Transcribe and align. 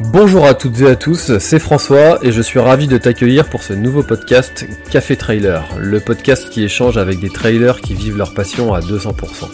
Bonjour 0.00 0.46
à 0.46 0.54
toutes 0.54 0.80
et 0.80 0.86
à 0.86 0.94
tous, 0.94 1.38
c'est 1.38 1.58
François 1.58 2.20
et 2.22 2.30
je 2.30 2.40
suis 2.40 2.60
ravi 2.60 2.86
de 2.86 2.98
t'accueillir 2.98 3.48
pour 3.48 3.64
ce 3.64 3.72
nouveau 3.72 4.04
podcast 4.04 4.64
Café 4.92 5.16
Trailer, 5.16 5.66
le 5.76 5.98
podcast 5.98 6.50
qui 6.50 6.62
échange 6.62 6.96
avec 6.96 7.18
des 7.18 7.30
trailers 7.30 7.80
qui 7.80 7.94
vivent 7.94 8.16
leur 8.16 8.32
passion 8.32 8.72
à 8.72 8.78
200%. 8.78 9.48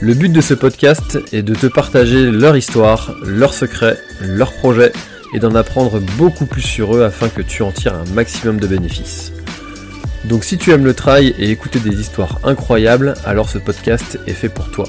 Le 0.00 0.14
but 0.14 0.32
de 0.32 0.40
ce 0.40 0.54
podcast 0.54 1.18
est 1.32 1.42
de 1.42 1.54
te 1.54 1.66
partager 1.66 2.30
leur 2.30 2.56
histoire, 2.56 3.14
leurs 3.22 3.52
secrets, 3.52 3.98
leurs 4.22 4.54
projets 4.54 4.92
et 5.34 5.40
d'en 5.40 5.54
apprendre 5.54 6.00
beaucoup 6.16 6.46
plus 6.46 6.62
sur 6.62 6.96
eux 6.96 7.04
afin 7.04 7.28
que 7.28 7.42
tu 7.42 7.62
en 7.62 7.70
tires 7.70 7.94
un 7.94 8.10
maximum 8.14 8.58
de 8.60 8.66
bénéfices. 8.66 9.30
Donc 10.24 10.44
si 10.44 10.56
tu 10.56 10.70
aimes 10.70 10.86
le 10.86 10.94
trail 10.94 11.34
et 11.38 11.50
écouter 11.50 11.80
des 11.80 12.00
histoires 12.00 12.40
incroyables, 12.44 13.12
alors 13.26 13.50
ce 13.50 13.58
podcast 13.58 14.18
est 14.26 14.32
fait 14.32 14.48
pour 14.48 14.70
toi. 14.70 14.86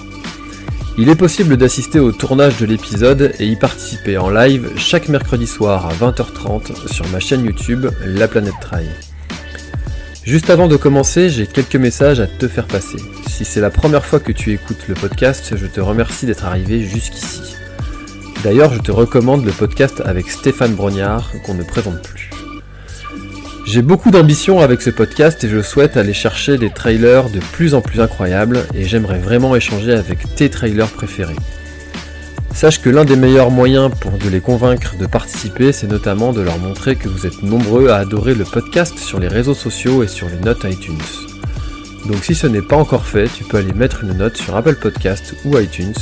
Il 0.97 1.07
est 1.07 1.15
possible 1.15 1.55
d'assister 1.55 1.99
au 1.99 2.11
tournage 2.11 2.57
de 2.57 2.65
l'épisode 2.65 3.33
et 3.39 3.45
y 3.45 3.55
participer 3.55 4.17
en 4.17 4.29
live 4.29 4.71
chaque 4.75 5.07
mercredi 5.07 5.47
soir 5.47 5.85
à 5.85 5.93
20h30 5.93 6.91
sur 6.91 7.07
ma 7.09 7.19
chaîne 7.19 7.45
YouTube 7.45 7.87
La 8.05 8.27
Planète 8.27 8.59
Trail. 8.59 8.89
Juste 10.25 10.49
avant 10.49 10.67
de 10.67 10.75
commencer, 10.75 11.29
j'ai 11.29 11.47
quelques 11.47 11.77
messages 11.77 12.19
à 12.19 12.27
te 12.27 12.47
faire 12.47 12.67
passer. 12.67 12.97
Si 13.27 13.45
c'est 13.45 13.61
la 13.61 13.69
première 13.69 14.05
fois 14.05 14.19
que 14.19 14.33
tu 14.33 14.51
écoutes 14.51 14.87
le 14.89 14.95
podcast, 14.95 15.53
je 15.55 15.65
te 15.65 15.79
remercie 15.79 16.25
d'être 16.25 16.45
arrivé 16.45 16.83
jusqu'ici. 16.83 17.55
D'ailleurs, 18.43 18.73
je 18.73 18.79
te 18.79 18.91
recommande 18.91 19.45
le 19.45 19.51
podcast 19.51 20.01
avec 20.03 20.29
Stéphane 20.29 20.73
Brognard 20.73 21.31
qu'on 21.45 21.53
ne 21.53 21.63
présente 21.63 22.01
plus. 22.01 22.30
J'ai 23.63 23.83
beaucoup 23.83 24.09
d'ambition 24.09 24.59
avec 24.59 24.81
ce 24.81 24.89
podcast 24.89 25.43
et 25.43 25.49
je 25.49 25.61
souhaite 25.61 25.95
aller 25.95 26.13
chercher 26.13 26.57
des 26.57 26.71
trailers 26.71 27.29
de 27.29 27.39
plus 27.39 27.75
en 27.75 27.81
plus 27.81 28.01
incroyables 28.01 28.65
et 28.73 28.85
j'aimerais 28.85 29.19
vraiment 29.19 29.55
échanger 29.55 29.93
avec 29.93 30.35
tes 30.35 30.49
trailers 30.49 30.89
préférés. 30.89 31.35
Sache 32.53 32.81
que 32.81 32.89
l'un 32.89 33.05
des 33.05 33.15
meilleurs 33.15 33.51
moyens 33.51 33.91
pour 34.01 34.11
de 34.13 34.29
les 34.29 34.41
convaincre 34.41 34.95
de 34.97 35.05
participer, 35.05 35.71
c'est 35.71 35.87
notamment 35.87 36.33
de 36.33 36.41
leur 36.41 36.57
montrer 36.57 36.95
que 36.95 37.07
vous 37.07 37.25
êtes 37.25 37.43
nombreux 37.43 37.89
à 37.89 37.97
adorer 37.97 38.33
le 38.33 38.45
podcast 38.45 38.97
sur 38.97 39.19
les 39.19 39.27
réseaux 39.27 39.53
sociaux 39.53 40.03
et 40.03 40.07
sur 40.07 40.27
les 40.27 40.39
notes 40.39 40.65
iTunes. 40.65 40.97
Donc 42.07 42.23
si 42.23 42.33
ce 42.33 42.47
n'est 42.47 42.63
pas 42.63 42.75
encore 42.75 43.05
fait, 43.05 43.29
tu 43.29 43.43
peux 43.43 43.57
aller 43.57 43.73
mettre 43.73 44.03
une 44.03 44.13
note 44.13 44.37
sur 44.37 44.55
Apple 44.55 44.75
Podcast 44.75 45.35
ou 45.45 45.57
iTunes, 45.57 45.93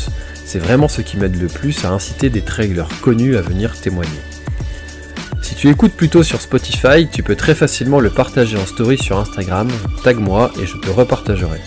c'est 0.46 0.60
vraiment 0.60 0.88
ce 0.88 1.02
qui 1.02 1.18
m'aide 1.18 1.40
le 1.40 1.48
plus 1.48 1.84
à 1.84 1.90
inciter 1.90 2.30
des 2.30 2.42
trailers 2.42 2.90
connus 3.02 3.36
à 3.36 3.42
venir 3.42 3.80
témoigner. 3.80 4.10
Si 5.50 5.56
tu 5.56 5.68
écoutes 5.68 5.94
plutôt 5.94 6.22
sur 6.22 6.40
Spotify, 6.42 7.08
tu 7.12 7.24
peux 7.24 7.36
très 7.36 7.56
facilement 7.56 8.00
le 8.00 8.12
partager 8.12 8.56
en 8.56 8.68
story 8.68 9.00
sur 9.00 9.18
Instagram, 9.18 9.68
tag-moi 10.04 10.52
et 10.62 10.68
je 10.68 10.78
te 10.78 10.92
repartagerai. 10.92 11.60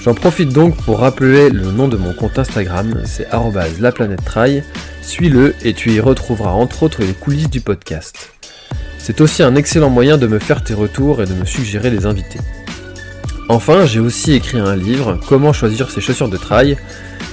J'en 0.00 0.14
profite 0.14 0.50
donc 0.50 0.76
pour 0.76 1.00
rappeler 1.00 1.50
le 1.50 1.72
nom 1.72 1.88
de 1.88 1.96
mon 1.96 2.12
compte 2.12 2.38
Instagram, 2.38 3.02
c'est 3.04 3.26
@laplanètetrai. 3.80 4.62
Suis-le 5.02 5.56
et 5.64 5.74
tu 5.74 5.90
y 5.90 5.98
retrouveras 5.98 6.52
entre 6.52 6.84
autres 6.84 7.02
les 7.02 7.14
coulisses 7.14 7.50
du 7.50 7.60
podcast. 7.60 8.30
C'est 8.96 9.20
aussi 9.20 9.42
un 9.42 9.56
excellent 9.56 9.90
moyen 9.90 10.16
de 10.16 10.28
me 10.28 10.38
faire 10.38 10.62
tes 10.62 10.74
retours 10.74 11.20
et 11.20 11.26
de 11.26 11.34
me 11.34 11.44
suggérer 11.44 11.90
les 11.90 12.06
invités. 12.06 12.40
Enfin, 13.48 13.86
j'ai 13.86 14.00
aussi 14.00 14.34
écrit 14.34 14.60
un 14.60 14.76
livre, 14.76 15.18
Comment 15.28 15.52
choisir 15.52 15.90
ses 15.90 16.00
chaussures 16.00 16.28
de 16.28 16.36
trail, 16.36 16.78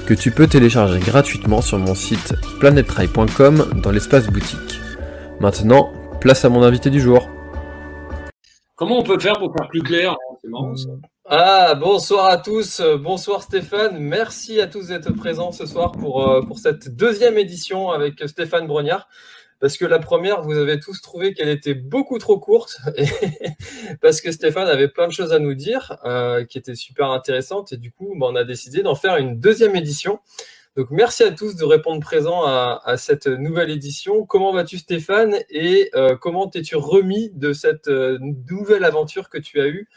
que 0.06 0.14
tu 0.14 0.32
peux 0.32 0.48
télécharger 0.48 0.98
gratuitement 0.98 1.62
sur 1.62 1.78
mon 1.78 1.94
site 1.94 2.34
planettrail.com 2.58 3.80
dans 3.80 3.92
l'espace 3.92 4.26
boutique. 4.26 4.80
Maintenant, 5.40 5.90
place 6.20 6.44
à 6.44 6.50
mon 6.50 6.62
invité 6.62 6.90
du 6.90 7.00
jour. 7.00 7.30
Comment 8.76 8.98
on 8.98 9.02
peut 9.02 9.18
faire 9.18 9.38
pour 9.38 9.50
faire 9.56 9.68
plus 9.68 9.82
clair 9.82 10.14
C'est 10.42 10.50
marrant 10.50 10.76
ça. 10.76 10.90
Ah, 11.24 11.74
bonsoir 11.76 12.26
à 12.26 12.36
tous, 12.36 12.82
bonsoir 13.00 13.42
Stéphane, 13.42 13.98
merci 13.98 14.60
à 14.60 14.66
tous 14.66 14.88
d'être 14.88 15.12
présents 15.12 15.50
ce 15.50 15.64
soir 15.64 15.92
pour, 15.92 16.28
euh, 16.28 16.42
pour 16.42 16.58
cette 16.58 16.94
deuxième 16.94 17.38
édition 17.38 17.90
avec 17.90 18.22
Stéphane 18.28 18.66
Brognard. 18.66 19.08
Parce 19.60 19.78
que 19.78 19.86
la 19.86 19.98
première, 19.98 20.42
vous 20.42 20.58
avez 20.58 20.78
tous 20.78 21.00
trouvé 21.00 21.32
qu'elle 21.32 21.48
était 21.48 21.74
beaucoup 21.74 22.18
trop 22.18 22.38
courte, 22.38 22.76
et 22.98 23.06
parce 24.02 24.20
que 24.20 24.32
Stéphane 24.32 24.68
avait 24.68 24.88
plein 24.88 25.06
de 25.06 25.12
choses 25.12 25.32
à 25.32 25.38
nous 25.38 25.54
dire, 25.54 25.96
euh, 26.04 26.44
qui 26.44 26.58
étaient 26.58 26.74
super 26.74 27.10
intéressantes, 27.12 27.72
et 27.72 27.78
du 27.78 27.92
coup, 27.92 28.14
bah, 28.18 28.26
on 28.28 28.36
a 28.36 28.44
décidé 28.44 28.82
d'en 28.82 28.94
faire 28.94 29.16
une 29.16 29.40
deuxième 29.40 29.74
édition. 29.74 30.20
Donc 30.76 30.86
merci 30.90 31.24
à 31.24 31.32
tous 31.32 31.56
de 31.56 31.64
répondre 31.64 32.00
présent 32.00 32.44
à, 32.44 32.80
à 32.84 32.96
cette 32.96 33.26
nouvelle 33.26 33.70
édition. 33.70 34.24
Comment 34.24 34.52
vas-tu 34.52 34.78
Stéphane? 34.78 35.34
Et 35.50 35.90
euh, 35.94 36.16
comment 36.16 36.46
t'es-tu 36.48 36.76
remis 36.76 37.30
de 37.34 37.52
cette 37.52 37.88
euh, 37.88 38.18
nouvelle 38.48 38.84
aventure 38.84 39.28
que 39.28 39.38
tu 39.38 39.60
as 39.60 39.66
eue, 39.66 39.88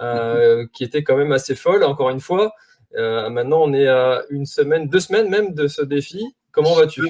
euh, 0.00 0.66
qui 0.74 0.84
était 0.84 1.02
quand 1.02 1.16
même 1.16 1.32
assez 1.32 1.54
folle, 1.54 1.82
encore 1.82 2.10
une 2.10 2.20
fois? 2.20 2.52
Maintenant 2.94 3.62
on 3.62 3.72
est 3.74 3.86
à 3.86 4.24
une 4.30 4.46
semaine, 4.46 4.88
deux 4.88 5.00
semaines 5.00 5.28
même 5.28 5.54
de 5.54 5.66
ce 5.66 5.82
défi. 5.82 6.24
Comment 6.52 6.74
vas-tu? 6.74 7.02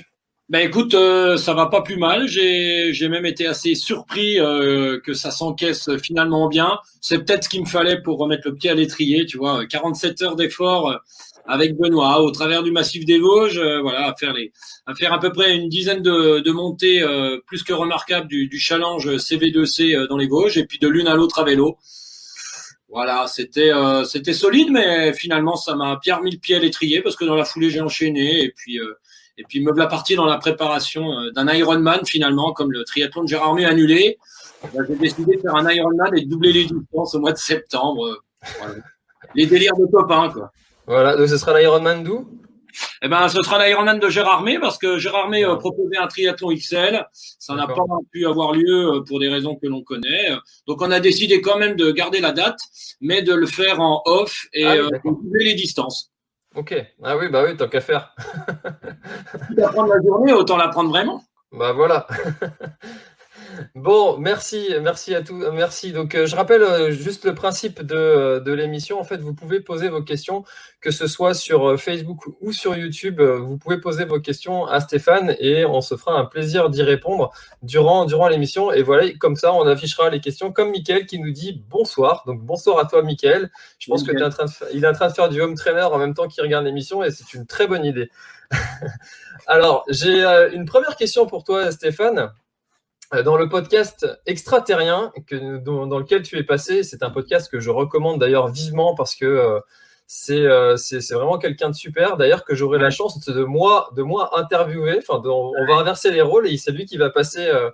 Ben 0.51 0.61
écoute, 0.61 0.95
euh, 0.95 1.37
ça 1.37 1.53
va 1.53 1.67
pas 1.67 1.83
plus 1.83 1.99
mal. 1.99 2.27
J'ai 2.27 3.09
même 3.11 3.27
été 3.27 3.47
assez 3.47 3.75
surpris 3.75 4.41
euh, 4.41 4.99
que 4.99 5.13
ça 5.13 5.31
s'encaisse 5.31 5.91
finalement 5.99 6.49
bien. 6.49 6.79
C'est 7.03 7.19
peut-être 7.19 7.45
ce 7.45 7.49
qu'il 7.51 7.61
me 7.61 7.67
fallait 7.67 8.01
pour 8.01 8.17
remettre 8.19 8.49
le 8.49 8.55
pied 8.55 8.71
à 8.71 8.75
l'étrier, 8.75 9.27
tu 9.27 9.37
vois. 9.37 9.67
47 9.67 10.23
heures 10.23 10.37
d'effort 10.37 11.01
avec 11.49 11.77
Benoît 11.79 12.21
au 12.21 12.31
travers 12.31 12.63
du 12.63 12.71
massif 12.71 13.07
des 13.07 13.19
Vosges, 13.19 13.59
euh, 13.59 13.81
voilà, 13.81 14.09
à 14.09 14.15
faire 14.15 14.35
les, 14.35 14.53
à 14.87 14.95
faire 14.95 15.15
à 15.15 15.19
peu 15.19 15.33
près 15.33 15.57
une 15.57 15.71
dizaine 15.71 16.03
de, 16.03 16.51
montées 16.53 17.03
euh, 17.03 17.39
plus 17.47 17.63
que 17.63 17.73
remarquables 17.73 18.29
du, 18.29 18.59
challenge 18.59 19.09
CV2C 19.17 19.97
euh, 19.97 20.07
dans 20.07 20.19
les 20.19 20.29
Vosges 20.29 20.59
et 20.59 20.67
puis 20.67 20.79
de 20.79 20.87
l'une 20.87 21.09
à 21.09 21.15
l'autre 21.15 21.41
à 21.41 21.45
vélo. 21.45 21.79
Voilà, 22.91 23.27
c'était 23.27 23.71
c'était 24.07 24.33
solide, 24.33 24.71
mais 24.71 25.13
finalement 25.13 25.57
ça 25.57 25.75
m'a 25.75 26.01
bien 26.03 26.17
remis 26.17 26.31
le 26.31 26.39
pied 26.39 26.57
à 26.57 26.59
l'étrier 26.59 27.03
parce 27.03 27.17
que 27.17 27.27
dans 27.27 27.35
la 27.35 27.45
foulée 27.45 27.69
j'ai 27.69 27.83
enchaîné 27.83 28.43
et 28.43 28.51
puis 28.51 28.81
et 29.37 29.45
puis 29.47 29.61
me 29.61 29.71
voilà 29.73 29.89
parti 29.89 30.17
dans 30.17 30.25
la 30.25 30.39
préparation 30.39 31.31
d'un 31.35 31.53
Ironman 31.53 32.07
finalement, 32.07 32.55
comme 32.55 32.73
le 32.73 32.85
triathlon 32.85 33.25
de 33.25 33.29
Gérardmer 33.29 33.67
annulé. 33.67 34.17
Ben, 34.73 34.87
j'ai 34.89 34.97
décidé 34.97 35.37
de 35.37 35.43
faire 35.43 35.55
un 35.55 35.71
Ironman 35.71 36.17
et 36.17 36.23
de 36.23 36.31
doubler 36.31 36.51
les 36.51 36.65
distances 36.65 37.15
au 37.15 37.21
mois 37.21 37.33
de 37.33 37.39
septembre. 37.39 38.23
Les 39.35 39.45
délires 39.45 39.77
de 39.77 39.85
copains 39.85 40.31
quoi. 40.31 40.51
Voilà, 40.89 41.17
donc 41.17 41.29
ce 41.29 41.37
sera 41.37 41.59
l'Ironman 41.59 42.03
d'où? 42.03 42.27
Eh 43.03 43.09
ben, 43.09 43.29
ce 43.29 43.43
sera 43.43 43.65
l'Ironman 43.65 43.99
de 43.99 44.09
Gérardmer 44.09 44.59
parce 44.59 44.79
que 44.79 44.99
Gérardmer 44.99 45.45
euh, 45.45 45.57
proposait 45.57 45.99
un 45.99 46.07
triathlon 46.07 46.49
XL. 46.55 47.07
Ça 47.13 47.55
n'a 47.55 47.67
pas 47.67 47.85
pu 48.11 48.27
avoir 48.27 48.53
lieu 48.53 48.95
euh, 48.95 49.05
pour 49.07 49.21
des 49.21 49.29
raisons 49.29 49.57
que 49.57 49.67
l'on 49.67 49.83
connaît. 49.83 50.31
Donc, 50.67 50.81
on 50.81 50.91
a 50.91 50.99
décidé 50.99 51.43
quand 51.43 51.59
même 51.59 51.77
de 51.77 51.91
garder 51.91 52.21
la 52.21 52.33
date, 52.33 52.59
mais 53.03 53.21
de 53.21 53.35
le 53.35 53.47
faire 53.47 53.81
en 53.81 54.01
off 54.07 54.47
et 54.55 54.65
Ah 54.65 54.77
euh, 54.77 54.89
de 54.91 55.39
les 55.39 55.55
distances. 55.55 56.11
Ok, 56.55 56.75
ah 57.03 57.19
oui, 57.19 57.29
bah 57.29 57.45
oui, 57.47 57.55
tant 57.55 57.69
qu'à 57.69 57.83
faire. 57.83 58.15
Quitte 59.49 59.59
à 59.59 59.69
prendre 59.69 59.95
la 59.95 60.01
journée, 60.03 60.33
autant 60.33 60.57
la 60.57 60.69
prendre 60.69 60.89
vraiment. 60.89 61.23
Bah 61.53 61.73
voilà. 61.73 62.07
Bon, 63.75 64.19
merci, 64.19 64.69
merci 64.83 65.15
à 65.15 65.23
tous. 65.23 65.35
Merci. 65.53 65.93
Donc, 65.93 66.15
euh, 66.15 66.27
je 66.27 66.37
rappelle 66.37 66.63
euh, 66.63 66.91
juste 66.91 67.25
le 67.25 67.35
principe 67.35 67.83
de, 67.83 67.95
euh, 67.97 68.41
de 68.41 68.53
l'émission. 68.53 69.01
En 69.01 69.05
fait, 69.05 69.19
vous 69.19 69.35
pouvez 69.35 69.61
poser 69.61 69.89
vos 69.89 70.03
questions, 70.03 70.45
que 70.81 70.91
ce 70.91 71.07
soit 71.07 71.35
sur 71.35 71.81
Facebook 71.81 72.21
ou 72.41 72.53
sur 72.53 72.77
YouTube. 72.77 73.21
Vous 73.21 73.57
pouvez 73.59 73.79
poser 73.81 74.05
vos 74.05 74.21
questions 74.21 74.67
à 74.67 74.81
Stéphane 74.81 75.35
et 75.41 75.65
on 75.65 75.81
se 75.81 75.97
fera 75.97 76.19
un 76.19 76.25
plaisir 76.25 76.71
d'y 76.71 76.83
répondre 76.83 77.31
durant, 77.63 78.05
durant 78.05 78.29
l'émission. 78.29 78.73
Et 78.73 78.83
voilà, 78.83 79.11
comme 79.19 79.37
ça, 79.37 79.53
on 79.55 79.67
affichera 79.67 80.11
les 80.11 80.21
questions 80.21 80.53
comme 80.53 80.71
Mickaël 80.71 81.07
qui 81.07 81.19
nous 81.19 81.31
dit 81.31 81.63
bonsoir. 81.69 82.25
Donc, 82.27 82.41
bonsoir 82.43 82.79
à 82.79 82.85
toi, 82.87 83.03
Mickaël. 83.03 83.51
Je 83.79 83.91
pense 83.91 84.03
que 84.03 84.11
Nickel. 84.13 84.17
tu 84.19 84.23
es 84.23 84.27
en 84.27 84.31
train 84.31 84.45
de 84.45 84.51
fa- 84.51 84.67
il 84.75 84.85
est 84.85 84.89
en 84.89 84.93
train 84.93 85.09
de 85.09 85.15
faire 85.15 85.29
du 85.29 85.41
home 85.41 85.55
trainer 85.55 85.83
en 85.83 85.99
même 85.99 86.15
temps 86.15 86.29
qu'il 86.29 86.43
regarde 86.43 86.65
l'émission 86.65 87.03
et 87.03 87.11
c'est 87.11 87.35
une 87.35 87.47
très 87.47 87.67
bonne 87.67 87.85
idée. 87.85 88.11
Alors, 89.47 89.85
j'ai 89.89 90.25
euh, 90.25 90.51
une 90.53 90.65
première 90.65 90.97
question 90.97 91.27
pour 91.27 91.45
toi, 91.45 91.71
Stéphane. 91.71 92.31
Euh, 93.15 93.23
Dans 93.23 93.37
le 93.37 93.49
podcast 93.49 94.07
Extraterrien, 94.27 95.13
que, 95.27 95.57
dont- 95.59 95.87
dans 95.87 95.99
lequel 95.99 96.23
tu 96.23 96.37
es 96.39 96.43
passé, 96.43 96.83
c'est 96.83 97.03
un 97.03 97.11
podcast 97.11 97.51
que 97.51 97.59
je 97.61 97.71
recommande 97.71 98.21
d'ailleurs 98.21 98.49
vivement 98.49 98.95
parce 98.95 99.15
que 99.15 99.25
euh, 99.25 99.61
C'est 100.07 100.47
c'est 100.77 101.15
vraiment 101.15 101.39
quelqu'un 101.39 101.69
de 101.71 101.75
super. 101.75 102.17
D'ailleurs, 102.17 102.45
que 102.45 102.55
j'aurai 102.55 102.79
la 102.79 102.91
chance 102.91 103.25
de 103.27 103.45
moi, 103.45 103.91
de 103.97 104.03
moi 104.03 104.39
interviewer. 104.39 104.99
Enfin, 104.99 105.21
on, 105.25 105.53
va 105.67 105.75
inverser 105.77 106.11
les 106.11 106.23
rôles 106.23 106.47
et 106.49 106.57
c'est 106.57 106.73
lui 106.73 106.87
qui 106.87 106.97
va 106.97 107.11
passer 107.11 107.47
euh, 107.47 107.71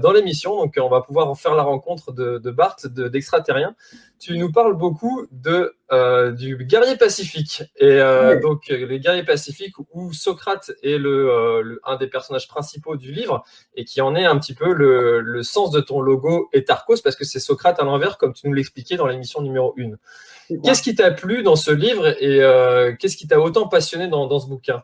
dans 0.00 0.12
l'émission. 0.12 0.56
Donc, 0.56 0.74
on 0.80 0.88
va 0.88 1.00
pouvoir 1.00 1.36
faire 1.38 1.54
la 1.54 1.62
rencontre 1.62 2.12
de, 2.12 2.38
de 2.38 2.50
Bart, 2.50 2.76
d'extraterrien. 2.84 3.74
tu 4.18 4.38
nous 4.38 4.50
parles 4.50 4.76
beaucoup 4.76 5.26
de, 5.30 5.76
euh, 5.92 6.32
du 6.32 6.56
guerrier 6.64 6.96
pacifique. 6.96 7.62
Et 7.76 7.86
euh, 8.00 8.40
donc, 8.40 8.68
les 8.68 9.00
guerriers 9.00 9.24
pacifiques 9.24 9.74
où 9.92 10.12
Socrate 10.12 10.72
est 10.82 10.98
le, 10.98 11.80
un 11.84 11.96
des 11.96 12.06
personnages 12.06 12.48
principaux 12.48 12.96
du 12.96 13.12
livre 13.12 13.44
et 13.74 13.84
qui 13.84 14.00
en 14.00 14.16
est 14.16 14.24
un 14.24 14.38
petit 14.38 14.54
peu 14.54 14.72
le, 14.72 15.20
le 15.20 15.42
sens 15.42 15.70
de 15.70 15.80
ton 15.80 16.00
logo 16.00 16.48
et 16.52 16.64
Tarkos 16.64 17.02
parce 17.02 17.16
que 17.16 17.24
c'est 17.24 17.40
Socrate 17.40 17.78
à 17.80 17.84
l'envers, 17.84 18.18
comme 18.18 18.32
tu 18.32 18.46
nous 18.46 18.54
l'expliquais 18.54 18.96
dans 18.96 19.06
l'émission 19.06 19.42
numéro 19.42 19.74
1. 19.78 20.58
Qu'est-ce 20.62 20.82
qui 20.82 20.94
t'a 20.94 21.10
plu 21.10 21.42
dans 21.42 21.56
ce 21.56 21.70
livre 21.70 22.06
et 22.22 22.38
qu'est-ce 22.98 23.16
qui 23.16 23.26
t'a 23.26 23.40
autant 23.40 23.68
passionné 23.68 24.08
dans, 24.08 24.26
dans 24.26 24.40
ce 24.40 24.46
bouquin? 24.46 24.82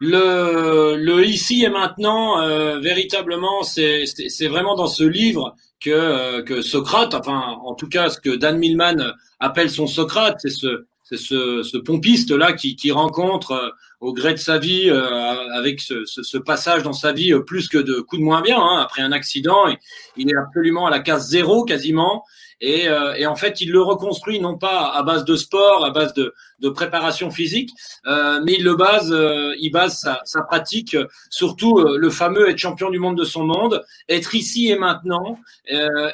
Le, 0.00 0.96
le 0.96 1.24
ici 1.24 1.64
et 1.64 1.70
maintenant, 1.70 2.40
euh, 2.40 2.78
véritablement, 2.78 3.62
c'est 3.62 4.04
vraiment 4.48 4.74
dans 4.74 4.86
ce 4.86 5.04
livre 5.04 5.54
que, 5.80 5.90
euh, 5.90 6.42
que 6.42 6.62
Socrate, 6.62 7.14
enfin, 7.14 7.56
en 7.64 7.74
tout 7.74 7.88
cas, 7.88 8.10
ce 8.10 8.20
que 8.20 8.36
Dan 8.36 8.58
Millman 8.58 9.14
appelle 9.40 9.70
son 9.70 9.86
Socrate, 9.86 10.36
c'est 10.40 10.50
ce, 10.50 10.86
ce, 11.04 11.62
ce 11.62 11.76
pompiste-là 11.78 12.52
qui, 12.52 12.76
qui 12.76 12.92
rencontre 12.92 13.52
euh, 13.52 13.68
au 14.00 14.12
gré 14.12 14.34
de 14.34 14.38
sa 14.38 14.58
vie, 14.58 14.90
avec 14.90 15.80
ce, 15.80 16.04
ce, 16.04 16.22
ce, 16.22 16.36
passage 16.36 16.82
dans 16.82 16.92
sa 16.92 17.12
vie 17.12 17.32
plus 17.46 17.66
que 17.66 17.78
de 17.78 18.00
coups 18.00 18.20
de 18.20 18.24
moins 18.24 18.42
bien, 18.42 18.60
hein, 18.60 18.78
après 18.82 19.00
un 19.00 19.10
accident, 19.10 19.64
il 20.18 20.30
est 20.30 20.36
absolument 20.36 20.86
à 20.86 20.90
la 20.90 21.00
case 21.00 21.30
zéro 21.30 21.64
quasiment, 21.64 22.22
et, 22.60 22.88
euh, 22.88 23.14
et, 23.14 23.26
en 23.26 23.36
fait, 23.36 23.60
il 23.60 23.70
le 23.70 23.82
reconstruit 23.82 24.40
non 24.40 24.56
pas 24.56 24.92
à 24.94 25.02
base 25.02 25.24
de 25.24 25.36
sport, 25.36 25.84
à 25.84 25.90
base 25.90 26.14
de, 26.14 26.34
de 26.60 26.68
préparation 26.68 27.30
physique, 27.30 27.70
euh, 28.06 28.40
mais 28.44 28.54
il 28.54 28.64
le 28.64 28.76
base, 28.76 29.12
euh, 29.12 29.54
il 29.58 29.70
base 29.70 29.98
sa, 29.98 30.20
sa 30.24 30.42
pratique 30.42 30.96
surtout 31.28 31.78
euh, 31.78 31.98
le 31.98 32.10
fameux 32.10 32.48
être 32.48 32.58
champion 32.58 32.90
du 32.90 32.98
monde 32.98 33.18
de 33.18 33.24
son 33.24 33.44
monde, 33.44 33.84
être 34.08 34.34
ici 34.34 34.70
et 34.70 34.76
maintenant, 34.76 35.38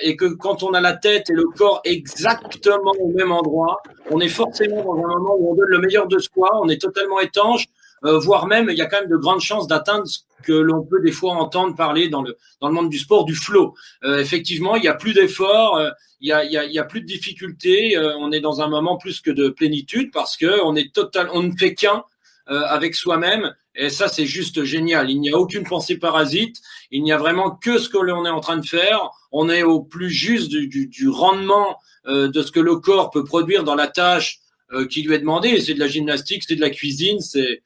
et 0.01 0.17
que 0.17 0.27
quand 0.27 0.63
on 0.63 0.73
a 0.73 0.81
la 0.81 0.95
tête 0.95 1.31
et 1.31 1.35
le 1.35 1.45
corps 1.45 1.81
exactement 1.85 2.93
au 2.99 3.09
même 3.09 3.31
endroit, 3.31 3.81
on 4.11 4.21
est 4.21 4.29
forcément 4.29 4.83
dans 4.83 4.97
un 4.97 5.19
moment 5.19 5.37
où 5.39 5.53
on 5.53 5.55
donne 5.55 5.69
le 5.69 5.79
meilleur 5.79 6.09
de 6.09 6.19
soi, 6.19 6.51
on 6.61 6.69
est 6.69 6.81
totalement 6.81 7.21
étanche, 7.21 7.67
euh, 8.05 8.19
voire 8.19 8.47
même 8.47 8.69
il 8.71 8.77
y 8.77 8.83
a 8.83 8.87
quand 8.87 9.01
même 9.01 9.11
de 9.11 9.17
grandes 9.17 9.41
chances 9.41 9.67
d'atteindre 9.67 10.05
que 10.43 10.53
l'on 10.53 10.85
peut 10.85 11.01
des 11.03 11.13
fois 11.13 11.35
entendre 11.35 11.75
parler 11.75 12.09
dans 12.09 12.23
le 12.23 12.37
dans 12.61 12.69
le 12.69 12.75
monde 12.75 12.91
du 12.91 12.99
sport 12.99 13.25
du 13.25 13.35
flow. 13.35 13.75
Euh, 14.05 14.19
effectivement, 14.19 14.77
il 14.77 14.85
y 14.85 14.89
a 14.89 14.95
plus 14.95 15.15
d'efforts, 15.15 15.77
euh, 15.77 15.91
il 16.21 16.29
y 16.29 16.33
a, 16.33 16.39
a, 16.39 16.83
a 16.83 16.85
plus 16.85 17.01
de 17.01 17.07
difficultés, 17.07 17.99
on 18.19 18.31
est 18.31 18.41
dans 18.41 18.61
un 18.61 18.69
moment 18.69 18.97
plus 18.97 19.21
que 19.21 19.31
de 19.31 19.49
plénitude 19.49 20.11
parce 20.13 20.37
que 20.37 20.63
on 20.65 20.77
est 20.77 20.95
total, 20.95 21.29
on 21.33 21.43
ne 21.43 21.53
fait 21.53 21.75
qu'un 21.75 22.05
avec 22.47 22.95
soi-même. 22.95 23.55
Et 23.75 23.89
ça, 23.89 24.07
c'est 24.09 24.27
juste 24.27 24.63
génial. 24.65 25.11
Il 25.11 25.21
n'y 25.21 25.31
a 25.31 25.39
aucune 25.39 25.65
pensée 25.65 25.97
parasite. 25.99 26.61
Il 26.91 27.03
n'y 27.03 27.13
a 27.13 27.17
vraiment 27.17 27.51
que 27.51 27.79
ce 27.79 27.89
que 27.89 27.97
l'on 27.99 28.27
est 28.27 28.31
en 28.31 28.41
train 28.41 28.59
de 28.59 28.67
faire. 28.67 29.11
On 29.31 29.49
est 29.49 29.63
au 29.63 29.81
plus 29.81 30.11
juste 30.11 30.51
du, 30.51 30.69
du, 30.69 30.87
du 30.87 31.09
rendement 31.09 31.79
de 32.07 32.43
ce 32.43 32.53
que 32.53 32.61
le 32.61 32.77
corps 32.77 33.11
peut 33.11 33.25
produire 33.25 33.65
dans 33.65 33.75
la 33.75 33.89
tâche 33.89 34.41
qui 34.91 35.03
lui 35.03 35.15
est 35.15 35.21
demandée. 35.21 35.61
C'est 35.61 35.75
de 35.75 35.81
la 35.81 35.89
gymnastique, 35.89 36.45
c'est 36.47 36.57
de 36.57 36.61
la 36.61 36.71
cuisine, 36.71 37.21
c'est 37.21 37.63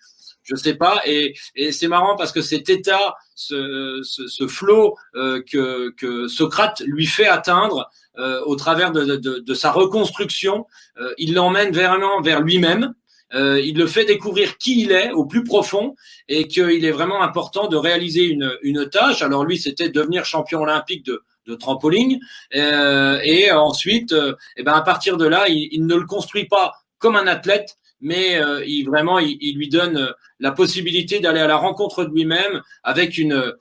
je 0.47 0.55
sais 0.55 0.75
pas. 0.75 1.03
Et, 1.05 1.35
et 1.55 1.73
c'est 1.73 1.89
marrant 1.89 2.17
parce 2.17 2.33
que 2.33 2.41
cet 2.41 2.71
état, 2.71 3.15
ce, 3.35 4.01
ce, 4.03 4.27
ce 4.29 4.47
flow 4.47 4.97
euh, 5.15 5.43
que, 5.43 5.91
que 5.91 6.29
Socrate 6.29 6.83
lui 6.87 7.07
fait 7.07 7.27
atteindre 7.27 7.91
euh, 8.19 8.41
au 8.47 8.57
travers 8.57 8.93
de, 8.93 9.05
de, 9.05 9.39
de 9.41 9.55
sa 9.55 9.73
reconstruction, 9.73 10.67
euh, 10.99 11.13
il 11.19 11.35
l'emmène 11.35 11.73
vraiment 11.73 12.21
vers 12.23 12.41
lui-même. 12.41 12.95
Euh, 13.35 13.61
il 13.61 13.77
le 13.77 13.89
fait 13.89 14.05
découvrir 14.05 14.57
qui 14.57 14.83
il 14.83 14.93
est 14.93 15.11
au 15.11 15.25
plus 15.27 15.43
profond 15.43 15.97
et 16.29 16.47
qu'il 16.47 16.85
est 16.85 16.93
vraiment 16.93 17.23
important 17.23 17.67
de 17.67 17.77
réaliser 17.77 18.23
une, 18.23 18.57
une 18.63 18.89
tâche. 18.89 19.21
Alors 19.21 19.45
lui, 19.45 19.59
c'était 19.59 19.89
devenir 19.89 20.25
champion 20.25 20.61
olympique 20.61 21.05
de, 21.05 21.23
de 21.47 21.55
trampoline. 21.57 22.21
Euh, 22.55 23.19
et 23.25 23.51
ensuite, 23.51 24.13
et 24.13 24.33
eh 24.59 24.63
ben 24.63 24.75
à 24.75 24.83
partir 24.83 25.17
de 25.17 25.27
là, 25.27 25.49
il, 25.49 25.69
il, 25.73 25.87
ne 25.87 25.97
le 25.97 26.07
construit 26.07 26.47
pas 26.47 26.73
comme 26.99 27.17
un 27.17 27.27
athlète, 27.27 27.77
mais 28.01 28.37
euh, 28.37 28.65
il 28.67 28.85
vraiment 28.85 29.19
il, 29.19 29.39
il, 29.41 29.57
lui 29.57 29.69
donne 29.69 29.97
euh, 29.97 30.13
la 30.41 30.53
possibilité 30.53 31.21
d'aller 31.21 31.41
à 31.41 31.47
la 31.47 31.57
rencontre 31.57 32.05
de 32.05 32.13
lui-même 32.13 32.63
avec 32.83 33.19
une 33.19 33.33
euh, 33.33 33.53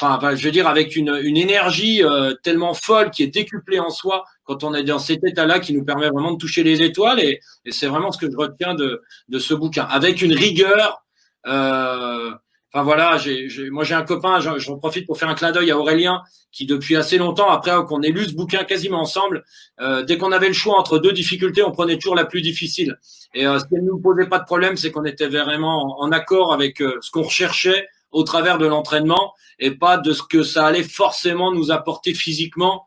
enfin 0.00 0.34
je 0.34 0.44
veux 0.44 0.50
dire 0.50 0.68
avec 0.68 0.96
une, 0.96 1.18
une 1.22 1.36
énergie 1.36 2.02
euh, 2.04 2.34
tellement 2.42 2.74
folle 2.74 3.10
qui 3.10 3.22
est 3.22 3.28
décuplée 3.28 3.78
en 3.78 3.90
soi 3.90 4.24
quand 4.44 4.64
on 4.64 4.74
est 4.74 4.84
dans 4.84 4.98
cet 4.98 5.24
état-là 5.24 5.58
qui 5.60 5.72
nous 5.74 5.84
permet 5.84 6.08
vraiment 6.08 6.32
de 6.32 6.38
toucher 6.38 6.62
les 6.62 6.82
étoiles. 6.82 7.20
Et, 7.20 7.40
et 7.64 7.72
c'est 7.72 7.86
vraiment 7.86 8.12
ce 8.12 8.18
que 8.18 8.30
je 8.30 8.36
retiens 8.36 8.74
de, 8.74 9.02
de 9.28 9.38
ce 9.38 9.54
bouquin. 9.54 9.84
Avec 9.84 10.22
une 10.22 10.32
rigueur 10.32 11.04
euh, 11.46 12.32
Enfin 12.76 12.84
voilà, 12.84 13.16
j'ai, 13.16 13.48
moi 13.70 13.84
j'ai 13.84 13.94
un 13.94 14.02
copain, 14.02 14.38
j'en, 14.38 14.76
profite 14.76 15.06
pour 15.06 15.16
faire 15.16 15.30
un 15.30 15.34
clin 15.34 15.50
d'œil 15.50 15.70
à 15.70 15.78
Aurélien, 15.78 16.20
qui 16.52 16.66
depuis 16.66 16.94
assez 16.94 17.16
longtemps, 17.16 17.48
après 17.48 17.72
qu'on 17.88 18.02
ait 18.02 18.10
lu 18.10 18.26
ce 18.26 18.34
bouquin 18.34 18.64
quasiment 18.64 19.00
ensemble, 19.00 19.46
euh, 19.80 20.02
dès 20.02 20.18
qu'on 20.18 20.30
avait 20.30 20.48
le 20.48 20.52
choix 20.52 20.78
entre 20.78 20.98
deux 20.98 21.12
difficultés, 21.12 21.62
on 21.62 21.72
prenait 21.72 21.96
toujours 21.96 22.14
la 22.14 22.26
plus 22.26 22.42
difficile. 22.42 22.98
Et 23.32 23.46
euh, 23.46 23.58
ce 23.58 23.64
qui 23.64 23.76
ne 23.76 23.80
nous 23.80 23.98
posait 23.98 24.26
pas 24.28 24.40
de 24.40 24.44
problème, 24.44 24.76
c'est 24.76 24.90
qu'on 24.90 25.06
était 25.06 25.26
vraiment 25.26 25.98
en, 25.98 26.12
accord 26.12 26.52
avec 26.52 26.82
euh, 26.82 26.98
ce 27.00 27.10
qu'on 27.10 27.22
recherchait 27.22 27.88
au 28.10 28.24
travers 28.24 28.58
de 28.58 28.66
l'entraînement 28.66 29.32
et 29.58 29.70
pas 29.70 29.96
de 29.96 30.12
ce 30.12 30.22
que 30.22 30.42
ça 30.42 30.66
allait 30.66 30.82
forcément 30.82 31.52
nous 31.52 31.70
apporter 31.70 32.12
physiquement. 32.12 32.84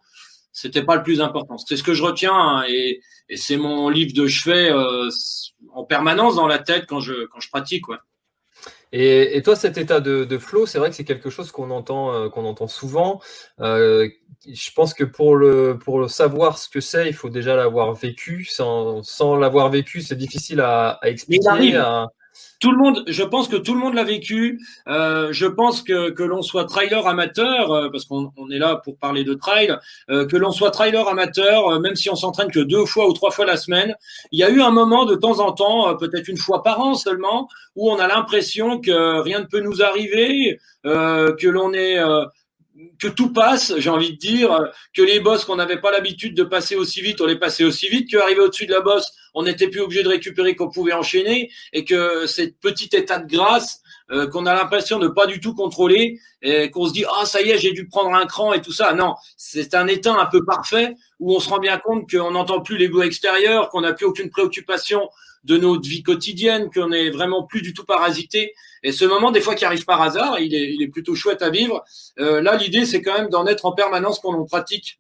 C'était 0.52 0.84
pas 0.84 0.98
le 0.98 1.02
plus 1.02 1.20
important. 1.20 1.58
C'est 1.58 1.78
ce 1.78 1.84
que 1.84 1.96
je 1.96 2.04
retiens 2.04 2.36
hein, 2.36 2.64
et, 2.70 3.02
c'est 3.36 3.58
mon 3.58 3.90
livre 3.90 4.14
de 4.14 4.28
chevet 4.28 4.72
euh, 4.72 5.10
en 5.74 5.84
permanence 5.84 6.36
dans 6.36 6.48
la 6.48 6.60
tête 6.60 6.86
quand 6.88 7.00
je 7.00 7.26
quand 7.26 7.40
je 7.40 7.50
pratique. 7.50 7.88
Ouais. 7.88 7.98
Et, 8.92 9.38
et, 9.38 9.42
toi, 9.44 9.56
cet 9.56 9.78
état 9.78 10.00
de, 10.00 10.26
de 10.26 10.38
flow, 10.38 10.66
c'est 10.66 10.80
vrai 10.80 10.90
que 10.90 10.96
c'est 10.96 11.04
quelque 11.06 11.30
chose 11.30 11.52
qu'on 11.52 11.70
entend, 11.70 12.14
euh, 12.14 12.30
qu'on 12.30 12.46
entend 12.46 12.68
souvent. 12.68 13.22
Euh, 13.60 14.10
je 14.48 14.72
pense 14.72 14.94
que 14.94 15.04
pour 15.04 15.36
le, 15.36 15.78
pour 15.78 16.00
le 16.00 16.08
savoir 16.08 16.58
ce 16.58 16.70
que 16.70 16.80
c'est, 16.80 17.08
il 17.08 17.14
faut 17.14 17.30
déjà 17.30 17.56
l'avoir 17.56 17.94
vécu. 17.94 18.46
Sans, 18.46 19.04
sans 19.04 19.36
l'avoir 19.36 19.70
vécu, 19.70 20.02
c'est 20.02 20.16
difficile 20.16 20.62
à, 20.62 21.00
à 21.02 21.10
expliquer. 21.10 21.76
À, 21.76 22.08
tout 22.60 22.72
le 22.72 22.78
monde, 22.78 23.04
je 23.08 23.24
pense 23.24 23.48
que 23.48 23.56
tout 23.56 23.74
le 23.74 23.80
monde 23.80 23.94
l'a 23.94 24.04
vécu. 24.04 24.60
Euh, 24.88 25.30
je 25.32 25.46
pense 25.46 25.82
que 25.82 26.10
que 26.10 26.24
l'on 26.24 26.42
soit 26.42 26.66
trailer 26.66 27.08
amateur, 27.08 27.72
euh, 27.72 27.90
parce 27.90 28.06
qu'on 28.06 28.32
on 28.36 28.50
est 28.50 28.58
là 28.58 28.76
pour 28.76 28.98
parler 28.98 29.24
de 29.24 29.34
trail, 29.34 29.76
euh, 30.10 30.28
que 30.28 30.36
l'on 30.36 30.52
soit 30.52 30.72
trailer 30.72 31.08
amateur, 31.08 31.80
même 31.80 31.96
si 31.96 32.10
on 32.10 32.16
s'entraîne 32.16 32.52
que 32.52 32.60
deux 32.60 32.86
fois 32.86 33.08
ou 33.08 33.14
trois 33.14 33.32
fois 33.32 33.46
la 33.46 33.58
semaine, 33.58 33.96
il 34.32 34.40
y 34.40 34.44
a 34.44 34.50
eu 34.50 34.62
un 34.62 34.72
moment 34.72 35.06
de 35.06 35.16
temps 35.16 35.40
en 35.40 35.54
temps, 35.54 35.96
peut-être 35.96 36.28
une 36.28 36.38
fois 36.38 36.62
par 36.64 36.82
an 36.82 36.96
seulement, 36.96 37.48
où 37.76 37.90
on 37.90 37.98
a 37.98 38.08
l'impression 38.08 38.80
que 38.80 39.20
rien 39.22 39.40
ne 39.40 39.46
peut 39.46 39.62
nous 39.62 39.82
arriver, 39.82 40.60
que 40.84 41.48
l'on 41.48 41.74
est 41.74 41.98
que 43.00 43.08
tout 43.08 43.34
passe, 43.34 43.74
j'ai 43.78 43.90
envie 43.90 44.14
de 44.14 44.18
dire, 44.18 44.72
que 44.94 45.02
les 45.02 45.20
bosses 45.20 45.46
qu'on 45.46 45.56
n'avait 45.56 45.80
pas 45.80 45.92
l'habitude 45.92 46.36
de 46.36 46.44
passer 46.44 46.76
aussi 46.76 47.02
vite, 47.02 47.22
on 47.22 47.26
les 47.26 47.38
passait 47.38 47.64
aussi 47.64 47.90
vite, 47.90 48.10
qu'arriver 48.10 48.42
au-dessus 48.42 48.66
de 48.66 48.74
la 48.74 48.82
bosse, 48.82 49.12
on 49.34 49.44
n'était 49.44 49.68
plus 49.68 49.82
obligé 49.82 50.04
de 50.04 50.10
récupérer, 50.10 50.56
qu'on 50.56 50.70
pouvait 50.70 50.94
enchaîner, 50.94 51.52
et 51.74 51.86
que 51.86 52.26
cette 52.26 52.60
petite 52.60 52.94
état 52.94 53.20
de 53.20 53.28
grâce 53.28 53.82
euh, 54.12 54.28
qu'on 54.28 54.46
a 54.48 54.56
l'impression 54.56 54.98
de 54.98 55.08
pas 55.08 55.28
du 55.28 55.40
tout 55.40 55.54
contrôler, 55.54 56.20
et 56.42 56.72
qu'on 56.72 56.88
se 56.88 56.94
dit 56.94 57.06
ah 57.08 57.26
ça 57.26 57.42
y 57.42 57.52
est 57.52 57.58
j'ai 57.58 57.74
dû 57.74 57.88
prendre 57.88 58.14
un 58.14 58.26
cran 58.26 58.54
et 58.54 58.62
tout 58.62 58.72
ça. 58.72 58.94
Non, 58.94 59.16
c'est 59.38 59.76
un 59.76 59.88
état 59.88 60.14
un 60.14 60.26
peu 60.26 60.44
parfait 60.44 60.96
où 61.20 61.36
on 61.36 61.40
se 61.40 61.50
rend 61.50 61.60
bien 61.60 61.78
compte 61.78 62.10
qu'on 62.10 62.32
n'entend 62.32 62.62
plus 62.62 62.78
l'ego 62.78 63.04
extérieur, 63.04 63.70
qu'on 63.70 63.82
n'a 63.82 63.94
plus 63.94 64.06
aucune 64.06 64.30
préoccupation 64.30 65.10
de 65.44 65.58
notre 65.58 65.88
vie 65.88 66.04
quotidienne, 66.04 66.70
qu'on 66.74 66.92
est 66.92 67.10
vraiment 67.12 67.44
plus 67.44 67.62
du 67.62 67.74
tout 67.74 67.86
parasité. 67.86 68.54
Et 68.84 68.92
ce 68.92 69.06
moment, 69.06 69.32
des 69.32 69.42
fois, 69.42 69.56
qui 69.56 69.66
arrive 69.66 69.86
par 69.86 70.02
hasard, 70.02 70.40
il 70.40 70.54
est, 70.54 70.74
il 70.74 70.82
est 70.82 70.88
plutôt 70.88 71.16
chouette 71.16 71.42
à 71.42 71.50
vivre. 71.50 71.84
Euh, 72.20 72.42
là, 72.42 72.56
l'idée, 72.56 72.86
c'est 72.86 73.02
quand 73.02 73.14
même 73.14 73.30
d'en 73.30 73.46
être 73.48 73.66
en 73.66 73.74
permanence 73.74 74.20
quand 74.20 74.34
on 74.34 74.46
pratique 74.46 75.00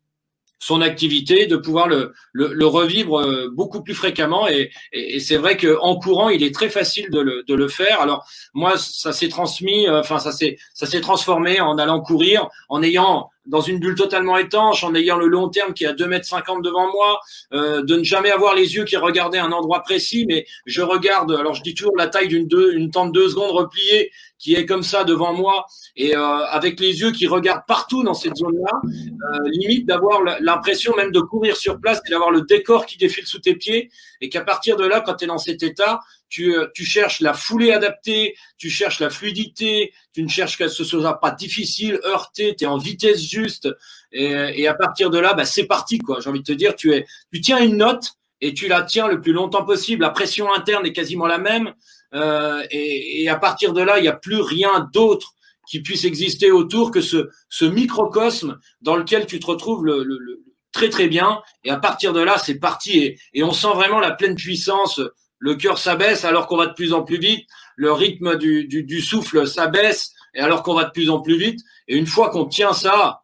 son 0.59 0.81
activité, 0.81 1.48
de 1.48 1.55
pouvoir 1.55 1.88
le, 1.88 2.13
le, 2.33 2.53
le 2.53 2.65
revivre 2.65 3.19
euh, 3.21 3.50
beaucoup 3.50 3.81
plus 3.81 3.95
fréquemment. 3.95 4.48
Et, 4.48 4.71
et, 4.91 5.19
c'est 5.21 5.38
vrai 5.38 5.55
qu'en 5.55 5.98
courant, 5.98 6.29
il 6.29 6.43
est 6.43 6.53
très 6.53 6.69
facile 6.69 7.09
de 7.12 7.21
le, 7.21 7.43
de 7.48 7.55
le 7.55 7.67
faire. 7.69 8.01
Alors 8.01 8.25
moi, 8.53 8.74
ça 8.77 9.13
s'est 9.13 9.29
transmis, 9.29 9.88
euh, 9.88 10.01
enfin 10.01 10.19
ça 10.19 10.33
s'est 10.33 10.57
ça 10.74 10.86
s'est 10.86 11.01
transformé 11.01 11.62
en 11.62 11.77
allant 11.77 12.01
courir, 12.01 12.50
en 12.67 12.83
ayant 12.83 13.29
dans 13.46 13.62
une 13.62 13.79
bulle 13.79 13.96
totalement 13.96 14.38
étanche, 14.38 14.84
en 14.84 14.93
ayant 14.96 15.17
le 15.17 15.27
long 15.27 15.50
terme 15.50 15.74
qui 15.74 15.84
est 15.84 15.88
à 15.88 15.93
2 15.93 16.08
mètres 16.08 16.25
50 16.25 16.63
devant 16.63 16.91
moi, 16.91 17.19
euh, 17.53 17.81
de 17.81 17.96
ne 17.96 18.03
jamais 18.03 18.31
avoir 18.31 18.53
les 18.53 18.75
yeux 18.75 18.86
qui 18.86 18.98
regardaient 18.98 19.39
un 19.39 19.51
endroit 19.51 19.81
précis, 19.81 20.25
mais 20.27 20.46
je 20.65 20.81
regarde, 20.81 21.31
alors 21.31 21.55
je 21.55 21.63
dis 21.63 21.74
toujours 21.74 21.98
la 21.98 22.08
taille 22.08 22.27
d'une 22.27 22.48
une 22.74 22.91
tente 22.91 23.12
deux 23.12 23.29
secondes 23.29 23.51
repliée 23.51 24.12
qui 24.38 24.55
est 24.55 24.65
comme 24.65 24.84
ça 24.84 25.03
devant 25.03 25.34
moi 25.34 25.65
et 25.96 26.15
euh, 26.15 26.46
avec 26.46 26.79
les 26.79 27.01
yeux 27.01 27.12
qui 27.12 27.27
regardent 27.27 27.65
partout 27.67 28.03
dans 28.03 28.13
cette 28.13 28.38
zone-là, 28.38 28.72
euh, 28.86 29.50
limite 29.51 29.86
d'avoir 29.86 30.22
l'impression 30.39 30.96
même 30.96 31.12
de 31.12 31.19
courir 31.19 31.58
sur 31.58 31.79
place 31.79 32.01
et 32.08 32.10
d'avoir 32.10 32.31
le 32.31 32.41
décor 32.41 32.86
qui 32.86 32.98
défile 32.98 33.25
sous 33.25 33.39
tes 33.39 33.55
pieds 33.55 33.91
et 34.22 34.29
qu'à 34.29 34.41
partir 34.41 34.77
de 34.77 34.86
là, 34.86 35.01
quand 35.01 35.15
tu 35.15 35.25
es 35.25 35.27
dans 35.27 35.38
cet 35.38 35.62
état, 35.62 36.00
tu, 36.29 36.55
euh, 36.55 36.67
tu 36.74 36.86
cherches 36.86 37.21
la 37.21 37.33
foulée 37.33 37.71
adaptée, 37.71 38.36
tu 38.57 38.69
cherches 38.69 39.00
la 39.00 39.09
fluidité, 39.09 39.93
tu 40.13 40.24
ne 40.24 40.27
cherches 40.29 40.57
qu'à 40.57 40.69
ce 40.69 40.83
soit 40.83 41.19
pas 41.19 41.31
difficile, 41.31 42.00
heurté, 42.05 42.55
tu 42.55 42.63
es 42.63 42.67
en 42.67 42.77
vitesse 42.77 43.21
juste 43.21 43.67
et, 44.12 44.31
et, 44.55 44.67
à 44.67 44.74
partir 44.74 45.09
de 45.09 45.19
là, 45.19 45.33
bah, 45.33 45.45
c'est 45.45 45.65
parti 45.65 46.00
quoi. 46.00 46.19
J'ai 46.19 46.29
envie 46.29 46.39
de 46.39 46.45
te 46.45 46.51
dire, 46.51 46.75
tu 46.75 46.93
es, 46.93 47.05
tu 47.31 47.41
tiens 47.41 47.59
une 47.63 47.77
note 47.77 48.13
et 48.41 48.53
tu 48.53 48.67
la 48.67 48.83
tiens 48.83 49.07
le 49.07 49.21
plus 49.21 49.33
longtemps 49.33 49.65
possible. 49.65 50.01
La 50.01 50.09
pression 50.09 50.53
interne 50.53 50.86
est 50.86 50.93
quasiment 50.93 51.27
la 51.27 51.38
même. 51.38 51.74
Euh, 52.13 52.63
et, 52.71 53.24
et, 53.24 53.29
à 53.29 53.36
partir 53.36 53.74
de 53.74 53.81
là, 53.81 54.00
il 54.00 54.03
n'y 54.03 54.07
a 54.07 54.15
plus 54.15 54.41
rien 54.41 54.89
d'autre 54.93 55.33
qui 55.67 55.81
puisse 55.81 56.05
exister 56.05 56.51
autour 56.51 56.89
que 56.89 57.01
ce, 57.01 57.29
ce 57.50 57.65
microcosme 57.65 58.59
dans 58.81 58.95
lequel 58.95 59.27
tu 59.27 59.39
te 59.39 59.45
retrouves 59.45 59.86
le, 59.86 60.03
le, 60.03 60.17
le 60.17 60.43
très 60.71 60.89
très 60.89 61.07
bien. 61.07 61.41
Et 61.63 61.69
à 61.69 61.77
partir 61.77 62.13
de 62.13 62.21
là, 62.21 62.38
c'est 62.38 62.59
parti. 62.59 63.00
Et, 63.00 63.19
et, 63.33 63.43
on 63.43 63.51
sent 63.51 63.74
vraiment 63.75 64.00
la 64.00 64.12
pleine 64.12 64.36
puissance. 64.36 65.00
Le 65.39 65.55
cœur 65.55 65.77
s'abaisse 65.77 66.25
alors 66.25 66.48
qu'on 66.48 66.58
va 66.58 66.67
de 66.67 66.74
plus 66.74 66.93
en 66.93 67.03
plus 67.03 67.17
vite. 67.17 67.48
Le 67.75 67.91
rythme 67.91 68.38
du, 68.38 68.65
du, 68.67 68.84
du 68.84 69.01
souffle 69.01 69.48
s'abaisse 69.48 70.13
et 70.34 70.41
alors 70.41 70.63
qu'on 70.63 70.75
va 70.75 70.84
de 70.84 70.91
plus 70.91 71.10
en 71.10 71.22
plus 71.22 71.38
vite. 71.38 71.62
Et 71.88 71.98
une 71.98 72.08
fois 72.08 72.29
qu'on 72.29 72.46
tient 72.46 72.74
ça, 72.74 73.24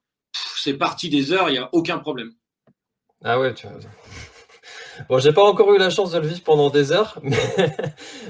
c'est 0.57 0.74
parti 0.74 1.10
des 1.10 1.31
heures, 1.31 1.50
il 1.50 1.53
n'y 1.53 1.60
a 1.60 1.69
aucun 1.74 2.00
problème. 2.00 2.31
Ah 3.24 3.39
ouais, 3.39 3.53
tu 3.53 3.67
as 3.67 3.72
Bon, 5.10 5.19
j'ai 5.19 5.34
pas 5.34 5.43
encore 5.43 5.74
eu 5.74 5.77
la 5.77 5.89
chance 5.89 6.12
de 6.12 6.19
le 6.19 6.27
vivre 6.27 6.43
pendant 6.43 6.69
des 6.69 6.93
heures, 6.93 7.19
mais, 7.24 7.38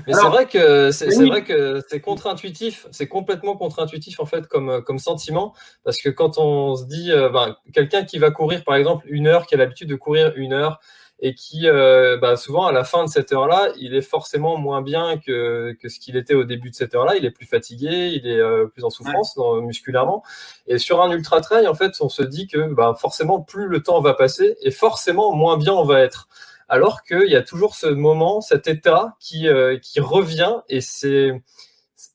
mais 0.07 0.13
c'est 0.13 0.27
vrai 0.27 0.47
que 0.47 0.89
c'est 0.89 1.25
vrai 1.25 1.43
que 1.43 1.81
c'est 1.87 2.01
contre-intuitif, 2.01 2.87
c'est 2.91 3.07
complètement 3.07 3.55
contre-intuitif 3.55 4.19
en 4.19 4.25
fait 4.25 4.47
comme 4.47 4.81
comme 4.81 4.97
sentiment, 4.97 5.53
parce 5.83 6.01
que 6.01 6.09
quand 6.09 6.39
on 6.39 6.75
se 6.75 6.85
dit, 6.85 7.11
euh, 7.11 7.29
ben, 7.29 7.55
quelqu'un 7.71 8.03
qui 8.03 8.17
va 8.17 8.31
courir 8.31 8.63
par 8.63 8.75
exemple 8.75 9.05
une 9.07 9.27
heure, 9.27 9.45
qui 9.45 9.53
a 9.53 9.57
l'habitude 9.57 9.89
de 9.89 9.95
courir 9.95 10.33
une 10.35 10.53
heure, 10.53 10.79
et 11.19 11.33
qui, 11.33 11.67
euh, 11.67 12.17
bah, 12.17 12.35
souvent, 12.35 12.65
à 12.67 12.71
la 12.71 12.83
fin 12.83 13.05
de 13.05 13.09
cette 13.09 13.31
heure-là, 13.31 13.69
il 13.77 13.95
est 13.95 14.01
forcément 14.01 14.57
moins 14.57 14.81
bien 14.81 15.17
que, 15.17 15.75
que 15.81 15.87
ce 15.87 15.99
qu'il 15.99 16.17
était 16.17 16.33
au 16.33 16.43
début 16.43 16.69
de 16.69 16.75
cette 16.75 16.93
heure-là. 16.93 17.15
Il 17.15 17.25
est 17.25 17.31
plus 17.31 17.45
fatigué, 17.45 18.11
il 18.13 18.27
est 18.27 18.39
euh, 18.39 18.65
plus 18.67 18.83
en 18.83 18.89
souffrance 18.89 19.37
musculairement. 19.61 20.23
Et 20.67 20.77
sur 20.77 21.01
un 21.01 21.11
ultra-trail, 21.11 21.67
en 21.67 21.73
fait, 21.73 21.93
on 22.01 22.09
se 22.09 22.23
dit 22.23 22.47
que 22.47 22.73
bah, 22.73 22.95
forcément, 22.99 23.41
plus 23.41 23.67
le 23.67 23.81
temps 23.81 24.01
va 24.01 24.13
passer 24.13 24.57
et 24.61 24.71
forcément, 24.71 25.33
moins 25.35 25.57
bien 25.57 25.73
on 25.73 25.85
va 25.85 26.01
être. 26.01 26.27
Alors 26.67 27.03
qu'il 27.03 27.29
y 27.29 27.35
a 27.35 27.43
toujours 27.43 27.75
ce 27.75 27.87
moment, 27.87 28.41
cet 28.41 28.67
état 28.67 29.15
qui, 29.19 29.47
euh, 29.47 29.77
qui 29.77 29.99
revient 29.99 30.57
et 30.67 30.81
c'est 30.81 31.41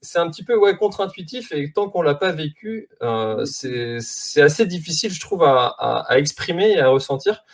c'est 0.02 0.18
un 0.18 0.30
petit 0.30 0.44
peu 0.44 0.56
ouais, 0.56 0.76
contre-intuitif 0.76 1.52
et 1.52 1.72
tant 1.72 1.88
qu'on 1.88 2.02
l'a 2.02 2.14
pas 2.14 2.32
vécu, 2.32 2.88
euh, 3.02 3.44
c'est 3.44 4.42
assez 4.42 4.66
difficile, 4.66 5.12
je 5.12 5.20
trouve, 5.20 5.42
à, 5.42 5.66
à, 5.78 6.12
à, 6.12 6.18
exprimer 6.18 6.72
et 6.72 6.80
à 6.80 6.88
ressentir 6.88 7.44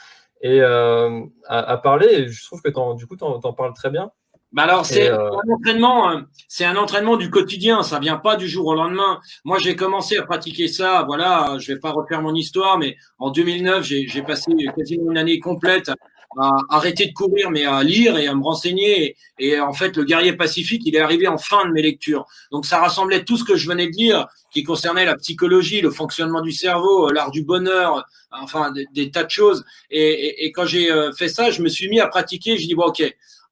et 0.43 0.61
euh, 0.61 1.23
à, 1.47 1.59
à, 1.59 1.77
parler. 1.79 2.07
Et 2.07 2.29
je 2.29 2.45
trouve 2.45 2.63
que 2.63 2.69
du 2.97 3.07
coup, 3.07 3.17
tu 3.17 3.25
en, 3.25 3.53
parles 3.53 3.75
très 3.75 3.91
bien. 3.91 4.11
Bah 4.53 4.63
alors 4.63 4.87
c'est 4.87 5.11
euh... 5.11 5.29
un 5.29 5.55
entraînement, 5.55 6.09
hein. 6.09 6.27
c'est 6.49 6.65
un 6.65 6.77
entraînement 6.77 7.17
du 7.17 7.31
quotidien. 7.31 7.83
Ça 7.83 7.99
vient 7.99 8.17
pas 8.17 8.37
du 8.37 8.49
jour 8.49 8.67
au 8.67 8.75
lendemain. 8.75 9.21
Moi, 9.45 9.59
j'ai 9.61 9.77
commencé 9.77 10.17
à 10.17 10.23
pratiquer 10.23 10.69
ça. 10.69 11.03
Voilà, 11.07 11.57
je 11.59 11.73
vais 11.73 11.79
pas 11.79 11.91
refaire 11.91 12.23
mon 12.23 12.35
histoire, 12.35 12.79
mais 12.79 12.97
en 13.19 13.31
2009, 13.31 13.85
j'ai 13.85 14.23
passé 14.23 14.53
quasiment 14.77 15.11
une 15.11 15.19
année 15.19 15.41
complète 15.41 15.91
à 16.39 16.51
arrêter 16.71 17.07
de 17.07 17.13
courir, 17.13 17.51
mais 17.51 17.65
à 17.65 17.83
lire 17.83 18.17
et 18.19 18.27
à 18.27 18.35
me 18.35 18.43
renseigner. 18.43 19.17
Et, 19.39 19.59
en 19.59 19.73
fait, 19.73 19.97
le 19.97 20.05
guerrier 20.05 20.33
pacifique, 20.35 20.83
il 20.85 20.97
est 20.97 21.01
arrivé 21.01 21.29
en 21.29 21.39
fin 21.39 21.67
de 21.67 21.73
mes 21.73 21.83
lectures. 21.83 22.27
Donc, 22.51 22.67
ça 22.67 22.79
rassemblait 22.79 23.25
tout 23.25 23.37
ce 23.37 23.45
que 23.45 23.57
je 23.57 23.69
venais 23.69 23.87
de 23.87 23.97
lire, 23.97 24.27
qui 24.51 24.63
concernait 24.63 25.05
la 25.05 25.17
psychologie, 25.17 25.81
le 25.81 25.91
fonctionnement 25.91 26.41
du 26.41 26.53
cerveau, 26.53 27.11
l'art 27.11 27.31
du 27.31 27.43
bonheur, 27.43 28.07
enfin, 28.31 28.73
des, 28.93 29.11
tas 29.11 29.25
de 29.25 29.31
choses. 29.31 29.65
Et, 29.91 30.53
quand 30.55 30.67
j'ai 30.67 30.91
euh, 30.91 31.13
fait 31.13 31.29
ça, 31.29 31.51
je 31.51 31.63
me 31.63 31.69
suis 31.69 31.89
mis 31.89 32.01
à 32.01 32.07
pratiquer. 32.07 32.57
Je 32.57 32.67
dis, 32.67 32.75
bon, 32.75 32.85
ok, 32.85 33.03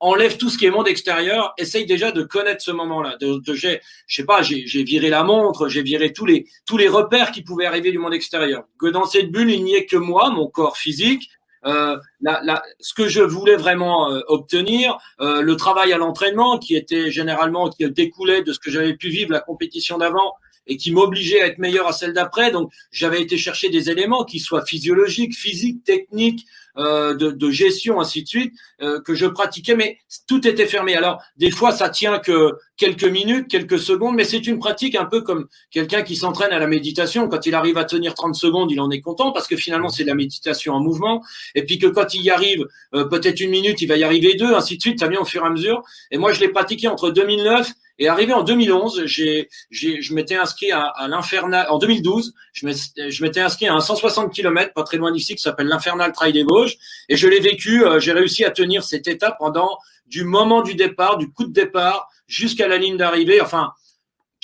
enlève 0.01 0.37
tout 0.37 0.51
ce 0.51 0.59
qui 0.59 0.67
est 0.67 0.71
monde 0.71 0.89
extérieur, 0.89 1.55
essaye 1.57 1.87
déjà 1.87 2.13
de 2.13 2.23
connaître 2.23 2.63
ce 2.63 2.71
moment-là. 2.71 3.17
De, 3.21 3.39
de 3.39 3.55
je 3.55 3.79
sais 4.07 4.25
pas, 4.25 4.43
j'ai 4.43 4.83
viré 4.83 5.09
la 5.09 5.25
montre, 5.25 5.69
j'ai 5.69 5.83
viré 5.83 6.13
tous 6.13 6.27
les 6.27 6.47
tous 6.67 6.77
les 6.77 6.89
repères 6.89 7.33
qui 7.33 7.43
pouvaient 7.43 7.67
arriver 7.67 7.91
du 7.91 7.99
monde 7.99 8.15
extérieur. 8.15 8.65
Que 8.79 8.87
dans 8.87 9.07
cette 9.07 9.31
bulle, 9.31 9.51
il 9.51 9.65
n'y 9.65 9.75
ait 9.75 9.87
que 9.87 9.97
moi, 9.97 10.31
mon 10.31 10.49
corps 10.49 10.77
physique, 10.77 11.31
euh, 11.67 11.97
la, 12.21 12.41
la, 12.43 12.63
ce 12.81 12.95
que 12.95 13.09
je 13.09 13.23
voulais 13.23 13.57
vraiment 13.57 14.11
euh, 14.11 14.21
obtenir, 14.29 14.99
euh, 15.21 15.41
le 15.41 15.57
travail 15.57 15.93
à 15.93 15.99
l'entraînement 15.99 16.59
qui 16.59 16.77
était 16.77 17.11
généralement 17.11 17.71
qui 17.71 17.89
découlait 17.91 18.43
de 18.43 18.53
ce 18.53 18.59
que 18.59 18.71
j'avais 18.71 18.95
pu 18.95 19.09
vivre 19.09 19.33
la 19.33 19.41
compétition 19.41 19.99
d'avant 19.99 20.35
et 20.67 20.77
qui 20.77 20.93
m'obligeait 20.93 21.43
à 21.43 21.47
être 21.47 21.59
meilleur 21.59 21.87
à 21.87 21.93
celle 21.93 22.13
d'après. 22.13 22.51
Donc 22.51 22.73
j'avais 22.91 23.21
été 23.21 23.37
chercher 23.37 23.69
des 23.69 23.91
éléments 23.91 24.25
qui 24.25 24.39
soient 24.39 24.65
physiologiques, 24.65 25.35
physiques, 25.35 25.85
techniques, 25.85 26.47
euh, 26.77 27.15
de, 27.15 27.31
de, 27.31 27.51
gestion, 27.51 28.01
ainsi 28.01 28.23
de 28.23 28.29
suite, 28.29 28.53
euh, 28.83 29.01
que 29.01 29.15
je 29.15 29.27
pratiquais, 29.27 29.77
mais 29.77 29.99
tout 30.27 30.47
était 30.47 30.67
fermé. 30.67 30.97
Alors, 30.97 31.23
des 31.37 31.53
fois, 31.53 31.71
ça 31.71 31.89
tient 31.89 32.19
que 32.19 32.53
quelques 32.77 33.05
minutes, 33.05 33.49
quelques 33.49 33.79
secondes, 33.79 34.17
mais 34.17 34.25
c'est 34.25 34.47
une 34.47 34.59
pratique 34.59 34.97
un 34.97 35.05
peu 35.05 35.21
comme 35.21 35.47
quelqu'un 35.71 36.03
qui 36.03 36.17
s'entraîne 36.17 36.53
à 36.53 36.59
la 36.59 36.67
méditation. 36.67 37.29
Quand 37.29 37.47
il 37.47 37.55
arrive 37.55 37.79
à 37.79 37.85
tenir 37.85 38.15
30 38.15 38.35
secondes, 38.35 38.73
il 38.73 38.81
en 38.81 38.91
est 38.91 39.01
content 39.01 39.31
parce 39.31 39.47
que 39.47 39.57
finalement, 39.57 39.89
c'est 39.89 40.03
la 40.03 40.17
méditation 40.17 40.75
en 40.75 40.81
mouvement. 40.81 41.23
Et 41.55 41.65
puis 41.65 41.79
que 41.79 41.87
quand 41.87 42.13
il 42.15 42.23
y 42.23 42.31
arrive, 42.31 42.67
euh, 42.95 43.05
peut-être 43.05 43.41
une 43.41 43.51
minute, 43.51 43.81
il 43.81 43.87
va 43.87 43.97
y 43.97 44.03
arriver 44.03 44.35
deux, 44.35 44.55
ainsi 44.55 44.77
de 44.77 44.83
suite, 44.83 44.99
ça 44.99 45.07
vient 45.07 45.21
au 45.21 45.25
fur 45.25 45.45
et 45.45 45.47
à 45.47 45.51
mesure. 45.51 45.83
Et 46.11 46.19
moi, 46.19 46.33
je 46.33 46.41
l'ai 46.41 46.49
pratiqué 46.49 46.89
entre 46.89 47.11
2009 47.11 47.73
et 47.99 48.09
arrivé 48.09 48.33
en 48.33 48.43
2011, 48.43 49.05
j'ai, 49.07 49.49
j'ai, 49.71 50.03
je 50.03 50.15
m'étais 50.15 50.37
inscrit 50.37 50.73
à, 50.73 50.81
à 50.81 51.07
l'Infernal, 51.07 51.67
en 51.71 51.79
2012, 51.79 52.35
je 52.53 53.23
m'étais 53.23 53.41
inscrit 53.41 53.69
à 53.69 53.75
un 53.75 53.81
160 53.81 54.33
km, 54.33 54.73
pas 54.73 54.83
très 54.83 54.97
loin 54.97 55.13
d'ici, 55.13 55.37
qui 55.37 55.43
s'appelle 55.43 55.69
l'Infernal 55.69 56.13
Trail 56.13 56.33
des 56.33 56.43
Vosges, 56.43 56.77
et 57.09 57.17
je 57.17 57.29
l'ai 57.29 57.41
vécu, 57.41 57.85
euh, 57.85 58.01
j'ai 58.01 58.13
réussi 58.13 58.45
à 58.45 58.51
tenir 58.51 58.83
cette 58.83 59.07
étape 59.07 59.37
pendant 59.39 59.79
du 60.07 60.25
moment 60.25 60.63
du 60.63 60.75
départ, 60.75 61.19
du 61.19 61.31
coup 61.31 61.45
de 61.45 61.53
départ, 61.53 62.09
jusqu'à 62.27 62.67
la 62.67 62.79
ligne 62.79 62.97
d'arrivée, 62.97 63.41
enfin, 63.41 63.73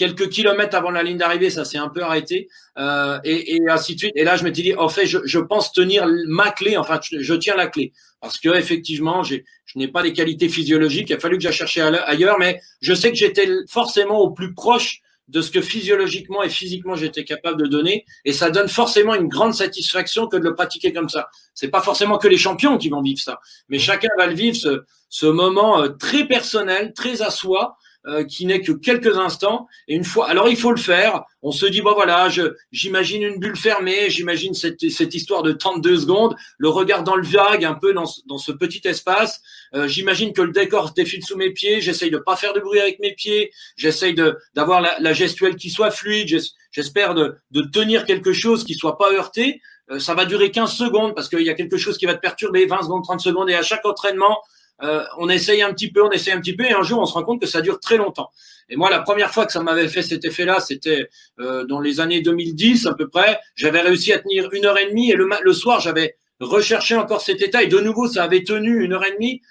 quelques 0.00 0.30
kilomètres 0.30 0.75
avant 0.75 0.90
la 0.90 1.02
ligne 1.02 1.19
d'arrivée, 1.19 1.50
ça 1.50 1.66
s'est 1.66 1.76
un 1.76 1.90
peu 1.90 2.02
arrêté, 2.02 2.49
euh, 2.78 3.19
et, 3.23 3.61
ainsi 3.69 3.97
de 3.97 3.99
suite. 3.99 4.12
Et 4.16 4.25
là, 4.25 4.35
je 4.37 4.45
m'étais 4.45 4.62
dit, 4.62 4.75
en 4.75 4.88
fait, 4.88 5.04
je, 5.04 5.38
pense 5.38 5.73
tenir 5.75 6.07
ma 6.26 6.50
clé, 6.50 6.78
enfin, 6.78 6.99
je, 7.02 7.35
tiens 7.35 7.54
la 7.54 7.66
clé, 7.66 7.92
parce 8.19 8.38
que 8.38 8.49
effectivement, 8.57 9.23
je 9.23 9.37
n'ai 9.76 9.88
pas 9.88 10.00
les 10.02 10.14
qualités 10.14 10.49
physiologiques. 10.49 11.11
Il 11.11 11.16
a 11.16 11.21
fallu 11.21 11.37
que 11.37 11.42
j'aille 11.42 11.52
chercher 11.52 11.83
ailleurs, 11.83 12.38
mais 12.38 12.62
je 12.80 12.95
sais 12.95 13.11
que 13.11 13.16
j'étais 13.19 13.47
forcément 13.69 14.21
au 14.21 14.30
plus 14.30 14.54
proche 14.54 15.02
de 15.28 15.42
ce 15.42 15.50
que 15.50 15.61
physiologiquement 15.61 16.42
et 16.42 16.49
physiquement 16.49 16.97
j'étais 16.97 17.25
capable 17.25 17.62
de 17.62 17.66
donner, 17.66 18.07
et 18.25 18.33
ça 18.33 18.50
donne 18.50 18.69
forcément 18.69 19.14
une 19.14 19.28
grande 19.28 19.52
satisfaction 19.52 20.28
que 20.28 20.38
de 20.38 20.45
le 20.45 20.54
pratiquer 20.54 20.95
comme 20.95 21.11
ça. 21.11 21.28
C'est 21.52 21.69
pas 21.69 21.83
forcément 21.83 22.16
que 22.16 22.26
les 22.26 22.38
champions 22.38 22.78
qui 22.78 22.88
vont 22.88 23.02
vivre 23.02 23.21
ça, 23.21 23.38
mais 23.69 23.78
chacun 23.78 24.09
va 24.16 24.26
le 24.26 24.35
vivre 24.35 24.57
ce, 24.57 24.83
ce 25.11 25.26
moment 25.26 25.83
euh, 25.83 25.88
très 25.90 26.26
personnel, 26.26 26.95
très 26.95 27.21
à 27.21 27.30
soi, 27.30 27.76
euh, 28.07 28.25
qui 28.25 28.47
n'est 28.47 28.62
que 28.62 28.73
quelques 28.73 29.19
instants. 29.19 29.66
Et 29.87 29.95
une 29.95 30.04
fois, 30.04 30.28
alors 30.28 30.49
il 30.49 30.57
faut 30.57 30.71
le 30.71 30.78
faire. 30.78 31.23
On 31.42 31.52
se 31.52 31.66
dit 31.66 31.83
bon 31.83 31.92
voilà, 31.92 32.28
j'imagine 32.73 33.23
une 33.23 33.38
bulle 33.38 33.57
fermée, 33.57 34.09
j'imagine 34.09 34.54
cette, 34.54 34.90
cette 34.90 35.14
histoire 35.14 35.42
de 35.42 35.52
32 35.52 36.00
secondes, 36.00 36.35
le 36.57 36.71
regard 36.71 37.04
dans 37.04 37.16
le 37.16 37.26
vague, 37.26 37.64
un 37.64 37.75
peu 37.75 37.92
dans, 37.92 38.07
dans 38.26 38.38
ce 38.38 38.52
petit 38.52 38.80
espace. 38.88 39.42
Euh, 39.75 39.87
j'imagine 39.87 40.33
que 40.33 40.42
le 40.42 40.52
décor 40.52 40.92
défile 40.92 41.23
sous 41.23 41.37
mes 41.37 41.50
pieds. 41.50 41.83
J'essaye 41.83 42.11
de 42.11 42.16
pas 42.19 42.37
faire 42.37 42.54
de 42.54 42.61
bruit 42.61 42.80
avec 42.80 43.00
mes 43.00 43.12
pieds. 43.12 43.52
J'essaye 43.76 44.14
de 44.14 44.38
d'avoir 44.54 44.80
la, 44.80 44.99
la, 44.99 45.12
gestuelle 45.12 45.57
qui 45.57 45.69
soit 45.69 45.90
fluide. 45.90 46.40
J'espère 46.71 47.14
de, 47.14 47.37
de 47.50 47.61
tenir 47.62 48.07
quelque 48.07 48.33
chose 48.33 48.64
qui 48.64 48.75
soit 48.75 48.97
pas 48.97 49.12
heurté. 49.12 49.61
Euh, 49.90 49.99
ça 49.99 50.14
va 50.14 50.25
durer 50.25 50.50
15 50.50 50.73
secondes 50.73 51.14
parce 51.14 51.28
qu'il 51.28 51.42
y 51.42 51.50
a 51.50 51.54
quelque 51.54 51.76
chose 51.76 51.99
qui 51.99 52.07
va 52.07 52.14
te 52.14 52.21
perturber, 52.21 52.66
20 52.66 52.83
secondes, 52.83 53.04
30 53.04 53.21
secondes. 53.21 53.50
Et 53.50 53.54
à 53.54 53.62
chaque 53.62 53.85
entraînement, 53.85 54.38
euh, 54.83 55.05
on 55.19 55.29
essaye 55.29 55.63
un 55.63 55.73
petit 55.73 55.91
peu, 55.91 56.03
on 56.03 56.11
essaye 56.11 56.33
un 56.33 56.41
petit 56.41 56.57
peu, 56.57 56.65
et 56.65 56.73
un 56.73 56.83
jour 56.83 57.01
on 57.01 57.07
se 57.07 57.15
rend 57.15 57.23
compte 57.23 57.41
que 57.41 57.47
ça 57.47 57.61
dure 57.61 57.81
très 57.81 57.97
longtemps. 57.97 58.31
Et 58.69 58.77
moi, 58.77 58.89
la 58.89 59.01
première 59.01 59.33
fois 59.33 59.47
que 59.47 59.53
ça 59.53 59.63
m'avait 59.63 59.89
fait 59.89 60.03
cet 60.03 60.25
effet-là, 60.25 60.61
c'était 60.61 61.09
euh, 61.41 61.65
dans 61.65 61.81
les 61.81 62.01
années 62.01 62.21
2010 62.21 62.87
à 62.87 62.95
peu 62.95 63.09
près. 63.09 63.41
J'avais 63.57 63.81
réussi 63.81 64.13
à 64.13 64.21
tenir 64.21 64.49
une 64.53 64.65
heure 64.65 64.79
et 64.79 64.87
demie, 64.87 65.11
et 65.11 65.17
le, 65.17 65.29
le 65.43 65.53
soir, 65.53 65.81
j'avais 65.81 66.17
recherché 66.39 66.97
encore 66.97 67.21
cet 67.21 67.43
état, 67.43 67.63
et 67.63 67.67
de 67.67 67.79
nouveau, 67.79 68.07
ça 68.07 68.25
avait 68.25 68.45
tenu 68.45 68.85
une 68.85 68.93
heure 68.93 69.05
et 69.05 69.13
demie. 69.13 69.43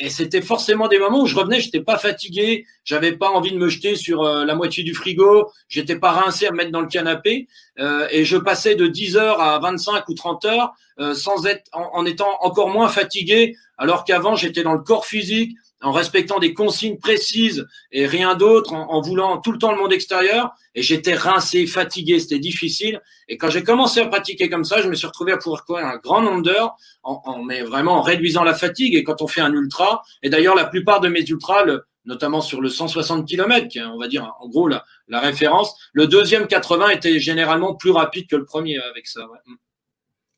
Et 0.00 0.10
c'était 0.10 0.42
forcément 0.42 0.88
des 0.88 0.98
moments 0.98 1.22
où 1.22 1.26
je 1.26 1.36
revenais, 1.36 1.60
j'étais 1.60 1.80
pas 1.80 1.98
fatigué, 1.98 2.66
j'avais 2.84 3.12
pas 3.12 3.30
envie 3.30 3.52
de 3.52 3.58
me 3.58 3.68
jeter 3.68 3.96
sur 3.96 4.22
euh, 4.22 4.44
la 4.44 4.54
moitié 4.54 4.82
du 4.82 4.92
frigo, 4.92 5.50
j'étais 5.68 5.98
pas 5.98 6.10
rincé 6.10 6.46
à 6.46 6.50
me 6.50 6.56
mettre 6.56 6.72
dans 6.72 6.80
le 6.80 6.88
canapé, 6.88 7.46
euh, 7.78 8.06
et 8.10 8.24
je 8.24 8.36
passais 8.36 8.74
de 8.74 8.86
10 8.86 9.16
heures 9.16 9.40
à 9.40 9.58
25 9.58 10.08
ou 10.08 10.14
30 10.14 10.44
heures 10.46 10.72
euh, 10.98 11.14
sans 11.14 11.46
être, 11.46 11.68
en, 11.72 11.90
en, 11.92 12.04
étant 12.04 12.30
encore 12.40 12.68
moins 12.68 12.88
fatigué, 12.88 13.56
alors 13.76 14.04
qu'avant 14.04 14.34
j'étais 14.34 14.62
dans 14.62 14.72
le 14.72 14.82
corps 14.82 15.06
physique, 15.06 15.56
en 15.80 15.92
respectant 15.92 16.40
des 16.40 16.54
consignes 16.54 16.98
précises 16.98 17.66
et 17.92 18.06
rien 18.06 18.34
d'autre, 18.34 18.72
en, 18.72 18.90
en, 18.90 19.00
voulant 19.00 19.38
tout 19.38 19.52
le 19.52 19.58
temps 19.58 19.70
le 19.70 19.78
monde 19.78 19.92
extérieur. 19.92 20.50
Et 20.74 20.82
j'étais 20.82 21.14
rincé, 21.14 21.66
fatigué, 21.66 22.18
c'était 22.18 22.40
difficile. 22.40 23.00
Et 23.28 23.36
quand 23.36 23.48
j'ai 23.48 23.62
commencé 23.62 24.00
à 24.00 24.06
pratiquer 24.06 24.48
comme 24.48 24.64
ça, 24.64 24.82
je 24.82 24.88
me 24.88 24.94
suis 24.96 25.06
retrouvé 25.06 25.30
à 25.30 25.36
pouvoir 25.36 25.64
courir 25.64 25.86
un 25.86 25.96
grand 25.98 26.20
nombre 26.20 26.42
d'heures, 26.42 26.74
en, 27.04 27.22
en, 27.24 27.42
mais 27.44 27.62
vraiment 27.62 27.98
en 27.98 28.02
réduisant 28.02 28.42
la 28.42 28.54
fatigue. 28.54 28.96
Et 28.96 29.04
quand 29.04 29.22
on 29.22 29.28
fait 29.28 29.40
un 29.40 29.52
ultra, 29.52 30.02
et 30.22 30.30
d'ailleurs 30.30 30.56
la 30.56 30.64
plupart 30.64 31.00
de 31.00 31.08
mes 31.08 31.22
ultras, 31.22 31.62
le, 31.64 31.84
notamment 32.08 32.40
sur 32.40 32.60
le 32.60 32.68
160 32.68 33.28
km, 33.28 33.68
qui 33.68 33.80
on 33.80 33.98
va 33.98 34.08
dire 34.08 34.34
en 34.40 34.48
gros 34.48 34.66
la, 34.66 34.84
référence, 35.20 35.78
le 35.92 36.06
deuxième 36.06 36.48
80 36.48 36.88
était 36.88 37.20
généralement 37.20 37.74
plus 37.74 37.92
rapide 37.92 38.26
que 38.28 38.36
le 38.36 38.44
premier 38.44 38.78
avec 38.78 39.06
ça. 39.06 39.28
Ouais. 39.28 39.38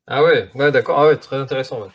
Ah 0.06 0.24
ouais, 0.24 0.50
d'accord, 0.72 1.00
ah 1.00 1.16
très 1.16 1.36
intéressant. 1.36 1.88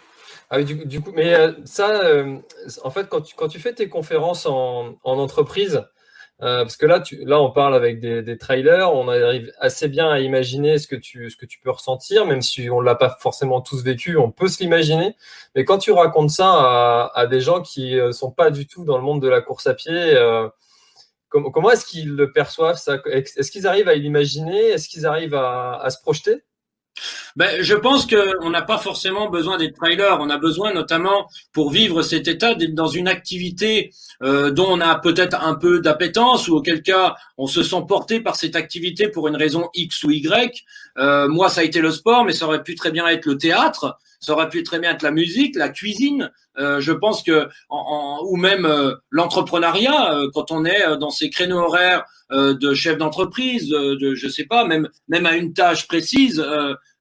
Ah, 0.49 0.63
du, 0.63 1.01
coup, 1.01 1.11
mais 1.13 1.33
euh, 1.33 1.51
ça, 1.65 2.05
euh, 2.05 2.37
en 2.83 2.89
fait, 2.89 3.09
quand 3.09 3.47
tu, 3.49 3.59
fais 3.59 3.73
tes 3.73 3.89
conférences 3.89 4.45
en, 4.45 4.95
en 5.03 5.17
entreprise, 5.17 5.83
parce 6.39 6.77
que 6.77 6.85
là, 6.85 6.99
tu, 6.99 7.23
là, 7.25 7.39
on 7.41 7.51
parle 7.51 7.75
avec 7.75 7.99
des, 7.99 8.37
trailers, 8.37 8.93
on 8.93 9.07
arrive 9.07 9.51
assez 9.59 9.87
bien 9.87 10.09
à 10.09 10.19
imaginer 10.19 10.77
ce 10.77 10.87
que 10.87 10.95
tu, 10.95 11.29
ce 11.29 11.37
que 11.37 11.45
tu 11.45 11.59
peux 11.59 11.71
ressentir, 11.71 12.25
même 12.25 12.41
si 12.41 12.69
on 12.69 12.81
l'a 12.81 12.95
pas 12.95 13.15
forcément 13.19 13.61
tous 13.61 13.83
vécu, 13.83 14.17
on 14.17 14.31
peut 14.31 14.47
se 14.47 14.61
l'imaginer. 14.61 15.15
Mais 15.55 15.65
quand 15.65 15.77
tu 15.77 15.91
racontes 15.91 16.31
ça 16.31 16.49
à, 16.49 17.11
à, 17.15 17.27
des 17.27 17.41
gens 17.41 17.61
qui 17.61 17.97
sont 18.11 18.31
pas 18.31 18.51
du 18.51 18.67
tout 18.67 18.83
dans 18.83 18.97
le 18.97 19.03
monde 19.03 19.21
de 19.21 19.29
la 19.29 19.41
course 19.41 19.67
à 19.67 19.73
pied, 19.73 20.15
comment, 21.29 21.51
comment 21.51 21.71
est-ce 21.71 21.85
qu'ils 21.85 22.15
le 22.15 22.31
perçoivent 22.31 22.79
Est-ce 23.05 23.51
qu'ils 23.51 23.67
arrivent 23.67 23.89
à 23.89 23.95
l'imaginer? 23.95 24.69
Est-ce 24.69 24.89
qu'ils 24.89 25.05
arrivent 25.05 25.35
à 25.35 25.87
se 25.89 26.01
projeter? 26.01 26.43
Ben, 27.35 27.61
je 27.61 27.73
pense 27.73 28.07
qu'on 28.07 28.49
n'a 28.49 28.61
pas 28.61 28.77
forcément 28.77 29.29
besoin 29.29 29.57
d'être 29.57 29.75
trailer. 29.75 30.17
On 30.21 30.29
a 30.29 30.37
besoin 30.37 30.73
notamment 30.73 31.27
pour 31.51 31.71
vivre 31.71 32.01
cet 32.01 32.27
état 32.27 32.55
d'être 32.55 32.73
dans 32.73 32.87
une 32.87 33.07
activité 33.07 33.91
euh, 34.23 34.51
dont 34.51 34.67
on 34.69 34.79
a 34.79 34.95
peut-être 34.95 35.43
un 35.43 35.55
peu 35.55 35.81
d'appétence 35.81 36.47
ou 36.47 36.55
auquel 36.55 36.81
cas 36.81 37.15
on 37.37 37.47
se 37.47 37.63
sent 37.63 37.83
porté 37.87 38.21
par 38.21 38.35
cette 38.35 38.55
activité 38.55 39.09
pour 39.09 39.27
une 39.27 39.35
raison 39.35 39.69
X 39.73 40.03
ou 40.03 40.11
Y. 40.11 40.63
Euh, 40.97 41.27
moi, 41.27 41.49
ça 41.49 41.61
a 41.61 41.63
été 41.63 41.81
le 41.81 41.91
sport, 41.91 42.23
mais 42.23 42.33
ça 42.33 42.45
aurait 42.45 42.63
pu 42.63 42.75
très 42.75 42.91
bien 42.91 43.07
être 43.07 43.25
le 43.25 43.37
théâtre, 43.37 43.97
ça 44.25 44.33
aurait 44.33 44.49
pu 44.49 44.63
très 44.63 44.79
bien 44.79 44.91
être 44.91 45.03
la 45.03 45.11
musique, 45.11 45.55
la 45.55 45.69
cuisine. 45.69 46.31
Euh, 46.57 46.79
je 46.79 46.91
pense 46.91 47.21
que 47.21 47.47
en, 47.69 48.21
ou 48.25 48.37
même 48.37 48.65
euh, 48.65 48.95
l'entrepreneuriat 49.11 50.13
euh, 50.13 50.29
quand 50.33 50.51
on 50.51 50.65
est 50.65 50.97
dans 50.97 51.11
ces 51.11 51.29
créneaux 51.29 51.59
horaires 51.59 52.05
de 52.31 52.73
chef 52.73 52.97
d'entreprise, 52.97 53.69
de 53.69 54.15
je 54.15 54.27
sais 54.27 54.45
pas, 54.45 54.65
même 54.65 54.89
même 55.07 55.27
à 55.27 55.35
une 55.35 55.53
tâche 55.53 55.87
précise. 55.87 56.43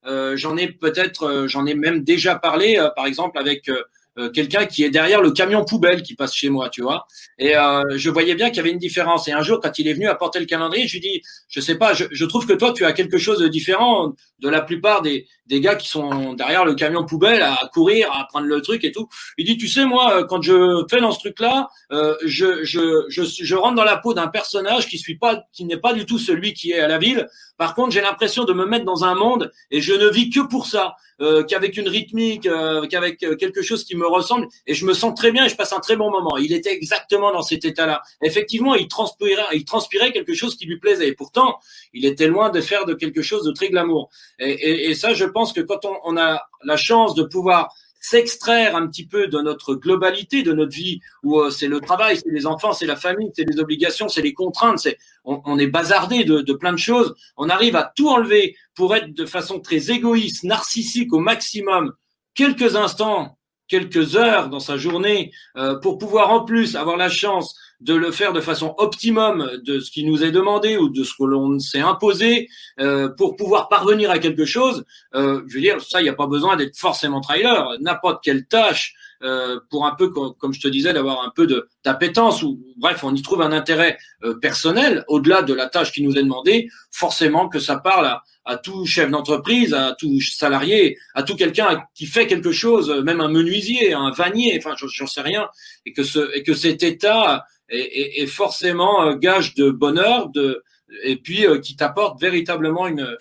j'en 0.04 0.56
ai 0.58 0.68
peut-être, 0.68 1.46
j'en 1.46 1.64
ai 1.64 1.74
même 1.74 2.04
déjà 2.04 2.34
parlé, 2.34 2.78
par 2.94 3.06
exemple 3.06 3.38
avec 3.38 3.70
euh, 4.16 4.30
quelqu'un 4.30 4.64
qui 4.66 4.84
est 4.84 4.90
derrière 4.90 5.20
le 5.20 5.32
camion 5.32 5.64
poubelle 5.64 6.02
qui 6.02 6.14
passe 6.14 6.34
chez 6.34 6.48
moi, 6.48 6.68
tu 6.68 6.82
vois. 6.82 7.06
Et 7.36 7.56
euh, 7.56 7.82
je 7.96 8.10
voyais 8.10 8.36
bien 8.36 8.48
qu'il 8.48 8.58
y 8.58 8.60
avait 8.60 8.70
une 8.70 8.78
différence. 8.78 9.26
Et 9.26 9.32
un 9.32 9.42
jour, 9.42 9.58
quand 9.60 9.76
il 9.80 9.88
est 9.88 9.92
venu 9.92 10.06
apporter 10.06 10.38
le 10.38 10.46
calendrier, 10.46 10.86
je 10.86 10.94
lui 10.94 11.00
dis, 11.00 11.22
je 11.48 11.60
sais 11.60 11.74
pas, 11.74 11.94
je, 11.94 12.04
je, 12.12 12.24
trouve 12.24 12.46
que 12.46 12.52
toi, 12.52 12.72
tu 12.72 12.84
as 12.84 12.92
quelque 12.92 13.18
chose 13.18 13.40
de 13.40 13.48
différent 13.48 14.12
de 14.44 14.50
la 14.50 14.60
plupart 14.60 15.00
des, 15.00 15.26
des 15.46 15.60
gars 15.60 15.74
qui 15.74 15.88
sont 15.88 16.34
derrière 16.34 16.66
le 16.66 16.74
camion 16.74 17.04
poubelle 17.04 17.42
à 17.42 17.58
courir, 17.72 18.12
à 18.12 18.26
prendre 18.26 18.46
le 18.46 18.60
truc 18.60 18.84
et 18.84 18.92
tout. 18.92 19.08
Il 19.38 19.46
dit, 19.46 19.56
tu 19.56 19.68
sais, 19.68 19.86
moi, 19.86 20.18
euh, 20.18 20.24
quand 20.24 20.42
je 20.42 20.84
fais 20.90 21.00
dans 21.00 21.12
ce 21.12 21.18
truc-là, 21.18 21.70
euh, 21.92 22.14
je, 22.24 22.62
je, 22.62 23.06
je, 23.08 23.22
je, 23.22 23.54
rentre 23.56 23.74
dans 23.74 23.84
la 23.84 23.96
peau 23.96 24.12
d'un 24.12 24.28
personnage 24.28 24.86
qui 24.86 24.98
suis 24.98 25.16
pas, 25.16 25.44
qui 25.52 25.64
n'est 25.64 25.78
pas 25.78 25.94
du 25.94 26.04
tout 26.04 26.18
celui 26.18 26.52
qui 26.52 26.72
est 26.72 26.80
à 26.80 26.88
la 26.88 26.98
ville. 26.98 27.26
Par 27.56 27.74
contre, 27.74 27.92
j'ai 27.92 28.02
l'impression 28.02 28.44
de 28.44 28.52
me 28.52 28.66
mettre 28.66 28.84
dans 28.84 29.04
un 29.04 29.14
monde 29.14 29.50
et 29.70 29.80
je 29.80 29.94
ne 29.94 30.08
vis 30.08 30.28
que 30.28 30.40
pour 30.40 30.66
ça, 30.66 30.96
euh, 31.20 31.44
qu'avec 31.44 31.76
une 31.76 31.88
rythmique, 31.88 32.46
euh, 32.46 32.86
qu'avec 32.88 33.22
euh, 33.22 33.36
quelque 33.36 33.62
chose 33.62 33.84
qui 33.84 33.96
me 33.96 34.06
ressemble 34.06 34.48
et 34.66 34.74
je 34.74 34.84
me 34.84 34.92
sens 34.94 35.14
très 35.14 35.30
bien 35.30 35.44
et 35.44 35.48
je 35.48 35.54
passe 35.54 35.72
un 35.72 35.78
très 35.78 35.94
bon 35.94 36.10
moment. 36.10 36.36
Il 36.38 36.52
était 36.52 36.72
exactement 36.72 37.32
dans 37.32 37.42
cet 37.42 37.64
état-là. 37.64 38.02
Effectivement, 38.20 38.74
il 38.74 38.88
transpirait, 38.88 39.44
il 39.52 39.64
transpirait 39.64 40.10
quelque 40.10 40.34
chose 40.34 40.56
qui 40.56 40.66
lui 40.66 40.78
plaisait 40.80 41.06
et 41.06 41.12
pourtant, 41.12 41.60
il 41.94 42.04
était 42.04 42.26
loin 42.26 42.50
de 42.50 42.60
faire 42.60 42.84
de 42.84 42.92
quelque 42.92 43.22
chose 43.22 43.44
de 43.44 43.52
très 43.52 43.70
glamour. 43.70 44.10
Et, 44.38 44.50
et, 44.50 44.90
et 44.90 44.94
ça, 44.94 45.14
je 45.14 45.24
pense 45.24 45.52
que 45.52 45.60
quand 45.60 45.84
on, 45.84 45.96
on 46.04 46.16
a 46.16 46.42
la 46.62 46.76
chance 46.76 47.14
de 47.14 47.22
pouvoir 47.22 47.72
s'extraire 48.04 48.76
un 48.76 48.86
petit 48.86 49.06
peu 49.06 49.28
de 49.28 49.40
notre 49.40 49.74
globalité, 49.74 50.42
de 50.42 50.52
notre 50.52 50.74
vie, 50.74 51.00
où 51.22 51.40
euh, 51.40 51.48
c'est 51.48 51.68
le 51.68 51.80
travail, 51.80 52.18
c'est 52.18 52.30
les 52.30 52.46
enfants, 52.46 52.74
c'est 52.74 52.84
la 52.84 52.96
famille, 52.96 53.30
c'est 53.34 53.48
les 53.48 53.58
obligations, 53.58 54.10
c'est 54.10 54.20
les 54.20 54.34
contraintes, 54.34 54.78
c'est 54.78 54.98
on, 55.24 55.40
on, 55.46 55.58
est 55.58 55.68
bazardé 55.68 56.24
de, 56.24 56.42
de, 56.42 56.52
plein 56.52 56.72
de 56.72 56.78
choses. 56.78 57.14
On 57.38 57.48
arrive 57.48 57.76
à 57.76 57.92
tout 57.96 58.10
enlever 58.10 58.56
pour 58.74 58.94
être 58.94 59.14
de 59.14 59.24
façon 59.24 59.58
très 59.58 59.90
égoïste, 59.90 60.44
narcissique 60.44 61.14
au 61.14 61.18
maximum, 61.18 61.94
quelques 62.34 62.76
instants, 62.76 63.38
quelques 63.68 64.16
heures 64.16 64.50
dans 64.50 64.60
sa 64.60 64.76
journée, 64.76 65.32
euh, 65.56 65.76
pour 65.76 65.96
pouvoir 65.96 66.28
en 66.28 66.44
plus 66.44 66.76
avoir 66.76 66.98
la 66.98 67.08
chance 67.08 67.56
de 67.84 67.94
le 67.94 68.10
faire 68.10 68.32
de 68.32 68.40
façon 68.40 68.74
optimum 68.78 69.50
de 69.62 69.78
ce 69.78 69.90
qui 69.90 70.04
nous 70.04 70.24
est 70.24 70.30
demandé 70.30 70.78
ou 70.78 70.88
de 70.88 71.04
ce 71.04 71.12
que 71.18 71.24
l'on 71.24 71.58
s'est 71.58 71.80
imposé 71.80 72.48
euh, 72.80 73.10
pour 73.10 73.36
pouvoir 73.36 73.68
parvenir 73.68 74.10
à 74.10 74.18
quelque 74.18 74.46
chose, 74.46 74.84
euh, 75.14 75.42
je 75.46 75.54
veux 75.54 75.60
dire, 75.60 75.80
ça, 75.82 76.00
il 76.00 76.04
n'y 76.04 76.08
a 76.08 76.14
pas 76.14 76.26
besoin 76.26 76.56
d'être 76.56 76.76
forcément 76.78 77.20
trailer. 77.20 77.76
N'importe 77.80 78.24
quelle 78.24 78.46
tâche, 78.46 78.94
euh, 79.22 79.60
pour 79.70 79.86
un 79.86 79.94
peu, 79.94 80.08
comme, 80.08 80.52
je 80.54 80.60
te 80.60 80.68
disais, 80.68 80.94
d'avoir 80.94 81.26
un 81.26 81.32
peu 81.36 81.46
d'appétence 81.84 82.42
ou 82.42 82.58
bref, 82.78 83.04
on 83.04 83.14
y 83.14 83.20
trouve 83.20 83.42
un 83.42 83.52
intérêt 83.52 83.98
euh, 84.24 84.34
personnel 84.34 85.04
au-delà 85.08 85.42
de 85.42 85.52
la 85.52 85.68
tâche 85.68 85.92
qui 85.92 86.02
nous 86.02 86.16
est 86.16 86.22
demandée, 86.22 86.68
forcément 86.90 87.50
que 87.50 87.58
ça 87.58 87.76
parle 87.76 88.06
à, 88.06 88.22
à 88.46 88.56
tout 88.56 88.86
chef 88.86 89.10
d'entreprise, 89.10 89.74
à 89.74 89.94
tout 89.98 90.20
salarié, 90.22 90.96
à 91.14 91.22
tout 91.22 91.36
quelqu'un 91.36 91.82
qui 91.94 92.06
fait 92.06 92.26
quelque 92.26 92.52
chose, 92.52 92.90
même 93.04 93.20
un 93.20 93.28
menuisier, 93.28 93.92
un 93.92 94.10
vanier, 94.10 94.58
enfin, 94.58 94.74
j'en 94.76 95.06
sais 95.06 95.22
rien, 95.22 95.48
et 95.84 95.92
que 95.92 96.02
ce 96.02 96.34
et 96.34 96.42
que 96.42 96.54
cet 96.54 96.82
état 96.82 97.44
est, 97.74 98.26
forcément 98.26 99.02
euh, 99.02 99.16
gage 99.16 99.54
de 99.54 99.70
bonheur, 99.70 100.28
de, 100.30 100.62
et 101.02 101.16
puis 101.16 101.46
euh, 101.46 101.58
qui 101.58 101.76
t'apporte 101.76 102.20
véritablement 102.20 102.86
une, 102.86 103.16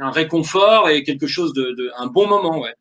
un 0.00 0.10
réconfort 0.10 0.88
et 0.88 1.02
quelque 1.02 1.26
chose 1.26 1.52
de, 1.52 1.72
de 1.72 1.90
un 1.96 2.06
bon 2.06 2.26
moment, 2.26 2.60
ouais. 2.60 2.74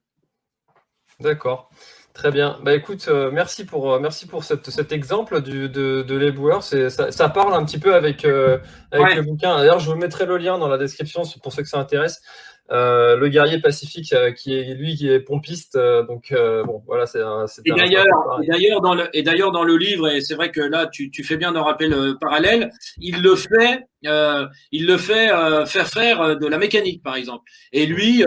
D'accord. 1.20 1.70
Très 2.14 2.32
bien. 2.32 2.60
Bah 2.64 2.74
écoute, 2.76 3.06
euh, 3.08 3.32
merci 3.32 3.66
pour 3.66 3.98
merci 4.00 4.28
pour 4.28 4.44
cette, 4.44 4.70
cet 4.70 4.92
exemple 4.92 5.42
du, 5.42 5.70
de, 5.70 6.04
de 6.06 6.16
l'éboueur. 6.16 6.64
Ça, 6.64 6.90
ça, 6.90 7.30
parle 7.30 7.54
un 7.54 7.64
petit 7.64 7.78
peu 7.78 7.96
avec, 7.96 8.26
avec 8.26 9.16
le 9.16 9.22
bouquin. 9.22 9.58
D'ailleurs, 9.58 9.80
je 9.80 9.90
vous 9.90 9.96
mettrai 9.96 10.26
le 10.26 10.38
lien 10.38 10.58
dans 10.58 10.68
la 10.68 10.78
description 10.78 11.22
pour 11.42 11.54
ceux 11.54 11.62
que 11.62 11.70
ça 11.70 11.80
intéresse. 11.80 12.22
Euh, 12.71 13.15
le 13.15 13.29
guerrier 13.29 13.60
pacifique 13.60 14.13
euh, 14.13 14.32
qui 14.32 14.53
est 14.53 14.75
lui 14.75 14.95
qui 14.95 15.10
est 15.10 15.19
pompiste 15.19 15.75
euh, 15.75 16.03
donc 16.03 16.32
bon 16.32 16.84
voilà 16.86 17.08
c'est 17.08 17.19
et 17.65 17.71
d'ailleurs 17.71 18.05
d'ailleurs 18.47 18.82
dans 18.82 18.93
le 18.93 19.10
et 19.12 19.23
d'ailleurs 19.23 19.51
dans 19.51 19.63
le 19.63 19.75
livre 19.75 20.08
et 20.08 20.21
c'est 20.21 20.36
vrai 20.36 20.51
que 20.51 20.62
là 20.62 20.86
tu, 20.86 21.10
tu 21.10 21.23
fais 21.23 21.36
bien 21.36 21.51
de 21.51 21.58
rappeler 21.58 21.88
le 21.88 22.15
parallèle 22.19 22.71
il 22.99 23.23
le 23.23 23.36
fait 23.36 23.88
il 24.03 24.86
le 24.86 24.97
fait 24.97 25.29
faire 25.65 25.88
faire 25.88 26.38
de 26.38 26.45
la 26.47 26.58
mécanique 26.58 27.01
par 27.03 27.15
exemple. 27.15 27.43
Et 27.73 27.86
lui 27.86 28.23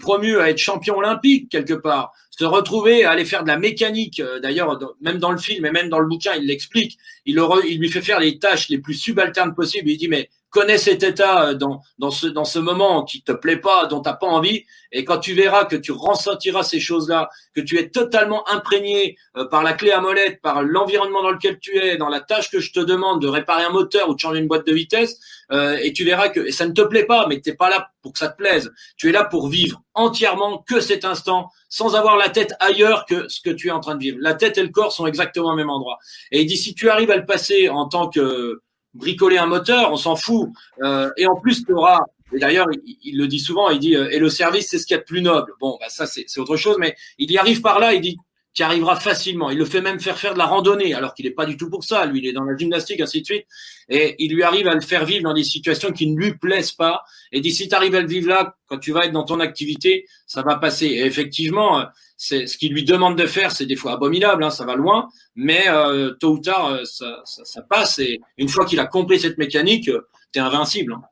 promu 0.00 0.38
à 0.38 0.48
être 0.48 0.58
champion 0.58 0.96
olympique 0.96 1.50
quelque 1.50 1.74
part. 1.74 2.12
Se 2.30 2.44
retrouver 2.44 3.04
à 3.04 3.10
aller 3.10 3.26
faire 3.26 3.42
de 3.42 3.48
la 3.48 3.58
mécanique 3.58 4.22
d'ailleurs 4.42 4.78
même 5.02 5.18
dans 5.18 5.30
le 5.30 5.36
film 5.36 5.66
et 5.66 5.72
même 5.72 5.90
dans 5.90 5.98
le 5.98 6.06
bouquin 6.06 6.32
il 6.36 6.46
l'explique. 6.46 6.96
Il, 7.26 7.38
il 7.68 7.78
lui 7.78 7.90
fait 7.90 8.00
faire 8.00 8.18
les 8.18 8.38
tâches 8.38 8.70
les 8.70 8.78
plus 8.78 8.94
subalternes 8.94 9.54
possibles. 9.54 9.90
Il 9.90 9.98
dit 9.98 10.08
mais 10.08 10.30
connais 10.54 10.78
cet 10.78 11.02
état 11.02 11.48
euh, 11.48 11.54
dans, 11.54 11.82
dans, 11.98 12.12
ce, 12.12 12.28
dans 12.28 12.44
ce 12.44 12.60
moment 12.60 13.02
qui 13.02 13.22
te 13.22 13.32
plaît 13.32 13.56
pas, 13.56 13.86
dont 13.86 14.00
tu 14.00 14.08
n'as 14.08 14.14
pas 14.14 14.28
envie, 14.28 14.64
et 14.92 15.04
quand 15.04 15.18
tu 15.18 15.34
verras 15.34 15.64
que 15.64 15.74
tu 15.74 15.90
ressentiras 15.90 16.62
ces 16.62 16.78
choses-là, 16.78 17.28
que 17.54 17.60
tu 17.60 17.76
es 17.78 17.90
totalement 17.90 18.48
imprégné 18.48 19.16
euh, 19.36 19.46
par 19.46 19.64
la 19.64 19.72
clé 19.72 19.90
à 19.90 20.00
molette, 20.00 20.40
par 20.40 20.62
l'environnement 20.62 21.22
dans 21.24 21.32
lequel 21.32 21.58
tu 21.58 21.76
es, 21.76 21.96
dans 21.96 22.08
la 22.08 22.20
tâche 22.20 22.50
que 22.50 22.60
je 22.60 22.72
te 22.72 22.78
demande 22.78 23.20
de 23.20 23.26
réparer 23.26 23.64
un 23.64 23.70
moteur 23.70 24.08
ou 24.08 24.14
de 24.14 24.20
changer 24.20 24.38
une 24.38 24.46
boîte 24.46 24.66
de 24.66 24.72
vitesse, 24.72 25.18
euh, 25.50 25.76
et 25.82 25.92
tu 25.92 26.04
verras 26.04 26.28
que 26.28 26.50
ça 26.52 26.66
ne 26.66 26.72
te 26.72 26.82
plaît 26.82 27.04
pas, 27.04 27.26
mais 27.26 27.40
t'es 27.40 27.54
pas 27.54 27.68
là 27.68 27.90
pour 28.00 28.12
que 28.12 28.20
ça 28.20 28.28
te 28.28 28.36
plaise. 28.36 28.72
Tu 28.96 29.08
es 29.08 29.12
là 29.12 29.24
pour 29.24 29.48
vivre 29.48 29.82
entièrement 29.94 30.58
que 30.58 30.80
cet 30.80 31.04
instant, 31.04 31.50
sans 31.68 31.96
avoir 31.96 32.16
la 32.16 32.28
tête 32.28 32.54
ailleurs 32.60 33.06
que 33.06 33.28
ce 33.28 33.40
que 33.40 33.50
tu 33.50 33.68
es 33.68 33.70
en 33.72 33.80
train 33.80 33.96
de 33.96 34.00
vivre. 34.00 34.18
La 34.20 34.34
tête 34.34 34.56
et 34.56 34.62
le 34.62 34.68
corps 34.68 34.92
sont 34.92 35.06
exactement 35.06 35.52
au 35.52 35.56
même 35.56 35.70
endroit. 35.70 35.98
Et 36.30 36.44
d'ici 36.44 36.74
tu 36.74 36.88
arrives 36.88 37.10
à 37.10 37.16
le 37.16 37.26
passer 37.26 37.68
en 37.68 37.88
tant 37.88 38.08
que 38.08 38.62
bricoler 38.94 39.38
un 39.38 39.46
moteur, 39.46 39.92
on 39.92 39.96
s'en 39.96 40.16
fout. 40.16 40.50
Euh, 40.82 41.10
et 41.16 41.26
en 41.26 41.36
plus, 41.36 41.64
tu 41.64 41.72
auras, 41.72 42.00
et 42.34 42.38
d'ailleurs, 42.38 42.66
il, 43.04 43.18
le 43.18 43.26
dit 43.26 43.38
souvent, 43.38 43.70
il 43.70 43.78
dit, 43.78 43.96
euh, 43.96 44.08
et 44.10 44.18
le 44.18 44.28
service, 44.28 44.68
c'est 44.68 44.78
ce 44.78 44.86
qu'il 44.86 44.94
y 44.94 44.98
a 44.98 45.00
de 45.00 45.06
plus 45.06 45.22
noble. 45.22 45.52
Bon, 45.60 45.76
bah, 45.80 45.86
ça, 45.88 46.06
c'est 46.06 46.38
autre 46.38 46.56
chose, 46.56 46.76
mais 46.78 46.96
il 47.18 47.30
y 47.30 47.38
arrive 47.38 47.60
par 47.60 47.78
là, 47.78 47.94
il 47.94 48.00
dit, 48.00 48.16
tu 48.54 48.62
y 48.62 48.64
arriveras 48.64 48.96
facilement. 48.96 49.50
Il 49.50 49.58
le 49.58 49.64
fait 49.64 49.80
même 49.80 50.00
faire 50.00 50.16
faire 50.16 50.32
de 50.32 50.38
la 50.38 50.46
randonnée, 50.46 50.94
alors 50.94 51.12
qu'il 51.14 51.26
n'est 51.26 51.32
pas 51.32 51.44
du 51.44 51.56
tout 51.56 51.68
pour 51.68 51.84
ça. 51.84 52.06
Lui, 52.06 52.20
il 52.20 52.26
est 52.26 52.32
dans 52.32 52.44
la 52.44 52.56
gymnastique, 52.56 53.00
ainsi 53.00 53.20
de 53.20 53.26
suite. 53.26 53.46
Et 53.88 54.14
il 54.18 54.32
lui 54.32 54.42
arrive 54.42 54.68
à 54.68 54.74
le 54.74 54.80
faire 54.80 55.04
vivre 55.04 55.24
dans 55.24 55.34
des 55.34 55.44
situations 55.44 55.92
qui 55.92 56.06
ne 56.06 56.16
lui 56.16 56.34
plaisent 56.34 56.72
pas. 56.72 57.02
Et 57.32 57.40
d'ici, 57.40 57.68
tu 57.68 57.74
arrives 57.74 57.94
à 57.96 58.00
le 58.00 58.06
vivre 58.06 58.28
là, 58.28 58.56
quand 58.68 58.78
tu 58.78 58.92
vas 58.92 59.06
être 59.06 59.12
dans 59.12 59.24
ton 59.24 59.40
activité, 59.40 60.06
ça 60.26 60.42
va 60.42 60.56
passer. 60.56 60.86
Et 60.86 61.04
effectivement, 61.04 61.84
c'est 62.16 62.46
ce 62.46 62.56
qu'il 62.56 62.72
lui 62.72 62.84
demande 62.84 63.18
de 63.18 63.26
faire, 63.26 63.52
c'est 63.52 63.66
des 63.66 63.76
fois 63.76 63.92
abominable, 63.92 64.44
hein, 64.44 64.50
ça 64.50 64.64
va 64.64 64.76
loin, 64.76 65.08
mais 65.34 65.64
euh, 65.68 66.12
tôt 66.12 66.34
ou 66.34 66.38
tard, 66.38 66.68
euh, 66.68 66.84
ça, 66.84 67.62
passe. 67.68 67.98
Et 67.98 68.20
une 68.38 68.48
fois 68.48 68.64
qu'il 68.64 68.78
a 68.80 68.86
compris 68.86 69.18
cette 69.20 69.36
mécanique, 69.36 69.88
euh, 69.88 70.08
tu 70.32 70.38
es 70.38 70.42
invincible. 70.42 70.94
Hein. 70.94 71.02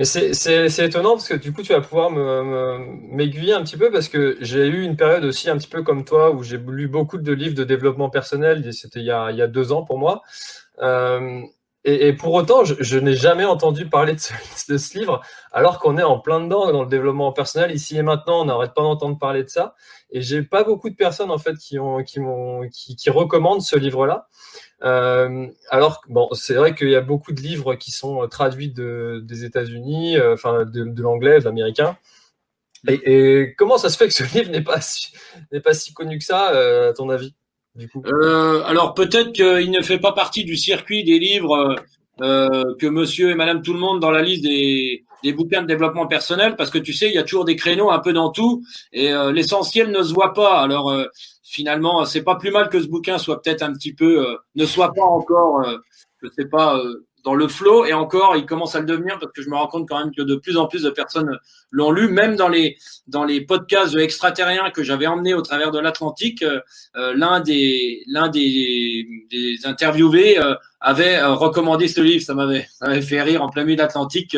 Mais 0.00 0.06
c'est 0.06 0.78
étonnant 0.86 1.10
parce 1.10 1.28
que 1.28 1.34
du 1.34 1.52
coup, 1.52 1.62
tu 1.62 1.74
vas 1.74 1.82
pouvoir 1.82 2.10
m'aiguiller 2.10 3.52
un 3.52 3.62
petit 3.62 3.76
peu 3.76 3.90
parce 3.90 4.08
que 4.08 4.38
j'ai 4.40 4.66
eu 4.66 4.82
une 4.82 4.96
période 4.96 5.26
aussi 5.26 5.50
un 5.50 5.58
petit 5.58 5.68
peu 5.68 5.82
comme 5.82 6.06
toi 6.06 6.30
où 6.30 6.42
j'ai 6.42 6.56
lu 6.56 6.88
beaucoup 6.88 7.18
de 7.18 7.32
livres 7.32 7.54
de 7.54 7.64
développement 7.64 8.08
personnel. 8.08 8.72
C'était 8.72 9.00
il, 9.00 9.04
y 9.04 9.10
a, 9.10 9.30
il 9.30 9.36
y 9.36 9.42
a 9.42 9.46
deux 9.46 9.72
ans 9.72 9.82
pour 9.82 9.98
moi. 9.98 10.22
Euh, 10.80 11.42
et, 11.84 12.14
pour 12.14 12.32
autant, 12.32 12.64
je, 12.64 12.98
n'ai 12.98 13.14
jamais 13.14 13.44
entendu 13.44 13.90
parler 13.90 14.14
de 14.68 14.78
ce, 14.78 14.98
livre, 14.98 15.20
alors 15.52 15.78
qu'on 15.78 15.98
est 15.98 16.02
en 16.02 16.18
plein 16.18 16.40
dedans 16.40 16.72
dans 16.72 16.84
le 16.84 16.88
développement 16.88 17.32
personnel. 17.32 17.70
Ici 17.70 17.98
et 17.98 18.02
maintenant, 18.02 18.40
on 18.40 18.46
n'arrête 18.46 18.72
pas 18.72 18.80
d'entendre 18.80 19.18
parler 19.18 19.44
de 19.44 19.50
ça. 19.50 19.74
Et 20.10 20.22
j'ai 20.22 20.42
pas 20.42 20.64
beaucoup 20.64 20.88
de 20.88 20.96
personnes 20.96 21.30
en 21.30 21.38
fait 21.38 21.58
qui 21.58 21.78
ont, 21.78 22.02
qui, 22.02 22.96
qui, 22.96 23.10
recommandent 23.10 23.60
ce 23.60 23.76
livre-là. 23.76 24.28
Euh, 24.82 25.46
alors, 25.68 26.02
bon, 26.08 26.28
c'est 26.32 26.54
vrai 26.54 26.74
qu'il 26.74 26.90
y 26.90 26.96
a 26.96 27.00
beaucoup 27.00 27.32
de 27.32 27.40
livres 27.40 27.74
qui 27.74 27.90
sont 27.90 28.26
traduits 28.28 28.70
de, 28.70 29.20
des 29.24 29.44
États-Unis, 29.44 30.16
euh, 30.16 30.34
enfin 30.34 30.64
de, 30.64 31.02
l'anglais, 31.02 31.40
de 31.40 31.44
l'américain. 31.44 31.96
Et, 32.88 33.54
comment 33.58 33.76
ça 33.76 33.90
se 33.90 33.96
fait 33.96 34.08
que 34.08 34.14
ce 34.14 34.24
livre 34.36 34.50
n'est 34.50 34.62
pas, 34.62 34.80
n'est 35.52 35.60
pas 35.60 35.74
si 35.74 35.92
connu 35.92 36.18
que 36.18 36.24
ça, 36.24 36.52
euh, 36.52 36.90
à 36.90 36.92
ton 36.94 37.10
avis 37.10 37.34
euh, 38.06 38.62
Alors 38.64 38.94
peut-être 38.94 39.32
qu'il 39.32 39.70
ne 39.70 39.82
fait 39.82 39.98
pas 39.98 40.12
partie 40.12 40.44
du 40.44 40.56
circuit 40.56 41.04
des 41.04 41.18
livres 41.18 41.76
euh, 42.22 42.74
que 42.78 42.86
monsieur 42.86 43.30
et 43.30 43.34
madame 43.34 43.62
tout 43.62 43.72
le 43.72 43.78
monde 43.78 44.00
dans 44.00 44.10
la 44.10 44.22
liste 44.22 44.42
des, 44.42 45.04
des 45.22 45.32
bouquins 45.32 45.62
de 45.62 45.66
développement 45.66 46.06
personnel, 46.06 46.56
parce 46.56 46.70
que 46.70 46.78
tu 46.78 46.92
sais, 46.92 47.08
il 47.08 47.14
y 47.14 47.18
a 47.18 47.22
toujours 47.22 47.44
des 47.44 47.56
créneaux 47.56 47.90
un 47.90 47.98
peu 47.98 48.12
dans 48.12 48.30
tout, 48.30 48.62
et 48.92 49.12
euh, 49.12 49.32
l'essentiel 49.32 49.90
ne 49.90 50.02
se 50.02 50.12
voit 50.12 50.34
pas. 50.34 50.60
Alors 50.60 50.94
finalement, 51.50 52.04
c'est 52.04 52.22
pas 52.22 52.36
plus 52.36 52.50
mal 52.50 52.68
que 52.68 52.80
ce 52.80 52.86
bouquin 52.86 53.18
soit 53.18 53.42
peut-être 53.42 53.62
un 53.62 53.72
petit 53.72 53.92
peu, 53.92 54.24
ne 54.54 54.66
soit 54.66 54.92
pas 54.92 55.04
encore, 55.04 55.64
je 56.22 56.28
sais 56.28 56.46
pas 56.46 56.80
dans 57.24 57.34
le 57.34 57.48
flow 57.48 57.84
et 57.84 57.92
encore 57.92 58.36
il 58.36 58.46
commence 58.46 58.74
à 58.74 58.80
le 58.80 58.86
devenir 58.86 59.18
parce 59.18 59.32
que 59.32 59.42
je 59.42 59.50
me 59.50 59.56
rends 59.56 59.66
compte 59.66 59.88
quand 59.88 59.98
même 59.98 60.14
que 60.14 60.22
de 60.22 60.36
plus 60.36 60.56
en 60.56 60.66
plus 60.66 60.82
de 60.82 60.90
personnes 60.90 61.38
l'ont 61.70 61.90
lu. 61.90 62.08
Même 62.08 62.36
dans 62.36 62.48
les 62.48 62.76
dans 63.06 63.24
les 63.24 63.40
podcasts 63.40 63.96
extraterriens 63.96 64.70
que 64.70 64.82
j'avais 64.82 65.06
emmenés 65.06 65.34
au 65.34 65.42
travers 65.42 65.70
de 65.70 65.78
l'Atlantique 65.78 66.42
euh, 66.42 66.60
euh, 66.96 67.14
l'un 67.14 67.40
des 67.40 68.02
l'un 68.06 68.28
des, 68.28 69.06
des 69.30 69.56
interviewés 69.64 70.38
euh, 70.38 70.54
avait 70.80 71.22
recommandé 71.22 71.88
ce 71.88 72.00
livre. 72.00 72.24
Ça 72.24 72.34
m'avait 72.34 72.66
ça 72.72 72.88
m'avait 72.88 73.02
fait 73.02 73.22
rire 73.22 73.42
en 73.42 73.48
plein 73.48 73.64
milieu 73.64 73.76
de 73.76 73.82
l'Atlantique 73.82 74.36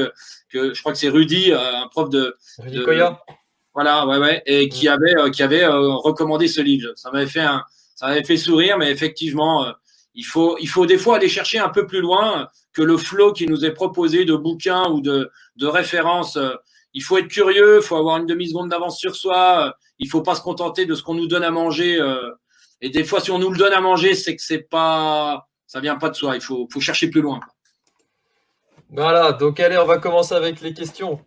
que 0.49 0.75
je 0.75 0.81
crois 0.81 0.93
que 0.93 0.99
c'est 0.99 1.09
Rudy 1.09 1.53
un 1.53 1.89
prof 1.89 2.11
de, 2.11 2.37
Rudy 2.59 2.77
de 2.77 2.85
voilà 3.75 4.07
ouais 4.07 4.19
ouais 4.19 4.43
et 4.47 4.69
qui 4.69 4.89
avait 4.89 5.31
qui 5.33 5.43
avait 5.43 5.67
recommandé 5.67 6.49
ce 6.49 6.61
livre 6.61 6.93
ça 6.95 7.11
m'avait 7.11 7.27
fait 7.27 7.41
un 7.41 7.63
ça 7.95 8.07
m'avait 8.07 8.25
fait 8.25 8.37
sourire 8.37 8.79
mais 8.79 8.91
effectivement 8.91 9.73
il 10.15 10.25
faut, 10.25 10.57
il 10.61 10.69
faut 10.69 10.87
des 10.87 10.99
fois 10.99 11.17
aller 11.17 11.29
chercher 11.29 11.59
un 11.59 11.69
peu 11.69 11.87
plus 11.87 12.01
loin 12.01 12.49
que 12.73 12.83
le 12.83 12.97
flot 12.97 13.33
qui 13.33 13.47
nous 13.47 13.65
est 13.65 13.73
proposé 13.73 14.25
de 14.25 14.35
bouquins 14.35 14.89
ou 14.91 15.01
de, 15.01 15.31
de 15.57 15.67
références. 15.67 16.39
Il 16.95 17.03
faut 17.03 17.17
être 17.19 17.29
curieux, 17.29 17.79
il 17.81 17.83
faut 17.83 17.97
avoir 17.97 18.19
une 18.19 18.27
demi-seconde 18.27 18.69
d'avance 18.69 18.99
sur 18.99 19.17
soi. 19.17 19.75
Il 19.99 20.09
faut 20.09 20.23
pas 20.23 20.35
se 20.35 20.43
contenter 20.43 20.85
de 20.85 20.95
ce 20.95 21.03
qu'on 21.03 21.15
nous 21.15 21.29
donne 21.29 21.45
à 21.45 21.51
manger. 21.51 21.99
Euh. 21.99 22.31
Et 22.81 22.91
des 22.91 23.05
fois, 23.05 23.21
si 23.21 23.31
on 23.31 23.39
nous 23.39 23.51
le 23.51 23.59
donne 23.59 23.73
à 23.73 23.81
manger, 23.81 24.15
c'est 24.15 24.37
que 24.37 24.43
c'est 24.43 24.69
pas, 24.69 25.49
ça 25.67 25.81
vient 25.81 25.97
pas 25.97 26.11
de 26.11 26.15
soi. 26.15 26.35
Il 26.35 26.43
faut, 26.43 26.69
faut 26.71 26.81
chercher 26.81 27.09
plus 27.09 27.23
loin. 27.23 27.41
Voilà, 28.95 29.33
donc 29.33 29.59
allez, 29.59 29.79
on 29.79 29.87
va 29.87 29.97
commencer 29.97 30.35
avec 30.35 30.61
les 30.61 30.75
questions. 30.75 31.19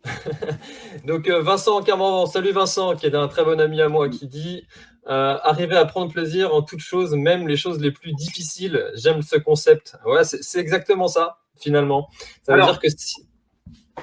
donc 1.05 1.27
euh, 1.27 1.41
Vincent 1.41 1.81
Carman, 1.81 2.27
salut 2.27 2.51
Vincent, 2.51 2.95
qui 2.95 3.07
est 3.07 3.15
un 3.15 3.27
très 3.27 3.43
bon 3.43 3.59
ami 3.59 3.81
à 3.81 3.89
moi, 3.89 4.07
qui 4.07 4.27
dit 4.27 4.67
euh, 5.07 5.35
arriver 5.41 5.75
à 5.75 5.85
prendre 5.85 6.11
plaisir 6.13 6.53
en 6.53 6.61
toutes 6.61 6.81
choses, 6.81 7.15
même 7.15 7.47
les 7.47 7.57
choses 7.57 7.79
les 7.79 7.89
plus 7.91 8.13
difficiles. 8.13 8.91
J'aime 8.93 9.23
ce 9.23 9.37
concept. 9.37 9.97
Ouais, 10.05 10.23
c'est 10.23 10.59
exactement 10.59 11.07
ça, 11.07 11.39
finalement. 11.59 12.07
Ça 12.43 12.55
veut 12.55 12.61
dire 12.61 12.79
que 12.79 12.87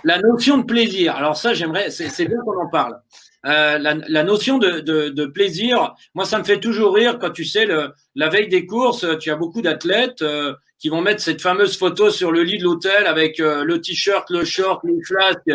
la 0.02 0.18
notion 0.18 0.58
de 0.58 0.64
plaisir. 0.64 1.14
Alors 1.14 1.36
ça, 1.36 1.54
j'aimerais, 1.54 1.90
c'est 1.90 2.26
bien 2.26 2.38
qu'on 2.44 2.60
en 2.60 2.68
parle. 2.68 3.00
Euh, 3.44 3.78
la, 3.78 3.94
la, 3.94 4.22
notion 4.22 4.58
de, 4.58 4.80
de, 4.80 5.08
de, 5.08 5.26
plaisir, 5.26 5.94
moi, 6.14 6.24
ça 6.24 6.38
me 6.38 6.44
fait 6.44 6.60
toujours 6.60 6.94
rire 6.94 7.18
quand 7.18 7.30
tu 7.30 7.44
sais, 7.44 7.66
le, 7.66 7.92
la 8.14 8.28
veille 8.28 8.48
des 8.48 8.66
courses, 8.66 9.04
tu 9.18 9.30
as 9.30 9.36
beaucoup 9.36 9.62
d'athlètes 9.62 10.22
euh, 10.22 10.54
qui 10.78 10.88
vont 10.88 11.00
mettre 11.00 11.20
cette 11.20 11.42
fameuse 11.42 11.76
photo 11.76 12.10
sur 12.10 12.30
le 12.30 12.44
lit 12.44 12.58
de 12.58 12.64
l'hôtel 12.64 13.06
avec 13.06 13.40
euh, 13.40 13.64
le 13.64 13.80
t-shirt, 13.80 14.30
le 14.30 14.44
short, 14.44 14.82
les 14.84 15.02
flasques 15.02 15.50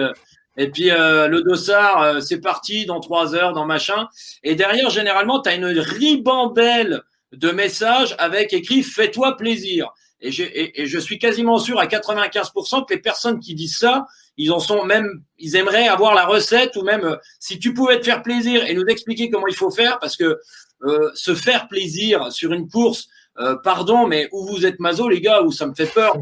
et 0.58 0.70
puis 0.70 0.90
euh, 0.90 1.28
le 1.28 1.44
dossard, 1.44 2.02
euh, 2.02 2.20
c'est 2.20 2.42
parti 2.42 2.86
dans 2.86 3.00
trois 3.00 3.36
heures, 3.36 3.54
dans 3.54 3.66
machin. 3.66 4.08
Et 4.44 4.56
derrière, 4.56 4.90
généralement, 4.90 5.40
tu 5.42 5.50
as 5.50 5.56
une 5.56 5.66
ribambelle 5.66 7.04
de 7.32 7.52
messages 7.52 8.16
avec 8.18 8.54
écrit 8.54 8.82
Fais-toi 8.82 9.38
plaisir. 9.38 9.92
Et, 10.20 10.82
et, 10.82 10.86
je 10.88 10.98
suis 10.98 11.20
quasiment 11.20 11.60
sûr 11.60 11.80
à 11.80 11.86
95% 11.86 12.86
que 12.86 12.94
les 12.94 13.00
personnes 13.00 13.40
qui 13.40 13.54
disent 13.54 13.78
ça, 13.78 14.06
ils 14.36 14.52
en 14.52 14.60
sont 14.60 14.84
même, 14.84 15.22
ils 15.38 15.56
aimeraient 15.56 15.88
avoir 15.88 16.16
la 16.16 16.26
recette 16.26 16.76
ou 16.76 16.82
même 16.82 17.04
euh, 17.04 17.16
si 17.40 17.60
tu 17.60 17.74
pouvais 17.74 18.00
te 18.00 18.06
faire 18.06 18.24
plaisir 18.24 18.66
et 18.66 18.74
nous 18.74 18.86
expliquer 18.86 19.30
comment 19.30 19.48
il 19.48 19.56
faut 19.56 19.72
faire, 19.72 20.00
parce 20.00 20.18
que 20.18 20.40
se 21.16 21.34
faire 21.34 21.68
plaisir 21.68 22.32
sur 22.32 22.54
une 22.54 22.70
course, 22.70 23.08
pardon, 23.64 24.06
mais 24.06 24.30
où 24.32 24.46
vous 24.46 24.64
êtes 24.64 24.80
mazo, 24.80 25.10
les 25.10 25.22
gars, 25.22 25.42
où 25.42 25.52
ça 25.52 25.66
me 25.66 25.74
fait 25.74 25.92
peur. 25.92 26.16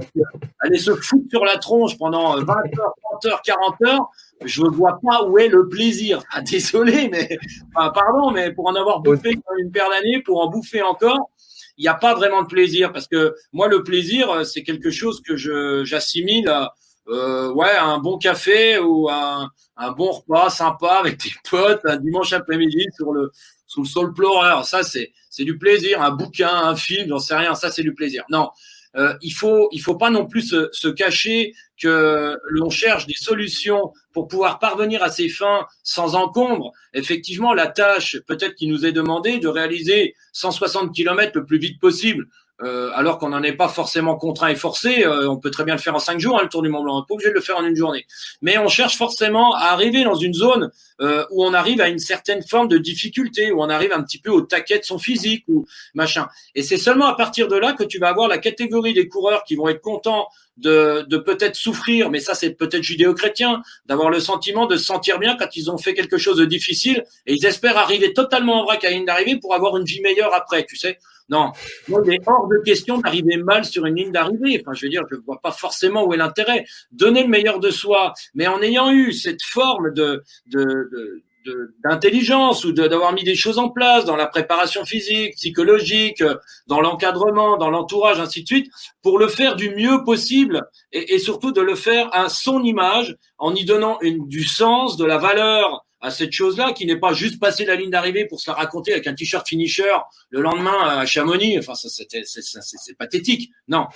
Aller 0.59 0.77
se 0.77 0.95
foutre 0.95 1.25
sur 1.29 1.43
la 1.43 1.57
tronche 1.57 1.97
pendant 1.97 2.37
20 2.37 2.53
heures, 2.79 2.93
30 3.19 3.25
heures, 3.25 3.41
40 3.41 3.75
heures, 3.85 4.09
je 4.43 4.63
ne 4.63 4.69
vois 4.69 4.99
pas 5.03 5.23
où 5.23 5.37
est 5.37 5.47
le 5.47 5.67
plaisir. 5.67 6.23
Ah, 6.31 6.41
désolé, 6.41 7.09
mais 7.09 7.37
pardon, 7.73 8.31
mais 8.31 8.53
pour 8.53 8.67
en 8.67 8.75
avoir 8.75 9.01
bouffé 9.01 9.37
une 9.59 9.71
paire 9.71 9.89
d'années, 9.89 10.21
pour 10.21 10.41
en 10.41 10.49
bouffer 10.49 10.81
encore, 10.81 11.31
il 11.77 11.81
n'y 11.81 11.87
a 11.87 11.93
pas 11.93 12.13
vraiment 12.13 12.41
de 12.43 12.47
plaisir 12.47 12.91
parce 12.93 13.07
que 13.07 13.35
moi, 13.53 13.67
le 13.67 13.83
plaisir, 13.83 14.45
c'est 14.45 14.63
quelque 14.63 14.91
chose 14.91 15.21
que 15.21 15.35
je 15.35 15.83
j'assimile 15.83 16.47
à 16.49 16.73
euh, 17.07 17.51
ouais, 17.53 17.75
un 17.77 17.99
bon 17.99 18.17
café 18.17 18.79
ou 18.79 19.09
un, 19.09 19.49
un 19.77 19.91
bon 19.91 20.11
repas 20.11 20.49
sympa 20.49 20.93
avec 20.93 21.17
tes 21.19 21.31
potes 21.49 21.81
un 21.85 21.97
dimanche 21.97 22.33
après-midi 22.33 22.87
sur 22.95 23.13
le 23.13 23.31
sous 23.67 23.81
le 23.81 23.87
sol 23.87 24.13
pleureur. 24.13 24.65
Ça, 24.65 24.83
c'est 24.83 25.11
c'est 25.29 25.43
du 25.43 25.57
plaisir. 25.57 26.01
Un 26.01 26.11
bouquin, 26.11 26.49
un 26.49 26.75
film, 26.75 27.09
j'en 27.09 27.19
sais 27.19 27.35
rien. 27.35 27.55
Ça, 27.55 27.71
c'est 27.71 27.83
du 27.83 27.93
plaisir. 27.93 28.23
Non, 28.29 28.49
euh, 28.97 29.13
il 29.21 29.31
faut 29.31 29.69
il 29.71 29.79
faut 29.79 29.95
pas 29.95 30.09
non 30.09 30.25
plus 30.25 30.41
se, 30.41 30.69
se 30.71 30.87
cacher 30.87 31.53
que 31.81 32.37
l'on 32.49 32.69
cherche 32.69 33.05
des 33.05 33.15
solutions 33.15 33.91
pour 34.13 34.27
pouvoir 34.27 34.59
parvenir 34.59 35.03
à 35.03 35.09
ces 35.09 35.27
fins 35.27 35.65
sans 35.83 36.15
encombre. 36.15 36.71
Effectivement, 36.93 37.53
la 37.53 37.67
tâche 37.67 38.17
peut-être 38.27 38.55
qui 38.55 38.67
nous 38.67 38.85
est 38.85 38.93
demandée 38.93 39.39
de 39.39 39.47
réaliser 39.47 40.15
160 40.33 40.95
km 40.95 41.31
le 41.35 41.45
plus 41.45 41.57
vite 41.57 41.79
possible 41.79 42.27
euh, 42.63 42.89
alors 42.93 43.17
qu'on 43.19 43.29
n'en 43.29 43.43
est 43.43 43.53
pas 43.53 43.67
forcément 43.67 44.15
contraint 44.15 44.47
et 44.47 44.55
forcé. 44.55 45.03
Euh, 45.05 45.29
on 45.29 45.37
peut 45.37 45.51
très 45.51 45.65
bien 45.65 45.75
le 45.75 45.81
faire 45.81 45.95
en 45.95 45.99
cinq 45.99 46.19
jours, 46.19 46.39
hein, 46.39 46.43
le 46.43 46.49
Tour 46.49 46.61
du 46.61 46.69
Mont 46.69 46.83
Blanc. 46.83 46.95
On 46.95 46.99
n'est 47.01 47.05
pas 47.07 47.13
obligé 47.15 47.29
de 47.29 47.35
le 47.35 47.41
faire 47.41 47.57
en 47.57 47.65
une 47.65 47.75
journée. 47.75 48.05
Mais 48.41 48.57
on 48.57 48.69
cherche 48.69 48.97
forcément 48.97 49.53
à 49.55 49.65
arriver 49.65 50.03
dans 50.03 50.15
une 50.15 50.33
zone 50.33 50.71
euh, 51.01 51.25
où 51.31 51.43
on 51.43 51.53
arrive 51.53 51.81
à 51.81 51.89
une 51.89 51.99
certaine 51.99 52.41
forme 52.43 52.69
de 52.69 52.77
difficulté, 52.77 53.51
où 53.51 53.61
on 53.61 53.69
arrive 53.69 53.91
un 53.91 54.01
petit 54.01 54.19
peu 54.19 54.29
au 54.29 54.41
taquet 54.41 54.79
de 54.79 54.85
son 54.85 54.97
physique 54.97 55.43
ou 55.49 55.65
machin. 55.93 56.27
Et 56.55 56.63
c'est 56.63 56.77
seulement 56.77 57.07
à 57.07 57.15
partir 57.15 57.49
de 57.49 57.57
là 57.57 57.73
que 57.73 57.83
tu 57.83 57.99
vas 57.99 58.07
avoir 58.07 58.29
la 58.29 58.37
catégorie 58.37 58.93
des 58.93 59.09
coureurs 59.09 59.43
qui 59.43 59.55
vont 59.55 59.67
être 59.67 59.81
contents 59.81 60.27
de, 60.57 61.17
peut-être 61.17 61.55
souffrir, 61.55 62.09
mais 62.09 62.19
ça 62.19 62.33
c'est 62.33 62.51
peut-être 62.51 62.83
judéo-chrétien, 62.83 63.61
d'avoir 63.87 64.09
le 64.09 64.21
sentiment 64.21 64.67
de 64.67 64.77
se 64.77 64.85
sentir 64.85 65.19
bien 65.19 65.35
quand 65.35 65.55
ils 65.57 65.69
ont 65.69 65.77
fait 65.77 65.93
quelque 65.93 66.17
chose 66.17 66.37
de 66.37 66.45
difficile 66.45 67.03
et 67.25 67.33
ils 67.33 67.45
espèrent 67.45 67.77
arriver 67.77 68.13
totalement 68.13 68.61
en 68.61 68.63
vrac 68.63 68.83
à 68.85 68.89
ligne 68.89 69.05
d'arrivée 69.05 69.37
pour 69.37 69.53
avoir 69.53 69.75
une 69.75 69.83
vie 69.83 69.99
meilleure 69.99 70.33
après, 70.33 70.65
tu 70.65 70.77
sais. 70.77 70.97
Non, 71.29 71.51
moi, 71.87 72.01
il 72.05 72.13
est 72.13 72.21
hors 72.27 72.47
de 72.47 72.57
question 72.63 72.99
d'arriver 72.99 73.37
mal 73.37 73.65
sur 73.65 73.85
une 73.85 73.95
ligne 73.95 74.11
d'arrivée. 74.11 74.61
Enfin, 74.61 74.73
je 74.73 74.85
veux 74.85 74.89
dire, 74.89 75.03
je 75.09 75.15
ne 75.15 75.21
vois 75.21 75.39
pas 75.41 75.51
forcément 75.51 76.05
où 76.05 76.13
est 76.13 76.17
l'intérêt. 76.17 76.65
Donner 76.91 77.23
le 77.23 77.29
meilleur 77.29 77.59
de 77.59 77.71
soi, 77.71 78.13
mais 78.35 78.47
en 78.47 78.61
ayant 78.61 78.91
eu 78.91 79.11
cette 79.11 79.41
forme 79.41 79.91
de, 79.93 80.23
de, 80.47 80.89
d'intelligence 81.83 82.65
ou 82.65 82.71
d'avoir 82.71 83.13
mis 83.13 83.23
des 83.23 83.35
choses 83.35 83.59
en 83.59 83.69
place 83.69 84.05
dans 84.05 84.15
la 84.15 84.27
préparation 84.27 84.85
physique, 84.85 85.35
psychologique, 85.35 86.23
dans 86.67 86.81
l'encadrement, 86.81 87.57
dans 87.57 87.69
l'entourage, 87.69 88.19
ainsi 88.19 88.43
de 88.43 88.47
suite, 88.47 88.71
pour 89.01 89.19
le 89.19 89.27
faire 89.27 89.55
du 89.55 89.69
mieux 89.75 90.03
possible 90.03 90.63
et, 90.91 91.19
surtout 91.19 91.51
de 91.51 91.61
le 91.61 91.75
faire 91.75 92.09
à 92.13 92.29
son 92.29 92.63
image 92.63 93.15
en 93.37 93.53
y 93.53 93.65
donnant 93.65 93.99
du 94.01 94.43
sens, 94.43 94.97
de 94.97 95.05
la 95.05 95.17
valeur 95.17 95.84
à 96.05 96.11
cette 96.11 96.31
chose-là, 96.31 96.71
qui 96.71 96.85
n'est 96.85 96.99
pas 96.99 97.13
juste 97.13 97.39
passer 97.39 97.65
la 97.65 97.75
ligne 97.75 97.89
d'arrivée 97.89 98.25
pour 98.25 98.39
se 98.39 98.51
la 98.51 98.55
raconter 98.55 98.93
avec 98.93 99.07
un 99.07 99.15
t-shirt 99.15 99.47
finisher 99.47 99.91
le 100.29 100.41
lendemain 100.41 100.99
à 100.99 101.05
Chamonix. 101.05 101.57
Enfin, 101.57 101.73
ça, 101.73 101.89
c'était, 101.89 102.21
c'est, 102.25 102.97
pathétique. 102.97 103.51
Non, 103.67 103.87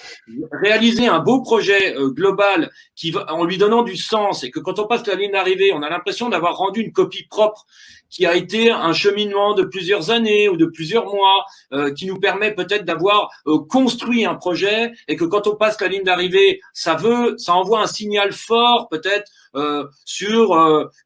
réaliser 0.52 1.08
un 1.08 1.20
beau 1.20 1.42
projet 1.42 1.96
euh, 1.96 2.10
global 2.10 2.72
qui 2.96 3.12
va, 3.12 3.32
en 3.32 3.46
lui 3.46 3.60
donnant 3.60 3.84
du 3.84 3.96
sens 3.96 4.44
et 4.44 4.50
que 4.50 4.60
quand 4.60 4.80
on 4.80 4.88
passe 4.88 5.06
la 5.06 5.16
ligne 5.16 5.32
d'arrivée, 5.32 5.72
on 5.72 5.84
a 5.84 5.90
l'impression 5.90 6.30
d'avoir 6.30 6.58
rendu 6.58 6.82
une 6.82 6.92
copie 6.92 7.28
propre 7.30 7.68
qui 8.10 8.26
a 8.26 8.36
été 8.36 8.72
un 8.72 8.94
cheminement 8.94 9.54
de 9.54 9.64
plusieurs 9.64 10.12
années 10.12 10.50
ou 10.50 10.58
de 10.58 10.66
plusieurs 10.66 11.06
mois, 11.06 11.46
euh, 11.74 11.94
qui 11.94 12.06
nous 12.06 12.20
permet 12.20 12.54
peut-être 12.54 12.86
d'avoir 12.86 13.30
euh, 13.48 13.60
construit 13.60 14.26
un 14.26 14.36
projet 14.36 14.92
et 15.08 15.16
que 15.16 15.26
quand 15.26 15.48
on 15.48 15.56
passe 15.56 15.80
la 15.82 15.88
ligne 15.88 16.04
d'arrivée, 16.04 16.62
ça 16.74 16.96
veut, 16.96 17.36
ça 17.38 17.54
envoie 17.54 17.82
un 17.82 17.88
signal 17.88 18.32
fort 18.32 18.88
peut-être 18.90 19.32
euh, 19.56 19.88
sur 20.06 20.56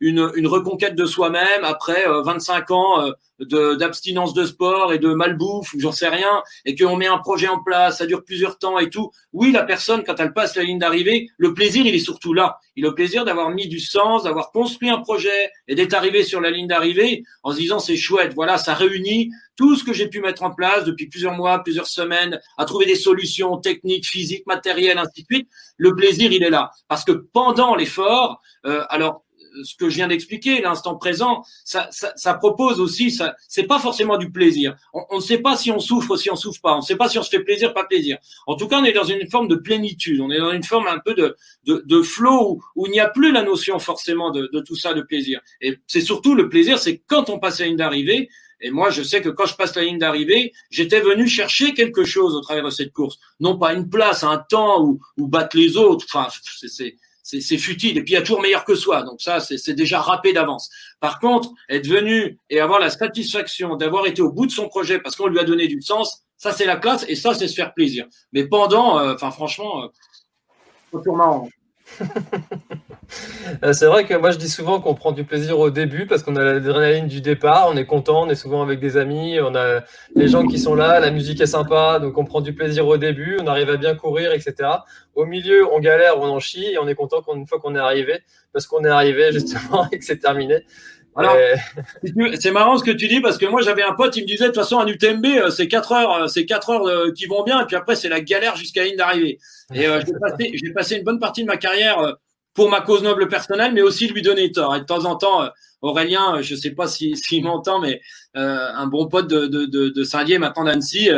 une, 0.02 0.48
reconquête 0.48 0.96
de 0.96 1.06
soi-même 1.06 1.64
après 1.64 2.06
25 2.26 2.70
euh, 2.70 2.74
ans 2.74 3.12
d'abstinence 3.50 4.34
de, 4.34 4.46
sport 4.46 4.94
et 4.94 5.00
de 5.00 5.14
malbouffe 5.14 5.74
ou 5.74 5.80
j'en 5.80 5.92
sais 5.92 6.08
rien, 6.08 6.42
et 6.66 6.76
qu'on 6.76 6.96
met 6.96 7.08
un 7.08 7.18
projet 7.18 7.48
en 7.48 7.62
place, 7.62 8.00
ça 8.00 8.06
dure 8.06 8.24
plusieurs 8.24 8.58
temps 8.58 8.80
et 8.80 8.90
tout. 8.90 9.12
Oui, 9.32 9.52
la 9.52 9.64
personne, 9.64 10.04
quand 10.04 10.20
elle 10.20 10.34
passe 10.34 10.56
la 10.56 10.64
ligne 10.64 10.80
d'arrivée, 10.80 11.30
le 11.38 11.54
plaisir, 11.54 11.86
il 11.86 11.96
est 11.96 12.00
surtout 12.00 12.34
là. 12.34 12.58
Il 12.76 12.86
a 12.86 12.90
le 12.90 12.96
plaisir 12.96 13.26
d'avoir 13.26 13.50
mis 13.52 13.68
du 13.68 13.80
sens, 13.80 14.24
d'avoir 14.24 14.52
construit 14.52 14.90
un 14.90 15.00
projet 15.00 15.52
et 15.68 15.76
d'être 15.76 15.94
arrivé 15.94 16.24
sur 16.24 16.42
la 16.42 16.50
ligne 16.50 16.68
d'arrivée 16.68 17.24
en 17.44 17.52
se 17.52 17.58
disant 17.58 17.80
c'est 17.80 17.98
chouette, 17.98 18.34
voilà, 18.34 18.58
ça 18.58 18.74
réunit 18.74 19.30
tout 19.56 19.76
ce 19.76 19.84
que 19.84 19.94
j'ai 19.94 20.08
pu 20.08 20.20
mettre 20.20 20.44
en 20.44 20.52
place 20.52 20.84
depuis 20.84 21.08
plusieurs 21.08 21.34
mois, 21.34 21.64
plusieurs 21.64 21.88
semaines, 21.88 22.40
à 22.58 22.66
trouver 22.66 22.86
des 22.86 22.96
solutions 22.96 23.58
techniques, 23.58 24.08
physiques, 24.08 24.46
matérielles, 24.48 24.98
ainsi 24.98 25.22
de 25.22 25.28
suite. 25.32 25.50
Le 25.78 25.96
plaisir, 25.96 26.32
il 26.32 26.44
est 26.44 26.50
là. 26.50 26.72
Parce 26.88 27.04
que 27.04 27.12
pendant 27.12 27.76
l'effort, 27.76 28.42
euh, 28.66 28.84
alors 28.90 29.23
ce 29.64 29.76
que 29.76 29.90
je 29.90 29.96
viens 29.96 30.08
d'expliquer, 30.08 30.62
l'instant 30.62 30.96
présent, 30.96 31.44
ça, 31.64 31.88
ça, 31.92 32.14
ça, 32.16 32.34
propose 32.34 32.80
aussi, 32.80 33.12
ça, 33.12 33.36
c'est 33.48 33.64
pas 33.64 33.80
forcément 33.80 34.18
du 34.18 34.32
plaisir. 34.32 34.76
On 34.94 35.18
ne 35.18 35.22
sait 35.22 35.40
pas 35.40 35.56
si 35.56 35.72
on 35.72 35.80
souffre 35.80 36.12
ou 36.12 36.18
si 36.18 36.30
on 36.32 36.36
souffre 36.36 36.62
pas. 36.62 36.74
On 36.74 36.78
ne 36.78 36.82
sait 36.82 36.96
pas 36.96 37.10
si 37.10 37.20
on 37.20 37.24
se 37.24 37.30
fait 37.30 37.44
plaisir, 37.44 37.74
pas 37.74 37.86
plaisir. 37.86 38.18
En 38.48 38.56
tout 38.56 38.68
cas, 38.68 38.80
on 38.80 38.84
est 38.84 38.94
dans 38.94 39.04
une 39.04 39.30
forme 39.30 39.48
de 39.48 39.56
plénitude. 39.56 40.22
On 40.22 40.32
est 40.32 40.40
dans 40.40 40.52
une 40.52 40.64
forme 40.64 40.88
un 40.88 41.00
peu 41.00 41.14
de, 41.14 41.36
de, 41.66 41.84
de 41.86 42.02
flow 42.02 42.52
où, 42.52 42.64
où, 42.76 42.88
il 42.88 42.92
n'y 42.92 43.00
a 43.00 43.10
plus 43.10 43.32
la 43.32 43.44
notion 43.44 43.80
forcément 43.80 44.32
de, 44.32 44.50
de 44.52 44.60
tout 44.60 44.76
ça 44.76 44.94
de 44.94 45.02
plaisir. 45.02 45.42
Et 45.62 45.78
c'est 45.88 46.02
surtout 46.02 46.36
le 46.36 46.50
plaisir, 46.50 46.80
c'est 46.80 46.98
quand 47.08 47.30
on 47.30 47.40
passe 47.40 47.62
à 47.62 47.66
une 47.66 47.76
d'arrivée 47.76 48.30
Et 48.62 48.72
moi, 48.72 48.90
je 48.90 49.04
sais 49.04 49.22
que 49.22 49.30
quand 49.30 49.46
je 49.46 49.56
passe 49.56 49.76
la 49.76 49.84
ligne 49.84 49.98
d'arrivée, 49.98 50.54
j'étais 50.70 51.02
venu 51.02 51.28
chercher 51.28 51.74
quelque 51.74 52.04
chose 52.06 52.36
au 52.36 52.42
travers 52.42 52.64
de 52.64 52.70
cette 52.70 52.94
course. 52.94 53.20
Non 53.40 53.58
pas 53.58 53.74
une 53.74 53.90
place, 53.90 54.24
un 54.24 54.38
temps 54.38 54.82
ou, 54.84 55.00
ou 55.18 55.28
battre 55.28 55.58
les 55.58 55.76
autres. 55.78 56.06
Enfin, 56.10 56.28
c'est 56.66 56.96
c'est 57.24 57.58
futile. 57.58 57.98
Et 57.98 58.04
puis, 58.04 58.14
il 58.14 58.16
y 58.16 58.18
a 58.18 58.22
toujours 58.22 58.42
meilleur 58.42 58.66
que 58.66 58.76
soi. 58.76 59.04
Donc 59.04 59.22
ça, 59.22 59.40
c'est 59.40 59.74
déjà 59.74 60.02
râpé 60.02 60.34
d'avance. 60.34 60.70
Par 61.00 61.20
contre, 61.20 61.50
être 61.70 61.88
venu 61.88 62.38
et 62.50 62.60
avoir 62.60 62.80
la 62.80 62.90
satisfaction 62.90 63.76
d'avoir 63.76 64.06
été 64.06 64.22
au 64.22 64.32
bout 64.32 64.46
de 64.46 64.52
son 64.52 64.68
projet 64.68 65.00
parce 65.00 65.16
qu'on 65.16 65.28
lui 65.28 65.40
a 65.40 65.44
donné 65.44 65.68
du 65.68 65.82
sens, 65.82 66.24
ça, 66.38 66.52
c'est 66.52 66.66
la 66.66 66.76
classe 66.76 67.06
et 67.08 67.16
ça, 67.16 67.34
c'est 67.34 67.48
se 67.48 67.56
faire 67.56 67.74
plaisir. 67.74 68.06
Mais 68.34 68.46
pendant, 68.46 69.00
euh, 69.00 69.14
enfin, 69.16 69.32
franchement, 69.32 69.86
euh, 69.86 71.12
marrant. 71.16 71.50
Euh, 73.64 73.74
c'est 73.74 73.86
vrai 73.86 74.06
que 74.06 74.14
moi 74.14 74.32
je 74.32 74.38
dis 74.38 74.50
souvent 74.50 74.80
qu'on 74.80 74.96
prend 74.96 75.12
du 75.12 75.24
plaisir 75.24 75.60
au 75.60 75.70
début 75.70 76.06
parce 76.06 76.24
qu'on 76.24 76.36
a 76.36 76.44
l'adrénaline 76.44 77.08
du 77.08 77.22
départ, 77.22 77.68
on 77.70 77.78
est 77.78 77.86
content, 77.86 78.24
on 78.24 78.30
est 78.30 78.36
souvent 78.36 78.62
avec 78.62 78.80
des 78.80 78.98
amis, 78.98 79.40
on 79.42 79.56
a 79.56 79.82
les 80.16 80.28
gens 80.28 80.46
qui 80.46 80.60
sont 80.60 80.76
là, 80.76 81.00
la 81.00 81.12
musique 81.12 81.42
est 81.42 81.48
sympa, 81.48 82.00
donc 82.00 82.18
on 82.18 82.26
prend 82.26 82.42
du 82.42 82.54
plaisir 82.54 82.88
au 82.88 82.98
début, 82.98 83.38
on 83.42 83.48
arrive 83.48 83.70
à 83.70 83.78
bien 83.78 83.96
courir, 83.96 84.32
etc. 84.32 84.70
Au 85.16 85.26
milieu, 85.26 85.68
on 85.72 85.80
galère, 85.80 86.20
on 86.20 86.30
en 86.30 86.40
chie 86.40 86.66
et 86.66 86.78
on 86.78 86.88
est 86.88 86.96
content 86.96 87.22
une 87.36 87.48
fois 87.48 87.60
qu'on 87.60 87.76
est 87.76 87.80
arrivé 87.80 88.22
parce 88.52 88.68
qu'on 88.68 88.84
est 88.86 88.90
arrivé 88.90 89.32
justement 89.32 89.88
et 89.92 90.00
que 90.00 90.06
c'est 90.06 90.20
terminé. 90.20 90.64
Alors, 91.16 91.38
c'est 92.40 92.52
marrant 92.52 92.78
ce 92.78 92.84
que 92.84 92.90
tu 92.90 93.08
dis 93.08 93.22
parce 93.22 93.38
que 93.38 93.46
moi 93.46 93.62
j'avais 93.62 93.84
un 93.84 93.94
pote, 93.94 94.16
il 94.18 94.24
me 94.24 94.28
disait 94.28 94.46
de 94.46 94.50
toute 94.50 94.56
façon 94.56 94.80
un 94.80 94.88
UTMB 94.88 95.26
euh, 95.26 95.50
c'est 95.52 95.68
4 95.68 95.92
heures, 95.92 96.14
euh, 96.24 96.28
c'est 96.28 96.46
4 96.46 96.70
heures 96.72 97.14
qui 97.14 97.28
vont 97.28 97.44
bien 97.44 97.62
et 97.62 97.66
puis 97.66 97.76
après 97.76 97.96
c'est 97.96 98.10
la 98.10 98.20
galère 98.20 98.56
jusqu'à 98.56 98.82
la 98.82 98.88
ligne 98.88 98.98
d'arrivée. 98.98 99.38
Et 99.76 99.84
j'ai 99.84 100.14
passé, 100.20 100.52
passé, 100.74 100.96
une 100.96 101.04
bonne 101.04 101.20
partie 101.20 101.44
de 101.44 101.48
ma 101.48 101.58
carrière 101.58 102.16
pour 102.54 102.70
ma 102.70 102.82
cause 102.82 103.04
noble 103.04 103.28
personnelle, 103.28 103.74
mais 103.74 103.82
aussi 103.82 104.08
lui 104.08 104.22
donner 104.22 104.52
tort. 104.52 104.76
Et 104.76 104.80
de 104.80 104.86
temps 104.86 105.06
en 105.06 105.16
temps, 105.16 105.44
euh, 105.44 105.50
Aurélien, 105.82 106.38
euh, 106.38 106.42
je 106.42 106.54
ne 106.56 106.60
sais 106.60 106.72
pas 106.72 106.88
s'il 106.88 107.18
si, 107.18 107.42
m'entend, 107.42 107.80
mais 107.80 108.02
euh, 108.36 108.70
un 108.74 108.88
bon 108.88 109.08
pote 109.08 109.28
de, 109.28 109.48
de, 109.48 109.66
de, 109.66 109.90
de 109.90 110.04
Saint-Dié, 110.04 110.38
maintenant 110.38 110.64
d'Annecy, 110.64 111.10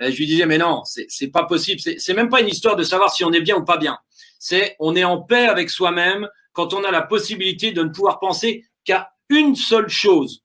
je 0.00 0.16
lui 0.16 0.26
disais, 0.26 0.46
mais 0.46 0.58
non, 0.58 0.82
c'est 0.84 1.28
pas 1.28 1.44
possible. 1.44 1.80
C'est 1.80 2.14
même 2.14 2.28
pas 2.28 2.40
une 2.40 2.48
histoire 2.48 2.76
de 2.76 2.82
savoir 2.82 3.12
si 3.12 3.24
on 3.24 3.32
est 3.32 3.40
bien 3.40 3.56
ou 3.56 3.64
pas 3.64 3.76
bien. 3.76 3.98
C'est 4.38 4.76
on 4.78 4.94
est 4.94 5.04
en 5.04 5.20
paix 5.20 5.46
avec 5.46 5.70
soi-même 5.70 6.28
quand 6.52 6.74
on 6.74 6.84
a 6.84 6.90
la 6.90 7.02
possibilité 7.02 7.72
de 7.72 7.82
ne 7.82 7.88
pouvoir 7.88 8.18
penser 8.20 8.64
qu'à 8.84 9.10
une 9.28 9.56
seule 9.56 9.88
chose. 9.88 10.42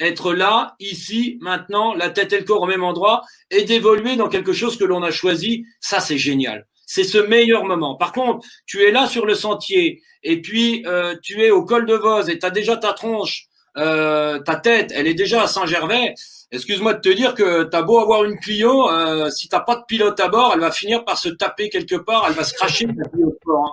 Être 0.00 0.34
là, 0.34 0.74
ici, 0.80 1.38
maintenant, 1.40 1.94
la 1.94 2.10
tête 2.10 2.32
et 2.32 2.38
le 2.38 2.44
corps 2.44 2.62
au 2.62 2.66
même 2.66 2.82
endroit, 2.82 3.22
et 3.50 3.62
d'évoluer 3.62 4.16
dans 4.16 4.28
quelque 4.28 4.52
chose 4.52 4.76
que 4.76 4.84
l'on 4.84 5.02
a 5.04 5.12
choisi, 5.12 5.64
ça 5.80 6.00
c'est 6.00 6.18
génial 6.18 6.66
c'est 6.86 7.04
ce 7.04 7.18
meilleur 7.18 7.64
moment. 7.64 7.96
Par 7.96 8.12
contre, 8.12 8.46
tu 8.66 8.82
es 8.82 8.90
là 8.90 9.06
sur 9.06 9.26
le 9.26 9.34
sentier 9.34 10.02
et 10.22 10.40
puis 10.40 10.84
euh, 10.86 11.16
tu 11.22 11.42
es 11.42 11.50
au 11.50 11.64
col 11.64 11.86
de 11.86 11.94
Vos 11.94 12.22
et 12.22 12.38
tu 12.38 12.46
as 12.46 12.50
déjà 12.50 12.76
ta 12.76 12.92
tronche, 12.92 13.46
euh, 13.76 14.38
ta 14.40 14.56
tête, 14.56 14.92
elle 14.94 15.06
est 15.06 15.14
déjà 15.14 15.42
à 15.42 15.46
Saint-Gervais. 15.46 16.14
Excuse-moi 16.52 16.94
de 16.94 17.00
te 17.00 17.08
dire 17.08 17.34
que 17.34 17.64
tu 17.64 17.76
as 17.76 17.82
beau 17.82 17.98
avoir 17.98 18.24
une 18.24 18.38
Clio, 18.38 18.88
euh, 18.90 19.28
si 19.30 19.48
t'as 19.48 19.60
pas 19.60 19.76
de 19.76 19.82
pilote 19.86 20.18
à 20.20 20.28
bord, 20.28 20.52
elle 20.54 20.60
va 20.60 20.70
finir 20.70 21.04
par 21.04 21.18
se 21.18 21.28
taper 21.28 21.68
quelque 21.68 21.96
part, 21.96 22.26
elle 22.28 22.34
va 22.34 22.44
se 22.44 22.54
cracher. 22.54 22.86
Hein. 22.86 23.72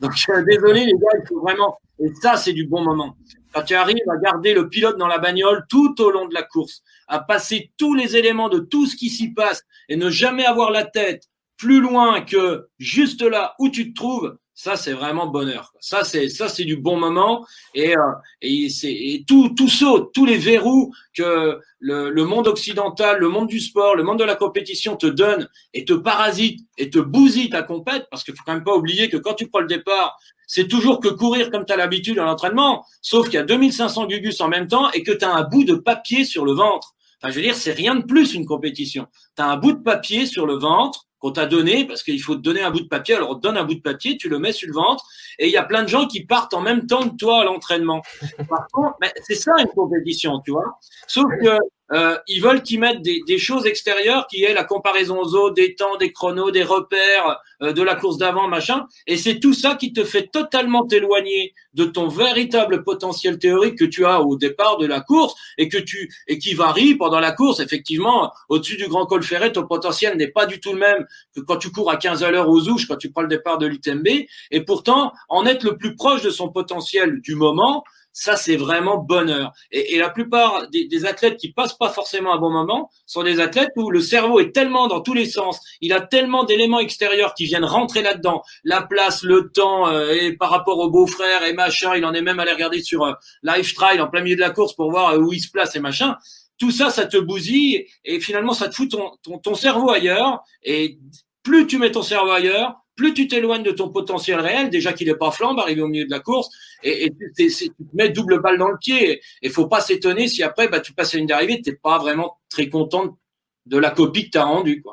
Donc 0.00 0.12
désolé 0.46 0.84
les 0.84 0.92
gars, 0.92 1.18
il 1.20 1.28
faut 1.28 1.40
vraiment. 1.40 1.78
Et 1.98 2.08
ça, 2.22 2.36
c'est 2.36 2.52
du 2.52 2.66
bon 2.66 2.82
moment. 2.82 3.16
Quand 3.52 3.62
tu 3.62 3.74
arrives 3.74 4.08
à 4.08 4.16
garder 4.16 4.54
le 4.54 4.68
pilote 4.68 4.96
dans 4.96 5.08
la 5.08 5.18
bagnole 5.18 5.64
tout 5.68 6.00
au 6.00 6.10
long 6.10 6.28
de 6.28 6.34
la 6.34 6.42
course, 6.42 6.82
à 7.08 7.18
passer 7.18 7.72
tous 7.76 7.94
les 7.94 8.16
éléments 8.16 8.48
de 8.48 8.60
tout 8.60 8.86
ce 8.86 8.94
qui 8.94 9.10
s'y 9.10 9.32
passe 9.32 9.64
et 9.88 9.96
ne 9.96 10.08
jamais 10.08 10.46
avoir 10.46 10.70
la 10.70 10.84
tête 10.84 11.29
plus 11.60 11.80
loin 11.80 12.22
que 12.22 12.68
juste 12.78 13.20
là 13.20 13.54
où 13.58 13.68
tu 13.68 13.92
te 13.92 13.94
trouves, 13.94 14.38
ça 14.54 14.76
c'est 14.76 14.94
vraiment 14.94 15.26
bonheur. 15.26 15.74
Ça 15.78 16.04
c'est 16.04 16.30
ça 16.30 16.48
c'est 16.48 16.64
du 16.64 16.76
bon 16.76 16.98
moment 16.98 17.46
et 17.74 17.94
euh, 17.94 18.12
et 18.40 18.70
c'est 18.70 18.90
et 18.92 19.24
tout 19.28 19.50
tout 19.50 19.68
saute, 19.68 20.10
tous 20.14 20.24
les 20.24 20.38
verrous 20.38 20.90
que 21.14 21.60
le, 21.78 22.08
le, 22.08 22.24
monde 22.24 22.48
occidental, 22.48 23.18
le 23.18 23.28
monde 23.28 23.48
du 23.48 23.60
sport, 23.60 23.94
le 23.94 24.02
monde 24.02 24.18
de 24.18 24.24
la 24.24 24.36
compétition 24.36 24.96
te 24.96 25.06
donne 25.06 25.48
et 25.74 25.84
te 25.84 25.92
parasite 25.92 26.66
et 26.78 26.88
te 26.88 26.98
bousille 26.98 27.50
ta 27.50 27.62
compète 27.62 28.06
parce 28.10 28.24
qu'il 28.24 28.34
faut 28.34 28.42
quand 28.46 28.54
même 28.54 28.64
pas 28.64 28.74
oublier 28.74 29.10
que 29.10 29.18
quand 29.18 29.34
tu 29.34 29.46
prends 29.46 29.60
le 29.60 29.66
départ, 29.66 30.18
c'est 30.46 30.66
toujours 30.66 30.98
que 31.00 31.08
courir 31.08 31.50
comme 31.50 31.66
tu 31.66 31.74
as 31.74 31.76
l'habitude 31.76 32.18
à 32.18 32.24
l'entraînement, 32.24 32.86
sauf 33.02 33.26
qu'il 33.26 33.34
y 33.34 33.42
a 33.42 33.44
2500 33.44 34.06
gugus 34.06 34.40
en 34.40 34.48
même 34.48 34.66
temps 34.66 34.90
et 34.92 35.02
que 35.02 35.12
tu 35.12 35.26
as 35.26 35.34
un 35.34 35.44
bout 35.44 35.64
de 35.64 35.74
papier 35.74 36.24
sur 36.24 36.46
le 36.46 36.52
ventre. 36.52 36.94
Enfin, 37.22 37.30
je 37.30 37.36
veux 37.36 37.44
dire, 37.44 37.54
c'est 37.54 37.72
rien 37.72 37.96
de 37.96 38.04
plus 38.04 38.32
une 38.32 38.46
compétition. 38.46 39.06
Tu 39.36 39.42
as 39.42 39.46
un 39.46 39.58
bout 39.58 39.72
de 39.72 39.82
papier 39.82 40.24
sur 40.24 40.46
le 40.46 40.54
ventre 40.54 41.06
qu'on 41.20 41.30
t'a 41.30 41.46
donné, 41.46 41.86
parce 41.86 42.02
qu'il 42.02 42.20
faut 42.20 42.34
te 42.34 42.40
donner 42.40 42.62
un 42.62 42.70
bout 42.70 42.80
de 42.80 42.88
papier, 42.88 43.14
alors 43.14 43.30
on 43.30 43.34
donne 43.34 43.56
un 43.56 43.64
bout 43.64 43.74
de 43.74 43.80
papier, 43.80 44.16
tu 44.16 44.28
le 44.28 44.38
mets 44.38 44.52
sur 44.52 44.68
le 44.68 44.74
ventre, 44.74 45.04
et 45.38 45.46
il 45.46 45.52
y 45.52 45.56
a 45.56 45.62
plein 45.62 45.82
de 45.82 45.88
gens 45.88 46.06
qui 46.06 46.24
partent 46.24 46.54
en 46.54 46.62
même 46.62 46.86
temps 46.86 47.08
que 47.08 47.16
toi 47.16 47.42
à 47.42 47.44
l'entraînement. 47.44 48.02
Par 48.48 48.66
contre, 48.72 48.96
c'est 49.22 49.34
ça 49.34 49.52
une 49.58 49.68
compétition, 49.68 50.40
tu 50.40 50.50
vois. 50.50 50.78
Sauf 51.06 51.26
que 51.42 51.58
euh, 51.92 52.16
ils 52.28 52.40
veulent 52.40 52.62
qu'ils 52.62 52.78
mettent 52.78 53.02
des, 53.02 53.20
des, 53.26 53.38
choses 53.38 53.66
extérieures 53.66 54.26
qui 54.28 54.44
est 54.44 54.54
la 54.54 54.64
comparaison 54.64 55.20
aux 55.20 55.34
autres, 55.34 55.54
des 55.54 55.74
temps, 55.74 55.96
des 55.96 56.12
chronos, 56.12 56.50
des 56.50 56.62
repères, 56.62 57.40
euh, 57.62 57.72
de 57.72 57.82
la 57.82 57.96
course 57.96 58.16
d'avant, 58.16 58.48
machin. 58.48 58.86
Et 59.06 59.16
c'est 59.16 59.40
tout 59.40 59.54
ça 59.54 59.74
qui 59.74 59.92
te 59.92 60.04
fait 60.04 60.28
totalement 60.28 60.86
t'éloigner 60.86 61.52
de 61.74 61.84
ton 61.84 62.08
véritable 62.08 62.84
potentiel 62.84 63.38
théorique 63.38 63.76
que 63.76 63.84
tu 63.84 64.04
as 64.06 64.22
au 64.22 64.36
départ 64.36 64.78
de 64.78 64.86
la 64.86 65.00
course 65.00 65.34
et 65.58 65.68
que 65.68 65.78
tu 65.78 66.12
et 66.28 66.38
qui 66.38 66.54
varie 66.54 66.94
pendant 66.94 67.20
la 67.20 67.32
course. 67.32 67.60
Effectivement, 67.60 68.32
au-dessus 68.48 68.76
du 68.76 68.88
Grand 68.88 69.06
Col 69.06 69.22
Ferret, 69.22 69.52
ton 69.52 69.66
potentiel 69.66 70.16
n'est 70.16 70.28
pas 70.28 70.46
du 70.46 70.60
tout 70.60 70.72
le 70.72 70.78
même 70.78 71.06
que 71.34 71.40
quand 71.40 71.56
tu 71.56 71.70
cours 71.70 71.90
à 71.90 71.96
15 71.96 72.22
à 72.22 72.30
l'heure 72.30 72.48
aux 72.48 72.68
ouches, 72.68 72.86
quand 72.86 72.96
tu 72.96 73.10
prends 73.10 73.22
le 73.22 73.28
départ 73.28 73.58
de 73.58 73.66
l'UTMB. 73.66 74.06
Et 74.50 74.60
pourtant, 74.64 75.12
en 75.28 75.44
être 75.44 75.64
le 75.64 75.76
plus 75.76 75.96
proche 75.96 76.22
de 76.22 76.30
son 76.30 76.50
potentiel 76.50 77.20
du 77.20 77.34
moment, 77.34 77.84
ça, 78.12 78.36
c'est 78.36 78.56
vraiment 78.56 78.98
bonheur. 78.98 79.52
Et, 79.70 79.94
et 79.94 79.98
la 79.98 80.10
plupart 80.10 80.68
des, 80.70 80.86
des, 80.86 81.06
athlètes 81.06 81.36
qui 81.36 81.52
passent 81.52 81.76
pas 81.76 81.90
forcément 81.90 82.34
un 82.34 82.38
bon 82.38 82.50
moment 82.50 82.90
sont 83.06 83.22
des 83.22 83.40
athlètes 83.40 83.70
où 83.76 83.90
le 83.90 84.00
cerveau 84.00 84.40
est 84.40 84.52
tellement 84.52 84.88
dans 84.88 85.00
tous 85.00 85.14
les 85.14 85.26
sens, 85.26 85.60
il 85.80 85.92
a 85.92 86.00
tellement 86.00 86.44
d'éléments 86.44 86.80
extérieurs 86.80 87.34
qui 87.34 87.44
viennent 87.44 87.64
rentrer 87.64 88.02
là-dedans, 88.02 88.42
la 88.64 88.82
place, 88.82 89.22
le 89.22 89.50
temps, 89.50 89.88
euh, 89.88 90.12
et 90.12 90.32
par 90.32 90.50
rapport 90.50 90.78
au 90.78 90.90
beau-frère 90.90 91.44
et 91.44 91.52
machin, 91.52 91.94
il 91.96 92.04
en 92.04 92.12
est 92.12 92.22
même 92.22 92.40
allé 92.40 92.52
regarder 92.52 92.82
sur 92.82 93.04
euh, 93.04 93.12
Live 93.42 93.72
Trial 93.74 94.00
en 94.00 94.08
plein 94.08 94.22
milieu 94.22 94.36
de 94.36 94.40
la 94.40 94.50
course 94.50 94.74
pour 94.74 94.90
voir 94.90 95.14
euh, 95.14 95.18
où 95.18 95.32
il 95.32 95.40
se 95.40 95.50
place 95.50 95.76
et 95.76 95.80
machin. 95.80 96.16
Tout 96.58 96.70
ça, 96.70 96.90
ça 96.90 97.06
te 97.06 97.16
bousille 97.16 97.86
et 98.04 98.20
finalement, 98.20 98.52
ça 98.52 98.68
te 98.68 98.74
fout 98.74 98.90
ton, 98.90 99.12
ton, 99.22 99.38
ton 99.38 99.54
cerveau 99.54 99.90
ailleurs. 99.90 100.40
Et 100.62 100.98
plus 101.42 101.66
tu 101.66 101.78
mets 101.78 101.90
ton 101.90 102.02
cerveau 102.02 102.30
ailleurs, 102.30 102.74
plus 103.00 103.14
tu 103.14 103.28
t'éloignes 103.28 103.62
de 103.62 103.70
ton 103.70 103.88
potentiel 103.88 104.40
réel, 104.40 104.68
déjà 104.68 104.92
qu'il 104.92 105.08
n'est 105.08 105.14
pas 105.14 105.30
flambe, 105.30 105.58
arrivé 105.58 105.80
au 105.80 105.88
milieu 105.88 106.04
de 106.04 106.10
la 106.10 106.20
course, 106.20 106.50
et, 106.82 107.10
tu, 107.34 107.48
te 107.48 107.72
mets 107.94 108.10
double 108.10 108.42
balle 108.42 108.58
dans 108.58 108.68
le 108.68 108.76
pied. 108.76 109.22
Et 109.40 109.48
faut 109.48 109.68
pas 109.68 109.80
s'étonner 109.80 110.28
si 110.28 110.42
après, 110.42 110.68
bah, 110.68 110.80
tu 110.80 110.92
passes 110.92 111.14
à 111.14 111.18
une 111.18 111.24
d'arrivée, 111.24 111.62
tu 111.62 111.70
n'es 111.70 111.76
pas 111.76 111.96
vraiment 111.96 112.38
très 112.50 112.68
content 112.68 113.16
de 113.64 113.78
la 113.78 113.90
copie 113.90 114.26
que 114.26 114.32
tu 114.32 114.38
as 114.38 114.44
rendue. 114.44 114.84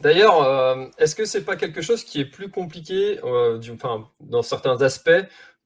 D'ailleurs, 0.00 0.42
euh, 0.42 0.86
est-ce 0.98 1.16
que 1.16 1.24
c'est 1.24 1.44
pas 1.44 1.56
quelque 1.56 1.82
chose 1.82 2.04
qui 2.04 2.20
est 2.20 2.24
plus 2.24 2.50
compliqué, 2.50 3.18
euh, 3.24 3.60
enfin, 3.74 4.08
dans 4.20 4.42
certains 4.42 4.80
aspects, 4.80 5.10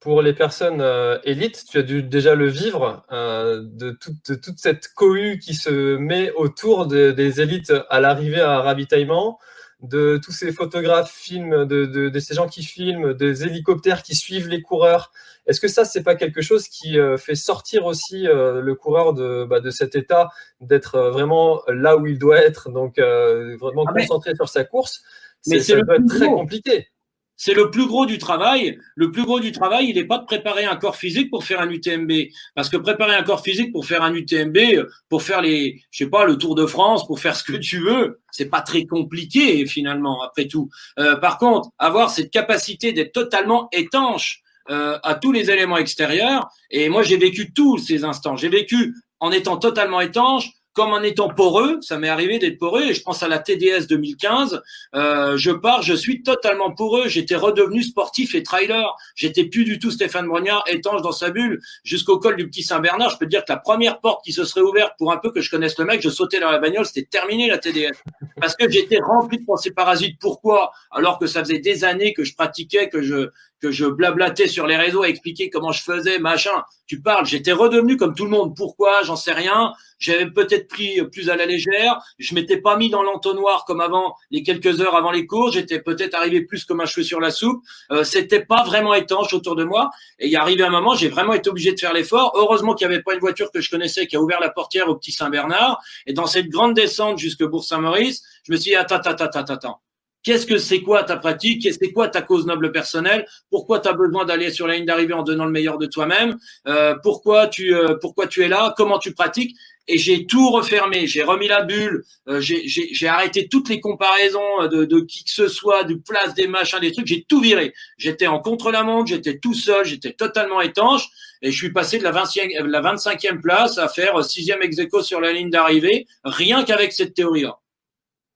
pour 0.00 0.22
les 0.22 0.32
personnes 0.32 0.80
euh, 0.80 1.18
élites? 1.24 1.66
Tu 1.70 1.76
as 1.76 1.82
dû 1.82 2.02
déjà 2.02 2.34
le 2.34 2.48
vivre, 2.48 3.04
euh, 3.12 3.60
de, 3.62 3.90
toute, 3.90 4.58
cette 4.58 4.88
cohue 4.94 5.38
qui 5.38 5.52
se 5.52 5.96
met 5.98 6.32
autour 6.32 6.86
de, 6.86 7.10
des 7.10 7.42
élites 7.42 7.74
à 7.90 8.00
l'arrivée 8.00 8.40
à 8.40 8.62
ravitaillement 8.62 9.38
de 9.82 10.18
tous 10.22 10.32
ces 10.32 10.52
photographes 10.52 11.12
films, 11.12 11.66
de, 11.66 11.84
de, 11.84 12.08
de, 12.08 12.18
ces 12.18 12.34
gens 12.34 12.48
qui 12.48 12.62
filment, 12.62 13.12
des 13.14 13.44
hélicoptères 13.44 14.02
qui 14.02 14.14
suivent 14.14 14.48
les 14.48 14.62
coureurs. 14.62 15.12
Est-ce 15.46 15.60
que 15.60 15.68
ça, 15.68 15.84
c'est 15.84 16.02
pas 16.02 16.14
quelque 16.14 16.40
chose 16.40 16.68
qui 16.68 16.98
euh, 16.98 17.16
fait 17.16 17.34
sortir 17.34 17.84
aussi 17.84 18.26
euh, 18.26 18.60
le 18.60 18.74
coureur 18.74 19.12
de, 19.12 19.44
bah, 19.44 19.60
de 19.60 19.70
cet 19.70 19.94
état, 19.94 20.30
d'être 20.60 20.94
euh, 20.96 21.10
vraiment 21.10 21.60
là 21.68 21.96
où 21.96 22.06
il 22.06 22.18
doit 22.18 22.38
être, 22.38 22.70
donc 22.70 22.98
euh, 22.98 23.56
vraiment 23.58 23.84
ah 23.86 23.92
concentré 23.92 24.34
sur 24.34 24.48
sa 24.48 24.64
course? 24.64 25.02
Mais 25.46 25.60
ça 25.60 25.74
peut 25.74 25.94
être 25.94 26.08
très 26.08 26.26
compliqué. 26.26 26.88
C'est 27.36 27.54
le 27.54 27.70
plus 27.70 27.86
gros 27.86 28.06
du 28.06 28.18
travail. 28.18 28.78
Le 28.94 29.10
plus 29.10 29.24
gros 29.24 29.40
du 29.40 29.52
travail, 29.52 29.88
il 29.88 29.96
n'est 29.96 30.04
pas 30.06 30.18
de 30.18 30.24
préparer 30.24 30.64
un 30.64 30.76
corps 30.76 30.96
physique 30.96 31.30
pour 31.30 31.44
faire 31.44 31.60
un 31.60 31.68
UTMB. 31.68 32.10
Parce 32.54 32.68
que 32.68 32.76
préparer 32.76 33.14
un 33.14 33.22
corps 33.22 33.42
physique 33.42 33.72
pour 33.72 33.84
faire 33.84 34.02
un 34.02 34.14
UTMB, 34.14 34.86
pour 35.08 35.22
faire 35.22 35.42
les, 35.42 35.82
je 35.90 36.04
sais 36.04 36.10
pas, 36.10 36.24
le 36.24 36.38
Tour 36.38 36.54
de 36.54 36.66
France, 36.66 37.06
pour 37.06 37.20
faire 37.20 37.36
ce 37.36 37.44
que 37.44 37.56
tu 37.56 37.78
veux, 37.80 38.20
c'est 38.30 38.50
pas 38.50 38.62
très 38.62 38.86
compliqué 38.86 39.66
finalement, 39.66 40.22
après 40.22 40.46
tout. 40.46 40.70
Euh, 40.98 41.16
par 41.16 41.38
contre, 41.38 41.70
avoir 41.78 42.10
cette 42.10 42.30
capacité 42.30 42.92
d'être 42.92 43.12
totalement 43.12 43.68
étanche 43.72 44.42
euh, 44.70 44.98
à 45.02 45.14
tous 45.14 45.30
les 45.30 45.50
éléments 45.50 45.78
extérieurs, 45.78 46.48
et 46.70 46.88
moi 46.88 47.02
j'ai 47.02 47.16
vécu 47.16 47.52
tous 47.52 47.78
ces 47.78 48.04
instants. 48.04 48.36
J'ai 48.36 48.48
vécu 48.48 48.94
en 49.20 49.30
étant 49.30 49.56
totalement 49.56 50.00
étanche, 50.00 50.50
comme 50.76 50.92
en 50.92 51.02
étant 51.02 51.30
poreux, 51.30 51.78
ça 51.80 51.96
m'est 51.96 52.10
arrivé 52.10 52.38
d'être 52.38 52.58
poreux, 52.58 52.82
et 52.82 52.92
je 52.92 53.02
pense 53.02 53.22
à 53.22 53.28
la 53.28 53.38
TDS 53.38 53.86
2015, 53.88 54.62
euh, 54.94 55.34
je 55.38 55.50
pars, 55.50 55.80
je 55.80 55.94
suis 55.94 56.22
totalement 56.22 56.70
poreux, 56.70 57.08
j'étais 57.08 57.34
redevenu 57.34 57.82
sportif 57.82 58.34
et 58.34 58.42
trailer, 58.42 58.94
j'étais 59.14 59.46
plus 59.46 59.64
du 59.64 59.78
tout 59.78 59.90
Stéphane 59.90 60.26
Brognard, 60.26 60.62
étanche 60.66 61.00
dans 61.00 61.12
sa 61.12 61.30
bulle, 61.30 61.62
jusqu'au 61.82 62.18
col 62.18 62.36
du 62.36 62.46
Petit 62.46 62.62
Saint-Bernard, 62.62 63.08
je 63.08 63.16
peux 63.16 63.24
dire 63.24 63.42
que 63.46 63.52
la 63.52 63.58
première 63.58 64.00
porte 64.00 64.22
qui 64.22 64.32
se 64.34 64.44
serait 64.44 64.60
ouverte 64.60 64.92
pour 64.98 65.12
un 65.12 65.16
peu 65.16 65.30
que 65.30 65.40
je 65.40 65.50
connaisse 65.50 65.78
le 65.78 65.86
mec, 65.86 66.02
je 66.02 66.10
sautais 66.10 66.40
dans 66.40 66.50
la 66.50 66.58
bagnole, 66.58 66.84
c'était 66.84 67.08
terminé 67.10 67.48
la 67.48 67.56
TDS, 67.56 67.96
parce 68.38 68.54
que 68.54 68.70
j'étais 68.70 68.98
rempli 68.98 69.38
de 69.38 69.46
pensées 69.46 69.70
parasites, 69.70 70.18
pourquoi? 70.20 70.72
Alors 70.90 71.18
que 71.18 71.26
ça 71.26 71.40
faisait 71.40 71.58
des 71.58 71.84
années 71.84 72.12
que 72.12 72.22
je 72.22 72.34
pratiquais, 72.34 72.90
que 72.90 73.00
je 73.00 73.30
que 73.60 73.70
je 73.70 73.86
blablatais 73.86 74.48
sur 74.48 74.66
les 74.66 74.76
réseaux 74.76 75.02
à 75.02 75.08
expliquer 75.08 75.50
comment 75.50 75.72
je 75.72 75.82
faisais, 75.82 76.18
machin. 76.18 76.62
Tu 76.86 77.00
parles, 77.00 77.26
j'étais 77.26 77.52
redevenu 77.52 77.96
comme 77.96 78.14
tout 78.14 78.24
le 78.24 78.30
monde. 78.30 78.54
Pourquoi? 78.54 79.02
J'en 79.02 79.16
sais 79.16 79.32
rien. 79.32 79.72
J'avais 79.98 80.30
peut-être 80.30 80.68
pris 80.68 81.00
plus 81.10 81.30
à 81.30 81.36
la 81.36 81.46
légère. 81.46 81.98
Je 82.18 82.34
m'étais 82.34 82.58
pas 82.58 82.76
mis 82.76 82.90
dans 82.90 83.02
l'entonnoir 83.02 83.64
comme 83.64 83.80
avant, 83.80 84.14
les 84.30 84.42
quelques 84.42 84.80
heures 84.80 84.94
avant 84.94 85.10
les 85.10 85.26
cours. 85.26 85.50
J'étais 85.50 85.80
peut-être 85.80 86.14
arrivé 86.14 86.42
plus 86.42 86.64
comme 86.64 86.80
un 86.80 86.86
cheveu 86.86 87.02
sur 87.02 87.18
la 87.18 87.30
soupe. 87.30 87.62
Euh, 87.90 88.04
C'était 88.04 88.44
pas 88.44 88.62
vraiment 88.62 88.94
étanche 88.94 89.32
autour 89.34 89.56
de 89.56 89.64
moi. 89.64 89.90
Et 90.18 90.28
il 90.28 90.34
est 90.34 90.36
arrivé 90.36 90.62
un 90.62 90.70
moment, 90.70 90.94
j'ai 90.94 91.08
vraiment 91.08 91.32
été 91.32 91.50
obligé 91.50 91.72
de 91.72 91.80
faire 91.80 91.92
l'effort. 91.92 92.32
Heureusement 92.36 92.74
qu'il 92.74 92.86
n'y 92.86 92.94
avait 92.94 93.02
pas 93.02 93.14
une 93.14 93.20
voiture 93.20 93.50
que 93.50 93.60
je 93.60 93.70
connaissais 93.70 94.06
qui 94.06 94.16
a 94.16 94.20
ouvert 94.20 94.38
la 94.40 94.50
portière 94.50 94.88
au 94.88 94.94
petit 94.96 95.12
Saint-Bernard. 95.12 95.80
Et 96.06 96.12
dans 96.12 96.26
cette 96.26 96.48
grande 96.48 96.74
descente 96.74 97.18
jusque 97.18 97.42
Bourg-Saint-Maurice, 97.42 98.22
je 98.44 98.52
me 98.52 98.56
suis 98.56 98.70
dit, 98.70 98.76
attends, 98.76 98.96
attends, 98.96 99.24
attends, 99.24 99.54
attends. 99.54 99.80
Qu'est-ce 100.26 100.44
que 100.44 100.58
c'est 100.58 100.80
quoi 100.80 101.04
ta 101.04 101.16
pratique? 101.16 101.68
C'est 101.72 101.92
quoi 101.92 102.08
ta 102.08 102.20
cause 102.20 102.46
noble 102.46 102.72
personnelle? 102.72 103.28
Pourquoi 103.48 103.78
tu 103.78 103.88
as 103.88 103.92
besoin 103.92 104.24
d'aller 104.24 104.50
sur 104.50 104.66
la 104.66 104.74
ligne 104.74 104.84
d'arrivée 104.84 105.14
en 105.14 105.22
donnant 105.22 105.44
le 105.44 105.52
meilleur 105.52 105.78
de 105.78 105.86
toi-même? 105.86 106.36
Euh, 106.66 106.96
Pourquoi 107.00 107.46
tu 107.46 107.72
euh, 107.72 107.94
pourquoi 108.00 108.26
tu 108.26 108.42
es 108.42 108.48
là? 108.48 108.74
Comment 108.76 108.98
tu 108.98 109.14
pratiques? 109.14 109.56
Et 109.86 109.98
j'ai 109.98 110.26
tout 110.26 110.50
refermé. 110.50 111.06
J'ai 111.06 111.22
remis 111.22 111.46
la 111.46 111.62
bulle. 111.62 112.02
Euh, 112.28 112.40
j'ai 112.40 113.06
arrêté 113.06 113.46
toutes 113.46 113.68
les 113.68 113.78
comparaisons 113.78 114.66
de, 114.66 114.84
de, 114.84 114.98
qui 114.98 115.22
que 115.22 115.30
ce 115.30 115.46
soit, 115.46 115.84
du 115.84 116.00
place, 116.00 116.34
des 116.34 116.48
machins, 116.48 116.80
des 116.80 116.90
trucs. 116.90 117.06
J'ai 117.06 117.22
tout 117.22 117.40
viré. 117.40 117.72
J'étais 117.96 118.26
en 118.26 118.40
contre-la-montre. 118.40 119.10
J'étais 119.10 119.38
tout 119.38 119.54
seul. 119.54 119.84
J'étais 119.84 120.12
totalement 120.12 120.60
étanche. 120.60 121.06
Et 121.40 121.52
je 121.52 121.56
suis 121.56 121.72
passé 121.72 121.98
de 121.98 122.02
la, 122.02 122.10
20e, 122.10 122.66
la 122.66 122.82
25e 122.82 123.40
place 123.40 123.78
à 123.78 123.86
faire 123.86 124.24
sixième 124.24 124.60
ex 124.60 124.76
sur 125.02 125.20
la 125.20 125.32
ligne 125.32 125.50
d'arrivée, 125.50 126.08
rien 126.24 126.64
qu'avec 126.64 126.92
cette 126.92 127.14
théorie-là. 127.14 127.60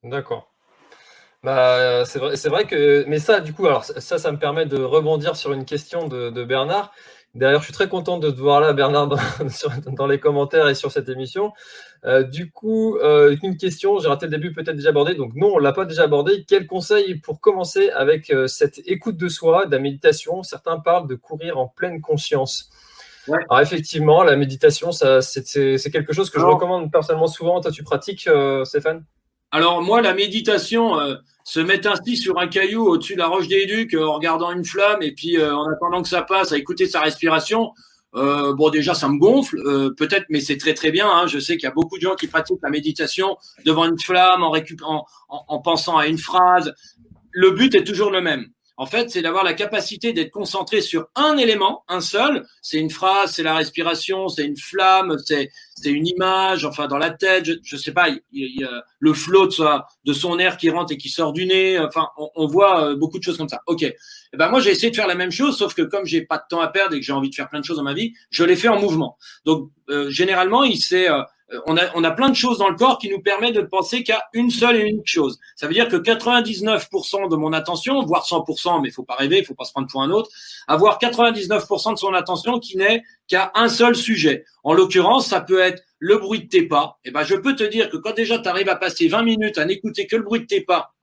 D'accord. 0.03 0.50
Bah, 1.43 2.05
c'est 2.05 2.19
vrai, 2.19 2.35
c'est 2.35 2.49
vrai 2.49 2.65
que, 2.65 3.03
mais 3.07 3.17
ça, 3.17 3.39
du 3.39 3.53
coup, 3.53 3.65
alors 3.65 3.83
ça, 3.83 4.19
ça 4.19 4.31
me 4.31 4.37
permet 4.37 4.65
de 4.67 4.81
rebondir 4.81 5.35
sur 5.35 5.53
une 5.53 5.65
question 5.65 6.07
de, 6.07 6.29
de 6.29 6.43
Bernard. 6.43 6.91
D'ailleurs, 7.33 7.61
je 7.61 7.65
suis 7.65 7.73
très 7.73 7.87
content 7.87 8.19
de 8.19 8.29
te 8.29 8.39
voir 8.39 8.59
là, 8.59 8.73
Bernard, 8.73 9.07
dans, 9.07 9.17
dans 9.91 10.05
les 10.05 10.19
commentaires 10.19 10.67
et 10.67 10.75
sur 10.75 10.91
cette 10.91 11.07
émission. 11.07 11.53
Euh, 12.03 12.23
du 12.23 12.51
coup, 12.51 12.97
euh, 12.97 13.35
une 13.41 13.57
question, 13.57 13.99
j'ai 13.99 14.07
raté 14.07 14.25
le 14.25 14.31
début, 14.31 14.53
peut-être 14.53 14.75
déjà 14.75 14.89
abordé. 14.89 15.15
Donc 15.15 15.33
non, 15.35 15.53
on 15.55 15.57
l'a 15.57 15.71
pas 15.71 15.85
déjà 15.85 16.03
abordé. 16.03 16.45
Quel 16.47 16.67
conseil 16.67 17.15
pour 17.15 17.39
commencer 17.39 17.89
avec 17.91 18.31
euh, 18.31 18.47
cette 18.47 18.79
écoute 18.85 19.17
de 19.17 19.29
soi, 19.29 19.65
de 19.65 19.71
la 19.71 19.79
méditation? 19.79 20.43
Certains 20.43 20.79
parlent 20.79 21.07
de 21.07 21.15
courir 21.15 21.57
en 21.57 21.67
pleine 21.67 22.01
conscience. 22.01 22.69
Ouais. 23.27 23.39
Alors 23.49 23.61
effectivement, 23.61 24.23
la 24.23 24.35
méditation, 24.35 24.91
ça, 24.91 25.21
c'est, 25.21 25.77
c'est 25.77 25.91
quelque 25.91 26.11
chose 26.11 26.29
que 26.29 26.39
je 26.39 26.45
recommande 26.45 26.91
personnellement 26.91 27.27
souvent. 27.27 27.61
Toi, 27.61 27.71
tu 27.71 27.83
pratiques, 27.83 28.27
euh, 28.27 28.65
Stéphane? 28.65 29.05
Alors 29.51 29.81
moi, 29.81 30.01
la 30.01 30.13
méditation, 30.13 30.97
euh, 30.99 31.15
se 31.43 31.59
mettre 31.59 31.89
ainsi 31.89 32.15
sur 32.15 32.39
un 32.39 32.47
caillou 32.47 32.87
au-dessus 32.87 33.13
de 33.13 33.19
la 33.19 33.27
roche 33.27 33.47
des 33.47 33.65
Ducs 33.65 33.93
euh, 33.93 34.05
en 34.05 34.13
regardant 34.13 34.51
une 34.51 34.63
flamme 34.63 35.01
et 35.01 35.11
puis 35.11 35.37
euh, 35.37 35.53
en 35.55 35.69
attendant 35.69 36.01
que 36.01 36.07
ça 36.07 36.21
passe, 36.21 36.53
à 36.53 36.57
écouter 36.57 36.87
sa 36.87 37.01
respiration, 37.01 37.73
bon 38.13 38.69
déjà 38.69 38.93
ça 38.93 39.07
me 39.07 39.17
gonfle, 39.17 39.57
peut-être, 39.95 40.25
mais 40.29 40.41
c'est 40.41 40.57
très 40.57 40.73
très 40.73 40.91
bien. 40.91 41.09
Hein. 41.09 41.27
Je 41.27 41.39
sais 41.39 41.55
qu'il 41.55 41.63
y 41.63 41.71
a 41.71 41.73
beaucoup 41.73 41.97
de 41.97 42.01
gens 42.01 42.15
qui 42.15 42.27
pratiquent 42.27 42.59
la 42.61 42.69
méditation 42.69 43.37
devant 43.65 43.85
une 43.85 43.97
flamme, 43.97 44.43
en, 44.43 44.49
récupérant, 44.51 45.05
en, 45.29 45.45
en 45.47 45.59
pensant 45.59 45.97
à 45.97 46.07
une 46.07 46.17
phrase. 46.17 46.73
Le 47.31 47.51
but 47.51 47.73
est 47.73 47.85
toujours 47.85 48.11
le 48.11 48.19
même. 48.19 48.47
En 48.81 48.87
fait, 48.87 49.11
c'est 49.11 49.21
d'avoir 49.21 49.43
la 49.43 49.53
capacité 49.53 50.11
d'être 50.11 50.31
concentré 50.31 50.81
sur 50.81 51.05
un 51.13 51.37
élément, 51.37 51.83
un 51.87 52.01
seul. 52.01 52.47
C'est 52.63 52.79
une 52.79 52.89
phrase, 52.89 53.33
c'est 53.33 53.43
la 53.43 53.53
respiration, 53.53 54.27
c'est 54.27 54.43
une 54.43 54.57
flamme, 54.57 55.17
c'est 55.19 55.51
une 55.85 56.07
image. 56.07 56.65
Enfin, 56.65 56.87
dans 56.87 56.97
la 56.97 57.11
tête, 57.11 57.45
je, 57.45 57.53
je 57.61 57.77
sais 57.77 57.91
pas, 57.93 58.07
il, 58.31 58.65
a 58.65 58.83
le 58.97 59.13
flot 59.13 59.45
de, 59.45 60.13
son 60.13 60.39
air 60.39 60.57
qui 60.57 60.71
rentre 60.71 60.93
et 60.93 60.97
qui 60.97 61.09
sort 61.09 61.31
du 61.31 61.45
nez. 61.45 61.77
Enfin, 61.77 62.07
on, 62.35 62.47
voit 62.47 62.87
euh, 62.87 62.95
beaucoup 62.95 63.19
de 63.19 63.23
choses 63.23 63.37
comme 63.37 63.49
ça. 63.49 63.61
Ok. 63.67 63.83
Et 63.83 63.95
eh 64.33 64.37
ben 64.37 64.49
moi, 64.49 64.59
j'ai 64.59 64.71
essayé 64.71 64.89
de 64.89 64.95
faire 64.95 65.07
la 65.07 65.13
même 65.13 65.29
chose, 65.29 65.59
sauf 65.59 65.75
que 65.75 65.83
comme 65.83 66.07
j'ai 66.07 66.21
pas 66.23 66.37
de 66.37 66.43
temps 66.49 66.61
à 66.61 66.67
perdre 66.67 66.95
et 66.95 66.99
que 66.99 67.05
j'ai 67.05 67.13
envie 67.13 67.29
de 67.29 67.35
faire 67.35 67.49
plein 67.49 67.59
de 67.59 67.65
choses 67.65 67.77
dans 67.77 67.83
ma 67.83 67.93
vie, 67.93 68.13
je 68.31 68.43
l'ai 68.43 68.55
fait 68.55 68.69
en 68.69 68.79
mouvement. 68.79 69.15
Donc, 69.45 69.69
euh, 69.89 70.09
généralement, 70.09 70.63
il 70.63 70.79
s'est 70.79 71.07
euh, 71.07 71.19
euh, 71.19 71.23
on 71.65 71.77
a, 71.77 71.83
on 71.95 72.03
a 72.03 72.11
plein 72.11 72.29
de 72.29 72.35
choses 72.35 72.57
dans 72.57 72.69
le 72.69 72.75
corps 72.75 72.97
qui 72.97 73.09
nous 73.09 73.21
permettent 73.21 73.55
de 73.55 73.61
penser 73.61 74.03
qu'à 74.03 74.23
une 74.33 74.49
seule 74.49 74.77
et 74.77 74.81
unique 74.81 75.07
chose. 75.07 75.39
Ça 75.55 75.67
veut 75.67 75.73
dire 75.73 75.87
que 75.87 75.95
99% 75.95 77.29
de 77.29 77.35
mon 77.35 77.53
attention, 77.53 78.03
voire 78.05 78.25
100%, 78.25 78.81
mais 78.81 78.89
il 78.89 78.91
faut 78.91 79.03
pas 79.03 79.15
rêver, 79.15 79.39
il 79.39 79.45
faut 79.45 79.55
pas 79.55 79.65
se 79.65 79.71
prendre 79.71 79.87
pour 79.87 80.01
un 80.01 80.11
autre, 80.11 80.29
avoir 80.67 80.99
99% 80.99 81.93
de 81.93 81.97
son 81.97 82.13
attention 82.13 82.59
qui 82.59 82.77
n'est 82.77 83.03
qu'à 83.27 83.51
un 83.55 83.69
seul 83.69 83.95
sujet. 83.95 84.45
En 84.63 84.73
l'occurrence, 84.73 85.27
ça 85.27 85.41
peut 85.41 85.59
être 85.59 85.83
le 85.99 86.17
bruit 86.17 86.43
de 86.43 86.47
tes 86.47 86.67
pas. 86.67 86.99
Et 87.05 87.09
eh 87.09 87.11
ben, 87.11 87.23
je 87.23 87.35
peux 87.35 87.55
te 87.55 87.63
dire 87.63 87.89
que 87.89 87.97
quand 87.97 88.15
déjà 88.15 88.39
tu 88.39 88.49
arrives 88.49 88.69
à 88.69 88.75
passer 88.75 89.07
20 89.07 89.23
minutes 89.23 89.57
à 89.57 89.65
n'écouter 89.65 90.07
que 90.07 90.15
le 90.15 90.23
bruit 90.23 90.41
de 90.41 90.45
tes 90.45 90.61
pas, 90.61 90.93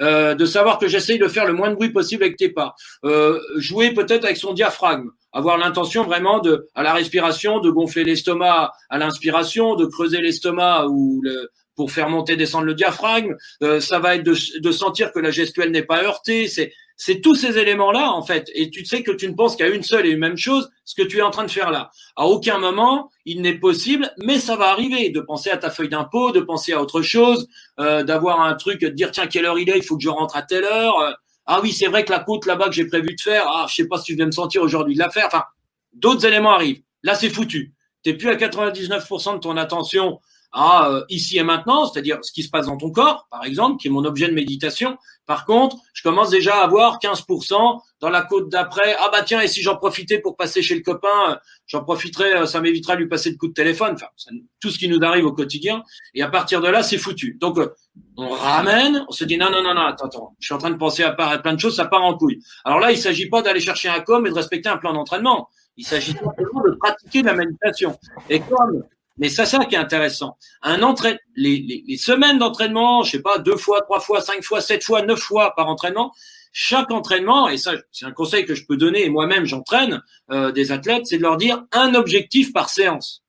euh, 0.00 0.34
de 0.34 0.46
savoir 0.46 0.78
que 0.78 0.88
j'essaye 0.88 1.18
de 1.18 1.28
faire 1.28 1.46
le 1.46 1.52
moins 1.52 1.70
de 1.70 1.74
bruit 1.74 1.90
possible 1.90 2.24
avec 2.24 2.36
tes 2.36 2.48
pas, 2.48 2.74
euh, 3.04 3.40
jouer 3.56 3.92
peut-être 3.92 4.24
avec 4.24 4.36
son 4.36 4.52
diaphragme, 4.52 5.10
avoir 5.32 5.58
l'intention 5.58 6.04
vraiment 6.04 6.40
de, 6.40 6.68
à 6.74 6.82
la 6.82 6.92
respiration, 6.92 7.60
de 7.60 7.70
gonfler 7.70 8.04
l'estomac 8.04 8.72
à 8.90 8.98
l'inspiration, 8.98 9.74
de 9.76 9.86
creuser 9.86 10.20
l'estomac 10.20 10.86
ou 10.88 11.20
le, 11.22 11.50
pour 11.74 11.90
faire 11.90 12.08
monter 12.08 12.36
descendre 12.36 12.66
le 12.66 12.74
diaphragme. 12.74 13.34
Euh, 13.62 13.80
ça 13.80 13.98
va 13.98 14.16
être 14.16 14.24
de, 14.24 14.34
de, 14.60 14.72
sentir 14.72 15.12
que 15.12 15.18
la 15.18 15.30
gestuelle 15.30 15.70
n'est 15.70 15.82
pas 15.82 16.02
heurtée. 16.02 16.48
C'est 16.48 16.72
c'est 17.04 17.20
tous 17.20 17.34
ces 17.34 17.58
éléments-là 17.58 18.12
en 18.12 18.22
fait. 18.22 18.48
Et 18.54 18.70
tu 18.70 18.84
sais 18.84 19.02
que 19.02 19.10
tu 19.10 19.28
ne 19.28 19.34
penses 19.34 19.56
qu'à 19.56 19.66
une 19.68 19.82
seule 19.82 20.06
et 20.06 20.10
une 20.10 20.20
même 20.20 20.36
chose, 20.36 20.70
ce 20.84 20.94
que 20.94 21.02
tu 21.02 21.18
es 21.18 21.22
en 21.22 21.30
train 21.30 21.44
de 21.44 21.50
faire 21.50 21.72
là. 21.72 21.90
À 22.14 22.26
aucun 22.26 22.58
moment 22.58 23.10
il 23.24 23.42
n'est 23.42 23.58
possible, 23.58 24.12
mais 24.18 24.38
ça 24.38 24.54
va 24.54 24.68
arriver, 24.68 25.10
de 25.10 25.20
penser 25.20 25.50
à 25.50 25.56
ta 25.56 25.70
feuille 25.70 25.88
d'impôt, 25.88 26.30
de 26.30 26.40
penser 26.40 26.72
à 26.72 26.80
autre 26.80 27.02
chose, 27.02 27.48
euh, 27.80 28.04
d'avoir 28.04 28.40
un 28.42 28.54
truc, 28.54 28.82
de 28.82 28.88
dire 28.88 29.10
tiens 29.10 29.26
quelle 29.26 29.46
heure 29.46 29.58
il 29.58 29.68
est, 29.70 29.78
il 29.78 29.82
faut 29.82 29.96
que 29.96 30.02
je 30.02 30.08
rentre 30.08 30.36
à 30.36 30.42
telle 30.42 30.64
heure. 30.64 31.16
Ah 31.46 31.60
oui, 31.62 31.72
c'est 31.72 31.86
vrai 31.86 32.04
que 32.04 32.12
la 32.12 32.20
côte 32.20 32.46
là-bas 32.46 32.66
que 32.66 32.72
j'ai 32.72 32.86
prévu 32.86 33.14
de 33.14 33.20
faire, 33.20 33.44
ah, 33.48 33.66
je 33.68 33.74
sais 33.74 33.88
pas 33.88 33.98
si 33.98 34.12
je 34.12 34.18
vais 34.18 34.26
me 34.26 34.32
sentir 34.32 34.62
aujourd'hui 34.62 34.94
de 34.94 35.00
la 35.00 35.10
faire. 35.10 35.26
Enfin, 35.26 35.44
d'autres 35.92 36.24
éléments 36.26 36.52
arrivent. 36.52 36.82
Là, 37.02 37.14
c'est 37.14 37.30
foutu. 37.30 37.74
T'es 38.02 38.14
plus 38.14 38.28
à 38.28 38.36
99% 38.36 39.34
de 39.34 39.38
ton 39.38 39.56
attention 39.56 40.20
à 40.52 40.90
euh, 40.90 41.04
ici 41.08 41.38
et 41.38 41.42
maintenant, 41.42 41.86
c'est-à-dire 41.86 42.18
ce 42.22 42.30
qui 42.30 42.42
se 42.42 42.50
passe 42.50 42.66
dans 42.66 42.76
ton 42.76 42.90
corps, 42.90 43.26
par 43.30 43.44
exemple, 43.44 43.80
qui 43.80 43.88
est 43.88 43.90
mon 43.90 44.04
objet 44.04 44.28
de 44.28 44.34
méditation. 44.34 44.98
Par 45.24 45.46
contre, 45.46 45.76
je 45.94 46.02
commence 46.02 46.30
déjà 46.30 46.56
à 46.56 46.64
avoir 46.64 46.98
15% 46.98 47.80
dans 48.00 48.10
la 48.10 48.22
côte 48.22 48.50
d'après. 48.50 48.94
Ah 49.00 49.08
bah 49.10 49.22
tiens, 49.22 49.40
et 49.40 49.48
si 49.48 49.62
j'en 49.62 49.76
profitais 49.76 50.18
pour 50.18 50.36
passer 50.36 50.62
chez 50.62 50.74
le 50.74 50.82
copain, 50.82 51.30
euh, 51.30 51.36
j'en 51.66 51.82
profiterais, 51.82 52.36
euh, 52.36 52.46
ça 52.46 52.60
m'évitera 52.60 52.96
de 52.96 53.00
lui 53.00 53.08
passer 53.08 53.32
de 53.32 53.38
coup 53.38 53.48
de 53.48 53.54
téléphone. 53.54 53.94
Enfin, 53.94 54.06
tout 54.60 54.70
ce 54.70 54.78
qui 54.78 54.88
nous 54.88 54.98
arrive 55.02 55.24
au 55.24 55.32
quotidien. 55.32 55.82
Et 56.14 56.22
à 56.22 56.28
partir 56.28 56.60
de 56.60 56.68
là, 56.68 56.82
c'est 56.82 56.98
foutu. 56.98 57.38
Donc, 57.40 57.58
on 58.16 58.28
ramène, 58.30 59.04
on 59.08 59.12
se 59.12 59.24
dit 59.24 59.36
non, 59.36 59.50
non, 59.50 59.62
non, 59.62 59.74
non, 59.74 59.82
attends, 59.82 60.06
attends, 60.06 60.36
je 60.38 60.46
suis 60.46 60.54
en 60.54 60.58
train 60.58 60.70
de 60.70 60.76
penser 60.76 61.02
à 61.02 61.12
plein 61.12 61.54
de 61.54 61.60
choses, 61.60 61.76
ça 61.76 61.86
part 61.86 62.02
en 62.02 62.16
couille. 62.16 62.42
Alors 62.64 62.80
là, 62.80 62.92
il 62.92 62.98
s'agit 62.98 63.28
pas 63.28 63.42
d'aller 63.42 63.60
chercher 63.60 63.88
un 63.88 64.00
com 64.00 64.26
et 64.26 64.30
de 64.30 64.34
respecter 64.34 64.68
un 64.68 64.76
plan 64.76 64.92
d'entraînement. 64.92 65.48
Il 65.76 65.86
s'agit 65.86 66.12
simplement 66.12 66.62
de 66.66 66.76
pratiquer 66.78 67.22
la 67.22 67.34
méditation. 67.34 67.98
Et 68.28 68.40
comme 68.40 68.84
mais 69.18 69.28
c'est 69.28 69.46
ça 69.46 69.64
qui 69.66 69.74
est 69.74 69.78
intéressant. 69.78 70.36
Les 71.36 71.96
semaines 71.98 72.38
d'entraînement, 72.38 73.02
je 73.02 73.12
sais 73.12 73.22
pas, 73.22 73.38
deux 73.38 73.56
fois, 73.56 73.82
trois 73.82 74.00
fois, 74.00 74.20
cinq 74.20 74.42
fois, 74.42 74.60
sept 74.60 74.82
fois, 74.82 75.02
neuf 75.02 75.20
fois 75.20 75.54
par 75.54 75.68
entraînement. 75.68 76.12
Chaque 76.52 76.90
entraînement, 76.90 77.48
et 77.48 77.56
ça, 77.56 77.72
c'est 77.92 78.04
un 78.04 78.12
conseil 78.12 78.44
que 78.44 78.54
je 78.54 78.66
peux 78.66 78.76
donner, 78.76 79.04
et 79.04 79.10
moi-même 79.10 79.46
j'entraîne 79.46 80.02
euh, 80.30 80.52
des 80.52 80.70
athlètes, 80.70 81.06
c'est 81.06 81.16
de 81.16 81.22
leur 81.22 81.38
dire 81.38 81.64
un 81.72 81.94
objectif 81.94 82.52
par 82.52 82.68
séance. 82.68 83.21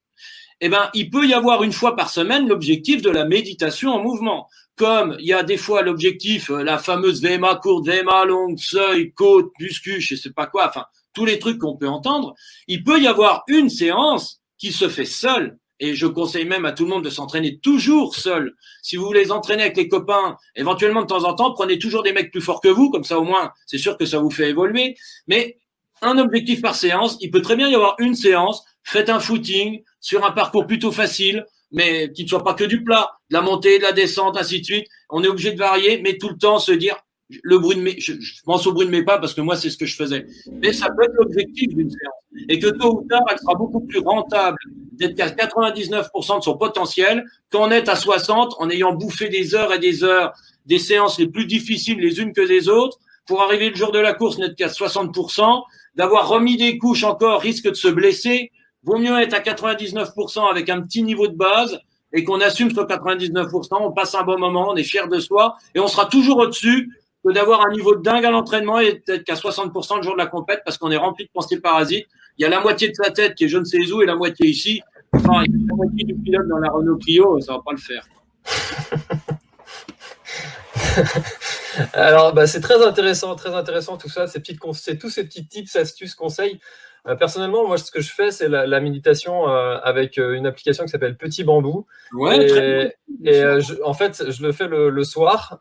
Eh 0.66 0.70
ben, 0.70 0.90
il 0.94 1.10
peut 1.10 1.28
y 1.28 1.34
avoir 1.34 1.64
une 1.64 1.74
fois 1.74 1.94
par 1.94 2.10
semaine 2.10 2.48
l'objectif 2.48 3.02
de 3.02 3.10
la 3.10 3.26
méditation 3.26 3.92
en 3.92 4.02
mouvement. 4.02 4.48
Comme 4.78 5.18
il 5.20 5.26
y 5.26 5.34
a 5.34 5.44
des 5.44 5.58
fois 5.58 5.82
l'objectif, 5.82 6.50
euh, 6.52 6.64
la 6.64 6.78
fameuse 6.78 7.22
VMA 7.22 7.56
courte, 7.56 7.86
VMA 7.86 8.24
longue, 8.24 8.58
seuil, 8.58 9.12
côte, 9.12 9.52
muscu, 9.60 10.00
je 10.00 10.16
sais 10.16 10.32
pas 10.32 10.48
quoi, 10.48 10.70
enfin, 10.70 10.86
tous 11.14 11.26
les 11.26 11.38
trucs 11.38 11.60
qu'on 11.60 11.76
peut 11.76 11.90
entendre. 11.90 12.34
Il 12.70 12.86
peut 12.86 12.98
y 13.02 13.08
avoir 13.08 13.44
une 13.50 13.70
séance 13.70 14.40
qui 14.58 14.72
se 14.72 14.88
fait 14.88 15.04
seule 15.04 15.58
et 15.82 15.96
je 15.96 16.08
conseille 16.08 16.46
même 16.46 16.64
à 16.64 16.72
tout 16.72 16.86
le 16.86 16.92
monde 16.92 17.04
de 17.04 17.10
s'entraîner 17.10 17.60
toujours 17.60 18.16
seul. 18.16 18.54
Si 18.82 18.96
vous 18.96 19.06
voulez 19.06 19.32
entraîner 19.32 19.64
avec 19.64 19.76
les 19.76 19.90
copains, 19.90 20.38
éventuellement 20.56 21.02
de 21.02 21.08
temps 21.08 21.26
en 21.26 21.34
temps, 21.34 21.52
prenez 21.52 21.78
toujours 21.78 22.04
des 22.04 22.14
mecs 22.14 22.32
plus 22.32 22.40
forts 22.40 22.62
que 22.62 22.70
vous, 22.70 22.90
comme 22.90 23.04
ça 23.04 23.20
au 23.20 23.26
moins, 23.26 23.52
c'est 23.66 23.78
sûr 23.78 23.98
que 23.98 24.06
ça 24.06 24.20
vous 24.20 24.32
fait 24.32 24.52
évoluer. 24.52 24.96
Mais 25.28 25.58
un 26.02 26.18
objectif 26.20 26.62
par 26.62 26.76
séance, 26.76 27.18
il 27.20 27.32
peut 27.32 27.42
très 27.42 27.58
bien 27.58 27.68
y 27.68 27.76
avoir 27.76 27.98
une 28.00 28.16
séance, 28.16 28.64
faites 28.84 29.10
un 29.10 29.20
footing 29.20 29.84
sur 30.04 30.26
un 30.26 30.32
parcours 30.32 30.68
plutôt 30.68 30.92
facile, 30.92 31.46
mais 31.72 32.12
qui 32.12 32.26
ne 32.26 32.28
soit 32.28 32.44
pas 32.44 32.54
que 32.54 32.66
du 32.66 32.84
plat, 32.84 33.10
de 33.32 33.36
la 33.36 33.42
montée, 33.42 33.78
de 33.78 33.84
la 33.84 33.94
descente, 33.94 34.38
ainsi 34.38 34.60
de 34.60 34.66
suite. 34.66 34.88
On 35.10 35.24
est 35.24 35.28
obligé 35.30 35.54
de 35.54 35.58
varier, 35.58 36.02
mais 36.04 36.18
tout 36.18 36.28
le 36.28 36.38
temps 36.38 36.60
se 36.60 36.74
dire, 36.74 36.98
le 37.42 37.58
bruit 37.58 37.78
de 37.78 37.82
mes, 37.82 37.96
je, 38.00 38.14
pense 38.44 38.68
au 38.68 38.74
bruit 38.74 38.86
de 38.86 38.92
mes 38.92 39.04
pas 39.04 39.18
parce 39.18 39.34
que 39.34 39.42
moi 39.42 39.56
c'est 39.56 39.70
ce 39.70 39.78
que 39.78 39.86
je 39.86 39.96
faisais. 39.96 40.28
Mais 40.62 40.74
ça 40.74 40.88
peut 40.88 41.06
être 41.06 41.14
l'objectif 41.14 41.70
d'une 41.70 41.90
séance 41.90 42.48
et 42.50 42.60
que 42.60 42.68
tôt 42.68 43.00
ou 43.00 43.08
tard 43.08 43.24
elle 43.32 43.40
sera 43.40 43.56
beaucoup 43.56 43.80
plus 43.80 44.00
rentable 44.00 44.58
d'être 44.92 45.20
à 45.22 45.30
99% 45.30 46.40
de 46.40 46.44
son 46.44 46.58
potentiel 46.58 47.26
qu'en 47.50 47.72
être 47.72 47.90
à 47.90 47.96
60 47.96 48.56
en 48.60 48.70
ayant 48.70 48.94
bouffé 48.94 49.30
des 49.30 49.56
heures 49.56 49.74
et 49.74 49.80
des 49.80 50.04
heures 50.04 50.34
des 50.66 50.78
séances 50.78 51.18
les 51.18 51.28
plus 51.28 51.48
difficiles 51.48 52.00
les 52.00 52.20
unes 52.20 52.34
que 52.34 52.42
les 52.42 52.70
autres 52.70 53.00
pour 53.26 53.42
arriver 53.42 53.70
le 53.70 53.76
jour 53.76 53.92
de 53.92 54.00
la 54.00 54.14
course 54.14 54.38
n'être 54.38 54.56
qu'à 54.56 54.68
60%, 54.68 55.64
d'avoir 55.96 56.28
remis 56.28 56.58
des 56.58 56.78
couches 56.78 57.04
encore 57.04 57.42
risque 57.42 57.70
de 57.70 57.74
se 57.74 57.88
blesser. 57.88 58.52
Vaut 58.84 58.98
mieux 58.98 59.20
être 59.22 59.34
à 59.34 59.40
99% 59.40 60.50
avec 60.50 60.70
un 60.70 60.82
petit 60.82 61.04
niveau 61.04 61.28
de 61.28 61.36
base 61.36 61.80
et 62.12 62.24
qu'on 62.24 62.42
assume 62.42 62.72
sur 62.72 62.86
99%, 62.86 63.78
on 63.80 63.92
passe 63.92 64.14
un 64.16 64.24
bon 64.24 64.38
moment, 64.38 64.70
on 64.70 64.76
est 64.76 64.84
fier 64.84 65.08
de 65.08 65.20
soi 65.20 65.58
et 65.74 65.80
on 65.80 65.88
sera 65.88 66.06
toujours 66.06 66.38
au-dessus 66.38 66.92
que 67.26 67.32
d'avoir 67.32 67.66
un 67.66 67.72
niveau 67.72 67.96
de 67.96 68.02
dingue 68.02 68.26
à 68.26 68.32
l'entraînement 68.32 68.80
et 68.80 68.96
peut-être 68.96 69.24
qu'à 69.24 69.36
60% 69.36 69.98
le 69.98 70.04
jour 70.04 70.14
de 70.14 70.18
la 70.18 70.28
compète 70.28 70.62
parce 70.66 70.78
qu'on 70.78 70.92
est 70.92 70.98
rempli 70.98 71.26
de 71.26 71.30
pensées 71.34 71.60
parasites. 71.60 72.08
Il 72.38 72.44
y 72.44 72.46
a 72.46 72.50
la 72.50 72.60
moitié 72.60 72.90
de 72.90 72.96
sa 72.96 73.12
tête 73.12 73.36
qui 73.36 73.46
est 73.46 73.48
je 73.48 73.58
ne 73.58 73.64
sais 73.64 73.80
où 73.92 74.02
et 74.02 74.06
la 74.06 74.16
moitié 74.16 74.48
ici. 74.48 74.82
Enfin, 75.14 75.44
il 75.46 75.52
y 75.52 75.56
a 75.56 75.68
la 75.70 75.76
moitié 75.76 76.04
du 76.04 76.16
pilote 76.16 76.48
dans 76.48 76.58
la 76.58 76.70
Renault 76.70 76.98
Clio, 76.98 77.40
ça 77.40 77.54
va 77.54 77.62
pas 77.66 77.72
le 77.72 77.78
faire. 77.78 78.06
Alors, 81.94 82.34
bah, 82.34 82.46
c'est 82.46 82.62
très 82.62 82.86
intéressant, 82.86 83.36
très 83.36 83.54
intéressant 83.54 83.98
tout 83.98 84.10
ça, 84.10 84.28
ces 84.28 84.42
tous 84.42 85.10
ces 85.10 85.24
petits 85.24 85.48
tips, 85.48 85.76
astuces, 85.76 86.16
conseils. 86.16 86.60
Euh, 87.06 87.16
personnellement, 87.16 87.68
moi, 87.68 87.78
ce 87.78 87.92
que 87.92 88.00
je 88.00 88.14
fais, 88.14 88.32
c'est 88.32 88.48
la, 88.48 88.80
méditation 88.80 89.50
euh, 89.50 89.78
avec 89.84 90.18
euh, 90.18 90.36
une 90.36 90.46
application 90.46 90.86
qui 90.86 90.90
s'appelle 90.90 91.18
Petit 91.18 91.44
Bambou. 91.44 91.86
Ouais, 92.14 92.46
et, 92.46 92.48
très 92.48 92.98
et 93.26 93.44
en 93.84 93.94
fait, 93.94 94.32
je 94.32 94.42
le 94.42 94.54
fais 94.54 94.68
le, 94.68 95.04
soir 95.04 95.60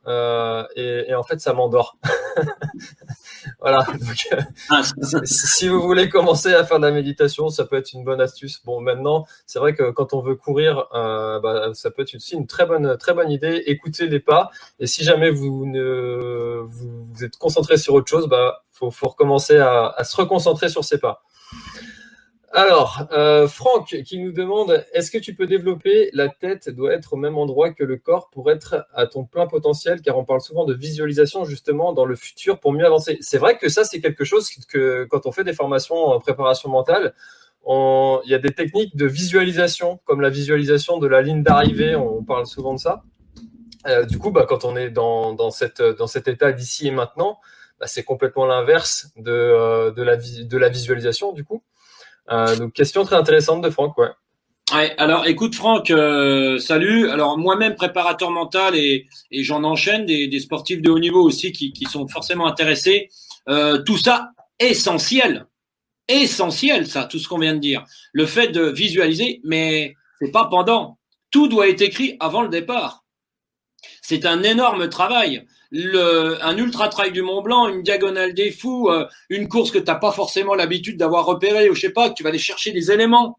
et, 0.77 1.05
et, 1.09 1.15
en 1.15 1.23
fait, 1.25 1.41
ça 1.41 1.53
m'endort. 1.53 1.99
voilà. 3.61 3.85
Donc, 4.01 4.29
ah, 4.71 4.83
si 5.25 5.69
vous 5.69 5.81
voulez 5.83 6.09
commencer 6.09 6.55
à 6.55 6.65
faire 6.65 6.79
de 6.79 6.87
la 6.87 6.93
méditation, 6.93 7.49
ça 7.49 7.65
peut 7.65 7.77
être 7.77 7.93
une 7.93 8.05
bonne 8.05 8.21
astuce. 8.21 8.63
Bon, 8.65 8.81
maintenant, 8.81 9.27
c'est 9.47 9.59
vrai 9.59 9.75
que 9.75 9.91
quand 9.91 10.15
on 10.15 10.21
veut 10.21 10.37
courir, 10.37 10.87
bah, 10.93 11.71
ça 11.75 11.91
peut 11.91 12.03
être 12.03 12.15
aussi 12.15 12.37
une 12.37 12.47
très 12.47 12.67
bonne, 12.67 12.97
très 12.99 13.15
bonne 13.15 13.31
idée. 13.31 13.65
Écoutez 13.67 14.07
les 14.07 14.21
pas. 14.21 14.51
Et 14.79 14.87
si 14.87 15.03
jamais 15.03 15.31
vous 15.31 15.67
ne 15.67 16.63
vous, 16.65 17.25
êtes 17.25 17.37
concentré 17.37 17.79
sur 17.79 17.95
autre 17.95 18.09
chose, 18.09 18.29
bah, 18.29 18.63
faut, 18.71 18.91
faut 18.91 19.09
recommencer 19.09 19.59
à, 19.59 19.89
à 19.89 20.05
se 20.05 20.17
reconcentrer 20.17 20.69
sur 20.69 20.85
ses 20.85 20.99
pas. 20.99 21.23
Alors, 22.55 23.09
euh, 23.13 23.49
Franck 23.49 23.97
qui 24.05 24.19
nous 24.19 24.31
demande 24.31 24.85
est-ce 24.93 25.11
que 25.11 25.17
tu 25.17 25.35
peux 25.35 25.47
développer 25.47 26.11
la 26.13 26.29
tête 26.29 26.69
doit 26.69 26.93
être 26.93 27.15
au 27.15 27.17
même 27.17 27.39
endroit 27.39 27.73
que 27.73 27.83
le 27.83 27.97
corps 27.97 28.29
pour 28.29 28.51
être 28.51 28.87
à 28.93 29.07
ton 29.07 29.25
plein 29.25 29.47
potentiel? 29.47 30.03
Car 30.03 30.19
on 30.19 30.25
parle 30.27 30.43
souvent 30.43 30.67
de 30.67 30.75
visualisation 30.75 31.45
justement 31.45 31.95
dans 31.95 32.05
le 32.05 32.15
futur 32.15 32.61
pour 32.61 32.75
mieux 32.75 32.85
avancer. 32.85 33.17
C'est 33.23 33.39
vrai 33.39 33.57
que 33.57 33.71
ça, 33.71 33.85
c'est 33.85 34.03
quelque 34.03 34.25
chose 34.25 34.51
que 34.69 35.05
quand 35.05 35.25
on 35.25 35.33
fait 35.33 35.45
des 35.45 35.55
formations 35.55 35.97
en 35.97 36.21
préparation 36.21 36.69
mentale, 36.69 37.15
il 37.67 38.31
y 38.31 38.35
a 38.35 38.39
des 38.39 38.53
techniques 38.53 38.97
de 38.97 39.07
visualisation, 39.07 40.01
comme 40.05 40.21
la 40.21 40.31
visualisation 40.31 40.99
de 40.99 41.07
la 41.07 41.23
ligne 41.23 41.43
d'arrivée, 41.43 41.95
on 41.95 42.23
parle 42.23 42.47
souvent 42.47 42.75
de 42.75 42.81
ça. 42.81 43.03
Euh, 43.87 44.05
du 44.05 44.19
coup, 44.19 44.31
bah, 44.31 44.47
quand 44.49 44.65
on 44.65 44.77
est 44.77 44.91
dans, 44.91 45.51
cet 45.51 45.81
état 46.29 46.53
d'ici 46.53 46.89
et 46.89 46.91
maintenant, 46.91 47.39
bah, 47.83 47.89
c'est 47.89 48.05
complètement 48.05 48.47
l'inverse 48.47 49.09
de, 49.17 49.33
euh, 49.33 49.91
de, 49.91 50.05
la, 50.05 50.17
de 50.17 50.57
la 50.57 50.69
visualisation, 50.69 51.33
du 51.33 51.43
coup. 51.43 51.65
Euh, 52.31 52.55
donc, 52.55 52.75
question 52.75 53.05
très 53.05 53.17
intéressante 53.17 53.61
de 53.61 53.71
Franck, 53.71 53.99
ouais. 53.99 54.11
Alors 54.97 55.27
écoute 55.27 55.57
Franck, 55.57 55.91
euh, 55.91 56.59
salut. 56.59 57.11
Alors 57.11 57.37
moi-même 57.37 57.75
préparateur 57.75 58.31
mental 58.31 58.77
et, 58.77 59.07
j'en 59.33 59.65
enchaîne 59.65 60.07
des, 60.07 60.29
des, 60.29 60.39
sportifs 60.39 60.81
de 60.81 60.91
haut 60.91 61.01
niveau 61.01 61.21
aussi 61.23 61.51
qui, 61.53 61.73
qui 61.73 61.85
sont 61.87 62.07
forcément 62.07 62.47
intéressés. 62.47 63.11
Tout 63.85 63.99
ça 63.99 64.31
essentiel, 64.61 65.47
essentiel 66.09 66.87
ça, 66.87 67.05
tout 67.05 67.19
ce 67.19 67.29
qu'on 67.29 67.39
vient 67.39 67.55
de 67.55 67.59
dire. 67.59 67.85
Le 68.13 68.25
fait 68.25 68.49
de 68.49 68.63
visualiser, 68.63 69.41
mais 69.45 69.95
c'est 70.21 70.31
pas 70.31 70.47
pendant. 70.47 70.99
Tout 71.33 71.49
doit 71.49 71.69
être 71.69 71.83
écrit 71.83 72.17
avant 72.21 72.43
le 72.43 72.49
départ. 72.49 73.05
C'est 74.01 74.25
un 74.25 74.43
énorme 74.43 74.89
travail 74.89 75.45
le, 75.73 76.37
un 76.45 76.57
ultra 76.59 76.89
trail 76.89 77.13
du 77.13 77.23
Mont 77.23 77.41
Blanc, 77.41 77.67
une 77.69 77.83
diagonale 77.83 78.35
des 78.35 78.53
fous, 78.53 78.91
euh, 78.91 79.09
une 79.31 79.49
course 79.49 79.71
que 79.71 79.79
tu 79.79 79.87
n'as 79.87 79.95
pas 79.95 80.13
forcément 80.13 80.55
l'habitude 80.55 80.99
d'avoir 80.99 81.25
repérée, 81.25 81.71
ou 81.71 81.75
je 81.75 81.81
sais 81.81 81.93
pas, 81.93 82.11
que 82.11 82.15
tu 82.15 82.23
vas 82.23 82.29
aller 82.29 82.39
chercher 82.39 82.73
des 82.73 82.93
éléments. 82.93 83.39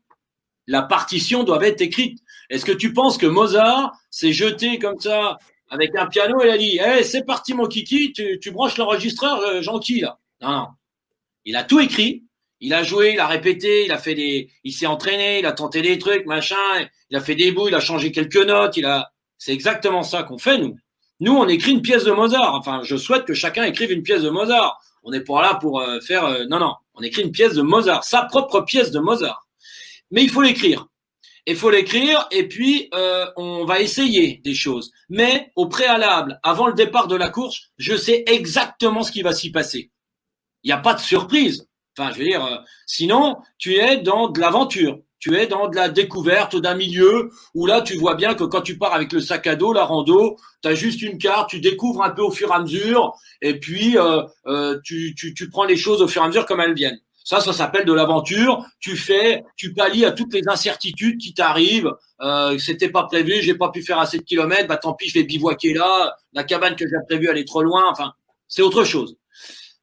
La 0.65 0.81
partition 0.81 1.43
doit 1.43 1.65
être 1.65 1.81
écrite. 1.81 2.19
Est-ce 2.49 2.65
que 2.65 2.71
tu 2.71 2.91
penses 2.91 3.19
que 3.19 3.27
Mozart 3.27 3.93
s'est 4.09 4.33
jeté 4.33 4.79
comme 4.79 4.99
ça 4.99 5.37
avec 5.69 5.95
un 5.95 6.07
piano 6.07 6.41
et 6.41 6.49
a 6.49 6.57
dit 6.57 6.79
hey, 6.79 7.05
c'est 7.05 7.23
parti 7.23 7.53
mon 7.53 7.67
kiki, 7.67 8.13
tu, 8.13 8.39
tu 8.39 8.51
branches 8.51 8.77
l'enregistreur 8.77 9.39
euh, 9.41 9.61
gentil 9.61 10.01
là. 10.01 10.17
Non, 10.41 10.51
non. 10.51 10.67
Il 11.45 11.55
a 11.55 11.63
tout 11.63 11.79
écrit, 11.79 12.23
il 12.61 12.73
a 12.73 12.81
joué, 12.81 13.13
il 13.13 13.19
a 13.19 13.27
répété, 13.27 13.85
il 13.85 13.91
a 13.91 13.97
fait 13.99 14.15
des, 14.15 14.49
il 14.63 14.71
s'est 14.71 14.87
entraîné, 14.87 15.39
il 15.39 15.45
a 15.45 15.51
tenté 15.51 15.81
des 15.83 15.99
trucs, 15.99 16.25
machin, 16.25 16.55
il 17.09 17.17
a 17.17 17.21
fait 17.21 17.35
des 17.35 17.51
bouts, 17.51 17.67
il 17.67 17.75
a 17.75 17.79
changé 17.79 18.11
quelques 18.11 18.37
notes, 18.37 18.77
il 18.77 18.85
a, 18.85 19.11
c'est 19.37 19.53
exactement 19.53 20.01
ça 20.01 20.23
qu'on 20.23 20.37
fait 20.37 20.57
nous. 20.57 20.77
Nous, 21.19 21.33
on 21.33 21.47
écrit 21.47 21.71
une 21.71 21.81
pièce 21.81 22.03
de 22.03 22.11
Mozart. 22.11 22.55
Enfin, 22.55 22.81
je 22.83 22.97
souhaite 22.97 23.25
que 23.25 23.33
chacun 23.33 23.63
écrive 23.63 23.91
une 23.91 24.03
pièce 24.03 24.23
de 24.23 24.29
Mozart. 24.29 24.81
On 25.03 25.11
n'est 25.11 25.21
pas 25.21 25.41
là 25.41 25.55
pour 25.55 25.79
euh, 25.79 25.99
faire. 25.99 26.25
Euh, 26.25 26.45
non, 26.49 26.59
non. 26.59 26.75
On 26.95 27.01
écrit 27.01 27.23
une 27.23 27.31
pièce 27.31 27.53
de 27.53 27.61
Mozart, 27.61 28.03
sa 28.03 28.23
propre 28.23 28.61
pièce 28.61 28.91
de 28.91 28.99
Mozart. 28.99 29.47
Mais 30.11 30.23
il 30.23 30.29
faut 30.29 30.41
l'écrire. 30.41 30.87
Il 31.45 31.57
faut 31.57 31.69
l'écrire 31.69 32.27
et 32.31 32.47
puis 32.47 32.89
euh, 32.93 33.25
on 33.35 33.65
va 33.65 33.81
essayer 33.81 34.41
des 34.43 34.53
choses. 34.53 34.91
Mais 35.09 35.51
au 35.55 35.67
préalable, 35.67 36.39
avant 36.41 36.67
le 36.67 36.73
départ 36.73 37.07
de 37.07 37.15
la 37.15 37.29
course, 37.29 37.71
je 37.77 37.97
sais 37.97 38.23
exactement 38.27 39.03
ce 39.03 39.11
qui 39.11 39.21
va 39.23 39.33
s'y 39.33 39.51
passer. 39.51 39.91
Il 40.63 40.67
n'y 40.67 40.73
a 40.73 40.77
pas 40.77 40.93
de 40.93 41.01
surprise. 41.01 41.67
Enfin, 41.97 42.11
je 42.13 42.19
veux 42.19 42.25
dire, 42.25 42.63
sinon, 42.85 43.37
tu 43.57 43.75
es 43.75 43.97
dans 43.97 44.29
de 44.29 44.39
l'aventure 44.39 44.99
tu 45.23 45.37
es 45.37 45.47
dans 45.47 45.69
de 45.69 45.75
la 45.77 45.87
découverte 45.87 46.57
d'un 46.57 46.75
milieu 46.75 47.29
où 47.53 47.65
là, 47.65 47.79
tu 47.79 47.95
vois 47.95 48.15
bien 48.15 48.33
que 48.33 48.43
quand 48.43 48.59
tu 48.59 48.77
pars 48.77 48.93
avec 48.93 49.13
le 49.13 49.21
sac 49.21 49.47
à 49.47 49.55
dos, 49.55 49.71
la 49.71 49.85
rando, 49.85 50.35
tu 50.61 50.67
as 50.67 50.75
juste 50.75 51.01
une 51.01 51.17
carte, 51.17 51.49
tu 51.49 51.61
découvres 51.61 52.03
un 52.03 52.09
peu 52.09 52.21
au 52.21 52.29
fur 52.29 52.49
et 52.49 52.53
à 52.53 52.59
mesure, 52.59 53.13
et 53.41 53.57
puis 53.57 53.97
euh, 53.97 54.23
euh, 54.47 54.81
tu, 54.83 55.15
tu, 55.15 55.33
tu 55.33 55.49
prends 55.49 55.63
les 55.63 55.77
choses 55.77 56.01
au 56.01 56.09
fur 56.09 56.21
et 56.21 56.25
à 56.25 56.27
mesure 56.27 56.45
comme 56.45 56.59
elles 56.59 56.73
viennent. 56.73 56.99
Ça, 57.23 57.39
ça 57.39 57.53
s'appelle 57.53 57.85
de 57.85 57.93
l'aventure. 57.93 58.65
Tu 58.81 58.97
fais, 58.97 59.45
tu 59.55 59.73
pallies 59.73 60.03
à 60.03 60.11
toutes 60.11 60.33
les 60.33 60.45
incertitudes 60.45 61.17
qui 61.21 61.33
t'arrivent. 61.33 61.93
Euh, 62.19 62.57
C'était 62.57 62.89
pas 62.89 63.03
prévu, 63.03 63.41
j'ai 63.41 63.55
pas 63.55 63.69
pu 63.69 63.81
faire 63.81 63.99
assez 63.99 64.17
de 64.17 64.23
kilomètres. 64.23 64.67
Bah 64.67 64.75
tant 64.75 64.93
pis, 64.93 65.07
je 65.07 65.13
vais 65.13 65.23
bivouaquer 65.23 65.73
là. 65.73 66.17
La 66.33 66.43
cabane 66.43 66.75
que 66.75 66.83
j'ai 66.85 66.97
prévue, 67.07 67.29
elle 67.31 67.37
est 67.37 67.47
trop 67.47 67.63
loin. 67.63 67.83
Enfin, 67.89 68.11
c'est 68.49 68.61
autre 68.61 68.83
chose. 68.83 69.15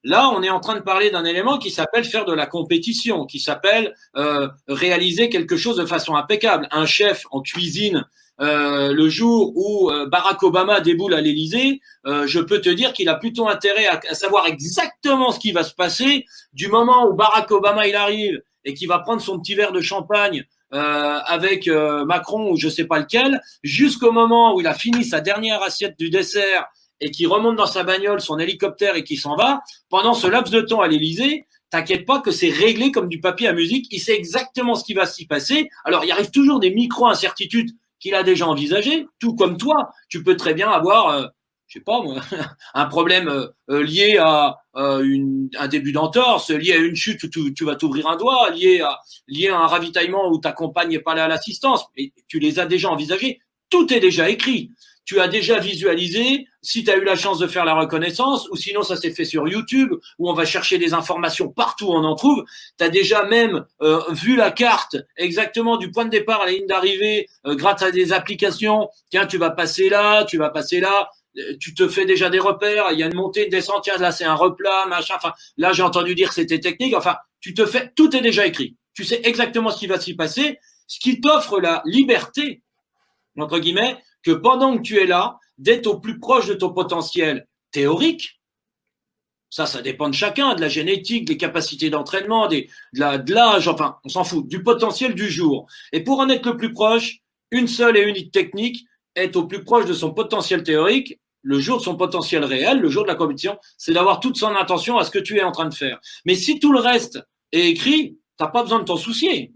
Là, 0.03 0.31
on 0.31 0.43
est 0.43 0.51
en 0.51 0.61
train 0.61 0.77
de 0.77 0.81
parler 0.81 1.11
d'un 1.11 1.25
élément 1.25 1.59
qui 1.59 1.71
s'appelle 1.71 2.05
faire 2.05 2.25
de 2.25 2.33
la 2.33 2.47
compétition, 2.47 3.27
qui 3.27 3.39
s'appelle 3.39 3.95
euh, 4.17 4.49
réaliser 4.67 5.29
quelque 5.29 5.57
chose 5.57 5.77
de 5.77 5.85
façon 5.85 6.15
impeccable. 6.15 6.69
Un 6.71 6.87
chef 6.87 7.27
en 7.31 7.43
cuisine, 7.43 8.07
euh, 8.41 8.95
le 8.95 9.09
jour 9.11 9.53
où 9.55 9.91
euh, 9.91 10.07
Barack 10.07 10.43
Obama 10.43 10.81
déboule 10.81 11.13
à 11.13 11.21
l'Élysée, 11.21 11.81
je 12.07 12.41
peux 12.41 12.63
te 12.63 12.71
dire 12.71 12.95
qu'il 12.95 13.11
a 13.11 13.15
plutôt 13.15 13.49
intérêt 13.49 13.87
à, 13.87 14.15
savoir 14.15 14.47
exactement 14.47 15.33
ce 15.33 15.39
qui 15.39 15.53
va 15.53 15.65
se 15.65 15.75
passer 15.75 16.25
du 16.55 16.69
moment 16.69 17.07
où 17.07 17.13
Barack 17.13 17.51
Obama 17.51 17.87
il 17.87 17.95
arrive 17.95 18.41
et 18.65 18.73
qu'il 18.73 18.89
va 18.89 19.01
prendre 19.01 19.21
son 19.21 19.39
petit 19.39 19.55
verre 19.55 19.73
de 19.73 19.83
champagne 19.83 20.45
avec 20.71 21.69
Macron 21.69 22.53
ou 22.53 22.57
je 22.57 22.69
sais 22.69 22.85
pas 22.85 23.01
lequel, 23.01 23.43
jusqu'au 23.63 24.13
moment 24.13 24.55
où 24.55 24.61
il 24.61 24.67
a 24.67 24.75
fini 24.75 25.05
sa 25.05 25.21
dernière 25.21 25.63
assiette 25.63 25.99
du 25.99 26.09
dessert 26.09 26.69
et 27.01 27.11
qui 27.11 27.27
remonte 27.27 27.57
dans 27.57 27.67
sa 27.67 27.83
bagnole, 27.83 28.21
son 28.21 28.39
hélicoptère 28.39 28.97
et 28.97 29.05
qui 29.05 29.17
s'en 29.17 29.37
va, 29.37 29.63
pendant 29.89 30.15
ce 30.15 30.27
laps 30.27 30.53
de 30.53 30.61
temps 30.61 30.81
à 30.81 30.89
l'Élysée, 30.89 31.47
t'inquiète 31.71 32.05
pas 32.05 32.21
que 32.21 32.31
c'est 32.31 32.51
réglé 32.51 32.93
comme 32.93 33.09
du 33.09 33.21
papier 33.21 33.49
à 33.49 33.53
musique. 33.53 33.87
Il 33.91 34.01
sait 34.01 34.15
exactement 34.15 34.75
ce 34.75 34.85
qui 34.85 34.95
va 34.95 35.07
s'y 35.07 35.27
passer. 35.27 35.69
Alors, 35.85 36.05
il 36.05 36.11
arrive 36.11 36.31
toujours 36.31 36.61
des 36.61 36.71
micro-incertitudes 36.71 37.71
qu'il 38.01 38.15
a 38.15 38.23
déjà 38.23 38.47
envisagées, 38.47 39.07
tout 39.19 39.35
comme 39.35 39.57
toi. 39.57 39.91
Tu 40.09 40.23
peux 40.23 40.37
très 40.37 40.55
bien 40.55 40.71
avoir, 40.71 41.09
euh, 41.09 41.27
je 41.69 41.79
sais 41.79 41.85
pas 41.85 42.03
moi, 42.03 42.21
un 42.75 42.87
problème 42.87 43.29
euh, 43.29 43.47
euh, 43.71 43.83
lié 43.83 44.19
à 44.19 44.59
un 44.75 45.69
début 45.69 45.93
d'entorse, 45.93 46.51
lié 46.51 46.73
à 46.73 46.77
une 46.77 46.95
chute 46.95 47.23
où 47.25 47.51
tu, 47.51 47.65
vas 47.65 47.77
t'ouvrir 47.77 48.07
un 48.07 48.17
doigt, 48.17 48.51
lié 48.51 48.81
à, 48.81 49.01
lié 49.27 49.49
à 49.49 49.59
un 49.59 49.67
ravitaillement 49.67 50.31
où 50.31 50.39
ta 50.39 50.53
compagne 50.53 50.91
n'est 50.91 51.01
pas 51.01 51.15
là 51.15 51.25
à 51.25 51.29
l'assistance. 51.29 51.87
Et 51.97 52.13
tu 52.29 52.39
les 52.39 52.59
as 52.59 52.67
déjà 52.67 52.89
envisagés. 52.89 53.41
Tout 53.69 53.93
est 53.93 54.01
déjà 54.01 54.29
écrit 54.29 54.71
tu 55.11 55.19
as 55.19 55.27
déjà 55.27 55.59
visualisé, 55.59 56.47
si 56.63 56.85
tu 56.85 56.91
as 56.93 56.97
eu 56.97 57.03
la 57.03 57.17
chance 57.17 57.41
de 57.41 57.49
faire 57.49 57.65
la 57.65 57.75
reconnaissance, 57.75 58.49
ou 58.53 58.55
sinon 58.55 58.85
ça 58.85 58.95
s'est 58.95 59.11
fait 59.11 59.25
sur 59.25 59.49
YouTube, 59.49 59.93
où 60.21 60.31
on 60.31 60.35
va 60.35 60.45
chercher 60.45 60.79
des 60.79 60.95
informations 60.95 61.49
partout 61.49 61.89
où 61.89 61.95
on 61.95 62.05
en 62.05 62.15
trouve, 62.15 62.45
tu 62.79 62.85
as 62.85 62.91
déjà 62.91 63.25
même 63.25 63.67
euh, 63.83 64.01
vu 64.11 64.37
la 64.37 64.53
carte 64.53 64.99
exactement 65.17 65.79
du 65.79 65.91
point 65.91 66.05
de 66.05 66.11
départ 66.11 66.43
à 66.43 66.47
la 66.47 66.53
ligne 66.53 66.69
d'arrivée 66.69 67.27
euh, 67.45 67.57
grâce 67.57 67.83
à 67.83 67.91
des 67.91 68.13
applications. 68.13 68.89
Tiens, 69.11 69.27
tu 69.27 69.37
vas 69.37 69.51
passer 69.51 69.89
là, 69.89 70.23
tu 70.23 70.39
vas 70.39 70.51
passer 70.51 70.79
là, 70.79 71.11
euh, 71.39 71.57
tu 71.59 71.75
te 71.75 71.89
fais 71.89 72.05
déjà 72.05 72.31
des 72.31 72.39
repères, 72.39 72.93
il 72.93 73.01
y 73.01 73.03
a 73.03 73.07
une 73.07 73.17
montée, 73.17 73.47
une 73.47 73.51
descente, 73.51 73.83
tiens, 73.83 73.97
là 73.97 74.13
c'est 74.13 74.23
un 74.23 74.37
replat, 74.37 74.87
machin, 74.87 75.15
enfin, 75.17 75.33
là 75.57 75.73
j'ai 75.73 75.83
entendu 75.83 76.15
dire 76.15 76.33
c'était 76.33 76.61
technique, 76.61 76.95
enfin, 76.95 77.17
tu 77.41 77.53
te 77.53 77.67
fais, 77.67 77.91
tout 77.97 78.15
est 78.15 78.21
déjà 78.21 78.47
écrit. 78.47 78.77
Tu 78.95 79.03
sais 79.03 79.21
exactement 79.25 79.71
ce 79.71 79.79
qui 79.81 79.89
va 79.89 79.99
s'y 79.99 80.15
passer, 80.15 80.61
ce 80.87 81.01
qui 81.01 81.21
t'offre 81.21 81.61
la 81.61 81.83
liberté, 81.85 82.63
entre 83.37 83.59
guillemets, 83.59 83.97
que 84.23 84.33
pendant 84.33 84.77
que 84.77 84.83
tu 84.83 84.99
es 84.99 85.07
là, 85.07 85.39
d'être 85.59 85.87
au 85.87 85.99
plus 85.99 86.19
proche 86.19 86.47
de 86.47 86.55
ton 86.55 86.73
potentiel 86.73 87.47
théorique, 87.71 88.41
ça, 89.51 89.67
ça 89.67 89.83
dépend 89.83 90.09
de 90.09 90.15
chacun, 90.15 90.55
de 90.55 90.61
la 90.61 90.69
génétique, 90.69 91.25
des 91.25 91.37
capacités 91.37 91.91
d'entraînement, 91.91 92.47
de 92.47 93.33
l'âge, 93.33 93.67
enfin, 93.69 93.97
on 94.05 94.09
s'en 94.09 94.25
fout, 94.25 94.47
du 94.47 94.63
potentiel 94.63 95.15
du 95.15 95.29
jour. 95.29 95.67
Et 95.93 96.05
pour 96.05 96.21
en 96.21 96.29
être 96.29 96.47
le 96.47 96.57
plus 96.57 96.73
proche, 96.73 97.19
une 97.51 97.67
seule 97.67 97.97
et 97.97 98.03
unique 98.03 98.31
technique, 98.31 98.87
être 99.17 99.37
au 99.37 99.47
plus 99.47 99.65
proche 99.65 99.87
de 99.87 99.93
son 99.93 100.13
potentiel 100.13 100.63
théorique, 100.63 101.19
le 101.43 101.59
jour 101.59 101.79
de 101.79 101.83
son 101.83 101.97
potentiel 101.97 102.45
réel, 102.45 102.79
le 102.79 102.89
jour 102.89 103.03
de 103.03 103.09
la 103.09 103.17
compétition, 103.17 103.59
c'est 103.77 103.93
d'avoir 103.93 104.21
toute 104.21 104.37
son 104.37 104.55
attention 104.55 104.99
à 104.99 105.05
ce 105.05 105.11
que 105.11 105.19
tu 105.19 105.39
es 105.39 105.43
en 105.43 105.53
train 105.53 105.69
de 105.69 105.75
faire. 105.75 105.99
Mais 106.25 106.37
si 106.37 106.61
tout 106.61 106.73
le 106.73 106.79
reste 106.79 107.19
est 107.51 107.67
écrit, 107.67 108.19
t'as 108.37 108.49
pas 108.49 108.63
besoin 108.63 108.79
de 108.79 108.85
t'en 108.85 108.97
soucier. 108.97 109.53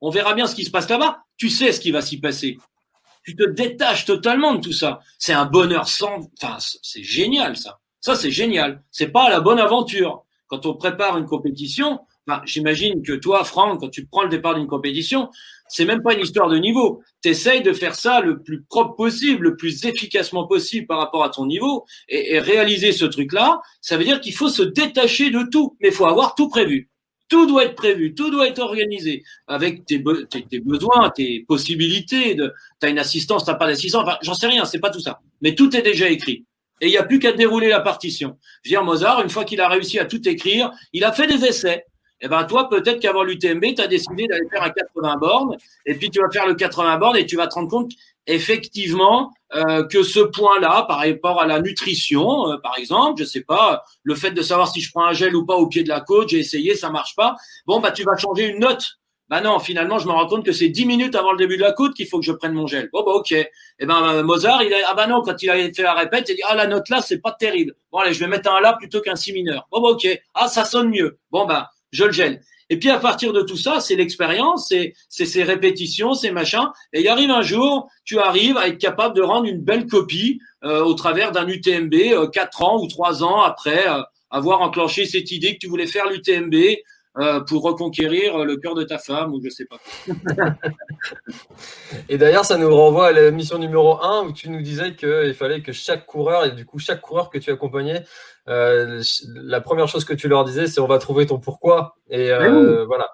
On 0.00 0.10
verra 0.10 0.34
bien 0.34 0.46
ce 0.46 0.56
qui 0.56 0.64
se 0.64 0.70
passe 0.70 0.88
là-bas. 0.88 1.18
Tu 1.36 1.48
sais 1.48 1.70
ce 1.70 1.80
qui 1.80 1.92
va 1.92 2.02
s'y 2.02 2.18
passer 2.18 2.58
tu 3.24 3.36
te 3.36 3.48
détaches 3.48 4.04
totalement 4.04 4.54
de 4.54 4.60
tout 4.60 4.72
ça. 4.72 5.00
C'est 5.18 5.32
un 5.32 5.46
bonheur 5.46 5.88
sans, 5.88 6.28
enfin, 6.40 6.56
c'est 6.58 7.02
génial 7.02 7.56
ça. 7.56 7.78
Ça, 8.00 8.16
c'est 8.16 8.32
génial. 8.32 8.82
C'est 8.90 9.08
pas 9.08 9.30
la 9.30 9.40
bonne 9.40 9.60
aventure. 9.60 10.24
Quand 10.48 10.66
on 10.66 10.74
prépare 10.74 11.16
une 11.16 11.26
compétition, 11.26 12.00
j'imagine 12.44 13.02
que 13.02 13.12
toi, 13.12 13.44
Franck, 13.44 13.80
quand 13.80 13.88
tu 13.88 14.06
prends 14.06 14.24
le 14.24 14.28
départ 14.28 14.54
d'une 14.54 14.66
compétition, 14.66 15.30
c'est 15.68 15.86
même 15.86 16.02
pas 16.02 16.14
une 16.14 16.20
histoire 16.20 16.48
de 16.48 16.58
niveau. 16.58 17.02
Tu 17.22 17.30
essayes 17.30 17.62
de 17.62 17.72
faire 17.72 17.94
ça 17.94 18.20
le 18.20 18.42
plus 18.42 18.62
propre 18.64 18.94
possible, 18.96 19.44
le 19.44 19.56
plus 19.56 19.86
efficacement 19.86 20.46
possible 20.46 20.86
par 20.86 20.98
rapport 20.98 21.24
à 21.24 21.30
ton 21.30 21.46
niveau. 21.46 21.86
Et, 22.08 22.38
réaliser 22.40 22.92
ce 22.92 23.06
truc-là, 23.06 23.62
ça 23.80 23.96
veut 23.96 24.04
dire 24.04 24.20
qu'il 24.20 24.34
faut 24.34 24.50
se 24.50 24.62
détacher 24.62 25.30
de 25.30 25.48
tout. 25.50 25.76
Mais 25.80 25.88
il 25.88 25.94
faut 25.94 26.06
avoir 26.06 26.34
tout 26.34 26.48
prévu. 26.48 26.90
Tout 27.28 27.46
doit 27.46 27.64
être 27.64 27.76
prévu, 27.76 28.14
tout 28.14 28.30
doit 28.30 28.46
être 28.46 28.58
organisé 28.58 29.22
avec 29.46 29.86
tes, 29.86 29.98
besoins, 29.98 31.10
tes 31.10 31.44
possibilités. 31.48 32.34
De, 32.34 32.52
as 32.82 32.88
une 32.88 32.98
assistance, 32.98 33.44
t'as 33.44 33.54
pas 33.54 33.66
d'assistance. 33.66 34.02
Enfin, 34.02 34.18
j'en 34.22 34.34
sais 34.34 34.48
rien, 34.48 34.64
c'est 34.64 34.80
pas 34.80 34.90
tout 34.90 35.00
ça. 35.00 35.20
Mais 35.40 35.54
tout 35.54 35.74
est 35.76 35.82
déjà 35.82 36.08
écrit. 36.08 36.44
Et 36.80 36.88
il 36.88 36.90
n'y 36.90 36.98
a 36.98 37.04
plus 37.04 37.20
qu'à 37.20 37.32
dérouler 37.32 37.68
la 37.68 37.80
partition. 37.80 38.38
Je 38.64 38.76
Mozart, 38.76 39.22
une 39.22 39.30
fois 39.30 39.44
qu'il 39.44 39.60
a 39.60 39.68
réussi 39.68 39.98
à 39.98 40.04
tout 40.04 40.28
écrire, 40.28 40.72
il 40.92 41.04
a 41.04 41.12
fait 41.12 41.26
des 41.26 41.44
essais. 41.44 41.86
Eh 42.24 42.28
ben 42.28 42.44
toi, 42.44 42.68
peut-être 42.68 43.00
qu'avant 43.00 43.24
l'UTMB, 43.24 43.74
tu 43.74 43.82
as 43.82 43.88
décidé 43.88 44.28
d'aller 44.28 44.48
faire 44.48 44.62
un 44.62 44.70
80 44.70 45.16
bornes, 45.16 45.56
et 45.84 45.94
puis 45.94 46.08
tu 46.08 46.20
vas 46.20 46.30
faire 46.30 46.46
le 46.46 46.54
80 46.54 46.96
bornes 46.98 47.16
et 47.16 47.26
tu 47.26 47.36
vas 47.36 47.48
te 47.48 47.54
rendre 47.54 47.68
compte 47.68 47.90
effectivement 48.28 49.32
euh, 49.54 49.84
que 49.86 50.04
ce 50.04 50.20
point-là, 50.20 50.84
par 50.86 50.98
rapport 50.98 51.40
à 51.40 51.46
la 51.46 51.60
nutrition, 51.60 52.48
euh, 52.48 52.56
par 52.58 52.78
exemple, 52.78 53.20
je 53.20 53.26
sais 53.26 53.42
pas, 53.42 53.82
le 54.04 54.14
fait 54.14 54.30
de 54.30 54.40
savoir 54.40 54.68
si 54.68 54.80
je 54.80 54.90
prends 54.92 55.04
un 55.04 55.12
gel 55.12 55.34
ou 55.34 55.44
pas 55.44 55.56
au 55.56 55.66
pied 55.66 55.82
de 55.82 55.88
la 55.88 56.00
côte, 56.00 56.28
j'ai 56.28 56.38
essayé, 56.38 56.76
ça 56.76 56.90
marche 56.90 57.16
pas. 57.16 57.36
Bon, 57.66 57.80
bah 57.80 57.90
tu 57.90 58.04
vas 58.04 58.16
changer 58.16 58.46
une 58.46 58.60
note. 58.60 58.98
Bah 59.28 59.40
non, 59.40 59.58
finalement, 59.58 59.98
je 59.98 60.06
me 60.06 60.12
rends 60.12 60.26
compte 60.26 60.44
que 60.44 60.52
c'est 60.52 60.68
10 60.68 60.84
minutes 60.86 61.14
avant 61.14 61.32
le 61.32 61.38
début 61.38 61.56
de 61.56 61.62
la 61.62 61.72
côte 61.72 61.94
qu'il 61.94 62.06
faut 62.06 62.18
que 62.18 62.24
je 62.24 62.32
prenne 62.32 62.52
mon 62.52 62.66
gel. 62.66 62.90
Bon, 62.92 63.02
bah 63.02 63.12
ok. 63.12 63.32
Et 63.32 63.48
eh 63.78 63.86
ben 63.86 64.02
euh, 64.08 64.22
Mozart, 64.22 64.62
il 64.62 64.72
a, 64.74 64.78
ah 64.88 64.94
bah 64.94 65.06
non, 65.06 65.22
quand 65.22 65.42
il 65.42 65.50
a 65.50 65.54
fait 65.72 65.82
la 65.82 65.94
répète, 65.94 66.28
il 66.28 66.32
a 66.32 66.34
dit 66.34 66.42
ah 66.48 66.54
la 66.54 66.66
note 66.66 66.88
là, 66.88 67.00
c'est 67.02 67.18
pas 67.18 67.32
terrible. 67.32 67.74
Bon 67.90 67.98
allez, 67.98 68.12
je 68.12 68.20
vais 68.20 68.26
mettre 68.28 68.52
un 68.52 68.60
là 68.60 68.74
plutôt 68.74 69.00
qu'un 69.00 69.16
si 69.16 69.32
mineur. 69.32 69.66
Bon 69.72 69.80
bah 69.80 69.88
ok. 69.88 70.06
Ah 70.34 70.48
ça 70.48 70.64
sonne 70.64 70.90
mieux. 70.90 71.18
Bon 71.30 71.46
bah 71.46 71.70
je 71.92 72.04
le 72.04 72.12
gèle. 72.12 72.42
Et 72.70 72.78
puis 72.78 72.88
à 72.88 72.98
partir 72.98 73.34
de 73.34 73.42
tout 73.42 73.56
ça, 73.56 73.80
c'est 73.80 73.96
l'expérience, 73.96 74.72
c'est 75.08 75.26
ces 75.26 75.42
répétitions, 75.42 76.14
ces 76.14 76.30
machins. 76.30 76.68
Et 76.94 77.02
il 77.02 77.08
arrive 77.08 77.30
un 77.30 77.42
jour, 77.42 77.90
tu 78.04 78.18
arrives 78.18 78.56
à 78.56 78.68
être 78.68 78.78
capable 78.78 79.14
de 79.14 79.20
rendre 79.20 79.46
une 79.46 79.60
belle 79.60 79.86
copie 79.86 80.40
euh, 80.64 80.82
au 80.82 80.94
travers 80.94 81.32
d'un 81.32 81.46
UTMB 81.46 81.94
euh, 81.94 82.28
quatre 82.28 82.62
ans 82.62 82.80
ou 82.80 82.88
trois 82.88 83.22
ans 83.22 83.42
après 83.42 83.86
euh, 83.88 84.00
avoir 84.30 84.62
enclenché 84.62 85.04
cette 85.04 85.30
idée 85.30 85.52
que 85.52 85.58
tu 85.58 85.66
voulais 85.66 85.86
faire 85.86 86.08
l'UTMB 86.08 86.54
euh, 87.18 87.40
pour 87.40 87.62
reconquérir 87.62 88.38
le 88.38 88.56
cœur 88.56 88.74
de 88.74 88.84
ta 88.84 88.96
femme 88.96 89.34
ou 89.34 89.40
je 89.44 89.50
sais 89.50 89.66
pas. 89.66 89.76
et 92.08 92.16
d'ailleurs, 92.16 92.46
ça 92.46 92.56
nous 92.56 92.74
renvoie 92.74 93.08
à 93.08 93.12
la 93.12 93.30
mission 93.30 93.58
numéro 93.58 94.02
1 94.02 94.28
où 94.28 94.32
tu 94.32 94.48
nous 94.48 94.62
disais 94.62 94.94
qu'il 94.94 95.34
fallait 95.34 95.60
que 95.60 95.72
chaque 95.72 96.06
coureur, 96.06 96.46
et 96.46 96.52
du 96.52 96.64
coup 96.64 96.78
chaque 96.78 97.02
coureur 97.02 97.28
que 97.28 97.36
tu 97.36 97.50
accompagnais, 97.50 98.02
euh, 98.48 99.02
la 99.26 99.60
première 99.60 99.88
chose 99.88 100.06
que 100.06 100.14
tu 100.14 100.26
leur 100.26 100.44
disais, 100.44 100.66
c'est 100.66 100.80
on 100.80 100.86
va 100.86 100.96
trouver 100.96 101.26
ton 101.26 101.38
pourquoi. 101.38 101.96
Et 102.08 102.30
euh, 102.30 102.86
voilà. 102.86 103.10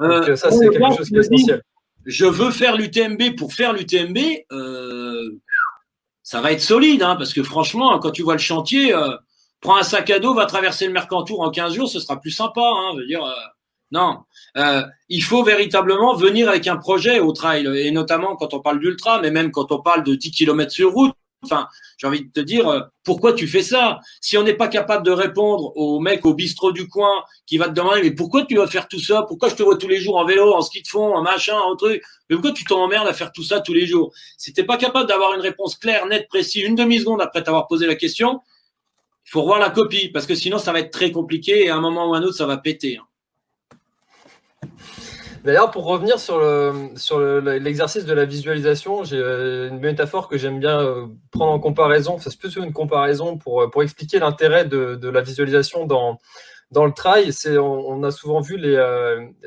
Donc 0.00 0.36
ça, 0.36 0.50
c'est 0.50 0.68
quelque 0.68 0.96
chose 0.96 1.08
qui 1.08 1.14
est 1.14 1.20
essentiel. 1.20 1.62
Je 2.04 2.26
veux 2.26 2.50
faire 2.50 2.76
l'UTMB 2.76 3.36
pour 3.36 3.52
faire 3.52 3.72
l'UTMB. 3.72 4.18
ça 6.24 6.40
va 6.40 6.50
être 6.50 6.60
solide, 6.60 7.04
hein, 7.04 7.14
parce 7.14 7.32
que 7.32 7.44
franchement, 7.44 7.96
quand 8.00 8.10
tu 8.10 8.24
vois 8.24 8.34
le 8.34 8.40
chantier, 8.40 8.92
prends 9.60 9.76
un 9.76 9.82
sac 9.82 10.10
à 10.10 10.18
dos, 10.18 10.34
va 10.34 10.46
traverser 10.46 10.86
le 10.86 10.92
Mercantour 10.92 11.40
en 11.40 11.50
15 11.50 11.74
jours, 11.74 11.88
ce 11.88 12.00
sera 12.00 12.20
plus 12.20 12.30
sympa. 12.30 12.62
Hein, 12.62 12.94
dire, 13.06 13.24
euh, 13.24 13.32
non, 13.92 14.18
euh, 14.56 14.82
il 15.08 15.22
faut 15.22 15.44
véritablement 15.44 16.14
venir 16.14 16.48
avec 16.48 16.66
un 16.66 16.76
projet 16.76 17.20
au 17.20 17.32
trail, 17.32 17.66
et 17.78 17.90
notamment 17.90 18.36
quand 18.36 18.52
on 18.54 18.60
parle 18.60 18.80
d'ultra, 18.80 19.20
mais 19.20 19.30
même 19.30 19.50
quand 19.52 19.70
on 19.72 19.80
parle 19.80 20.02
de 20.04 20.14
10 20.14 20.30
km 20.32 20.70
sur 20.72 20.92
route. 20.92 21.14
Enfin, 21.44 21.68
j'ai 21.98 22.06
envie 22.06 22.24
de 22.24 22.32
te 22.32 22.40
dire, 22.40 22.66
euh, 22.66 22.80
pourquoi 23.04 23.32
tu 23.32 23.46
fais 23.46 23.62
ça? 23.62 24.00
Si 24.20 24.36
on 24.36 24.42
n'est 24.42 24.54
pas 24.54 24.68
capable 24.68 25.04
de 25.04 25.12
répondre 25.12 25.70
au 25.76 26.00
mec 26.00 26.24
au 26.26 26.34
bistrot 26.34 26.72
du 26.72 26.88
coin 26.88 27.12
qui 27.46 27.58
va 27.58 27.68
te 27.68 27.74
demander, 27.74 28.02
mais 28.02 28.10
pourquoi 28.10 28.44
tu 28.46 28.56
vas 28.56 28.66
faire 28.66 28.88
tout 28.88 28.98
ça? 28.98 29.22
Pourquoi 29.28 29.50
je 29.50 29.54
te 29.54 29.62
vois 29.62 29.76
tous 29.76 29.86
les 29.86 29.98
jours 29.98 30.16
en 30.16 30.24
vélo, 30.24 30.52
en 30.54 30.62
ski 30.62 30.82
de 30.82 30.88
fond, 30.88 31.14
en 31.14 31.22
machin, 31.22 31.56
en 31.56 31.76
truc? 31.76 32.02
Mais 32.28 32.36
pourquoi 32.36 32.52
tu 32.52 32.64
t'emmerdes 32.64 33.06
à 33.06 33.12
faire 33.12 33.30
tout 33.32 33.44
ça 33.44 33.60
tous 33.60 33.74
les 33.74 33.86
jours? 33.86 34.12
Si 34.38 34.52
t'es 34.54 34.64
pas 34.64 34.76
capable 34.78 35.08
d'avoir 35.08 35.34
une 35.34 35.40
réponse 35.40 35.76
claire, 35.76 36.06
nette, 36.06 36.26
précise, 36.28 36.64
une 36.64 36.74
demi-seconde 36.74 37.20
après 37.20 37.42
t'avoir 37.44 37.68
posé 37.68 37.86
la 37.86 37.94
question, 37.94 38.40
il 39.26 39.30
faut 39.30 39.42
revoir 39.42 39.58
la 39.58 39.70
copie 39.70 40.08
parce 40.08 40.26
que 40.26 40.34
sinon 40.34 40.58
ça 40.58 40.72
va 40.72 40.80
être 40.80 40.92
très 40.92 41.10
compliqué 41.10 41.64
et 41.64 41.70
à 41.70 41.76
un 41.76 41.80
moment 41.80 42.08
ou 42.08 42.14
à 42.14 42.18
un 42.18 42.22
autre 42.22 42.36
ça 42.36 42.46
va 42.46 42.56
péter. 42.56 42.98
Hein. 42.98 44.68
D'ailleurs, 45.46 45.70
pour 45.70 45.84
revenir 45.84 46.18
sur, 46.18 46.40
le, 46.40 46.90
sur 46.96 47.20
l'exercice 47.20 48.04
de 48.04 48.12
la 48.12 48.24
visualisation, 48.24 49.04
j'ai 49.04 49.16
euh, 49.16 49.68
une 49.68 49.78
métaphore 49.78 50.26
que 50.28 50.36
j'aime 50.36 50.58
bien 50.58 50.80
euh, 50.80 51.06
prendre 51.30 51.52
en 51.52 51.60
comparaison. 51.60 52.18
C'est 52.18 52.36
plus 52.36 52.56
une 52.56 52.72
comparaison 52.72 53.38
pour, 53.38 53.62
euh, 53.62 53.70
pour 53.70 53.84
expliquer 53.84 54.18
l'intérêt 54.18 54.64
de, 54.64 54.96
de, 54.96 55.08
la 55.08 55.20
visualisation 55.20 55.86
dans, 55.86 56.18
dans 56.72 56.84
le 56.84 56.90
trail. 56.90 57.32
C'est, 57.32 57.58
on, 57.58 58.02
a 58.02 58.10
souvent 58.10 58.40
vu 58.40 58.56
les, 58.56 58.74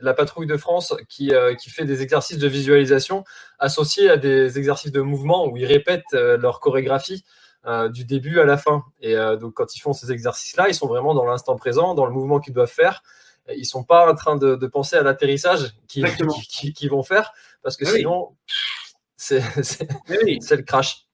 la 0.02 0.14
patrouille 0.14 0.48
de 0.48 0.56
France 0.56 0.96
qui, 1.10 1.34
qui 1.60 1.70
fait 1.70 1.84
des 1.84 2.02
exercices 2.02 2.38
de 2.38 2.48
visualisation 2.48 3.26
associés 3.60 4.10
à 4.10 4.16
des 4.16 4.58
exercices 4.58 4.94
de 4.94 5.02
mouvement 5.02 5.48
où 5.48 5.58
ils 5.58 5.66
répètent 5.66 6.14
leur 6.14 6.62
chorégraphie. 6.62 7.26
Euh, 7.66 7.90
du 7.90 8.06
début 8.06 8.40
à 8.40 8.46
la 8.46 8.58
fin. 8.58 8.86
Et 9.02 9.18
euh, 9.18 9.36
donc, 9.36 9.56
quand 9.56 9.76
ils 9.76 9.80
font 9.80 9.92
ces 9.92 10.14
exercices-là, 10.14 10.70
ils 10.70 10.74
sont 10.74 10.88
vraiment 10.88 11.14
dans 11.14 11.26
l'instant 11.26 11.58
présent, 11.58 11.94
dans 11.94 12.06
le 12.06 12.14
mouvement 12.14 12.40
qu'ils 12.40 12.54
doivent 12.54 12.72
faire. 12.72 13.04
Ils 13.54 13.66
sont 13.66 13.84
pas 13.84 14.10
en 14.10 14.16
train 14.16 14.38
de, 14.38 14.56
penser 14.68 14.96
à 14.96 15.04
l'atterrissage 15.04 15.74
qu'ils 15.90 16.06
qui, 16.74 16.88
vont 16.88 17.04
faire, 17.04 17.34
parce 17.62 17.76
que 17.76 17.84
sinon, 17.84 18.30
c'est 19.18 19.42
le 19.42 20.62
crash. 20.62 21.08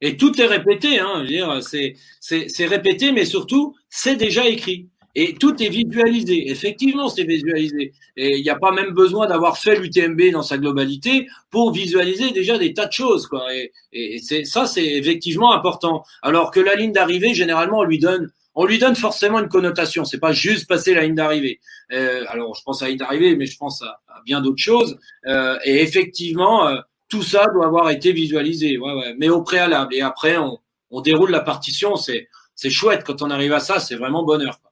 Et 0.00 0.16
tout 0.16 0.40
est 0.40 0.46
répété, 0.46 1.00
hein, 1.00 1.24
c'est 1.62 2.66
répété, 2.66 3.10
mais 3.10 3.24
surtout, 3.24 3.74
c'est 3.88 4.16
déjà 4.16 4.46
écrit. 4.46 4.88
Et 5.14 5.34
tout 5.34 5.62
est 5.62 5.68
visualisé. 5.68 6.50
Effectivement, 6.50 7.08
c'est 7.08 7.24
visualisé. 7.24 7.92
Et 8.16 8.38
il 8.38 8.42
n'y 8.42 8.50
a 8.50 8.58
pas 8.58 8.72
même 8.72 8.92
besoin 8.92 9.26
d'avoir 9.26 9.58
fait 9.58 9.78
l'UTMB 9.78 10.30
dans 10.32 10.42
sa 10.42 10.56
globalité 10.56 11.26
pour 11.50 11.72
visualiser 11.72 12.30
déjà 12.30 12.56
des 12.56 12.72
tas 12.72 12.86
de 12.86 12.92
choses. 12.92 13.26
Quoi. 13.26 13.54
Et, 13.54 13.72
et 13.92 14.18
c'est, 14.18 14.44
ça, 14.44 14.66
c'est 14.66 14.86
effectivement 14.86 15.52
important. 15.52 16.04
Alors 16.22 16.50
que 16.50 16.60
la 16.60 16.76
ligne 16.76 16.92
d'arrivée, 16.92 17.34
généralement, 17.34 17.80
on 17.80 17.84
lui 17.84 17.98
donne, 17.98 18.30
on 18.54 18.64
lui 18.64 18.78
donne 18.78 18.96
forcément 18.96 19.38
une 19.38 19.48
connotation. 19.48 20.06
C'est 20.06 20.18
pas 20.18 20.32
juste 20.32 20.66
passer 20.66 20.94
la 20.94 21.02
ligne 21.02 21.14
d'arrivée. 21.14 21.60
Euh, 21.92 22.24
alors, 22.28 22.54
je 22.54 22.62
pense 22.62 22.80
à 22.80 22.86
la 22.86 22.90
ligne 22.90 22.98
d'arrivée, 22.98 23.36
mais 23.36 23.46
je 23.46 23.58
pense 23.58 23.82
à, 23.82 24.00
bien 24.24 24.40
d'autres 24.40 24.62
choses. 24.62 24.98
Euh, 25.26 25.58
et 25.64 25.82
effectivement, 25.82 26.66
euh, 26.68 26.80
tout 27.10 27.22
ça 27.22 27.46
doit 27.52 27.66
avoir 27.66 27.90
été 27.90 28.12
visualisé. 28.12 28.78
Ouais, 28.78 28.94
ouais. 28.94 29.14
Mais 29.18 29.28
au 29.28 29.42
préalable. 29.42 29.94
Et 29.94 30.00
après, 30.00 30.38
on, 30.38 30.58
on 30.90 31.02
déroule 31.02 31.30
la 31.30 31.40
partition. 31.40 31.96
C'est, 31.96 32.28
c'est 32.54 32.70
chouette 32.70 33.04
quand 33.04 33.20
on 33.20 33.30
arrive 33.30 33.52
à 33.52 33.60
ça. 33.60 33.78
C'est 33.78 33.96
vraiment 33.96 34.22
bonheur. 34.22 34.58
Quoi. 34.62 34.71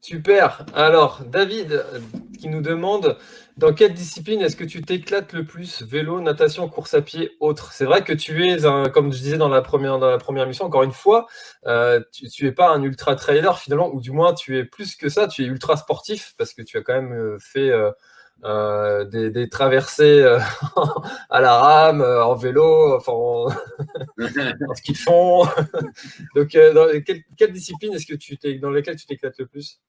Super. 0.00 0.64
Alors, 0.74 1.22
David 1.26 1.72
euh, 1.72 1.98
qui 2.38 2.48
nous 2.48 2.62
demande 2.62 3.16
dans 3.56 3.74
quelle 3.74 3.94
discipline 3.94 4.40
est-ce 4.40 4.54
que 4.54 4.64
tu 4.64 4.80
t'éclates 4.80 5.32
le 5.32 5.44
plus? 5.44 5.82
Vélo, 5.82 6.20
natation, 6.20 6.68
course 6.68 6.94
à 6.94 7.02
pied, 7.02 7.32
autre? 7.40 7.72
C'est 7.72 7.84
vrai 7.84 8.04
que 8.04 8.12
tu 8.12 8.46
es, 8.46 8.58
comme 8.94 9.12
je 9.12 9.18
disais 9.18 9.36
dans 9.36 9.48
la 9.48 9.60
première, 9.60 9.98
dans 9.98 10.46
mission, 10.46 10.66
encore 10.66 10.84
une 10.84 10.92
fois, 10.92 11.26
euh, 11.66 12.00
tu, 12.12 12.44
n'es 12.44 12.52
pas 12.52 12.70
un 12.70 12.82
ultra 12.84 13.16
trailer 13.16 13.58
finalement, 13.58 13.92
ou 13.92 14.00
du 14.00 14.12
moins 14.12 14.34
tu 14.34 14.56
es 14.56 14.64
plus 14.64 14.94
que 14.94 15.08
ça, 15.08 15.26
tu 15.26 15.42
es 15.42 15.46
ultra 15.46 15.76
sportif 15.76 16.34
parce 16.38 16.54
que 16.54 16.62
tu 16.62 16.78
as 16.78 16.82
quand 16.82 16.94
même 16.94 17.12
euh, 17.12 17.90
fait 18.42 19.30
des, 19.30 19.48
traversées 19.48 20.22
à 21.30 21.40
la 21.40 21.58
rame, 21.58 22.02
en 22.02 22.34
vélo, 22.34 22.96
enfin 22.96 23.12
en, 23.12 24.74
ski 24.74 24.92
de 24.92 24.98
fond. 24.98 25.44
Donc, 26.34 26.56
dans 26.74 26.88
quelle, 27.04 27.22
quelle 27.36 27.52
discipline 27.52 27.94
est-ce 27.94 28.06
que 28.06 28.14
tu 28.14 28.36
dans 28.60 28.70
lesquelles 28.70 28.96
tu 28.96 29.06
t'éclates 29.06 29.38
le 29.38 29.46
plus? 29.46 29.80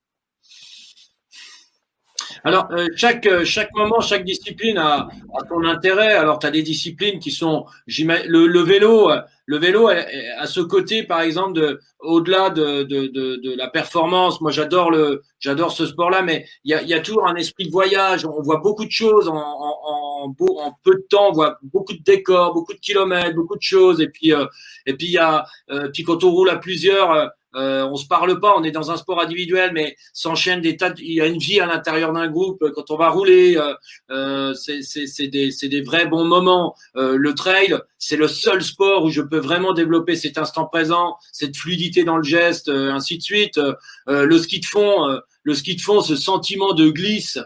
Alors, 2.44 2.68
euh, 2.72 2.88
chaque, 2.96 3.26
euh, 3.26 3.44
chaque 3.46 3.74
moment, 3.74 4.00
chaque 4.02 4.24
discipline 4.24 4.78
a, 4.78 5.08
a 5.08 5.48
son 5.48 5.64
intérêt. 5.64 6.14
Alors, 6.14 6.40
tu 6.40 6.48
as 6.48 6.52
des 6.52 6.64
disciplines 6.64 7.20
qui 7.20 7.32
sont. 7.32 7.66
Le, 7.88 8.48
le 8.48 8.60
vélo, 8.62 9.12
le 9.46 9.58
vélo 9.58 9.88
a, 9.88 10.46
ce 10.46 10.62
côté, 10.62 11.04
par 11.04 11.22
exemple, 11.22 11.54
de, 11.54 11.80
au-delà 12.00 12.50
de, 12.50 12.84
de, 12.84 13.08
de, 13.08 13.36
de, 13.38 13.56
la 13.56 13.68
performance. 13.68 14.42
Moi, 14.42 14.52
j'adore 14.52 14.92
le, 14.92 15.22
j'adore 15.40 15.72
ce 15.72 15.86
sport-là, 15.86 16.22
mais 16.22 16.46
il 16.64 16.72
y 16.72 16.74
a, 16.74 16.84
y 16.84 16.94
a 16.94 17.00
toujours 17.00 17.28
un 17.28 17.36
esprit 17.36 17.66
de 17.66 17.72
voyage. 17.72 18.26
On 18.26 18.42
voit 18.42 18.60
beaucoup 18.60 18.86
de 18.86 18.92
choses 18.92 19.28
en, 19.28 19.36
en, 19.36 20.24
en, 20.24 20.36
peu 20.84 20.96
de 20.96 21.06
temps. 21.10 21.30
On 21.30 21.34
voit 21.34 21.58
beaucoup 21.64 21.94
de 21.94 22.04
décors, 22.04 22.54
beaucoup 22.54 22.74
de 22.74 22.80
kilomètres, 22.80 23.36
beaucoup 23.36 23.58
de 23.58 23.62
choses. 23.62 24.02
Et 24.02 24.10
puis, 24.10 24.34
euh, 24.34 24.46
et 24.86 24.94
puis 24.94 25.08
il 25.08 25.14
y 25.14 25.18
a, 25.18 25.46
puis 25.94 26.04
quand 26.04 26.24
on 26.24 26.32
roule 26.32 26.50
à 26.50 26.58
plusieurs 26.58 27.32
euh, 27.56 27.84
on 27.84 27.96
se 27.96 28.06
parle 28.08 28.40
pas, 28.40 28.54
on 28.56 28.64
est 28.64 28.72
dans 28.72 28.92
un 28.92 28.98
sport 28.98 29.20
individuel, 29.22 29.72
mais 29.74 29.96
s'enchaînent 30.14 30.62
des 30.62 30.78
tas. 30.78 30.94
il 30.98 31.14
y 31.14 31.22
a 31.22 31.26
une 31.26 31.40
vie 31.40 31.60
à 31.60 31.66
l'intérieur 31.66 32.14
d'un 32.14 32.28
groupe. 32.28 32.64
Quand 32.76 32.92
on 32.92 32.98
va 32.98 33.10
rouler, 33.10 33.58
euh, 33.58 33.74
euh 34.12 34.54
c'est 34.54 35.28
des, 35.28 35.52
des, 35.62 35.82
vrais 35.82 36.06
bons 36.06 36.26
moments. 36.26 36.76
Euh, 36.96 37.16
le 37.18 37.34
trail, 37.34 37.76
c'est 37.98 38.18
le 38.18 38.28
seul 38.28 38.64
sport 38.64 39.04
où 39.04 39.10
je 39.10 39.22
peux 39.22 39.40
vraiment 39.40 39.74
développer 39.74 40.16
cet 40.16 40.38
instant 40.38 40.66
présent, 40.66 41.18
cette 41.32 41.56
fluidité 41.58 42.04
dans 42.04 42.18
le 42.18 42.24
geste, 42.24 42.70
euh, 42.70 42.92
ainsi 42.92 43.18
de 43.18 43.24
suite. 43.24 43.60
le 44.08 44.38
ski 44.38 44.60
de 44.60 44.66
fond, 44.66 45.20
le 45.44 45.54
ski 45.56 45.76
de 45.76 45.82
fond, 45.82 46.02
ce 46.02 46.16
sentiment 46.16 46.74
de 46.74 46.90
glisse 46.90 47.40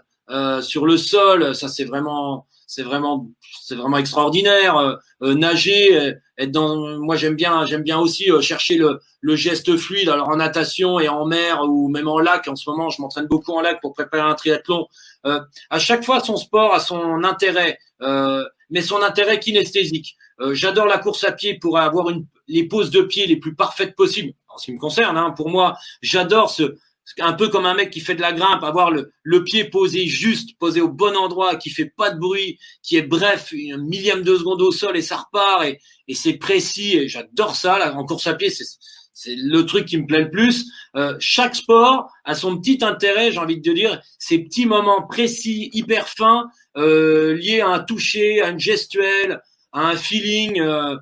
sur 0.62 0.86
le 0.86 0.98
sol, 0.98 1.56
ça 1.56 1.68
c'est 1.68 1.86
vraiment, 1.86 2.48
c'est 2.68 2.84
vraiment, 2.84 3.30
c'est 3.62 3.76
vraiment 3.76 3.98
extraordinaire. 3.98 5.00
nager, 5.22 6.16
être 6.38 6.52
dans. 6.52 6.98
Moi, 7.00 7.16
j'aime 7.16 7.36
bien, 7.36 7.66
j'aime 7.66 7.84
bien 7.84 8.00
aussi 8.00 8.32
euh, 8.32 8.42
chercher 8.42 8.76
le, 8.76 9.00
le 9.22 9.36
geste 9.36 9.78
fluide. 9.78 10.10
Alors 10.10 10.30
en 10.30 10.36
natation 10.36 11.00
et 11.00 11.08
en 11.08 11.26
mer 11.26 11.62
ou 11.64 11.90
même 11.90 12.08
en 12.08 12.20
lac. 12.20 12.48
En 12.48 12.56
ce 12.56 12.70
moment, 12.70 12.90
je 12.90 13.02
m'entraîne 13.02 13.28
beaucoup 13.28 13.54
en 13.54 13.62
lac 13.62 13.82
pour 13.82 13.94
préparer 13.94 14.30
un 14.30 14.36
triathlon. 14.36 14.88
Euh, 15.26 15.40
à 15.70 15.80
chaque 15.80 16.04
fois, 16.04 16.20
son 16.20 16.38
sport 16.38 16.74
a 16.74 16.80
son 16.80 17.24
intérêt, 17.24 17.80
euh, 18.02 18.44
mais 18.70 18.82
son 18.82 19.02
intérêt 19.02 19.40
kinesthésique. 19.40 20.16
Euh, 20.42 20.54
J'adore 20.54 20.88
la 20.88 20.98
course 20.98 21.24
à 21.24 21.32
pied 21.32 21.60
pour 21.60 21.78
avoir 21.78 22.10
une, 22.10 22.26
les 22.48 22.68
poses 22.68 22.92
de 22.92 23.02
pied 23.02 23.26
les 23.28 23.38
plus 23.38 23.56
parfaites 23.56 23.96
possibles. 23.96 24.34
En 24.50 24.58
ce 24.58 24.66
qui 24.66 24.74
me 24.74 24.80
concerne, 24.80 25.18
hein, 25.18 25.32
pour 25.32 25.50
moi, 25.50 25.78
j'adore 26.02 26.50
ce 26.50 26.76
un 27.20 27.34
peu 27.34 27.50
comme 27.50 27.66
un 27.66 27.74
mec 27.74 27.92
qui 27.92 28.00
fait 28.00 28.16
de 28.16 28.22
la 28.22 28.34
grimpe, 28.34 28.64
avoir 28.64 28.92
le, 28.92 29.12
le 29.24 29.44
pied 29.44 29.66
posé 29.66 30.06
juste, 30.06 30.58
posé 30.58 30.82
au 30.82 30.90
bon 30.90 31.16
endroit, 31.16 31.56
qui 31.56 31.70
fait 31.70 31.92
pas 31.96 32.10
de 32.10 32.20
bruit, 32.20 32.58
qui 32.82 32.96
est 32.96 33.02
bref, 33.02 33.54
un 33.54 33.78
millième 33.78 34.24
de 34.24 34.38
seconde 34.38 34.62
au 34.62 34.72
sol 34.72 34.98
et 34.98 35.02
ça 35.02 35.18
repart 35.18 35.66
et, 35.66 35.80
et 36.08 36.16
c'est 36.16 36.34
précis 36.34 36.98
et 36.98 37.08
j'adore 37.08 37.56
ça. 37.56 37.78
Là, 37.78 37.94
en 37.96 38.06
course 38.06 38.28
à 38.28 38.34
pied, 38.34 38.50
c'est 38.50 38.66
c'est 39.14 39.36
le 39.36 39.66
truc 39.66 39.86
qui 39.86 39.98
me 39.98 40.06
plaît 40.06 40.24
le 40.24 40.32
plus. 40.32 40.66
Euh, 40.96 41.16
chaque 41.20 41.56
sport 41.56 42.12
a 42.26 42.36
son 42.36 42.58
petit 42.58 42.84
intérêt, 42.84 43.32
j'ai 43.32 43.38
envie 43.38 43.60
de 43.60 43.74
dire, 43.74 44.02
ces 44.18 44.40
petits 44.40 44.66
moments 44.66 45.04
précis, 45.04 45.70
hyper 45.74 46.10
fins, 46.10 46.50
euh, 46.78 47.36
liés 47.36 47.62
à 47.62 47.70
un 47.70 47.80
toucher, 47.80 48.42
à 48.42 48.50
une 48.50 48.60
gestuelle, 48.60 49.40
à 49.72 49.90
un 49.90 49.96
feeling. 49.96 50.60
Euh, 50.60 50.98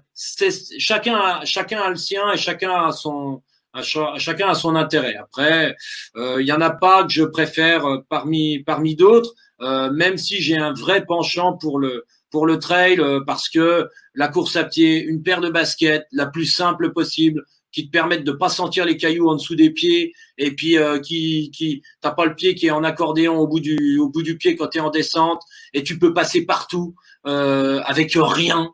chacun, 0.77 1.15
a, 1.15 1.45
chacun 1.45 1.79
a 1.81 1.89
le 1.89 1.95
sien 1.95 2.31
et 2.33 2.37
chacun 2.37 2.71
a 2.71 2.91
son, 2.91 3.41
à, 3.73 3.81
chacun 4.17 4.49
a 4.49 4.55
son 4.55 4.75
intérêt. 4.75 5.15
Après, 5.15 5.75
euh, 6.15 6.41
il 6.41 6.47
y 6.47 6.51
en 6.51 6.61
a 6.61 6.71
pas 6.71 7.03
que 7.03 7.11
je 7.11 7.23
préfère 7.23 7.85
euh, 7.85 7.97
parmi 8.09 8.59
parmi 8.63 8.95
d'autres, 8.95 9.33
euh, 9.61 9.91
même 9.91 10.17
si 10.17 10.41
j'ai 10.41 10.57
un 10.57 10.73
vrai 10.73 11.05
penchant 11.05 11.57
pour 11.57 11.79
le 11.79 12.05
pour 12.29 12.45
le 12.45 12.59
trail 12.59 12.97
parce 13.27 13.49
que 13.49 13.89
la 14.15 14.29
course 14.29 14.55
à 14.55 14.63
pied, 14.63 15.03
une 15.03 15.21
paire 15.21 15.41
de 15.41 15.49
baskets, 15.49 16.07
la 16.13 16.27
plus 16.27 16.45
simple 16.45 16.93
possible, 16.93 17.43
qui 17.73 17.87
te 17.87 17.91
permettent 17.91 18.23
de 18.23 18.31
pas 18.31 18.47
sentir 18.47 18.85
les 18.85 18.95
cailloux 18.95 19.27
en 19.27 19.35
dessous 19.35 19.55
des 19.55 19.69
pieds 19.69 20.13
et 20.37 20.51
puis 20.51 20.77
qui 21.03 21.51
qui 21.51 21.81
t'as 21.99 22.11
pas 22.11 22.25
le 22.25 22.33
pied 22.33 22.55
qui 22.55 22.67
est 22.67 22.71
en 22.71 22.85
accordéon 22.85 23.37
au 23.37 23.47
bout 23.47 23.59
du 23.59 23.99
au 23.99 24.07
bout 24.07 24.23
du 24.23 24.37
pied 24.37 24.55
quand 24.55 24.67
tu 24.67 24.77
es 24.77 24.81
en 24.81 24.91
descente 24.91 25.41
et 25.73 25.83
tu 25.83 25.99
peux 25.99 26.13
passer 26.13 26.45
partout 26.45 26.95
avec 27.25 28.13
rien 28.15 28.73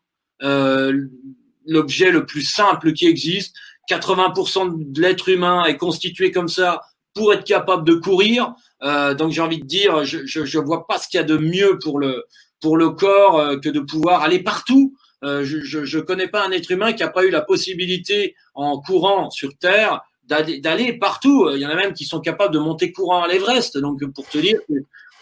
l'objet 1.68 2.12
le 2.12 2.26
plus 2.28 2.43
simple 2.43 2.93
qui 2.93 3.08
existe 3.08 3.56
80% 3.88 4.92
de 4.92 5.02
l'être 5.02 5.30
humain 5.30 5.66
est 5.66 5.78
constitué 5.78 6.32
comme 6.32 6.48
ça 6.50 6.82
pour 7.14 7.34
être 7.34 7.44
capable 7.44 7.88
de 7.88 7.96
courir. 7.96 8.54
Euh, 8.84 9.14
donc 9.14 9.32
j'ai 9.32 9.42
envie 9.42 9.60
de 9.60 9.66
dire, 9.66 10.04
je, 10.04 10.26
je, 10.26 10.46
je 10.46 10.60
vois 10.60 10.86
pas 10.88 10.98
ce 10.98 11.08
qu'il 11.08 11.20
y 11.20 11.22
a 11.22 11.26
de 11.26 11.38
mieux 11.38 11.80
pour 11.80 12.00
le 12.00 12.26
pour 12.60 12.78
le 12.78 12.90
corps 12.90 13.40
euh, 13.40 13.58
que 13.58 13.70
de 13.70 13.80
pouvoir 13.80 14.22
aller 14.22 14.40
partout. 14.40 14.96
Euh, 15.24 15.44
je, 15.44 15.60
je 15.62 16.00
connais 16.00 16.28
pas 16.28 16.46
un 16.46 16.52
être 16.52 16.72
humain 16.72 16.94
qui 16.94 17.04
a 17.04 17.08
pas 17.08 17.26
eu 17.26 17.30
la 17.30 17.42
possibilité 17.42 18.36
en 18.54 18.80
courant 18.80 19.30
sur 19.32 19.56
Terre 19.58 20.02
d'aller 20.28 20.94
partout. 20.94 21.50
Il 21.54 21.60
y 21.60 21.66
en 21.66 21.70
a 21.70 21.76
même 21.76 21.94
qui 21.94 22.04
sont 22.06 22.20
capables 22.20 22.54
de 22.54 22.60
monter 22.60 22.92
courant 22.92 23.24
à 23.24 23.28
l'Everest. 23.28 23.78
Donc 23.78 24.04
pour 24.14 24.28
te 24.28 24.38
dire, 24.38 24.60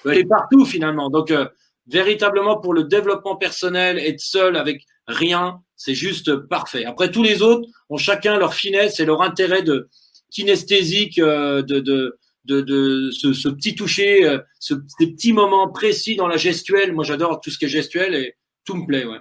aller 0.06 0.26
partout 0.26 0.66
finalement. 0.66 1.10
Donc 1.10 1.32
euh, 1.32 1.46
véritablement 1.88 2.60
pour 2.60 2.74
le 2.74 2.84
développement 2.84 3.36
personnel, 3.36 4.00
être 4.00 4.20
seul 4.20 4.58
avec 4.58 4.84
rien, 5.08 5.62
c'est 5.76 5.96
juste 5.96 6.36
parfait. 6.36 6.86
Après, 6.86 7.12
tous 7.12 7.24
les 7.24 7.42
autres 7.42 7.68
ont 7.90 7.98
chacun 7.98 8.38
leur 8.38 8.54
finesse 8.54 9.00
et 9.00 9.06
leur 9.06 9.22
intérêt 9.22 9.62
de 9.62 9.90
kinesthésique, 10.32 11.20
euh, 11.20 11.62
de, 11.62 11.80
de, 11.80 12.18
de, 12.46 12.62
de 12.62 13.12
ce, 13.12 13.34
ce, 13.34 13.50
petit 13.50 13.76
toucher, 13.76 14.26
euh, 14.26 14.40
ce, 14.60 14.74
ces 15.00 15.08
petits 15.08 15.34
moments 15.34 15.70
précis 15.70 16.16
dans 16.16 16.28
la 16.28 16.38
gestuelle. 16.38 16.94
Moi, 16.94 17.04
j'adore 17.04 17.42
tout 17.42 17.50
ce 17.50 17.58
qui 17.58 17.66
est 17.66 17.70
gestuel 17.70 18.16
et 18.16 18.36
tout 18.66 18.76
me 18.76 18.86
plaît. 18.86 19.06
Ouais. 19.06 19.20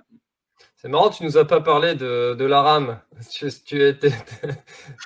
C'est 0.76 0.88
marrant, 0.88 1.10
tu 1.10 1.24
nous 1.24 1.38
as 1.38 1.46
pas 1.46 1.60
parlé 1.60 1.94
de, 1.94 2.34
de 2.34 2.44
la 2.44 2.62
rame. 2.62 3.00
Tu, 3.30 3.48
tu 3.64 3.82
étais 3.82 4.12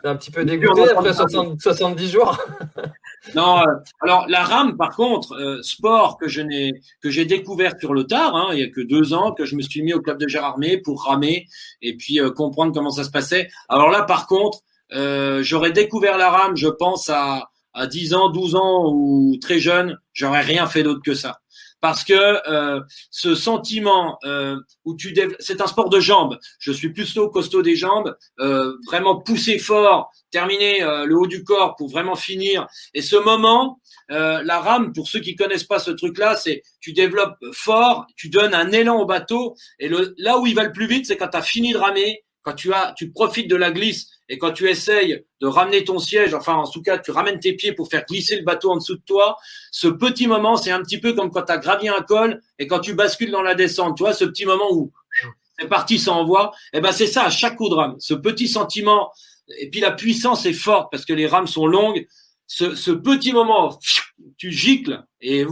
un 0.03 0.16
petit 0.16 0.30
peu 0.30 0.44
dégoûté 0.44 0.90
après 0.90 1.12
60, 1.12 1.61
70 1.61 2.11
jours. 2.11 2.38
non, 3.34 3.58
euh, 3.58 3.64
alors 4.00 4.26
la 4.28 4.42
rame, 4.42 4.76
par 4.76 4.94
contre, 4.94 5.32
euh, 5.34 5.62
sport 5.62 6.18
que 6.18 6.28
je 6.28 6.40
n'ai 6.40 6.72
que 7.02 7.10
j'ai 7.10 7.24
découvert 7.24 7.74
sur 7.78 7.94
le 7.94 8.04
tard. 8.04 8.34
Hein, 8.34 8.50
il 8.52 8.60
y 8.60 8.62
a 8.62 8.68
que 8.68 8.80
deux 8.80 9.12
ans 9.12 9.32
que 9.32 9.44
je 9.44 9.56
me 9.56 9.62
suis 9.62 9.82
mis 9.82 9.92
au 9.92 10.00
club 10.00 10.18
de 10.18 10.28
Gérardmer 10.28 10.78
pour 10.78 11.04
ramer 11.04 11.46
et 11.82 11.96
puis 11.96 12.20
euh, 12.20 12.30
comprendre 12.30 12.72
comment 12.72 12.90
ça 12.90 13.04
se 13.04 13.10
passait. 13.10 13.48
Alors 13.68 13.90
là, 13.90 14.02
par 14.02 14.26
contre, 14.26 14.60
j'aurais 14.90 15.72
découvert 15.72 16.16
la 16.16 16.30
rame, 16.30 16.56
je 16.56 16.68
pense 16.68 17.08
à 17.10 17.50
à 17.74 17.86
10 17.86 18.14
ans, 18.14 18.30
12 18.30 18.56
ans 18.56 18.92
ou 18.92 19.36
très 19.40 19.58
jeune, 19.58 19.98
j'aurais 20.12 20.40
rien 20.40 20.66
fait 20.66 20.82
d'autre 20.82 21.02
que 21.04 21.14
ça 21.14 21.38
parce 21.80 22.04
que 22.04 22.48
euh, 22.48 22.80
ce 23.10 23.34
sentiment 23.34 24.18
euh, 24.24 24.56
où 24.84 24.96
tu 24.96 25.14
c'est 25.38 25.60
un 25.60 25.66
sport 25.66 25.88
de 25.88 26.00
jambes. 26.00 26.38
Je 26.58 26.72
suis 26.72 26.92
plutôt 26.92 27.28
costaud 27.30 27.62
des 27.62 27.76
jambes, 27.76 28.16
euh, 28.40 28.74
vraiment 28.86 29.16
pousser 29.20 29.58
fort, 29.58 30.10
terminer 30.30 30.82
euh, 30.82 31.06
le 31.06 31.16
haut 31.16 31.26
du 31.26 31.44
corps 31.44 31.76
pour 31.76 31.88
vraiment 31.88 32.16
finir. 32.16 32.66
Et 32.94 33.02
ce 33.02 33.16
moment, 33.16 33.80
euh, 34.10 34.42
la 34.42 34.60
rame, 34.60 34.92
pour 34.92 35.08
ceux 35.08 35.20
qui 35.20 35.36
connaissent 35.36 35.64
pas 35.64 35.78
ce 35.78 35.90
truc-là, 35.90 36.36
c'est 36.36 36.62
tu 36.80 36.92
développes 36.92 37.38
fort, 37.52 38.06
tu 38.16 38.28
donnes 38.28 38.54
un 38.54 38.72
élan 38.72 38.98
au 38.98 39.06
bateau, 39.06 39.54
et 39.78 39.88
le, 39.88 40.14
là 40.18 40.38
où 40.38 40.46
il 40.46 40.54
va 40.54 40.64
le 40.64 40.72
plus 40.72 40.86
vite, 40.86 41.06
c'est 41.06 41.16
quand 41.16 41.28
tu 41.28 41.42
fini 41.42 41.72
de 41.72 41.78
ramer, 41.78 42.24
quand 42.49 42.55
tu 42.55 42.72
as, 42.72 42.94
tu 42.96 43.11
profites 43.11 43.51
de 43.51 43.57
la 43.57 43.70
glisse 43.70 44.09
et 44.30 44.38
quand 44.38 44.53
tu 44.53 44.70
essayes 44.70 45.22
de 45.42 45.46
ramener 45.46 45.84
ton 45.84 45.99
siège, 45.99 46.32
enfin 46.32 46.55
en 46.55 46.66
tout 46.66 46.80
cas 46.80 46.96
tu 46.96 47.11
ramènes 47.11 47.40
tes 47.40 47.53
pieds 47.53 47.74
pour 47.74 47.90
faire 47.90 48.07
glisser 48.09 48.36
le 48.36 48.42
bateau 48.42 48.70
en 48.70 48.76
dessous 48.76 48.96
de 48.96 49.03
toi, 49.05 49.36
ce 49.70 49.86
petit 49.86 50.26
moment 50.26 50.57
c'est 50.57 50.70
un 50.70 50.80
petit 50.80 50.99
peu 50.99 51.12
comme 51.12 51.30
quand 51.30 51.42
tu 51.42 51.53
as 51.53 51.59
gravi 51.59 51.90
un 51.90 52.01
col 52.01 52.40
et 52.59 52.66
quand 52.66 52.78
tu 52.80 52.94
bascules 52.94 53.30
dans 53.30 53.42
la 53.42 53.55
descente, 53.55 53.99
tu 53.99 54.03
vois 54.03 54.14
ce 54.14 54.24
petit 54.24 54.46
moment 54.46 54.72
où 54.72 54.90
c'est 55.59 55.68
parti, 55.68 55.99
ça 55.99 56.12
envoie, 56.12 56.53
et 56.72 56.78
eh 56.78 56.80
ben 56.80 56.90
c'est 56.90 57.07
ça 57.07 57.24
à 57.24 57.30
chaque 57.30 57.57
coup 57.57 57.68
de 57.68 57.74
rame, 57.74 57.96
ce 57.99 58.14
petit 58.14 58.49
sentiment 58.49 59.12
et 59.59 59.68
puis 59.68 59.80
la 59.80 59.90
puissance 59.90 60.46
est 60.46 60.55
forte 60.55 60.90
parce 60.90 61.05
que 61.05 61.12
les 61.12 61.26
rames 61.26 61.49
sont 61.49 61.66
longues, 61.66 62.07
ce, 62.46 62.92
petit 62.92 63.32
moment, 63.34 63.78
tu 64.38 64.53
gicles 64.53 65.05
et 65.20 65.44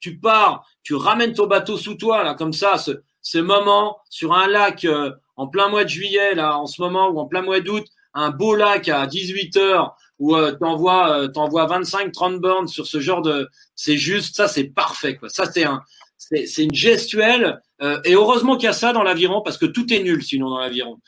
tu 0.00 0.18
pars, 0.18 0.66
tu 0.82 0.94
ramènes 0.94 1.34
ton 1.34 1.46
bateau 1.46 1.76
sous 1.76 1.96
toi 1.96 2.24
là 2.24 2.32
comme 2.32 2.54
ça, 2.54 2.78
ce, 2.78 3.02
ce 3.20 3.36
moment 3.36 3.98
sur 4.08 4.32
un 4.32 4.46
lac 4.46 4.86
euh, 4.86 5.10
en 5.38 5.46
plein 5.46 5.68
mois 5.68 5.84
de 5.84 5.88
juillet 5.88 6.34
là 6.34 6.58
en 6.58 6.66
ce 6.66 6.82
moment 6.82 7.08
ou 7.08 7.18
en 7.18 7.26
plein 7.26 7.42
mois 7.42 7.60
d'août 7.60 7.86
un 8.12 8.30
beau 8.30 8.54
lac 8.54 8.88
à 8.88 9.06
18 9.06 9.56
heures 9.56 9.96
où 10.18 10.36
euh, 10.36 10.52
t'envoies 10.52 11.10
euh, 11.10 11.28
t'envoies 11.28 11.64
25 11.66 12.12
30 12.12 12.40
bornes 12.40 12.68
sur 12.68 12.86
ce 12.86 13.00
genre 13.00 13.22
de 13.22 13.48
c'est 13.74 13.96
juste 13.96 14.36
ça 14.36 14.48
c'est 14.48 14.64
parfait 14.64 15.16
quoi. 15.16 15.28
Ça 15.28 15.50
c'est 15.50 15.64
un 15.64 15.82
c'est 16.18 16.64
une 16.64 16.74
gestuelle 16.74 17.62
euh, 17.80 18.00
et 18.04 18.14
heureusement 18.14 18.56
qu'il 18.56 18.66
y 18.66 18.70
a 18.70 18.72
ça 18.72 18.92
dans 18.92 19.04
l'aviron 19.04 19.40
parce 19.40 19.56
que 19.56 19.66
tout 19.66 19.92
est 19.94 20.02
nul 20.02 20.22
sinon 20.22 20.50
dans 20.50 20.58
l'aviron. 20.58 20.98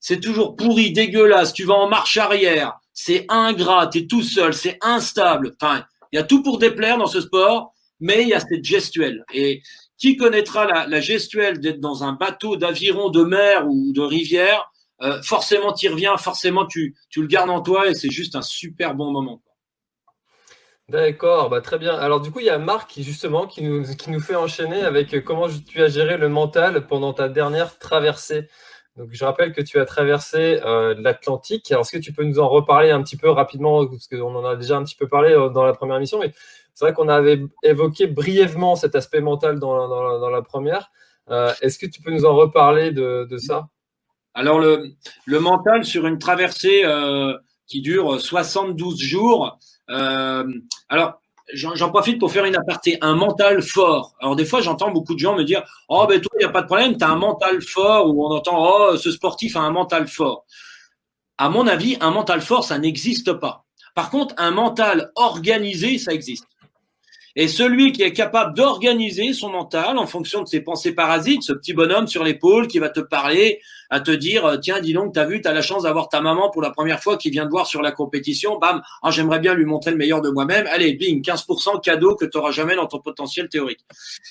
C'est 0.00 0.20
toujours 0.20 0.56
pourri 0.56 0.92
dégueulasse 0.92 1.52
tu 1.52 1.64
vas 1.64 1.74
en 1.74 1.88
marche 1.88 2.16
arrière 2.16 2.78
c'est 2.92 3.24
ingrat 3.28 3.86
t'es 3.86 4.06
tout 4.06 4.22
seul 4.22 4.52
c'est 4.52 4.78
instable. 4.82 5.54
Enfin 5.60 5.84
il 6.12 6.16
y 6.16 6.18
a 6.18 6.24
tout 6.24 6.42
pour 6.42 6.58
déplaire 6.58 6.98
dans 6.98 7.06
ce 7.06 7.20
sport 7.20 7.72
mais 8.00 8.22
il 8.22 8.28
y 8.28 8.34
a 8.34 8.40
cette 8.40 8.64
gestuelle. 8.64 9.24
Et 9.32 9.62
qui 9.98 10.16
connaîtra 10.16 10.86
la, 10.86 11.00
gestuelle 11.00 11.60
d'être 11.60 11.80
dans 11.80 12.04
un 12.04 12.12
bateau 12.12 12.56
d'aviron 12.56 13.10
de 13.10 13.22
mer 13.22 13.66
ou 13.66 13.92
de 13.92 14.02
rivière 14.02 14.70
euh, 15.02 15.20
forcément 15.22 15.72
tu 15.72 15.86
y 15.86 15.88
reviens, 15.88 16.16
forcément 16.16 16.64
tu, 16.66 16.96
tu 17.10 17.20
le 17.20 17.26
gardes 17.26 17.50
en 17.50 17.60
toi 17.60 17.88
et 17.88 17.94
c'est 17.94 18.10
juste 18.10 18.34
un 18.34 18.42
super 18.42 18.94
bon 18.94 19.10
moment. 19.10 19.42
D'accord, 20.88 21.50
bah 21.50 21.60
très 21.60 21.78
bien. 21.78 21.94
Alors 21.96 22.20
du 22.20 22.30
coup, 22.30 22.38
il 22.38 22.46
y 22.46 22.50
a 22.50 22.58
Marc 22.58 22.90
qui 22.90 23.02
justement 23.02 23.46
qui 23.46 23.62
nous, 23.62 23.82
qui 23.96 24.10
nous 24.10 24.20
fait 24.20 24.36
enchaîner 24.36 24.82
avec 24.82 25.24
comment 25.24 25.48
tu 25.48 25.82
as 25.82 25.88
géré 25.88 26.16
le 26.16 26.28
mental 26.28 26.86
pendant 26.86 27.12
ta 27.12 27.28
dernière 27.28 27.78
traversée. 27.78 28.48
Donc 28.96 29.08
je 29.12 29.24
rappelle 29.24 29.52
que 29.52 29.60
tu 29.60 29.78
as 29.80 29.84
traversé 29.84 30.60
euh, 30.64 30.94
l'Atlantique. 30.96 31.70
Alors 31.72 31.82
est-ce 31.82 31.90
que 31.90 32.02
tu 32.02 32.12
peux 32.12 32.24
nous 32.24 32.38
en 32.38 32.48
reparler 32.48 32.90
un 32.90 33.02
petit 33.02 33.16
peu 33.16 33.28
rapidement 33.28 33.84
parce 33.86 34.06
qu'on 34.06 34.34
en 34.34 34.44
a 34.44 34.56
déjà 34.56 34.76
un 34.76 34.84
petit 34.84 34.94
peu 34.94 35.08
parlé 35.08 35.32
euh, 35.32 35.50
dans 35.50 35.64
la 35.64 35.74
première 35.74 35.96
émission, 35.96 36.20
c'est 36.76 36.84
vrai 36.84 36.92
qu'on 36.92 37.08
avait 37.08 37.42
évoqué 37.62 38.06
brièvement 38.06 38.76
cet 38.76 38.94
aspect 38.96 39.22
mental 39.22 39.58
dans, 39.58 40.28
la 40.28 40.42
première. 40.42 40.90
Euh, 41.30 41.50
est-ce 41.62 41.78
que 41.78 41.86
tu 41.86 42.02
peux 42.02 42.10
nous 42.10 42.26
en 42.26 42.36
reparler 42.36 42.92
de, 42.92 43.38
ça? 43.38 43.68
Alors 44.34 44.58
le, 44.58 44.90
le 45.24 45.40
mental 45.40 45.86
sur 45.86 46.06
une 46.06 46.18
traversée 46.18 46.82
euh, 46.84 47.32
qui 47.66 47.80
dure 47.80 48.20
72 48.20 49.00
jours. 49.00 49.58
Euh, 49.88 50.44
alors 50.90 51.18
j'en 51.54 51.88
profite 51.88 52.18
pour 52.18 52.30
faire 52.30 52.44
une 52.44 52.56
aparté, 52.56 52.98
un 53.00 53.14
mental 53.14 53.62
fort. 53.62 54.14
Alors 54.20 54.36
des 54.36 54.44
fois 54.44 54.60
j'entends 54.60 54.90
beaucoup 54.90 55.14
de 55.14 55.18
gens 55.18 55.34
me 55.34 55.44
dire 55.44 55.62
oh 55.88 56.04
ben 56.06 56.20
toi 56.20 56.30
il 56.38 56.40
n'y 56.40 56.44
a 56.44 56.52
pas 56.52 56.60
de 56.60 56.66
problème, 56.66 56.98
tu 56.98 57.04
as 57.04 57.08
un 57.08 57.16
mental 57.16 57.62
fort 57.62 58.14
ou 58.14 58.26
on 58.26 58.36
entend 58.36 58.58
oh 58.58 58.98
ce 58.98 59.10
sportif 59.10 59.56
a 59.56 59.60
un 59.60 59.70
mental 59.70 60.08
fort. 60.08 60.44
À 61.38 61.48
mon 61.48 61.66
avis, 61.66 61.96
un 62.02 62.10
mental 62.10 62.42
fort 62.42 62.64
ça 62.64 62.78
n'existe 62.78 63.32
pas. 63.32 63.64
Par 63.94 64.10
contre, 64.10 64.34
un 64.36 64.50
mental 64.50 65.10
organisé 65.16 65.96
ça 65.96 66.12
existe. 66.12 66.44
Et 67.38 67.48
celui 67.48 67.92
qui 67.92 68.02
est 68.02 68.14
capable 68.14 68.56
d'organiser 68.56 69.34
son 69.34 69.50
mental 69.50 69.98
en 69.98 70.06
fonction 70.06 70.42
de 70.42 70.48
ses 70.48 70.60
pensées 70.62 70.94
parasites, 70.94 71.42
ce 71.42 71.52
petit 71.52 71.74
bonhomme 71.74 72.06
sur 72.06 72.24
l'épaule 72.24 72.66
qui 72.66 72.78
va 72.78 72.88
te 72.88 73.00
parler 73.00 73.60
à 73.90 74.00
te 74.00 74.10
dire, 74.10 74.58
tiens, 74.62 74.80
dis 74.80 74.94
donc, 74.94 75.12
t'as 75.12 75.26
vu, 75.26 75.42
t'as 75.42 75.52
la 75.52 75.60
chance 75.60 75.82
d'avoir 75.82 76.08
ta 76.08 76.22
maman 76.22 76.50
pour 76.50 76.62
la 76.62 76.70
première 76.70 77.00
fois 77.00 77.18
qui 77.18 77.28
vient 77.28 77.44
te 77.44 77.50
voir 77.50 77.66
sur 77.66 77.82
la 77.82 77.92
compétition. 77.92 78.58
Bam, 78.58 78.82
ah, 79.02 79.10
j'aimerais 79.10 79.38
bien 79.38 79.54
lui 79.54 79.66
montrer 79.66 79.90
le 79.90 79.98
meilleur 79.98 80.22
de 80.22 80.30
moi-même. 80.30 80.66
Allez, 80.68 80.94
bing, 80.94 81.22
15% 81.22 81.82
cadeau 81.82 82.16
que 82.16 82.24
tu 82.24 82.38
n'auras 82.38 82.52
jamais 82.52 82.74
dans 82.74 82.86
ton 82.86 83.00
potentiel 83.00 83.50
théorique. 83.50 83.84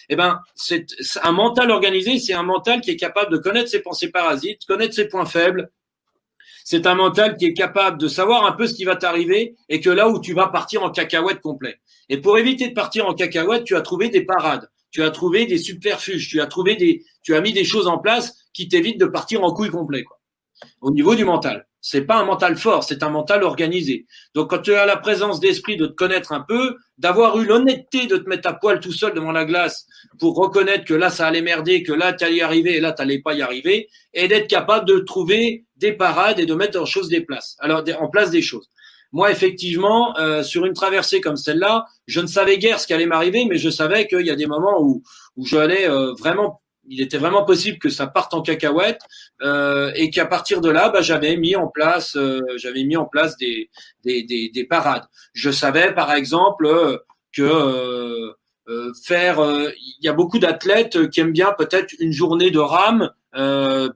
Eh 0.09 0.15
ben, 0.15 0.39
c'est 0.55 0.87
un 1.21 1.31
mental 1.31 1.69
organisé, 1.69 2.17
c'est 2.17 2.33
un 2.33 2.43
mental 2.43 2.81
qui 2.81 2.89
est 2.89 2.97
capable 2.97 3.31
de 3.31 3.37
connaître 3.37 3.69
ses 3.69 3.81
pensées 3.81 4.09
parasites, 4.09 4.65
connaître 4.65 4.95
ses 4.95 5.07
points 5.07 5.25
faibles, 5.25 5.69
c'est 6.65 6.87
un 6.87 6.95
mental 6.95 7.37
qui 7.37 7.45
est 7.45 7.53
capable 7.53 7.99
de 7.99 8.07
savoir 8.07 8.43
un 8.47 8.51
peu 8.51 8.65
ce 8.65 8.73
qui 8.73 8.85
va 8.85 8.95
t'arriver 8.95 9.55
et 9.69 9.79
que 9.79 9.89
là 9.91 10.09
où 10.09 10.19
tu 10.19 10.33
vas 10.33 10.47
partir 10.47 10.81
en 10.81 10.89
cacahuète 10.89 11.39
complet. 11.39 11.79
Et 12.09 12.17
pour 12.19 12.39
éviter 12.39 12.67
de 12.67 12.73
partir 12.73 13.07
en 13.07 13.13
cacahuète, 13.13 13.65
tu 13.65 13.75
as 13.75 13.81
trouvé 13.81 14.09
des 14.09 14.25
parades, 14.25 14.67
tu 14.89 15.03
as 15.03 15.11
trouvé 15.11 15.45
des 15.45 15.59
subterfuges, 15.59 16.27
tu 16.27 16.41
as 16.41 16.47
trouvé 16.47 16.75
des, 16.75 17.03
tu 17.21 17.35
as 17.35 17.41
mis 17.41 17.53
des 17.53 17.63
choses 17.63 17.85
en 17.85 17.99
place 17.99 18.33
qui 18.51 18.67
t'évitent 18.67 18.99
de 18.99 19.05
partir 19.05 19.43
en 19.43 19.53
couille 19.53 19.69
complet, 19.69 20.03
quoi. 20.03 20.19
Au 20.81 20.89
niveau 20.89 21.13
du 21.13 21.23
mental. 21.23 21.67
C'est 21.81 22.01
pas 22.01 22.17
un 22.17 22.25
mental 22.25 22.57
fort, 22.57 22.83
c'est 22.83 23.03
un 23.03 23.09
mental 23.09 23.43
organisé. 23.43 24.07
Donc 24.33 24.49
quand 24.49 24.57
tu 24.63 24.73
as 24.73 24.87
la 24.87 24.97
présence 24.97 25.39
d'esprit 25.39 25.77
de 25.77 25.85
te 25.85 25.93
connaître 25.93 26.31
un 26.31 26.41
peu, 26.41 26.77
d'avoir 26.97 27.37
eu 27.37 27.45
l'honnêteté 27.45 28.07
de 28.07 28.17
te 28.17 28.27
mettre 28.27 28.49
à 28.49 28.53
poil 28.53 28.79
tout 28.79 28.91
seul 28.91 29.13
devant 29.13 29.31
la 29.31 29.45
glace 29.45 29.85
pour 30.17 30.35
reconnaître 30.35 30.85
que 30.85 30.95
là 30.95 31.11
ça 31.11 31.27
allait 31.27 31.43
merder, 31.43 31.83
que 31.83 31.93
là 31.93 32.13
tu 32.13 32.23
allais 32.23 32.37
y 32.37 32.41
arriver 32.41 32.77
et 32.77 32.79
là 32.79 32.91
tu 32.91 33.03
n'allais 33.03 33.21
pas 33.21 33.35
y 33.35 33.43
arriver, 33.43 33.87
et 34.15 34.27
d'être 34.27 34.47
capable 34.47 34.87
de 34.87 34.97
trouver 34.97 35.64
des 35.77 35.93
parades 35.93 36.39
et 36.39 36.45
de 36.45 36.53
mettre 36.53 36.79
en 36.79 36.85
chose 36.85 37.09
des 37.09 37.21
places. 37.21 37.55
Alors 37.59 37.83
en 37.99 38.09
place 38.09 38.31
des 38.31 38.41
choses. 38.41 38.69
Moi, 39.11 39.31
effectivement, 39.31 40.17
euh, 40.17 40.43
sur 40.43 40.65
une 40.65 40.73
traversée 40.73 41.21
comme 41.21 41.37
celle-là, 41.37 41.85
je 42.07 42.19
ne 42.19 42.27
savais 42.27 42.57
guère 42.57 42.79
ce 42.79 42.87
qui 42.87 42.93
allait 42.93 43.05
m'arriver, 43.05 43.45
mais 43.45 43.57
je 43.57 43.69
savais 43.69 44.07
qu'il 44.07 44.25
y 44.25 44.31
a 44.31 44.35
des 44.35 44.47
moments 44.47 44.81
où, 44.81 45.03
où 45.37 45.45
je 45.45 45.57
allais 45.57 45.87
euh, 45.87 46.13
vraiment 46.19 46.61
il 46.87 47.01
était 47.01 47.17
vraiment 47.17 47.43
possible 47.43 47.77
que 47.79 47.89
ça 47.89 48.07
parte 48.07 48.33
en 48.33 48.41
cacahuète 48.41 49.01
euh, 49.41 49.91
et 49.95 50.09
qu'à 50.09 50.25
partir 50.25 50.61
de 50.61 50.69
là, 50.69 50.89
bah, 50.89 51.01
j'avais 51.01 51.35
mis 51.37 51.55
en 51.55 51.67
place, 51.67 52.15
euh, 52.15 52.41
j'avais 52.57 52.83
mis 52.83 52.97
en 52.97 53.05
place 53.05 53.37
des, 53.37 53.69
des, 54.03 54.23
des, 54.23 54.49
des, 54.49 54.63
parades. 54.63 55.05
Je 55.33 55.51
savais 55.51 55.93
par 55.93 56.13
exemple 56.13 56.65
euh, 56.65 56.97
que 57.33 57.43
euh, 57.43 58.33
faire, 59.03 59.39
il 59.41 60.03
y 60.03 60.07
a 60.07 60.13
beaucoup 60.13 60.39
d'athlètes 60.39 61.09
qui 61.09 61.19
aiment 61.19 61.31
bien 61.31 61.53
peut-être 61.57 61.93
une 61.99 62.11
journée 62.11 62.51
de 62.51 62.59
rame 62.59 63.11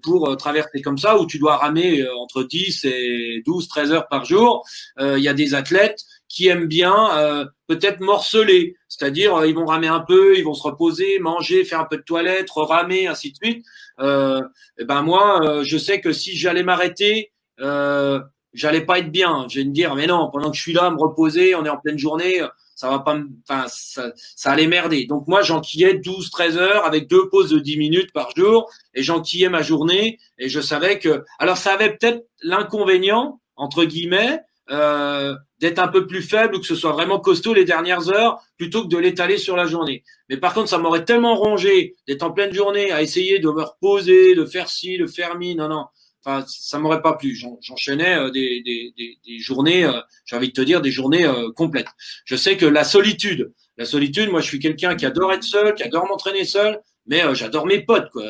pour 0.03 0.35
traverser 0.37 0.81
comme 0.81 0.97
ça 0.97 1.19
où 1.19 1.25
tu 1.25 1.39
dois 1.39 1.57
ramer 1.57 2.07
entre 2.17 2.43
10 2.43 2.85
et 2.85 3.41
12, 3.45 3.67
13 3.67 3.91
heures 3.91 4.07
par 4.07 4.25
jour. 4.25 4.63
Il 4.99 5.19
y 5.19 5.27
a 5.27 5.33
des 5.33 5.55
athlètes 5.55 6.05
qui 6.29 6.47
aiment 6.47 6.67
bien 6.67 7.17
euh, 7.17 7.45
peut-être 7.67 7.99
morceler, 7.99 8.77
c'est-à-dire 8.87 9.35
euh, 9.35 9.47
ils 9.47 9.55
vont 9.55 9.65
ramer 9.65 9.87
un 9.87 9.99
peu, 9.99 10.37
ils 10.37 10.43
vont 10.43 10.53
se 10.53 10.63
reposer, 10.63 11.17
manger, 11.19 11.65
faire 11.65 11.81
un 11.81 11.85
peu 11.85 11.97
de 11.97 12.03
toilette, 12.03 12.49
ramer, 12.51 13.07
ainsi 13.07 13.31
de 13.31 13.35
suite. 13.35 13.65
Euh, 13.99 14.41
et 14.77 14.85
ben 14.85 15.01
moi, 15.01 15.43
euh, 15.43 15.63
je 15.63 15.77
sais 15.77 15.99
que 15.99 16.13
si 16.13 16.37
j'allais 16.37 16.63
m'arrêter, 16.63 17.33
euh, 17.59 18.21
j'allais 18.53 18.85
pas 18.85 18.99
être 18.99 19.11
bien. 19.11 19.47
Je 19.49 19.59
vais 19.59 19.65
me 19.65 19.73
dire 19.73 19.95
mais 19.95 20.05
non, 20.05 20.29
pendant 20.31 20.51
que 20.51 20.57
je 20.57 20.61
suis 20.61 20.73
là, 20.73 20.91
me 20.91 20.99
reposer, 20.99 21.55
on 21.55 21.65
est 21.65 21.69
en 21.69 21.77
pleine 21.77 21.97
journée, 21.97 22.41
ça 22.79 22.89
va 22.89 22.99
pas, 22.99 23.19
enfin 23.49 23.65
ça, 23.67 24.13
ça 24.37 24.51
allait 24.51 24.65
merder. 24.65 25.05
Donc 25.05 25.27
moi, 25.27 25.41
j'enquillais 25.41 25.95
12, 25.95 26.31
13 26.31 26.57
heures 26.57 26.85
avec 26.85 27.09
deux 27.09 27.27
pauses 27.27 27.49
de 27.49 27.59
10 27.59 27.75
minutes 27.75 28.13
par 28.13 28.33
jour 28.37 28.71
et 28.93 29.03
j'enquillais 29.03 29.49
ma 29.49 29.61
journée 29.61 30.17
et 30.37 30.47
je 30.47 30.61
savais 30.61 30.97
que, 30.97 31.25
alors 31.39 31.57
ça 31.57 31.73
avait 31.73 31.89
peut-être 31.97 32.25
l'inconvénient 32.41 33.41
entre 33.57 33.83
guillemets 33.83 34.39
euh, 34.71 35.35
d'être 35.59 35.79
un 35.79 35.89
peu 35.89 36.07
plus 36.07 36.21
faible 36.21 36.55
ou 36.55 36.61
que 36.61 36.65
ce 36.65 36.75
soit 36.75 36.93
vraiment 36.93 37.19
costaud 37.19 37.53
les 37.53 37.65
dernières 37.65 38.09
heures 38.13 38.41
plutôt 38.57 38.83
que 38.83 38.87
de 38.87 38.97
l'étaler 38.97 39.37
sur 39.37 39.57
la 39.57 39.65
journée. 39.65 40.05
Mais 40.29 40.37
par 40.37 40.53
contre, 40.53 40.69
ça 40.69 40.77
m'aurait 40.77 41.03
tellement 41.03 41.35
rongé 41.35 41.97
d'être 42.07 42.23
en 42.23 42.31
pleine 42.31 42.53
journée 42.53 42.93
à 42.93 43.01
essayer 43.01 43.39
de 43.39 43.49
me 43.49 43.63
reposer, 43.63 44.35
de 44.35 44.45
faire 44.45 44.69
ci, 44.69 44.97
de 44.97 45.05
faire 45.05 45.37
mi. 45.37 45.53
Non, 45.53 45.67
non. 45.67 45.87
Enfin, 46.25 46.45
ça 46.47 46.79
m'aurait 46.79 47.01
pas 47.01 47.13
plu. 47.13 47.35
J'enchaînais 47.61 48.17
euh, 48.17 48.29
des, 48.29 48.61
des, 48.61 48.93
des, 48.97 49.17
des, 49.25 49.39
journées, 49.39 49.85
euh, 49.85 49.99
j'ai 50.25 50.35
envie 50.35 50.49
de 50.49 50.53
te 50.53 50.61
dire, 50.61 50.81
des 50.81 50.91
journées 50.91 51.25
euh, 51.25 51.51
complètes. 51.51 51.87
Je 52.25 52.35
sais 52.35 52.57
que 52.57 52.65
la 52.65 52.83
solitude, 52.83 53.53
la 53.77 53.85
solitude, 53.85 54.29
moi, 54.29 54.41
je 54.41 54.47
suis 54.47 54.59
quelqu'un 54.59 54.95
qui 54.95 55.05
adore 55.05 55.31
être 55.31 55.43
seul, 55.43 55.73
qui 55.75 55.83
adore 55.83 56.07
m'entraîner 56.07 56.43
seul, 56.43 56.81
mais 57.07 57.23
j'adore 57.33 57.65
mes 57.65 57.81
potes, 57.81 58.09
quoi. 58.11 58.25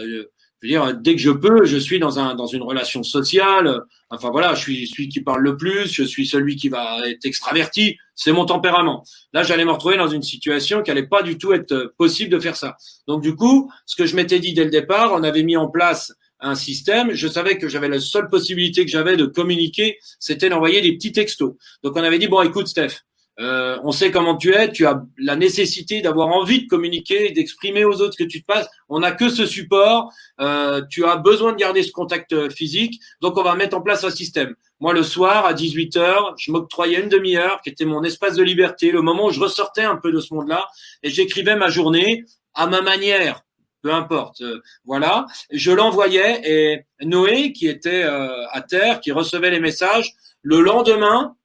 Je 0.62 0.68
veux 0.68 0.74
dire, 0.74 0.94
dès 0.94 1.16
que 1.16 1.22
je 1.22 1.32
peux, 1.32 1.64
je 1.64 1.78
suis 1.78 2.00
dans 2.00 2.20
un 2.20 2.36
dans 2.36 2.46
une 2.46 2.64
relation 2.64 3.02
sociale. 3.02 3.82
Enfin 4.10 4.30
voilà, 4.30 4.56
je 4.56 4.60
suis 4.60 4.88
celui 4.88 5.08
qui 5.08 5.22
parle 5.22 5.42
le 5.42 5.56
plus, 5.56 5.90
je 5.90 6.04
suis 6.04 6.28
celui 6.28 6.58
qui 6.58 6.68
va 6.68 7.00
être 7.08 7.26
extraverti. 7.26 7.98
C'est 8.14 8.34
mon 8.34 8.46
tempérament. 8.46 9.06
Là, 9.32 9.44
j'allais 9.44 9.64
me 9.64 9.72
retrouver 9.72 9.96
dans 9.96 10.10
une 10.10 10.22
situation 10.22 10.84
qui 10.84 10.92
allait 10.92 11.08
pas 11.08 11.24
du 11.24 11.38
tout 11.38 11.54
être 11.54 11.94
possible 11.98 12.30
de 12.30 12.40
faire 12.40 12.58
ça. 12.58 12.76
Donc 13.08 13.22
du 13.22 13.36
coup, 13.36 13.72
ce 13.86 13.96
que 13.96 14.06
je 14.06 14.18
m'étais 14.18 14.40
dit 14.40 14.54
dès 14.54 14.66
le 14.66 14.70
départ, 14.70 15.14
on 15.14 15.24
avait 15.24 15.44
mis 15.44 15.56
en 15.56 15.70
place 15.70 16.12
un 16.40 16.56
système. 16.56 17.14
Je 17.14 17.28
savais 17.28 17.58
que 17.58 17.68
j'avais 17.68 17.90
la 17.90 18.00
seule 18.00 18.30
possibilité 18.30 18.86
que 18.86 18.92
j'avais 18.92 19.18
de 19.18 19.26
communiquer, 19.26 19.98
c'était 20.20 20.50
d'envoyer 20.50 20.82
des 20.82 20.94
petits 20.94 21.12
textos. 21.12 21.54
Donc 21.84 21.96
on 21.96 22.04
avait 22.04 22.20
dit 22.20 22.28
bon, 22.28 22.42
écoute, 22.42 22.68
Steph, 22.68 23.02
euh, 23.40 23.80
on 23.84 23.92
sait 23.92 24.12
comment 24.12 24.36
tu 24.36 24.54
es, 24.54 24.72
tu 24.72 24.86
as 24.86 25.02
la 25.18 25.38
nécessité 25.38 26.02
d'avoir 26.02 26.28
envie 26.28 26.64
de 26.64 26.68
communiquer, 26.68 27.32
d'exprimer 27.32 27.86
aux 27.86 28.02
autres 28.02 28.14
ce 28.18 28.24
que 28.24 28.30
tu 28.30 28.42
te 28.42 28.46
passes. 28.46 28.68
On 28.90 29.00
n'a 29.00 29.14
que 29.14 29.30
ce 29.30 29.46
support, 29.46 30.12
euh, 30.42 30.82
tu 30.90 31.06
as 31.06 31.16
besoin 31.16 31.54
de 31.54 31.58
garder 31.58 31.84
ce 31.84 31.92
contact 31.92 32.34
euh, 32.34 32.50
physique, 32.50 33.00
donc 33.22 33.38
on 33.38 33.44
va 33.44 33.56
mettre 33.56 33.78
en 33.78 33.82
place 33.82 34.04
un 34.04 34.10
système. 34.10 34.56
Moi, 34.82 34.94
le 34.94 35.04
soir, 35.04 35.46
à 35.46 35.54
18h, 35.54 36.34
je 36.38 36.52
m'octroyais 36.52 37.02
une 37.02 37.10
demi-heure, 37.10 37.62
qui 37.62 37.70
était 37.70 37.86
mon 37.86 38.04
espace 38.04 38.36
de 38.36 38.44
liberté, 38.44 38.92
le 38.92 39.02
moment 39.02 39.28
où 39.28 39.32
je 39.32 39.40
ressortais 39.40 39.84
un 39.84 39.96
peu 39.96 40.12
de 40.12 40.20
ce 40.20 40.34
monde-là, 40.34 40.68
et 41.04 41.10
j'écrivais 41.10 41.56
ma 41.56 41.70
journée 41.70 42.26
à 42.54 42.68
ma 42.68 42.82
manière, 42.82 43.42
peu 43.82 43.94
importe. 43.94 44.44
voilà, 44.86 45.26
je 45.52 45.72
l'envoyais, 45.72 46.42
et 46.44 47.06
Noé, 47.06 47.54
qui 47.54 47.68
était 47.68 48.04
à 48.04 48.62
terre, 48.62 49.00
qui 49.00 49.12
recevait 49.12 49.52
les 49.52 49.60
messages, 49.60 50.16
le 50.42 50.62
lendemain, 50.62 51.36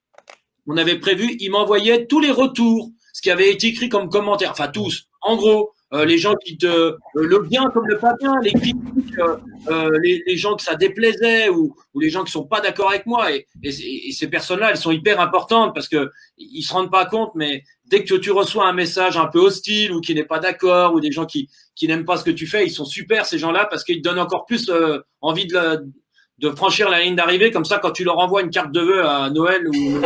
on 0.66 0.76
avait 0.76 0.98
prévu, 0.98 1.36
il 1.40 1.50
m'envoyait 1.50 2.06
tous 2.06 2.20
les 2.20 2.30
retours, 2.30 2.90
ce 3.12 3.22
qui 3.22 3.30
avait 3.30 3.50
été 3.50 3.68
écrit 3.68 3.88
comme 3.88 4.08
commentaire, 4.08 4.50
enfin 4.50 4.68
tous. 4.68 5.08
En 5.20 5.36
gros, 5.36 5.72
euh, 5.92 6.04
les 6.04 6.18
gens 6.18 6.34
qui 6.34 6.58
te 6.58 6.66
euh, 6.66 6.96
le 7.14 7.40
bien 7.40 7.70
comme 7.72 7.86
le 7.86 7.98
pas 7.98 8.14
bien, 8.20 8.34
les 8.42 8.52
critiques, 8.52 9.18
euh, 9.68 9.90
les, 10.02 10.36
gens 10.36 10.56
que 10.56 10.62
ça 10.62 10.74
déplaisait 10.74 11.48
ou, 11.50 11.76
les 11.94 12.10
gens 12.10 12.24
qui 12.24 12.32
sont 12.32 12.44
pas 12.44 12.60
d'accord 12.60 12.90
avec 12.90 13.06
moi. 13.06 13.32
Et, 13.32 13.46
et, 13.62 14.12
ces 14.12 14.28
personnes-là, 14.28 14.70
elles 14.70 14.76
sont 14.76 14.90
hyper 14.90 15.20
importantes 15.20 15.72
parce 15.74 15.88
que 15.88 16.10
ils 16.36 16.62
se 16.62 16.72
rendent 16.72 16.90
pas 16.90 17.06
compte, 17.06 17.32
mais 17.36 17.62
dès 17.86 18.02
que 18.02 18.14
tu 18.16 18.32
reçois 18.32 18.66
un 18.66 18.72
message 18.72 19.16
un 19.16 19.26
peu 19.26 19.38
hostile 19.38 19.92
ou 19.92 20.00
qui 20.00 20.14
n'est 20.14 20.24
pas 20.24 20.40
d'accord 20.40 20.94
ou 20.94 21.00
des 21.00 21.12
gens 21.12 21.26
qui 21.26 21.48
qui 21.74 21.88
n'aiment 21.88 22.04
pas 22.04 22.16
ce 22.16 22.24
que 22.24 22.30
tu 22.30 22.46
fais, 22.46 22.64
ils 22.64 22.70
sont 22.70 22.84
super 22.84 23.26
ces 23.26 23.38
gens-là 23.38 23.66
parce 23.68 23.84
qu'ils 23.84 23.98
te 23.98 24.08
donnent 24.08 24.18
encore 24.18 24.46
plus 24.46 24.70
envie 25.20 25.46
de, 25.46 26.50
franchir 26.56 26.90
la 26.90 27.00
ligne 27.00 27.16
d'arrivée. 27.16 27.50
Comme 27.50 27.64
ça, 27.64 27.78
quand 27.78 27.92
tu 27.92 28.04
leur 28.04 28.18
envoies 28.18 28.42
une 28.42 28.50
carte 28.50 28.72
de 28.72 28.80
vœux 28.80 29.04
à 29.04 29.30
Noël 29.30 29.68
ou 29.68 30.00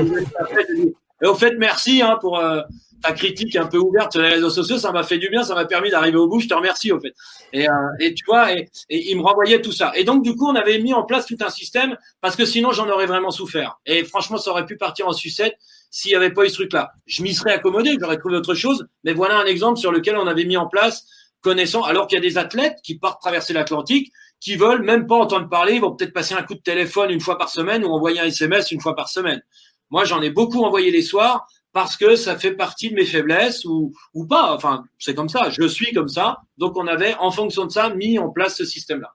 et 1.22 1.26
au 1.26 1.34
fait, 1.34 1.54
merci 1.58 2.00
hein, 2.00 2.16
pour 2.20 2.38
euh, 2.38 2.60
ta 3.02 3.12
critique 3.12 3.56
un 3.56 3.66
peu 3.66 3.78
ouverte 3.78 4.12
sur 4.12 4.22
les 4.22 4.28
réseaux 4.28 4.50
sociaux. 4.50 4.78
Ça 4.78 4.92
m'a 4.92 5.02
fait 5.02 5.18
du 5.18 5.28
bien, 5.28 5.42
ça 5.42 5.54
m'a 5.54 5.64
permis 5.64 5.90
d'arriver 5.90 6.16
au 6.16 6.28
bout. 6.28 6.40
Je 6.40 6.48
te 6.48 6.54
remercie 6.54 6.92
au 6.92 7.00
fait. 7.00 7.12
Et, 7.52 7.68
euh, 7.68 7.72
et 7.98 8.14
tu 8.14 8.24
vois, 8.26 8.52
et, 8.52 8.68
et, 8.88 9.10
il 9.10 9.16
me 9.16 9.22
renvoyait 9.22 9.60
tout 9.60 9.72
ça. 9.72 9.92
Et 9.96 10.04
donc 10.04 10.22
du 10.22 10.34
coup, 10.36 10.48
on 10.48 10.54
avait 10.54 10.78
mis 10.78 10.94
en 10.94 11.02
place 11.04 11.26
tout 11.26 11.36
un 11.40 11.50
système 11.50 11.96
parce 12.20 12.36
que 12.36 12.44
sinon, 12.44 12.70
j'en 12.70 12.88
aurais 12.88 13.06
vraiment 13.06 13.30
souffert. 13.30 13.80
Et 13.84 14.04
franchement, 14.04 14.38
ça 14.38 14.50
aurait 14.50 14.66
pu 14.66 14.76
partir 14.76 15.08
en 15.08 15.12
sucette 15.12 15.56
s'il 15.90 16.10
n'y 16.10 16.16
avait 16.16 16.32
pas 16.32 16.44
eu 16.44 16.50
ce 16.50 16.54
truc-là. 16.54 16.92
Je 17.06 17.22
m'y 17.22 17.34
serais 17.34 17.52
accommodé, 17.52 17.96
j'aurais 18.00 18.18
trouvé 18.18 18.36
autre 18.36 18.54
chose. 18.54 18.86
Mais 19.02 19.12
voilà 19.12 19.38
un 19.38 19.46
exemple 19.46 19.78
sur 19.78 19.90
lequel 19.90 20.16
on 20.16 20.26
avait 20.26 20.44
mis 20.44 20.56
en 20.56 20.68
place 20.68 21.06
connaissant, 21.40 21.82
alors 21.82 22.06
qu'il 22.06 22.16
y 22.16 22.18
a 22.18 22.28
des 22.28 22.38
athlètes 22.38 22.78
qui 22.82 22.98
partent 22.98 23.20
traverser 23.20 23.52
l'Atlantique 23.52 24.12
qui 24.40 24.54
veulent 24.56 24.82
même 24.82 25.06
pas 25.06 25.16
entendre 25.16 25.48
parler, 25.48 25.74
ils 25.74 25.80
vont 25.80 25.94
peut-être 25.94 26.12
passer 26.12 26.34
un 26.34 26.42
coup 26.42 26.54
de 26.54 26.60
téléphone 26.60 27.10
une 27.10 27.20
fois 27.20 27.38
par 27.38 27.48
semaine 27.48 27.84
ou 27.84 27.88
envoyer 27.88 28.20
un 28.20 28.26
SMS 28.26 28.70
une 28.70 28.80
fois 28.80 28.94
par 28.94 29.08
semaine. 29.08 29.42
Moi, 29.90 30.04
j'en 30.04 30.22
ai 30.22 30.30
beaucoup 30.30 30.62
envoyé 30.62 30.90
les 30.90 31.02
soirs 31.02 31.46
parce 31.72 31.96
que 31.96 32.16
ça 32.16 32.38
fait 32.38 32.52
partie 32.52 32.90
de 32.90 32.94
mes 32.94 33.04
faiblesses 33.04 33.64
ou, 33.64 33.92
ou 34.14 34.26
pas. 34.26 34.54
Enfin, 34.54 34.84
c'est 34.98 35.14
comme 35.14 35.28
ça. 35.28 35.50
Je 35.50 35.66
suis 35.66 35.92
comme 35.92 36.08
ça. 36.08 36.38
Donc, 36.56 36.76
on 36.76 36.86
avait, 36.86 37.14
en 37.16 37.30
fonction 37.30 37.66
de 37.66 37.70
ça, 37.70 37.90
mis 37.90 38.18
en 38.18 38.30
place 38.30 38.56
ce 38.56 38.64
système-là. 38.64 39.14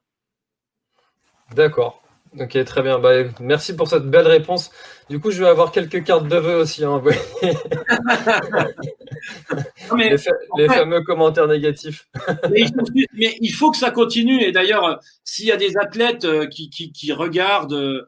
D'accord. 1.55 2.02
Ok, 2.39 2.63
très 2.65 2.81
bien. 2.81 2.99
Bah, 2.99 3.11
merci 3.39 3.75
pour 3.75 3.87
cette 3.87 4.09
belle 4.09 4.27
réponse. 4.27 4.71
Du 5.09 5.19
coup, 5.19 5.31
je 5.31 5.43
vais 5.43 5.49
avoir 5.49 5.71
quelques 5.71 6.03
cartes 6.03 6.27
de 6.27 6.37
vœux 6.37 6.55
aussi. 6.55 6.83
Hein, 6.83 7.01
mais, 9.95 10.15
les, 10.57 10.67
fameux 10.67 11.03
commentaires 11.03 11.47
négatifs. 11.47 12.07
mais, 12.49 12.65
il 13.41 13.53
faut, 13.53 13.69
que 13.69 13.77
ça 13.77 13.91
continue. 13.91 14.41
Et 14.41 14.51
d'ailleurs, 14.51 14.99
s'il 15.23 15.45
y 15.45 15.51
a 15.51 15.57
des 15.57 15.77
athlètes 15.77 16.25
euh, 16.25 16.47
qui, 16.47 16.69
qui, 16.69 16.91
qui 16.91 17.13
regardent 17.13 17.73
euh, 17.73 18.07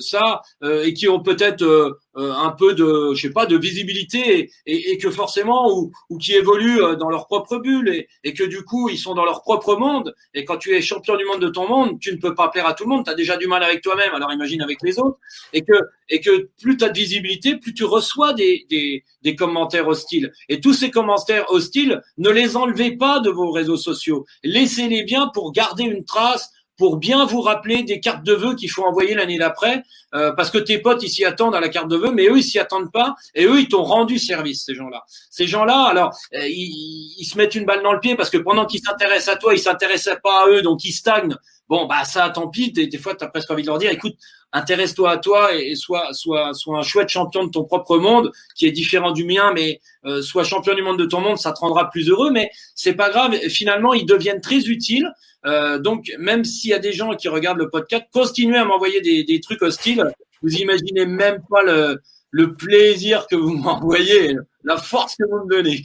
ça 0.00 0.42
euh, 0.62 0.84
et 0.84 0.94
qui 0.94 1.08
ont 1.08 1.20
peut-être 1.20 1.62
euh, 1.62 1.94
un 2.16 2.50
peu 2.50 2.74
de, 2.74 3.14
je 3.14 3.22
sais 3.22 3.32
pas, 3.32 3.46
de 3.46 3.56
visibilité 3.56 4.50
et, 4.66 4.92
et 4.92 4.98
que 4.98 5.10
forcément 5.10 5.72
ou, 5.72 5.92
ou, 6.08 6.18
qui 6.18 6.34
évoluent 6.34 6.96
dans 6.98 7.08
leur 7.08 7.26
propre 7.26 7.58
bulle 7.58 7.88
et, 7.88 8.08
et, 8.24 8.34
que 8.34 8.44
du 8.44 8.64
coup 8.64 8.88
ils 8.88 8.98
sont 8.98 9.14
dans 9.14 9.24
leur 9.24 9.42
propre 9.42 9.76
monde. 9.76 10.14
Et 10.34 10.44
quand 10.44 10.58
tu 10.58 10.74
es 10.74 10.80
champion 10.82 11.16
du 11.16 11.24
monde 11.24 11.40
de 11.40 11.48
ton 11.48 11.68
monde, 11.68 11.98
tu 12.00 12.12
ne 12.12 12.18
peux 12.18 12.34
pas 12.34 12.48
plaire 12.48 12.66
à 12.66 12.74
tout 12.74 12.84
le 12.84 12.90
monde. 12.90 13.04
Tu 13.04 13.10
as 13.10 13.14
déjà 13.14 13.36
du 13.36 13.46
mal 13.46 13.62
avec 13.62 13.82
toi-même, 13.82 14.14
alors 14.14 14.32
imagine 14.32 14.62
avec 14.62 14.78
les 14.82 14.98
autres. 14.98 15.18
Et 15.52 15.62
que 15.62 15.74
et 16.10 16.20
que 16.20 16.50
plus 16.60 16.76
tu 16.76 16.84
as 16.84 16.88
de 16.88 16.98
visibilité, 16.98 17.56
plus 17.56 17.72
tu 17.72 17.84
reçois 17.84 18.32
des, 18.32 18.66
des, 18.68 19.04
des 19.22 19.36
commentaires 19.36 19.86
hostiles. 19.86 20.32
Et 20.48 20.60
tous 20.60 20.74
ces 20.74 20.90
commentaires 20.90 21.50
hostiles, 21.50 22.02
ne 22.18 22.30
les 22.30 22.56
enlevez 22.56 22.96
pas 22.96 23.20
de 23.20 23.30
vos 23.30 23.50
réseaux 23.52 23.76
sociaux. 23.76 24.26
Laissez-les 24.42 25.04
bien 25.04 25.28
pour 25.32 25.52
garder 25.52 25.84
une 25.84 26.04
trace 26.04 26.50
pour 26.80 26.96
bien 26.96 27.26
vous 27.26 27.42
rappeler 27.42 27.82
des 27.82 28.00
cartes 28.00 28.24
de 28.24 28.32
vœux 28.32 28.54
qu'il 28.54 28.70
faut 28.70 28.84
envoyer 28.84 29.14
l'année 29.14 29.36
d'après, 29.36 29.82
euh, 30.14 30.32
parce 30.32 30.50
que 30.50 30.56
tes 30.56 30.78
potes, 30.78 31.02
ils 31.02 31.10
s'y 31.10 31.26
attendent 31.26 31.54
à 31.54 31.60
la 31.60 31.68
carte 31.68 31.88
de 31.88 31.96
vœux, 31.96 32.10
mais 32.10 32.26
eux, 32.26 32.38
ils 32.38 32.42
s'y 32.42 32.58
attendent 32.58 32.90
pas, 32.90 33.16
et 33.34 33.44
eux, 33.44 33.60
ils 33.60 33.68
t'ont 33.68 33.82
rendu 33.82 34.18
service, 34.18 34.64
ces 34.64 34.74
gens-là. 34.74 35.04
Ces 35.28 35.46
gens-là, 35.46 35.82
alors, 35.82 36.16
euh, 36.34 36.48
ils, 36.48 37.14
ils, 37.18 37.26
se 37.26 37.36
mettent 37.36 37.54
une 37.54 37.66
balle 37.66 37.82
dans 37.82 37.92
le 37.92 38.00
pied, 38.00 38.16
parce 38.16 38.30
que 38.30 38.38
pendant 38.38 38.64
qu'ils 38.64 38.80
s'intéressent 38.80 39.34
à 39.34 39.36
toi, 39.36 39.52
ils 39.52 39.58
s'intéressaient 39.58 40.20
pas 40.24 40.44
à 40.44 40.48
eux, 40.48 40.62
donc 40.62 40.82
ils 40.82 40.92
stagnent. 40.92 41.36
Bon, 41.68 41.84
bah 41.84 42.04
ça, 42.04 42.30
tant 42.30 42.48
pis, 42.48 42.72
des, 42.72 42.86
des 42.86 42.98
fois, 42.98 43.14
tu 43.14 43.24
as 43.24 43.28
presque 43.28 43.50
envie 43.50 43.62
de 43.62 43.68
leur 43.68 43.76
dire, 43.76 43.90
écoute, 43.90 44.14
intéresse-toi 44.52 45.10
à 45.10 45.16
toi 45.18 45.54
et, 45.54 45.74
sois, 45.74 46.08
sois, 46.12 46.54
sois 46.54 46.78
un 46.78 46.82
chouette 46.82 47.08
champion 47.08 47.44
de 47.44 47.50
ton 47.50 47.64
propre 47.64 47.98
monde 47.98 48.32
qui 48.56 48.66
est 48.66 48.72
différent 48.72 49.12
du 49.12 49.24
mien, 49.24 49.52
mais 49.54 49.80
euh, 50.06 50.22
sois 50.22 50.44
champion 50.44 50.74
du 50.74 50.82
monde 50.82 50.98
de 50.98 51.04
ton 51.04 51.20
monde, 51.20 51.38
ça 51.38 51.52
te 51.52 51.60
rendra 51.60 51.90
plus 51.90 52.08
heureux. 52.08 52.30
Mais 52.30 52.50
c'est 52.74 52.94
pas 52.94 53.10
grave. 53.10 53.36
Finalement, 53.48 53.94
ils 53.94 54.06
deviennent 54.06 54.40
très 54.40 54.68
utiles. 54.68 55.12
Euh, 55.46 55.78
donc, 55.78 56.12
même 56.18 56.44
s'il 56.44 56.70
y 56.70 56.74
a 56.74 56.78
des 56.78 56.92
gens 56.92 57.14
qui 57.14 57.28
regardent 57.28 57.58
le 57.58 57.70
podcast, 57.70 58.04
continuez 58.12 58.58
à 58.58 58.64
m'envoyer 58.64 59.00
des, 59.00 59.24
des 59.24 59.40
trucs 59.40 59.62
hostiles. 59.62 60.04
Vous 60.42 60.54
imaginez 60.54 61.06
même 61.06 61.42
pas 61.50 61.62
le, 61.62 62.54
plaisir 62.56 63.26
que 63.26 63.36
vous 63.36 63.54
m'envoyez, 63.56 64.36
la 64.64 64.76
force 64.76 65.16
que 65.16 65.24
vous 65.28 65.44
me 65.44 65.50
donnez, 65.50 65.82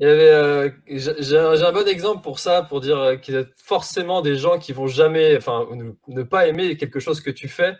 euh, 0.00 0.70
j'ai 0.88 1.36
un 1.36 1.72
bon 1.72 1.86
exemple 1.86 2.22
pour 2.22 2.38
ça, 2.38 2.62
pour 2.62 2.80
dire 2.80 3.20
qu'il 3.20 3.34
y 3.34 3.36
a 3.36 3.44
forcément 3.56 4.22
des 4.22 4.36
gens 4.36 4.58
qui 4.58 4.72
vont 4.72 4.86
jamais, 4.86 5.36
enfin, 5.36 5.68
ne, 6.08 6.22
pas 6.22 6.48
aimer 6.48 6.76
quelque 6.76 6.98
chose 6.98 7.20
que 7.20 7.30
tu 7.30 7.46
fais 7.46 7.76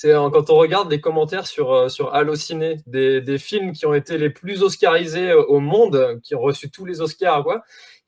c'est 0.00 0.12
euh, 0.12 0.30
quand 0.30 0.48
on 0.48 0.56
regarde 0.56 0.90
les 0.90 1.00
commentaires 1.00 1.46
sur, 1.46 1.72
euh, 1.72 1.88
sur 1.88 2.14
Allociné, 2.14 2.78
des, 2.86 3.20
des 3.20 3.36
films 3.36 3.72
qui 3.72 3.84
ont 3.84 3.92
été 3.92 4.16
les 4.16 4.30
plus 4.30 4.62
oscarisés 4.62 5.30
euh, 5.30 5.42
au 5.44 5.60
monde, 5.60 6.20
qui 6.22 6.34
ont 6.34 6.40
reçu 6.40 6.70
tous 6.70 6.86
les 6.86 7.02
Oscars, 7.02 7.44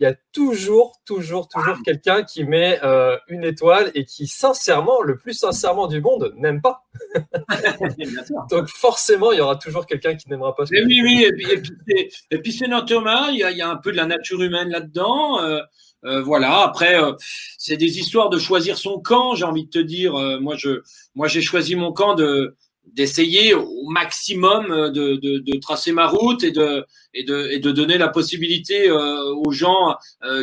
il 0.03 0.07
y 0.07 0.09
a 0.09 0.17
toujours, 0.33 1.01
toujours, 1.07 1.47
toujours 1.47 1.81
quelqu'un 1.85 2.25
qui 2.25 2.43
met 2.43 2.81
euh, 2.83 3.17
une 3.29 3.45
étoile 3.45 3.93
et 3.95 4.05
qui, 4.05 4.27
sincèrement, 4.27 5.01
le 5.01 5.17
plus 5.17 5.33
sincèrement 5.33 5.87
du 5.87 6.01
monde, 6.01 6.33
n'aime 6.37 6.61
pas. 6.61 6.83
Donc 8.51 8.67
forcément, 8.67 9.31
il 9.31 9.39
y 9.39 9.41
aura 9.41 9.55
toujours 9.55 9.87
quelqu'un 9.87 10.17
qui 10.17 10.29
n'aimera 10.29 10.57
pas. 10.57 10.67
Ce 10.67 10.75
oui, 10.75 11.03
oui, 11.05 11.25
et 11.25 11.33
puis, 12.39 12.53
c'est 12.53 12.69
Thomas, 12.85 13.29
il 13.31 13.39
y, 13.39 13.45
a, 13.45 13.53
il 13.53 13.57
y, 13.57 13.63
a, 13.63 13.71
un 13.71 13.77
peu 13.77 13.93
de 13.93 13.97
la 13.97 14.07
nature 14.07 14.43
humaine 14.43 14.71
là-dedans. 14.71 15.41
Euh, 15.41 15.61
euh, 16.05 16.21
voilà. 16.21 16.63
Après, 16.63 16.99
c'est 17.57 17.77
des 17.77 18.01
histoires 18.01 18.29
de 18.29 18.41
choisir 18.41 18.79
son 18.79 18.99
camp. 18.99 19.37
J'ai 19.37 19.45
envie 19.45 19.67
de 19.67 19.71
te 19.71 19.79
dire, 19.79 20.15
moi, 20.41 20.57
je, 20.57 20.83
moi, 21.15 21.29
j'ai 21.29 21.43
choisi 21.43 21.77
mon 21.77 21.93
camp 21.93 22.17
de 22.17 22.57
d'essayer 22.87 23.55
au 23.55 23.89
maximum 23.89 24.69
de, 24.69 25.17
de, 25.17 25.39
de, 25.39 25.59
tracer 25.61 25.93
ma 25.93 26.07
route 26.07 26.45
et 26.45 26.51
de, 26.51 26.85
et 27.15 27.25
de, 27.25 27.49
et 27.51 27.59
de 27.59 27.71
donner 27.71 27.97
la 27.97 28.09
possibilité 28.09 28.91
aux 28.91 29.51
gens 29.51 29.97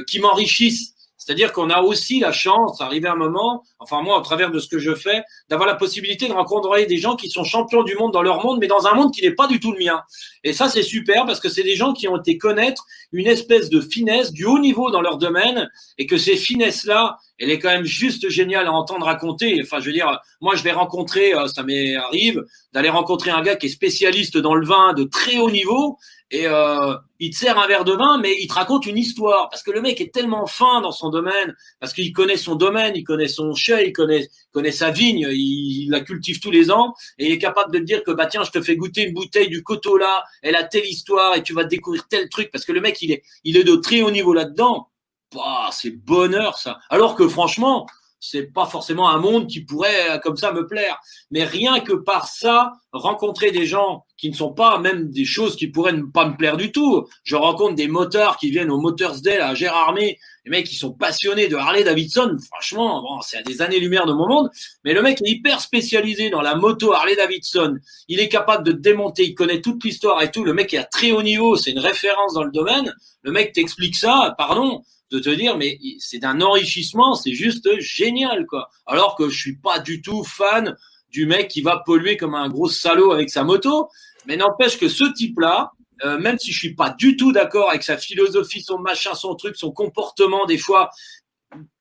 qui 0.07 0.19
m'enrichissent 0.19 0.95
c'est-à-dire 1.29 1.53
qu'on 1.53 1.69
a 1.69 1.81
aussi 1.81 2.19
la 2.19 2.31
chance, 2.31 2.81
arrivé 2.81 3.07
un 3.07 3.15
moment, 3.15 3.63
enfin 3.77 4.01
moi, 4.01 4.17
au 4.17 4.21
travers 4.21 4.49
de 4.49 4.57
ce 4.57 4.67
que 4.67 4.79
je 4.79 4.95
fais, 4.95 5.21
d'avoir 5.47 5.69
la 5.69 5.75
possibilité 5.75 6.27
de 6.27 6.33
rencontrer 6.33 6.87
des 6.87 6.97
gens 6.97 7.15
qui 7.15 7.29
sont 7.29 7.43
champions 7.43 7.83
du 7.83 7.93
monde 7.93 8.11
dans 8.11 8.23
leur 8.23 8.43
monde, 8.43 8.57
mais 8.59 8.65
dans 8.65 8.87
un 8.87 8.95
monde 8.95 9.13
qui 9.13 9.21
n'est 9.21 9.35
pas 9.35 9.45
du 9.45 9.59
tout 9.59 9.71
le 9.71 9.77
mien. 9.77 10.01
Et 10.43 10.53
ça, 10.53 10.69
c'est 10.69 10.81
super 10.81 11.27
parce 11.27 11.39
que 11.39 11.47
c'est 11.47 11.61
des 11.61 11.75
gens 11.75 11.93
qui 11.93 12.07
ont 12.07 12.17
été 12.17 12.39
connaître 12.39 12.83
une 13.11 13.27
espèce 13.27 13.69
de 13.69 13.79
finesse 13.79 14.31
du 14.31 14.45
haut 14.45 14.57
niveau 14.57 14.89
dans 14.89 15.01
leur 15.01 15.19
domaine 15.19 15.69
et 15.99 16.07
que 16.07 16.17
ces 16.17 16.35
finesses-là, 16.35 17.19
elle 17.37 17.51
est 17.51 17.59
quand 17.59 17.69
même 17.69 17.85
juste 17.85 18.27
géniale 18.29 18.65
à 18.65 18.71
entendre 18.71 19.05
raconter. 19.05 19.59
Enfin, 19.61 19.79
je 19.81 19.85
veux 19.85 19.93
dire, 19.93 20.19
moi, 20.41 20.55
je 20.55 20.63
vais 20.63 20.71
rencontrer, 20.71 21.35
euh, 21.35 21.47
ça 21.47 21.61
m'arrive 21.61 22.43
d'aller 22.73 22.89
rencontrer 22.89 23.29
un 23.29 23.43
gars 23.43 23.55
qui 23.55 23.67
est 23.67 23.69
spécialiste 23.69 24.39
dans 24.39 24.55
le 24.55 24.65
vin 24.65 24.93
de 24.93 25.03
très 25.03 25.37
haut 25.37 25.51
niveau 25.51 25.99
et 26.31 26.45
euh, 26.45 26.95
il 27.19 27.31
te 27.31 27.37
sert 27.37 27.57
un 27.57 27.67
verre 27.67 27.85
de 27.85 27.93
vin, 27.93 28.19
mais 28.19 28.35
il 28.39 28.47
te 28.47 28.53
raconte 28.53 28.85
une 28.85 28.97
histoire 28.97 29.49
parce 29.49 29.63
que 29.63 29.71
le 29.71 29.81
mec 29.81 29.99
est 29.99 30.13
tellement 30.13 30.45
fin 30.45 30.79
dans 30.81 30.91
son 30.91 31.09
domaine, 31.09 31.55
parce 31.79 31.91
qu'il 31.93 32.13
connaît 32.13 32.37
son 32.37 32.55
domaine, 32.55 32.95
il 32.95 33.03
connaît 33.03 33.27
son 33.27 33.55
chai, 33.55 33.87
il 33.87 33.93
connaît, 33.93 34.29
connaît 34.51 34.71
sa 34.71 34.91
vigne, 34.91 35.27
il, 35.31 35.89
la 35.89 36.01
cultive 36.01 36.39
tous 36.39 36.51
les 36.51 36.69
ans 36.69 36.93
et 37.17 37.25
il 37.25 37.31
est 37.31 37.39
capable 37.39 37.73
de 37.73 37.79
te 37.79 37.83
dire 37.83 38.03
que 38.03 38.11
bah 38.11 38.27
tiens, 38.27 38.43
je 38.43 38.51
te 38.51 38.61
fais 38.61 38.75
goûter 38.75 39.07
une 39.07 39.13
bouteille 39.13 39.49
du 39.49 39.63
coteau 39.63 39.97
là, 39.97 40.23
elle 40.43 40.55
a 40.55 40.63
telle 40.63 40.85
histoire 40.85 41.35
et 41.35 41.41
tu 41.41 41.53
vas 41.53 41.63
découvrir 41.63 42.07
tel 42.07 42.29
truc 42.29 42.51
parce 42.51 42.63
que 42.63 42.73
le 42.73 42.81
mec 42.81 43.01
il 43.01 43.11
est, 43.11 43.23
il 43.43 43.57
est 43.57 43.63
de 43.63 43.75
très 43.75 44.01
haut 44.01 44.11
niveau 44.11 44.33
là-dedans. 44.33 44.89
Bah, 45.33 45.69
c'est 45.71 45.91
bonheur 45.91 46.57
ça. 46.57 46.79
Alors 46.89 47.15
que 47.15 47.27
franchement, 47.27 47.87
c'est 48.19 48.53
pas 48.53 48.65
forcément 48.65 49.09
un 49.09 49.17
monde 49.17 49.47
qui 49.47 49.61
pourrait 49.61 50.11
euh, 50.11 50.17
comme 50.19 50.37
ça 50.37 50.51
me 50.51 50.67
plaire. 50.67 50.99
Mais 51.31 51.43
rien 51.43 51.79
que 51.79 51.93
par 51.93 52.27
ça, 52.27 52.73
rencontrer 52.91 53.51
des 53.51 53.65
gens 53.65 54.05
qui 54.17 54.29
ne 54.29 54.35
sont 54.35 54.51
pas 54.51 54.79
même 54.79 55.09
des 55.09 55.25
choses 55.25 55.55
qui 55.55 55.67
pourraient 55.67 55.93
ne 55.93 56.03
pas 56.03 56.27
me 56.27 56.35
plaire 56.35 56.57
du 56.57 56.71
tout. 56.71 57.07
Je 57.23 57.35
rencontre 57.35 57.75
des 57.75 57.87
moteurs 57.87 58.37
qui 58.37 58.49
viennent 58.49 58.71
au 58.71 58.79
Motors 58.79 59.21
Day 59.21 59.39
à 59.39 59.55
Gérardmer, 59.55 60.17
les 60.45 60.51
mecs 60.51 60.65
qui 60.65 60.75
sont 60.75 60.91
passionnés 60.91 61.47
de 61.47 61.55
Harley 61.55 61.83
Davidson. 61.83 62.35
Franchement, 62.51 63.01
bon, 63.01 63.21
c'est 63.21 63.37
à 63.37 63.43
des 63.43 63.61
années-lumière 63.61 64.05
de 64.05 64.13
mon 64.13 64.27
monde. 64.27 64.49
Mais 64.83 64.93
le 64.93 65.01
mec 65.01 65.21
est 65.21 65.29
hyper 65.29 65.61
spécialisé 65.61 66.29
dans 66.29 66.41
la 66.41 66.55
moto 66.55 66.91
Harley 66.91 67.15
Davidson. 67.15 67.77
Il 68.09 68.19
est 68.19 68.29
capable 68.29 68.65
de 68.65 68.73
démonter, 68.73 69.23
il 69.23 69.35
connaît 69.35 69.61
toute 69.61 69.83
l'histoire 69.83 70.21
et 70.21 70.31
tout. 70.31 70.43
Le 70.43 70.53
mec 70.53 70.73
est 70.73 70.79
à 70.79 70.83
très 70.83 71.11
haut 71.11 71.23
niveau, 71.23 71.55
c'est 71.55 71.71
une 71.71 71.79
référence 71.79 72.33
dans 72.33 72.43
le 72.43 72.51
domaine. 72.51 72.93
Le 73.21 73.31
mec 73.31 73.53
t'explique 73.53 73.95
ça, 73.95 74.35
pardon 74.37 74.83
de 75.11 75.19
te 75.19 75.29
dire 75.29 75.57
mais 75.57 75.79
c'est 75.99 76.19
d'un 76.19 76.41
enrichissement, 76.41 77.15
c'est 77.15 77.33
juste 77.33 77.69
génial 77.79 78.45
quoi. 78.45 78.69
Alors 78.85 79.15
que 79.15 79.29
je 79.29 79.37
suis 79.37 79.57
pas 79.57 79.79
du 79.79 80.01
tout 80.01 80.23
fan 80.23 80.75
du 81.09 81.25
mec 81.25 81.47
qui 81.47 81.61
va 81.61 81.81
polluer 81.85 82.17
comme 82.17 82.35
un 82.35 82.49
gros 82.49 82.69
salaud 82.69 83.11
avec 83.11 83.29
sa 83.29 83.43
moto, 83.43 83.89
mais 84.25 84.37
n'empêche 84.37 84.77
que 84.77 84.87
ce 84.87 85.05
type-là, 85.13 85.71
euh, 86.03 86.17
même 86.19 86.37
si 86.37 86.51
je 86.51 86.59
suis 86.59 86.75
pas 86.75 86.91
du 86.91 87.17
tout 87.17 87.31
d'accord 87.31 87.69
avec 87.69 87.83
sa 87.83 87.97
philosophie, 87.97 88.61
son 88.61 88.79
machin, 88.79 89.13
son 89.15 89.35
truc, 89.35 89.55
son 89.55 89.71
comportement 89.71 90.45
des 90.45 90.57
fois, 90.57 90.91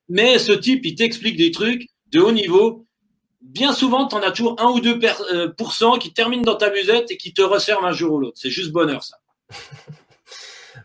mais 0.08 0.38
ce 0.38 0.52
type, 0.52 0.84
il 0.86 0.94
t'explique 0.94 1.36
des 1.36 1.50
trucs 1.50 1.88
de 2.10 2.20
haut 2.20 2.32
niveau. 2.32 2.86
Bien 3.40 3.72
souvent, 3.72 4.08
tu 4.08 4.16
en 4.16 4.22
as 4.22 4.32
toujours 4.32 4.56
un 4.58 4.70
ou 4.70 4.80
deux 4.80 4.98
euh, 5.32 5.98
qui 6.00 6.12
terminent 6.12 6.42
dans 6.42 6.56
ta 6.56 6.70
musette 6.70 7.10
et 7.10 7.16
qui 7.16 7.32
te 7.32 7.42
resservent 7.42 7.84
un 7.84 7.92
jour 7.92 8.14
ou 8.14 8.18
l'autre. 8.18 8.38
C'est 8.40 8.50
juste 8.50 8.72
bonheur, 8.72 9.04
ça. 9.04 9.16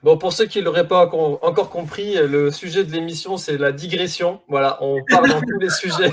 Bon, 0.04 0.18
pour 0.18 0.34
ceux 0.34 0.48
qui 0.48 0.60
ne 0.60 0.66
l'auraient 0.66 0.88
pas 0.88 1.06
encore 1.06 1.70
compris, 1.70 2.16
le 2.16 2.52
sujet 2.52 2.84
de 2.84 2.92
l'émission, 2.92 3.38
c'est 3.38 3.58
la 3.58 3.72
digression. 3.72 4.42
Voilà, 4.50 4.78
on 4.82 5.02
parle 5.10 5.30
dans 5.30 5.40
tous 5.40 5.60
les 5.60 5.70
sujets. 5.70 6.12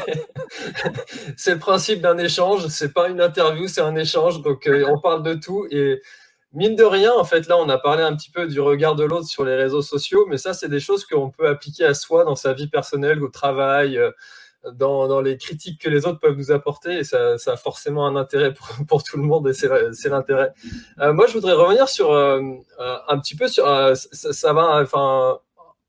c'est 1.37 1.55
le 1.55 1.59
principe 1.59 2.01
d'un 2.01 2.17
échange. 2.17 2.69
C'est 2.69 2.93
pas 2.93 3.09
une 3.09 3.21
interview, 3.21 3.67
c'est 3.67 3.81
un 3.81 3.97
échange. 3.97 4.43
Donc, 4.43 4.69
euh, 4.69 4.89
on 4.89 5.01
parle 5.01 5.25
de 5.25 5.35
tout. 5.35 5.67
Et 5.73 6.01
mine 6.53 6.77
de 6.77 6.85
rien, 6.85 7.13
en 7.13 7.25
fait, 7.25 7.49
là, 7.49 7.57
on 7.57 7.69
a 7.69 7.79
parlé 7.79 8.05
un 8.05 8.15
petit 8.15 8.31
peu 8.31 8.47
du 8.47 8.61
regard 8.61 8.95
de 8.95 9.03
l'autre 9.03 9.27
sur 9.27 9.45
les 9.45 9.57
réseaux 9.57 9.83
sociaux. 9.83 10.25
Mais 10.29 10.39
ça, 10.39 10.55
c'est 10.55 10.69
des 10.69 10.79
choses 10.79 11.05
qu'on 11.05 11.31
peut 11.31 11.49
appliquer 11.49 11.85
à 11.85 11.95
soi 11.95 12.23
dans 12.25 12.37
sa 12.37 12.53
vie 12.53 12.69
personnelle, 12.69 13.25
au 13.25 13.29
travail, 13.29 13.99
euh, 13.99 14.13
dans, 14.73 15.21
les 15.21 15.37
critiques 15.39 15.81
que 15.81 15.89
les 15.89 16.07
autres 16.07 16.19
peuvent 16.19 16.37
nous 16.37 16.53
apporter 16.53 17.03
ça, 17.05 17.37
a 17.47 17.57
forcément 17.57 18.07
un 18.07 18.17
intérêt 18.17 18.53
pour, 18.89 19.03
tout 19.05 19.17
le 19.17 19.23
monde 19.23 19.49
et 19.49 19.53
c'est 19.53 20.09
l'intérêt. 20.09 20.53
Euh, 21.01 21.13
moi, 21.13 21.27
je 21.27 21.33
voudrais 21.33 21.55
revenir 21.55 21.89
sur 21.89 22.13
euh, 22.13 22.41
euh 22.79 22.97
un 23.09 23.19
petit 23.19 23.37
peu 23.37 23.49
sur 23.49 23.65
ça, 23.95 24.53
va 24.53 24.83
enfin 24.83 25.39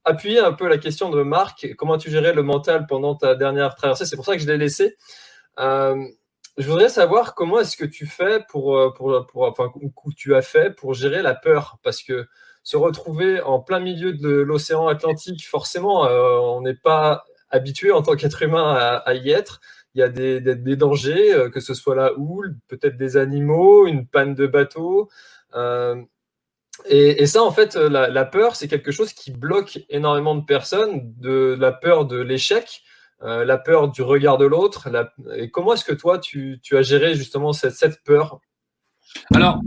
appuyer 0.06 0.40
un 0.40 0.54
peu 0.54 0.68
la 0.68 0.78
question 0.78 1.10
de 1.10 1.22
Marc. 1.22 1.76
Comment 1.78 1.98
tu 1.98 2.10
gérais 2.10 2.34
le 2.34 2.44
mental 2.44 2.88
pendant 2.88 3.16
ta 3.16 3.36
dernière 3.36 3.76
traversée? 3.76 4.06
C'est 4.06 4.16
pour 4.16 4.26
ça 4.26 4.36
que 4.36 4.42
je 4.42 4.48
l'ai 4.48 4.58
laissé. 4.58 4.96
Je 5.58 6.68
voudrais 6.68 6.90
savoir 6.90 7.36
comment 7.36 7.60
est-ce 7.60 7.78
que 7.78 7.86
tu 7.86 8.06
fais 8.06 8.44
pour, 8.50 8.94
pour, 8.96 9.26
pour 9.28 9.44
enfin, 9.44 9.72
tu 10.16 10.36
as 10.36 10.42
fait 10.42 10.76
pour 10.76 10.94
gérer 10.94 11.22
la 11.22 11.36
peur? 11.36 11.78
Parce 11.84 12.02
que 12.02 12.28
se 12.64 12.78
retrouver 12.78 13.42
en 13.42 13.60
plein 13.60 13.80
milieu 13.80 14.14
de 14.14 14.30
l'océan 14.30 14.88
Atlantique, 14.88 15.46
forcément, 15.48 16.02
on 16.02 16.62
n'est 16.62 16.76
pas 16.76 17.26
habitué 17.52 17.92
en 17.92 18.02
tant 18.02 18.16
qu'être 18.16 18.42
humain 18.42 19.02
à, 19.06 19.14
y 19.14 19.30
être. 19.30 19.62
Il 19.94 20.00
y 20.00 20.04
a 20.04 20.10
des, 20.10 20.40
des, 20.40 20.76
dangers, 20.76 21.34
euh, 21.34 21.50
que 21.50 21.60
ce 21.60 21.74
soit 21.74 21.96
la 21.96 22.18
houle, 22.18 22.56
peut-être 22.70 22.96
des 22.96 23.18
animaux, 23.18 23.88
une 23.88 24.08
panne 24.08 24.36
de 24.36 24.48
bateau. 24.48 25.10
Euh, 25.54 26.02
et, 26.86 27.22
et, 27.22 27.26
ça, 27.28 27.44
en 27.44 27.52
fait, 27.52 27.76
la, 27.76 28.26
peur, 28.26 28.56
c'est 28.56 28.70
quelque 28.70 28.92
chose 28.92 29.14
qui 29.14 29.32
bloque 29.32 29.80
énormément 29.90 30.36
de 30.36 30.46
personnes, 30.46 31.14
de 31.18 31.58
la 31.60 31.74
peur 31.74 32.06
de 32.06 32.18
l'échec, 32.18 32.84
euh, 33.24 33.44
la 33.44 33.58
peur 33.58 33.90
du 33.90 34.02
regard 34.02 34.38
de 34.38 34.46
l'autre. 34.46 34.90
Et 35.36 35.52
comment 35.52 35.74
est-ce 35.74 35.86
que 35.86 35.94
toi, 35.94 36.18
tu, 36.18 36.60
tu, 36.64 36.78
as 36.78 36.82
géré 36.82 37.14
justement 37.14 37.52
cette, 37.52 37.74
cette 37.74 38.02
peur? 38.04 38.40
Alors, 39.36 39.60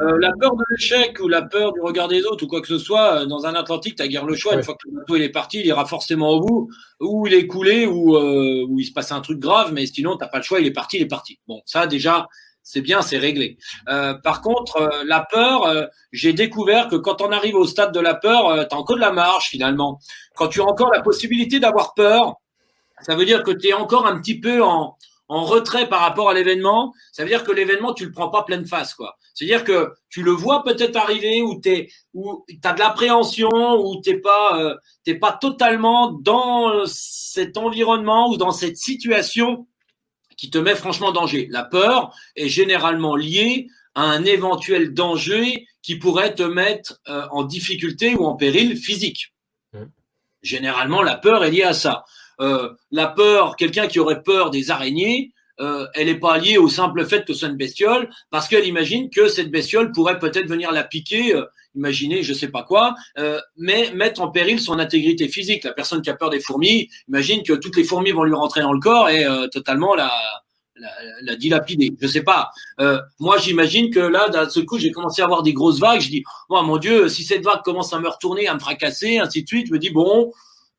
euh, 0.00 0.18
la 0.18 0.32
peur 0.38 0.56
de 0.56 0.64
l'échec 0.70 1.18
ou 1.20 1.28
la 1.28 1.42
peur 1.42 1.72
du 1.72 1.80
regard 1.80 2.08
des 2.08 2.24
autres 2.24 2.44
ou 2.44 2.48
quoi 2.48 2.60
que 2.60 2.68
ce 2.68 2.78
soit, 2.78 3.22
euh, 3.22 3.26
dans 3.26 3.44
un 3.46 3.54
Atlantique, 3.54 3.96
tu 3.96 4.08
guère 4.08 4.24
le 4.24 4.34
choix. 4.34 4.54
Une 4.54 4.62
fois 4.62 4.74
que 4.74 4.88
le 4.88 4.98
bateau 4.98 5.16
il 5.16 5.22
est 5.22 5.28
parti, 5.28 5.60
il 5.60 5.66
ira 5.66 5.84
forcément 5.84 6.30
au 6.30 6.40
bout, 6.40 6.68
ou 7.00 7.26
il 7.26 7.34
est 7.34 7.46
coulé, 7.46 7.86
ou, 7.86 8.16
euh, 8.16 8.66
il 8.78 8.84
se 8.84 8.92
passe 8.92 9.12
un 9.12 9.20
truc 9.20 9.38
grave, 9.38 9.72
mais 9.72 9.86
sinon, 9.86 10.16
tu 10.16 10.26
pas 10.26 10.38
le 10.38 10.42
choix, 10.42 10.60
il 10.60 10.66
est 10.66 10.72
parti, 10.72 10.96
il 10.96 11.02
est 11.02 11.06
parti. 11.06 11.38
Bon, 11.46 11.60
ça 11.66 11.86
déjà, 11.86 12.26
c'est 12.62 12.80
bien, 12.80 13.02
c'est 13.02 13.18
réglé. 13.18 13.58
Euh, 13.88 14.14
par 14.14 14.40
contre, 14.40 15.04
la 15.04 15.26
peur, 15.30 15.88
j'ai 16.12 16.32
découvert 16.32 16.88
que 16.88 16.96
quand 16.96 17.20
on 17.20 17.30
arrive 17.32 17.56
au 17.56 17.66
stade 17.66 17.92
de 17.92 18.00
la 18.00 18.14
peur, 18.14 18.66
tu 18.68 18.74
as 18.74 18.78
encore 18.78 18.96
de 18.96 19.00
la 19.00 19.12
marge 19.12 19.48
finalement. 19.48 19.98
Quand 20.36 20.48
tu 20.48 20.60
as 20.60 20.64
encore 20.64 20.90
la 20.92 21.02
possibilité 21.02 21.60
d'avoir 21.60 21.94
peur, 21.94 22.36
ça 23.00 23.16
veut 23.16 23.24
dire 23.24 23.42
que 23.42 23.50
tu 23.50 23.68
es 23.68 23.72
encore 23.72 24.06
un 24.06 24.20
petit 24.20 24.38
peu 24.38 24.62
en, 24.62 24.96
en 25.32 25.44
retrait 25.44 25.88
par 25.88 26.00
rapport 26.00 26.28
à 26.28 26.34
l'événement, 26.34 26.92
ça 27.10 27.22
veut 27.22 27.28
dire 27.30 27.42
que 27.42 27.52
l'événement, 27.52 27.94
tu 27.94 28.04
le 28.04 28.12
prends 28.12 28.28
pas 28.28 28.42
pleine 28.42 28.66
face, 28.66 28.92
quoi. 28.92 29.16
C'est-à-dire 29.32 29.64
que 29.64 29.94
tu 30.10 30.22
le 30.22 30.30
vois 30.30 30.62
peut-être 30.62 30.96
arriver 30.96 31.40
ou 31.40 31.58
t'es, 31.58 31.88
ou 32.12 32.44
t'as 32.60 32.74
de 32.74 32.78
l'appréhension 32.80 33.48
ou 33.48 33.96
t'es 34.02 34.18
pas, 34.18 34.60
euh, 34.60 34.76
t'es 35.04 35.14
pas 35.14 35.32
totalement 35.32 36.12
dans 36.12 36.84
cet 36.84 37.56
environnement 37.56 38.28
ou 38.28 38.36
dans 38.36 38.52
cette 38.52 38.76
situation 38.76 39.66
qui 40.36 40.50
te 40.50 40.58
met 40.58 40.74
franchement 40.74 41.08
en 41.08 41.12
danger. 41.12 41.48
La 41.50 41.64
peur 41.64 42.14
est 42.36 42.48
généralement 42.48 43.16
liée 43.16 43.68
à 43.94 44.02
un 44.02 44.24
éventuel 44.26 44.92
danger 44.92 45.66
qui 45.80 45.96
pourrait 45.96 46.34
te 46.34 46.42
mettre 46.42 47.00
euh, 47.08 47.26
en 47.30 47.42
difficulté 47.44 48.14
ou 48.16 48.26
en 48.26 48.36
péril 48.36 48.76
physique. 48.76 49.32
Mmh. 49.72 49.84
Généralement, 50.42 51.00
la 51.00 51.16
peur 51.16 51.42
est 51.42 51.50
liée 51.50 51.62
à 51.62 51.72
ça. 51.72 52.04
Euh, 52.42 52.70
la 52.90 53.06
peur, 53.06 53.56
quelqu'un 53.56 53.86
qui 53.86 53.98
aurait 53.98 54.22
peur 54.22 54.50
des 54.50 54.70
araignées, 54.70 55.32
euh, 55.60 55.86
elle 55.94 56.06
n'est 56.06 56.18
pas 56.18 56.38
liée 56.38 56.58
au 56.58 56.68
simple 56.68 57.06
fait 57.06 57.24
que 57.24 57.32
ce 57.32 57.40
soit 57.40 57.48
une 57.48 57.56
bestiole, 57.56 58.10
parce 58.30 58.48
qu'elle 58.48 58.66
imagine 58.66 59.10
que 59.10 59.28
cette 59.28 59.50
bestiole 59.50 59.92
pourrait 59.92 60.18
peut-être 60.18 60.48
venir 60.48 60.72
la 60.72 60.82
piquer, 60.82 61.34
euh, 61.34 61.44
imaginer 61.74 62.22
je 62.22 62.32
sais 62.32 62.48
pas 62.48 62.62
quoi, 62.62 62.94
euh, 63.18 63.38
mais 63.56 63.92
mettre 63.94 64.20
en 64.22 64.28
péril 64.28 64.60
son 64.60 64.78
intégrité 64.78 65.28
physique. 65.28 65.64
La 65.64 65.72
personne 65.72 66.02
qui 66.02 66.10
a 66.10 66.14
peur 66.14 66.30
des 66.30 66.40
fourmis, 66.40 66.88
imagine 67.08 67.42
que 67.42 67.52
toutes 67.52 67.76
les 67.76 67.84
fourmis 67.84 68.12
vont 68.12 68.24
lui 68.24 68.34
rentrer 68.34 68.62
dans 68.62 68.72
le 68.72 68.80
corps 68.80 69.08
et 69.08 69.24
totalement 69.50 69.94
la, 69.94 70.10
la, 70.76 70.90
la, 71.22 71.36
dilapider. 71.36 71.94
Je 72.00 72.06
sais 72.06 72.22
pas. 72.22 72.50
moi, 73.20 73.38
j'imagine 73.38 73.90
que 73.90 74.00
là, 74.00 74.28
d'un 74.28 74.48
ce 74.48 74.60
coup, 74.60 74.78
j'ai 74.78 74.90
commencé 74.90 75.22
à 75.22 75.26
avoir 75.26 75.42
des 75.42 75.52
grosses 75.52 75.80
vagues. 75.80 76.00
Je 76.00 76.10
dis, 76.10 76.24
oh 76.48 76.62
mon 76.62 76.76
Dieu, 76.76 77.08
si 77.08 77.24
cette 77.24 77.44
vague 77.44 77.62
commence 77.62 77.92
à 77.92 78.00
me 78.00 78.08
retourner, 78.08 78.48
à 78.48 78.54
me 78.54 78.60
fracasser, 78.60 79.18
ainsi 79.18 79.42
de 79.42 79.48
suite, 79.48 79.68
je 79.68 79.72
me 79.72 79.78
dis 79.78 79.90
bon, 79.90 80.32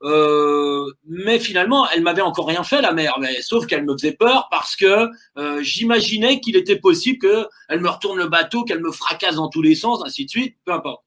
euh, 0.03 0.85
mais 1.07 1.39
finalement, 1.39 1.87
elle 1.89 2.01
m'avait 2.01 2.21
encore 2.21 2.47
rien 2.47 2.63
fait 2.63 2.81
la 2.81 2.91
mère, 2.91 3.17
sauf 3.41 3.65
qu'elle 3.65 3.85
me 3.85 3.93
faisait 3.93 4.13
peur 4.13 4.47
parce 4.51 4.75
que 4.75 5.07
euh, 5.37 5.63
j'imaginais 5.63 6.41
qu'il 6.41 6.57
était 6.57 6.75
possible 6.77 7.19
qu'elle 7.19 7.79
me 7.79 7.89
retourne 7.89 8.17
le 8.17 8.27
bateau, 8.27 8.63
qu'elle 8.65 8.81
me 8.81 8.91
fracasse 8.91 9.35
dans 9.35 9.49
tous 9.49 9.61
les 9.61 9.75
sens, 9.75 10.01
ainsi 10.05 10.25
de 10.25 10.29
suite, 10.29 10.57
peu 10.65 10.73
importe. 10.73 11.03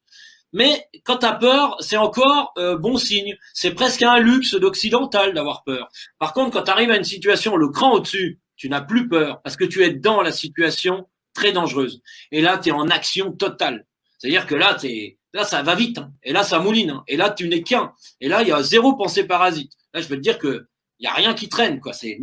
Mais 0.53 0.87
quand 1.05 1.19
tu 1.19 1.27
as 1.27 1.35
peur, 1.35 1.77
c'est 1.81 1.99
encore 1.99 2.55
euh, 2.57 2.79
bon 2.79 2.97
signe. 2.97 3.37
C'est 3.53 3.73
presque 3.73 4.03
un 4.03 4.19
luxe 4.19 4.55
d'occidental 4.55 5.35
d'avoir 5.35 5.65
peur. 5.65 5.89
Par 6.19 6.33
contre, 6.33 6.53
quand 6.53 6.63
tu 6.63 6.71
arrives 6.71 6.91
à 6.91 6.97
une 6.97 7.05
situation, 7.05 7.57
le 7.57 7.69
cran 7.69 7.93
au-dessus, 7.93 8.41
tu 8.57 8.71
n'as 8.71 8.81
plus 8.81 9.09
peur 9.09 9.43
parce 9.43 9.57
que 9.57 9.65
tu 9.65 9.83
es 9.83 9.91
dans 9.91 10.23
la 10.23 10.33
situation 10.33 11.07
très 11.35 11.53
dangereuse. 11.53 12.01
Et 12.33 12.41
là, 12.41 12.57
tu 12.57 12.71
es 12.71 12.73
en 12.73 12.89
action 12.89 13.33
totale. 13.33 13.87
C'est-à-dire 14.19 14.47
que 14.47 14.55
là, 14.55 14.75
tu 14.81 14.87
es 14.87 15.16
Là, 15.37 15.45
ça 15.45 15.63
va 15.63 15.75
vite. 15.75 15.99
Hein. 15.99 16.13
Et 16.23 16.33
là, 16.33 16.43
ça 16.43 16.59
mouline. 16.61 16.89
Hein. 16.89 17.05
Et 17.09 17.19
là, 17.19 17.29
tu 17.29 17.47
n'es 17.47 17.63
qu'un. 17.63 17.93
Et 18.23 18.29
là, 18.29 18.41
il 18.41 18.49
y 18.49 18.53
a 18.53 18.63
zéro 18.63 18.95
pensée 18.95 19.25
parasite. 19.25 19.71
Là, 19.93 20.01
je 20.01 20.09
veux 20.09 20.17
te 20.17 20.23
dire 20.23 20.39
que 20.39 20.67
il 20.99 21.05
y 21.05 21.07
a 21.07 21.13
rien 21.13 21.35
qui 21.35 21.51
traîne, 21.51 21.79
quoi. 21.79 21.93
C'est 21.93 22.19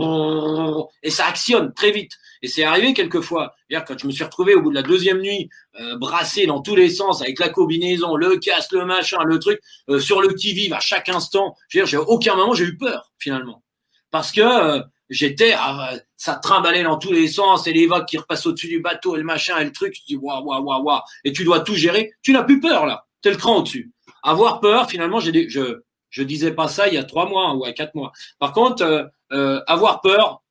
et 1.04 1.10
ça 1.12 1.28
actionne 1.28 1.72
très 1.76 1.92
vite. 1.92 2.14
Et 2.42 2.48
c'est 2.48 2.64
arrivé 2.64 2.96
quelquefois. 2.96 3.54
Quand 3.70 4.00
je 4.00 4.08
me 4.08 4.12
suis 4.12 4.24
retrouvé 4.24 4.56
au 4.56 4.64
bout 4.64 4.72
de 4.72 4.76
la 4.76 4.82
deuxième 4.82 5.20
nuit, 5.20 5.48
euh, 5.80 5.96
brassé 5.98 6.48
dans 6.48 6.60
tous 6.60 6.76
les 6.76 6.90
sens 6.90 7.22
avec 7.22 7.38
la 7.38 7.50
combinaison, 7.50 8.16
le 8.16 8.38
casque, 8.38 8.72
le 8.72 8.86
machin, 8.86 9.24
le 9.24 9.38
truc, 9.38 9.60
euh, 9.90 10.00
sur 10.00 10.22
le 10.22 10.34
qui 10.34 10.54
vive 10.54 10.74
à 10.74 10.80
chaque 10.80 11.08
instant. 11.10 11.56
Je 11.68 11.78
veux 11.78 11.86
dire, 11.86 11.92
j'ai 11.92 11.98
aucun 11.98 12.36
moment 12.36 12.56
j'ai 12.56 12.66
eu 12.66 12.76
peur 12.76 13.12
finalement, 13.20 13.64
parce 14.10 14.32
que 14.32 14.42
euh, 14.42 14.82
j'étais, 15.14 15.54
ah, 15.58 15.94
ça 16.18 16.36
trimballait 16.36 16.84
dans 16.84 16.98
tous 16.98 17.12
les 17.12 17.28
sens 17.28 17.68
et 17.68 17.74
les 17.74 17.88
vagues 17.88 18.06
qui 18.06 18.18
repassent 18.18 18.46
au-dessus 18.46 18.68
du 18.68 18.80
bateau 18.80 19.16
et 19.16 19.20
le 19.20 19.24
machin 19.24 19.58
et 19.60 19.66
le 19.66 19.72
truc. 19.72 19.94
Tu 19.94 20.02
dis 20.08 20.16
waouh 20.16 20.44
waouh 20.44 20.84
waouh 20.84 21.02
et 21.24 21.32
tu 21.32 21.44
dois 21.44 21.62
tout 21.62 21.76
gérer. 21.76 22.12
Tu 22.22 22.34
n'as 22.34 22.44
plus 22.44 22.60
peur 22.60 22.86
là. 22.86 23.06
T'es 23.22 23.32
le 23.32 23.38
cran 23.38 23.58
au-dessus. 23.58 23.92
Avoir 24.24 24.60
peur, 24.60 24.90
finalement, 24.90 25.20
j'ai 25.20 25.50
je 25.50 25.82
je 26.10 26.24
disais 26.24 26.54
pas 26.54 26.68
ça 26.68 26.88
il 26.88 26.94
y 26.94 26.98
a 26.98 27.04
trois 27.04 27.28
mois 27.28 27.54
ou 27.56 27.66
à 27.66 27.74
quatre 27.74 27.96
mois. 27.96 28.12
Par 28.40 28.54
contre, 28.54 28.84
euh, 28.84 29.04
euh, 29.32 29.62
avoir 29.68 30.02
peur, 30.02 30.44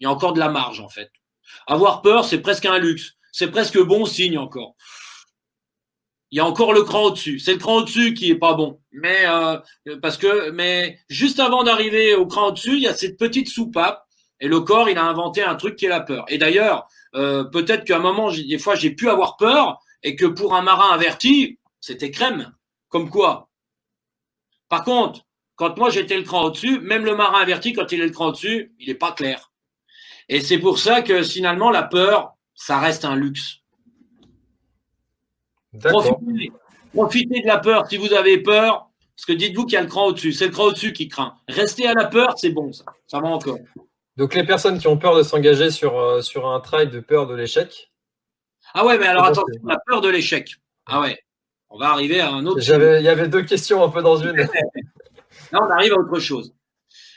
il 0.00 0.04
y 0.04 0.06
a 0.06 0.10
encore 0.10 0.32
de 0.32 0.38
la 0.38 0.48
marge 0.48 0.80
en 0.80 0.88
fait. 0.88 1.10
Avoir 1.66 2.02
peur, 2.02 2.24
c'est 2.24 2.40
presque 2.40 2.66
un 2.66 2.78
luxe. 2.78 3.14
C'est 3.32 3.50
presque 3.50 3.78
bon 3.80 4.06
signe 4.06 4.38
encore. 4.38 4.76
Il 6.34 6.38
y 6.38 6.40
a 6.40 6.46
encore 6.46 6.72
le 6.72 6.82
cran 6.82 7.04
au-dessus. 7.04 7.38
C'est 7.38 7.52
le 7.52 7.60
cran 7.60 7.76
au-dessus 7.76 8.12
qui 8.12 8.28
est 8.28 8.34
pas 8.34 8.54
bon. 8.54 8.80
Mais 8.90 9.24
euh, 9.24 9.56
parce 10.02 10.16
que 10.16 10.50
mais 10.50 10.98
juste 11.08 11.38
avant 11.38 11.62
d'arriver 11.62 12.16
au 12.16 12.26
cran 12.26 12.48
au-dessus, 12.48 12.74
il 12.74 12.82
y 12.82 12.88
a 12.88 12.92
cette 12.92 13.16
petite 13.16 13.46
soupape 13.46 14.04
et 14.40 14.48
le 14.48 14.58
corps, 14.58 14.88
il 14.88 14.98
a 14.98 15.04
inventé 15.04 15.44
un 15.44 15.54
truc 15.54 15.76
qui 15.76 15.86
est 15.86 15.88
la 15.88 16.00
peur. 16.00 16.24
Et 16.26 16.36
d'ailleurs, 16.36 16.88
peut-être 17.12 17.84
qu'à 17.84 17.98
un 17.98 18.00
moment, 18.00 18.32
des 18.32 18.58
fois, 18.58 18.74
j'ai 18.74 18.90
pu 18.90 19.08
avoir 19.08 19.36
peur 19.36 19.78
et 20.02 20.16
que 20.16 20.26
pour 20.26 20.56
un 20.56 20.62
marin 20.62 20.90
averti, 20.92 21.60
c'était 21.78 22.10
crème. 22.10 22.52
Comme 22.88 23.10
quoi 23.10 23.48
Par 24.68 24.82
contre, 24.82 25.20
quand 25.54 25.78
moi 25.78 25.88
j'étais 25.88 26.16
le 26.16 26.24
cran 26.24 26.46
au-dessus, 26.46 26.80
même 26.80 27.04
le 27.04 27.14
marin 27.14 27.42
averti, 27.42 27.74
quand 27.74 27.92
il 27.92 28.00
est 28.00 28.06
le 28.06 28.12
cran 28.12 28.30
au-dessus, 28.30 28.74
il 28.80 28.88
n'est 28.88 28.96
pas 28.96 29.12
clair. 29.12 29.52
Et 30.28 30.40
c'est 30.40 30.58
pour 30.58 30.80
ça 30.80 31.02
que 31.02 31.22
finalement, 31.22 31.70
la 31.70 31.84
peur, 31.84 32.32
ça 32.56 32.80
reste 32.80 33.04
un 33.04 33.14
luxe. 33.14 33.63
Profitez, 35.80 36.52
profitez, 36.92 37.40
de 37.42 37.46
la 37.46 37.58
peur 37.58 37.86
si 37.88 37.96
vous 37.96 38.12
avez 38.12 38.42
peur, 38.42 38.88
parce 39.16 39.26
que 39.26 39.32
dites-vous 39.32 39.64
qu'il 39.64 39.74
y 39.74 39.76
a 39.76 39.82
le 39.82 39.88
cran 39.88 40.06
au-dessus. 40.06 40.32
C'est 40.32 40.46
le 40.46 40.52
cran 40.52 40.64
au-dessus 40.64 40.92
qui 40.92 41.08
craint. 41.08 41.34
Restez 41.48 41.86
à 41.86 41.94
la 41.94 42.06
peur, 42.06 42.34
c'est 42.36 42.50
bon, 42.50 42.72
ça. 42.72 42.84
Ça 43.06 43.20
va 43.20 43.28
encore. 43.28 43.58
Donc 44.16 44.34
les 44.34 44.44
personnes 44.44 44.78
qui 44.78 44.86
ont 44.86 44.96
peur 44.96 45.16
de 45.16 45.22
s'engager 45.22 45.70
sur, 45.70 45.98
euh, 45.98 46.22
sur 46.22 46.48
un 46.48 46.60
trail 46.60 46.88
de 46.88 47.00
peur 47.00 47.26
de 47.26 47.34
l'échec. 47.34 47.90
Ah 48.72 48.84
ouais, 48.84 48.98
mais 48.98 49.06
alors 49.06 49.24
attention, 49.24 49.60
la 49.64 49.78
peur 49.86 50.00
de 50.00 50.08
l'échec. 50.08 50.56
Ah 50.86 51.00
ouais 51.00 51.18
on 51.74 51.78
va 51.78 51.90
arriver 51.90 52.20
à 52.20 52.30
un 52.30 52.46
autre. 52.46 52.60
Il 52.62 53.02
y 53.02 53.08
avait 53.08 53.28
deux 53.28 53.42
questions 53.42 53.82
un 53.82 53.88
peu 53.88 54.00
dans 54.00 54.16
une. 54.16 54.36
Là, 55.52 55.60
on 55.60 55.70
arrive 55.70 55.92
à 55.92 55.96
autre 55.96 56.20
chose. 56.20 56.54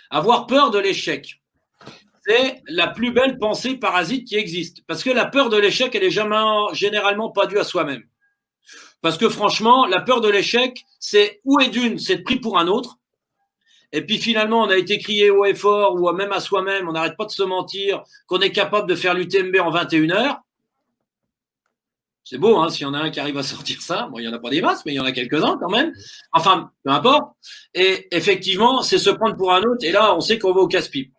Avoir 0.10 0.48
peur 0.48 0.72
de 0.72 0.80
l'échec, 0.80 1.42
c'est 2.26 2.64
la 2.68 2.88
plus 2.88 3.12
belle 3.12 3.38
pensée 3.38 3.76
parasite 3.78 4.28
qui 4.28 4.36
existe. 4.36 4.82
Parce 4.88 5.04
que 5.04 5.12
la 5.12 5.26
peur 5.26 5.50
de 5.50 5.58
l'échec, 5.58 5.94
elle 5.94 6.04
est 6.04 6.10
jamais, 6.10 6.36
généralement 6.74 7.30
pas 7.30 7.46
due 7.46 7.60
à 7.60 7.64
soi-même. 7.64 8.04
Parce 9.02 9.18
que 9.18 9.30
franchement, 9.30 9.86
la 9.86 10.02
peur 10.02 10.22
de 10.22 10.30
l'échec, 10.30 10.86
c'est 11.00 11.42
ou 11.46 11.60
est 11.60 11.70
d'une, 11.70 12.00
c'est 12.00 12.20
pris 12.20 12.40
pour 12.40 12.58
un 12.58 12.68
autre. 12.68 12.98
Et 13.92 14.02
puis 14.02 14.18
finalement, 14.18 14.64
on 14.64 14.70
a 14.70 14.78
été 14.78 14.98
crié 14.98 15.30
haut 15.30 15.46
et 15.46 15.56
fort, 15.56 15.96
ou 15.96 16.12
même 16.12 16.32
à 16.32 16.40
soi-même, 16.40 16.90
on 16.90 16.92
n'arrête 16.92 17.16
pas 17.18 17.26
de 17.26 17.32
se 17.32 17.44
mentir, 17.44 18.04
qu'on 18.26 18.42
est 18.42 18.52
capable 18.52 18.90
de 18.90 18.96
faire 18.96 19.14
l'UTMB 19.14 19.56
en 19.62 19.72
21 19.72 20.12
heures. 20.12 20.42
C'est 22.30 22.38
beau, 22.38 22.58
hein, 22.58 22.70
s'il 22.70 22.82
y 22.82 22.86
en 22.86 22.94
a 22.94 23.00
un 23.00 23.10
qui 23.10 23.22
arrive 23.22 23.38
à 23.38 23.44
sortir 23.44 23.82
ça. 23.82 24.10
Bon, 24.12 24.20
il 24.20 24.24
n'y 24.24 24.28
en 24.28 24.34
a 24.34 24.40
pas 24.40 24.50
des 24.50 24.62
masses, 24.62 24.84
mais 24.86 24.92
il 24.92 24.96
y 24.96 25.00
en 25.00 25.06
a 25.06 25.14
quelques-uns 25.14 25.58
quand 25.58 25.70
même. 25.70 25.94
Enfin, 26.34 26.72
peu 26.84 26.92
importe. 26.92 27.32
Et 27.74 28.10
effectivement, 28.12 28.82
c'est 28.82 28.98
se 28.98 29.10
prendre 29.10 29.38
pour 29.38 29.54
un 29.54 29.62
autre. 29.62 29.86
Et 29.86 29.94
là, 29.94 30.14
on 30.14 30.20
sait 30.20 30.38
qu'on 30.38 30.52
va 30.52 30.60
au 30.60 30.68
casse-pipe. 30.68 31.14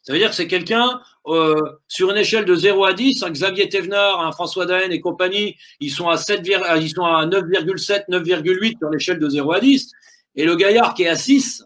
Ça 0.00 0.14
veut 0.14 0.18
dire 0.18 0.30
que 0.30 0.34
c'est 0.34 0.48
quelqu'un, 0.48 1.02
euh, 1.26 1.60
sur 1.88 2.10
une 2.10 2.18
échelle 2.18 2.44
de 2.44 2.54
0 2.54 2.84
à 2.84 2.92
10, 2.92 3.22
un 3.22 3.30
Xavier 3.30 3.68
Thévenard, 3.68 4.20
un 4.20 4.32
François 4.32 4.66
Daen 4.66 4.90
et 4.90 5.00
compagnie, 5.00 5.56
ils 5.80 5.90
sont 5.90 6.08
à 6.08 6.16
7, 6.16 6.42
ils 6.80 6.90
sont 6.90 7.04
à 7.04 7.26
9,7, 7.26 8.04
9,8 8.08 8.78
sur 8.78 8.90
l'échelle 8.90 9.18
de 9.18 9.28
0 9.28 9.52
à 9.52 9.60
10. 9.60 9.90
Et 10.36 10.44
le 10.44 10.56
gaillard 10.56 10.94
qui 10.94 11.04
est 11.04 11.08
à 11.08 11.16
6 11.16 11.64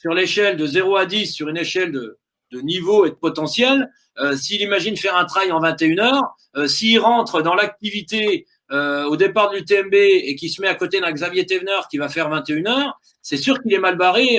sur 0.00 0.12
l'échelle 0.12 0.56
de 0.56 0.66
0 0.66 0.96
à 0.96 1.06
10, 1.06 1.32
sur 1.32 1.48
une 1.48 1.56
échelle 1.56 1.92
de, 1.92 2.18
de 2.52 2.60
niveau 2.60 3.06
et 3.06 3.10
de 3.10 3.14
potentiel, 3.14 3.90
euh, 4.20 4.36
s'il 4.36 4.60
imagine 4.60 4.96
faire 4.96 5.16
un 5.16 5.24
trail 5.24 5.52
en 5.52 5.60
21 5.60 5.98
heures, 5.98 6.36
euh, 6.56 6.66
s'il 6.66 6.98
rentre 6.98 7.42
dans 7.42 7.54
l'activité 7.54 8.46
euh, 8.70 9.04
au 9.04 9.16
départ 9.16 9.50
du 9.50 9.64
TMB 9.64 9.94
et 9.94 10.34
qui 10.34 10.48
se 10.48 10.60
met 10.60 10.68
à 10.68 10.74
côté 10.74 11.00
d'un 11.00 11.12
Xavier 11.12 11.46
Théveneur 11.46 11.88
qui 11.88 11.98
va 11.98 12.08
faire 12.08 12.28
21 12.28 12.66
heures, 12.66 13.00
c'est 13.22 13.36
sûr 13.36 13.60
qu'il 13.62 13.72
est 13.72 13.78
mal 13.78 13.96
barré. 13.96 14.38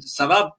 ça 0.00 0.26
va. 0.26 0.56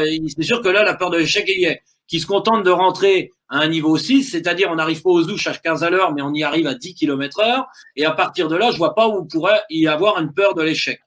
c'est 0.00 0.42
sûr 0.42 0.60
que 0.62 0.68
là, 0.68 0.82
la 0.82 0.94
peur 0.94 1.10
de 1.10 1.18
l'échec 1.18 1.44
y 1.48 1.64
est. 1.64 1.82
Qui 2.12 2.20
se 2.20 2.26
contente 2.26 2.62
de 2.62 2.68
rentrer 2.68 3.32
à 3.48 3.60
un 3.60 3.68
niveau 3.68 3.96
6, 3.96 4.24
c'est-à-dire 4.24 4.68
on 4.70 4.74
n'arrive 4.74 5.00
pas 5.00 5.08
aux 5.08 5.30
ouches 5.30 5.46
à 5.46 5.54
15 5.54 5.82
à 5.82 5.88
l'heure, 5.88 6.12
mais 6.12 6.20
on 6.20 6.34
y 6.34 6.42
arrive 6.42 6.66
à 6.66 6.74
10 6.74 6.92
km 6.92 7.40
heure. 7.40 7.66
Et 7.96 8.04
à 8.04 8.10
partir 8.10 8.48
de 8.48 8.54
là, 8.54 8.70
je 8.70 8.76
vois 8.76 8.94
pas 8.94 9.08
où 9.08 9.24
pourrait 9.24 9.62
y 9.70 9.86
avoir 9.86 10.20
une 10.20 10.30
peur 10.34 10.54
de 10.54 10.60
l'échec. 10.60 11.00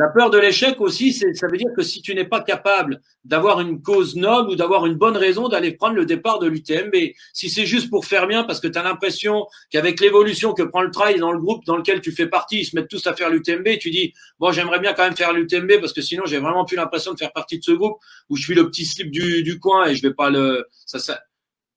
La 0.00 0.08
peur 0.08 0.30
de 0.30 0.38
l'échec 0.38 0.80
aussi, 0.80 1.12
ça 1.12 1.46
veut 1.46 1.58
dire 1.58 1.68
que 1.76 1.82
si 1.82 2.00
tu 2.00 2.14
n'es 2.14 2.24
pas 2.24 2.40
capable 2.40 3.02
d'avoir 3.26 3.60
une 3.60 3.82
cause 3.82 4.16
noble 4.16 4.48
ou 4.48 4.56
d'avoir 4.56 4.86
une 4.86 4.94
bonne 4.94 5.18
raison 5.18 5.48
d'aller 5.48 5.72
prendre 5.72 5.94
le 5.94 6.06
départ 6.06 6.38
de 6.38 6.46
l'UTMB, 6.46 6.94
si 7.34 7.50
c'est 7.50 7.66
juste 7.66 7.90
pour 7.90 8.06
faire 8.06 8.26
bien 8.26 8.44
parce 8.44 8.60
que 8.60 8.66
tu 8.66 8.78
as 8.78 8.82
l'impression 8.82 9.44
qu'avec 9.68 10.00
l'évolution 10.00 10.54
que 10.54 10.62
prend 10.62 10.80
le 10.80 10.90
trail 10.90 11.18
dans 11.18 11.32
le 11.32 11.38
groupe 11.38 11.66
dans 11.66 11.76
lequel 11.76 12.00
tu 12.00 12.12
fais 12.12 12.26
partie, 12.26 12.60
ils 12.60 12.64
se 12.64 12.74
mettent 12.74 12.88
tous 12.88 13.06
à 13.06 13.12
faire 13.12 13.28
l'UTMB, 13.28 13.76
tu 13.78 13.90
dis, 13.90 14.14
bon, 14.38 14.52
j'aimerais 14.52 14.78
bien 14.80 14.94
quand 14.94 15.04
même 15.04 15.16
faire 15.16 15.34
l'UTMB 15.34 15.80
parce 15.80 15.92
que 15.92 16.00
sinon 16.00 16.22
j'ai 16.24 16.38
vraiment 16.38 16.64
plus 16.64 16.78
l'impression 16.78 17.12
de 17.12 17.18
faire 17.18 17.34
partie 17.34 17.58
de 17.58 17.64
ce 17.64 17.72
groupe 17.72 17.98
où 18.30 18.36
je 18.36 18.42
suis 18.42 18.54
le 18.54 18.70
petit 18.70 18.86
slip 18.86 19.10
du, 19.10 19.42
du 19.42 19.58
coin 19.58 19.86
et 19.86 19.94
je 19.94 20.00
vais 20.00 20.14
pas 20.14 20.30
le, 20.30 20.64
ça, 20.86 20.98
ça 20.98 21.20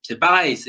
c'est 0.04 0.20
pareil. 0.20 0.60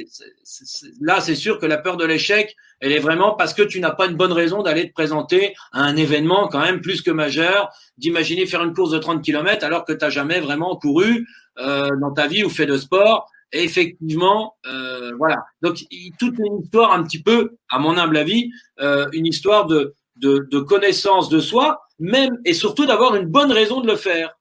là, 1.00 1.20
c'est 1.20 1.34
sûr 1.34 1.58
que 1.58 1.66
la 1.66 1.76
peur 1.76 1.96
de 1.96 2.04
l'échec, 2.04 2.54
elle 2.80 2.92
est 2.92 3.00
vraiment 3.00 3.34
parce 3.34 3.52
que 3.52 3.62
tu 3.62 3.80
n'as 3.80 3.90
pas 3.90 4.06
une 4.06 4.16
bonne 4.16 4.32
raison 4.32 4.62
d'aller 4.62 4.88
te 4.88 4.94
présenter 4.94 5.54
à 5.72 5.82
un 5.82 5.96
événement 5.96 6.46
quand 6.48 6.60
même 6.60 6.80
plus 6.80 7.02
que 7.02 7.10
majeur, 7.10 7.70
d'imaginer 7.98 8.46
faire 8.46 8.62
une 8.62 8.72
course 8.72 8.92
de 8.92 8.98
30 8.98 9.22
km 9.22 9.64
alors 9.64 9.84
que 9.84 9.92
tu 9.92 10.04
n'as 10.04 10.10
jamais 10.10 10.38
vraiment 10.38 10.76
couru 10.76 11.26
euh, 11.58 11.88
dans 12.00 12.12
ta 12.12 12.28
vie 12.28 12.44
ou 12.44 12.48
fait 12.48 12.66
de 12.66 12.76
sport. 12.76 13.28
Et 13.52 13.64
effectivement, 13.64 14.54
euh, 14.66 15.12
voilà. 15.18 15.44
Donc, 15.62 15.78
toute 16.18 16.38
une 16.38 16.60
histoire 16.62 16.92
un 16.92 17.02
petit 17.02 17.22
peu, 17.22 17.56
à 17.70 17.80
mon 17.80 17.96
humble 17.98 18.16
avis, 18.16 18.50
euh, 18.80 19.08
une 19.12 19.26
histoire 19.26 19.66
de, 19.66 19.94
de, 20.16 20.46
de, 20.50 20.60
connaissance 20.60 21.28
de 21.28 21.40
soi, 21.40 21.80
même 21.98 22.38
et 22.44 22.54
surtout 22.54 22.86
d'avoir 22.86 23.16
une 23.16 23.26
bonne 23.26 23.50
raison 23.50 23.80
de 23.80 23.88
le 23.88 23.96
faire. 23.96 24.38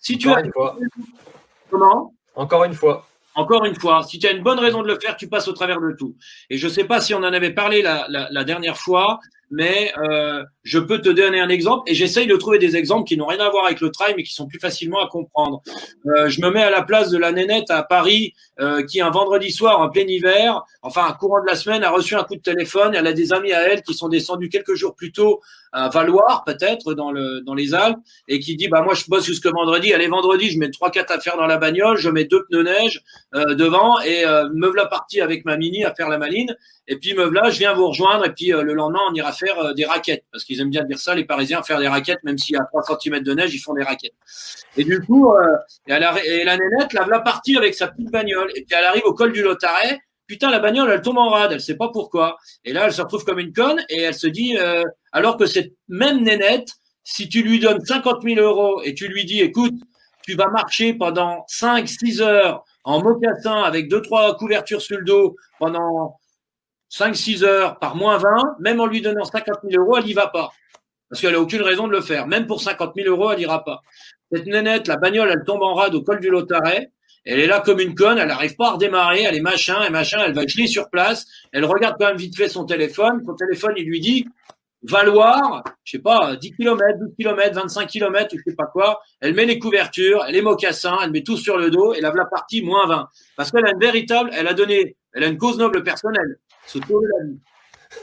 Si 0.00 0.18
tu 0.18 0.28
Encore 0.28 0.38
as... 0.38 0.44
une 0.44 0.52
fois. 0.52 0.78
Comment? 1.70 2.14
Encore 2.34 2.64
une 2.64 2.74
fois. 2.74 3.07
Encore 3.38 3.64
une 3.64 3.78
fois, 3.78 4.02
si 4.02 4.18
tu 4.18 4.26
as 4.26 4.32
une 4.32 4.42
bonne 4.42 4.58
raison 4.58 4.82
de 4.82 4.88
le 4.88 4.98
faire, 4.98 5.16
tu 5.16 5.28
passes 5.28 5.46
au 5.46 5.52
travers 5.52 5.80
de 5.80 5.92
tout. 5.92 6.16
Et 6.50 6.58
je 6.58 6.66
ne 6.66 6.72
sais 6.72 6.82
pas 6.82 7.00
si 7.00 7.14
on 7.14 7.18
en 7.18 7.32
avait 7.32 7.52
parlé 7.52 7.82
la, 7.82 8.44
dernière 8.44 8.76
fois, 8.76 9.20
mais 9.50 9.92
euh, 9.98 10.44
je 10.62 10.78
peux 10.78 11.00
te 11.00 11.08
donner 11.08 11.40
un 11.40 11.48
exemple 11.48 11.90
et 11.90 11.94
j'essaye 11.94 12.26
de 12.26 12.36
trouver 12.36 12.58
des 12.58 12.76
exemples 12.76 13.04
qui 13.04 13.16
n'ont 13.16 13.26
rien 13.26 13.40
à 13.40 13.48
voir 13.48 13.64
avec 13.64 13.80
le 13.80 13.90
trail 13.90 14.14
mais 14.16 14.22
qui 14.22 14.34
sont 14.34 14.46
plus 14.46 14.58
facilement 14.58 15.00
à 15.00 15.08
comprendre. 15.08 15.62
Euh, 16.06 16.28
je 16.28 16.40
me 16.42 16.50
mets 16.50 16.62
à 16.62 16.70
la 16.70 16.82
place 16.82 17.10
de 17.10 17.18
la 17.18 17.32
nénette 17.32 17.70
à 17.70 17.82
Paris 17.82 18.34
euh, 18.60 18.84
qui 18.84 19.00
un 19.00 19.10
vendredi 19.10 19.50
soir 19.50 19.80
en 19.80 19.88
plein 19.88 20.06
hiver, 20.06 20.62
enfin 20.82 21.06
un 21.08 21.12
courant 21.12 21.40
de 21.40 21.46
la 21.46 21.54
semaine, 21.54 21.82
a 21.84 21.90
reçu 21.90 22.14
un 22.14 22.24
coup 22.24 22.36
de 22.36 22.42
téléphone. 22.42 22.94
Elle 22.94 23.06
a 23.06 23.12
des 23.12 23.32
amis 23.32 23.52
à 23.52 23.62
elle 23.62 23.82
qui 23.82 23.94
sont 23.94 24.08
descendus 24.08 24.48
quelques 24.48 24.74
jours 24.74 24.94
plus 24.94 25.12
tôt 25.12 25.40
à 25.72 25.88
Valoir 25.88 26.44
peut-être 26.44 26.94
dans 26.94 27.10
le 27.10 27.40
dans 27.40 27.54
les 27.54 27.74
Alpes 27.74 27.98
et 28.26 28.40
qui 28.40 28.56
dit 28.56 28.68
bah 28.68 28.82
moi 28.82 28.94
je 28.94 29.04
bosse 29.08 29.24
jusque 29.24 29.46
vendredi. 29.46 29.92
Allez 29.92 30.08
vendredi 30.08 30.50
je 30.50 30.58
mets 30.58 30.70
trois 30.70 30.90
quatre 30.90 31.12
affaires 31.12 31.36
dans 31.36 31.46
la 31.46 31.58
bagnole, 31.58 31.96
je 31.96 32.10
mets 32.10 32.24
deux 32.24 32.44
pneus 32.44 32.62
neige 32.62 33.02
devant 33.34 34.00
et 34.00 34.24
me 34.24 34.66
voilà 34.66 34.86
parti 34.86 35.20
avec 35.20 35.44
ma 35.44 35.56
mini 35.56 35.84
à 35.84 35.94
faire 35.94 36.08
la 36.08 36.18
maline 36.18 36.56
et 36.86 36.96
puis 36.96 37.14
me 37.14 37.24
voilà 37.24 37.50
je 37.50 37.58
viens 37.58 37.74
vous 37.74 37.88
rejoindre 37.88 38.24
et 38.24 38.32
puis 38.32 38.48
le 38.48 38.72
lendemain 38.72 39.00
on 39.10 39.14
ira 39.14 39.32
faire 39.38 39.58
euh, 39.58 39.72
des 39.74 39.84
raquettes 39.84 40.24
parce 40.32 40.44
qu'ils 40.44 40.60
aiment 40.60 40.70
bien 40.70 40.84
dire 40.84 40.98
ça 40.98 41.14
les 41.14 41.24
Parisiens 41.24 41.62
faire 41.62 41.78
des 41.78 41.88
raquettes 41.88 42.22
même 42.24 42.38
s'il 42.38 42.56
y 42.56 42.58
a 42.58 42.64
3 42.64 42.98
cm 43.00 43.22
de 43.22 43.34
neige 43.34 43.54
ils 43.54 43.58
font 43.58 43.74
des 43.74 43.84
raquettes. 43.84 44.14
Et 44.76 44.84
du 44.84 45.00
coup 45.00 45.32
et, 45.86 45.92
elle 45.92 46.04
a, 46.04 46.14
et 46.24 46.44
la 46.44 46.56
nénette 46.56 46.92
la 46.92 47.04
voilà 47.04 47.20
partie 47.20 47.56
avec 47.56 47.74
sa 47.74 47.88
petite 47.88 48.10
bagnole 48.10 48.50
et 48.54 48.64
puis 48.64 48.76
elle 48.78 48.84
arrive 48.84 49.04
au 49.04 49.14
col 49.14 49.32
du 49.32 49.42
Lotaret 49.42 49.98
putain, 50.28 50.50
la 50.50 50.60
bagnole, 50.60 50.90
elle 50.92 51.02
tombe 51.02 51.18
en 51.18 51.30
rade, 51.30 51.52
elle 51.52 51.60
sait 51.60 51.76
pas 51.76 51.88
pourquoi. 51.88 52.36
Et 52.64 52.72
là, 52.72 52.84
elle 52.84 52.92
se 52.92 53.02
retrouve 53.02 53.24
comme 53.24 53.40
une 53.40 53.52
conne 53.52 53.82
et 53.88 54.02
elle 54.02 54.14
se 54.14 54.28
dit, 54.28 54.56
euh, 54.58 54.84
alors 55.10 55.36
que 55.36 55.46
cette 55.46 55.72
même 55.88 56.22
nénette, 56.22 56.68
si 57.02 57.28
tu 57.28 57.42
lui 57.42 57.58
donnes 57.58 57.84
50 57.84 58.22
000 58.22 58.38
euros 58.38 58.82
et 58.84 58.94
tu 58.94 59.08
lui 59.08 59.24
dis, 59.24 59.40
écoute, 59.40 59.74
tu 60.22 60.34
vas 60.34 60.48
marcher 60.50 60.92
pendant 60.92 61.44
5, 61.48 61.88
6 61.88 62.20
heures 62.20 62.62
en 62.84 63.02
mocassin 63.02 63.62
avec 63.62 63.88
deux, 63.88 64.02
trois 64.02 64.36
couvertures 64.36 64.82
sur 64.82 64.98
le 64.98 65.04
dos 65.04 65.36
pendant 65.58 66.18
5, 66.88 67.14
6 67.14 67.44
heures 67.44 67.78
par 67.78 67.96
moins 67.96 68.18
20, 68.18 68.56
même 68.60 68.80
en 68.80 68.86
lui 68.86 69.00
donnant 69.00 69.24
50 69.24 69.58
000 69.70 69.82
euros, 69.82 69.98
elle 69.98 70.04
n'y 70.04 70.14
va 70.14 70.28
pas. 70.28 70.50
Parce 71.08 71.20
qu'elle 71.20 71.34
a 71.34 71.40
aucune 71.40 71.62
raison 71.62 71.86
de 71.86 71.92
le 71.92 72.00
faire. 72.00 72.26
Même 72.26 72.46
pour 72.46 72.60
50 72.60 72.92
000 72.96 73.08
euros, 73.08 73.32
elle 73.32 73.38
n'ira 73.38 73.64
pas. 73.64 73.80
Cette 74.30 74.46
nénette, 74.46 74.88
la 74.88 74.96
bagnole, 74.96 75.30
elle 75.30 75.44
tombe 75.44 75.62
en 75.62 75.74
rade 75.74 75.94
au 75.94 76.02
col 76.02 76.20
du 76.20 76.28
Lotaret. 76.28 76.90
Elle 77.24 77.40
est 77.40 77.46
là 77.46 77.60
comme 77.60 77.80
une 77.80 77.94
conne, 77.94 78.18
elle 78.18 78.28
n'arrive 78.28 78.56
pas 78.56 78.68
à 78.68 78.72
redémarrer, 78.72 79.22
elle 79.22 79.34
est 79.34 79.42
machin 79.42 79.82
et 79.82 79.90
machin, 79.90 80.18
elle 80.24 80.32
va 80.32 80.46
geler 80.46 80.66
sur 80.66 80.88
place. 80.88 81.26
Elle 81.52 81.64
regarde 81.64 81.96
quand 81.98 82.06
même 82.06 82.16
vite 82.16 82.36
fait 82.36 82.48
son 82.48 82.64
téléphone. 82.64 83.22
Son 83.26 83.34
téléphone, 83.34 83.74
il 83.76 83.84
lui 83.84 84.00
dit 84.00 84.26
Valoir, 84.82 85.64
je 85.82 85.92
sais 85.92 86.02
pas, 86.02 86.36
10 86.36 86.52
km, 86.52 86.98
12 87.00 87.10
km, 87.18 87.54
25 87.54 87.86
km, 87.88 88.36
je 88.36 88.50
sais 88.50 88.56
pas 88.56 88.66
quoi. 88.66 89.00
Elle 89.20 89.34
met 89.34 89.44
les 89.44 89.58
couvertures, 89.58 90.24
les 90.28 90.40
mocassins, 90.40 90.98
elle 91.02 91.10
met 91.10 91.22
tout 91.22 91.36
sur 91.36 91.58
le 91.58 91.70
dos 91.70 91.94
et 91.94 92.00
la 92.00 92.12
partie 92.30 92.62
moins 92.62 92.86
20. 92.86 93.08
Parce 93.36 93.50
qu'elle 93.50 93.66
a 93.66 93.72
une 93.72 93.80
véritable, 93.80 94.30
elle 94.32 94.46
a 94.46 94.54
donné, 94.54 94.96
elle 95.12 95.24
a 95.24 95.26
une 95.26 95.36
cause 95.36 95.58
noble 95.58 95.82
personnelle, 95.82 96.38
se 96.68 96.78
sauver 96.80 97.08
la 97.18 97.26
vie. 97.26 97.38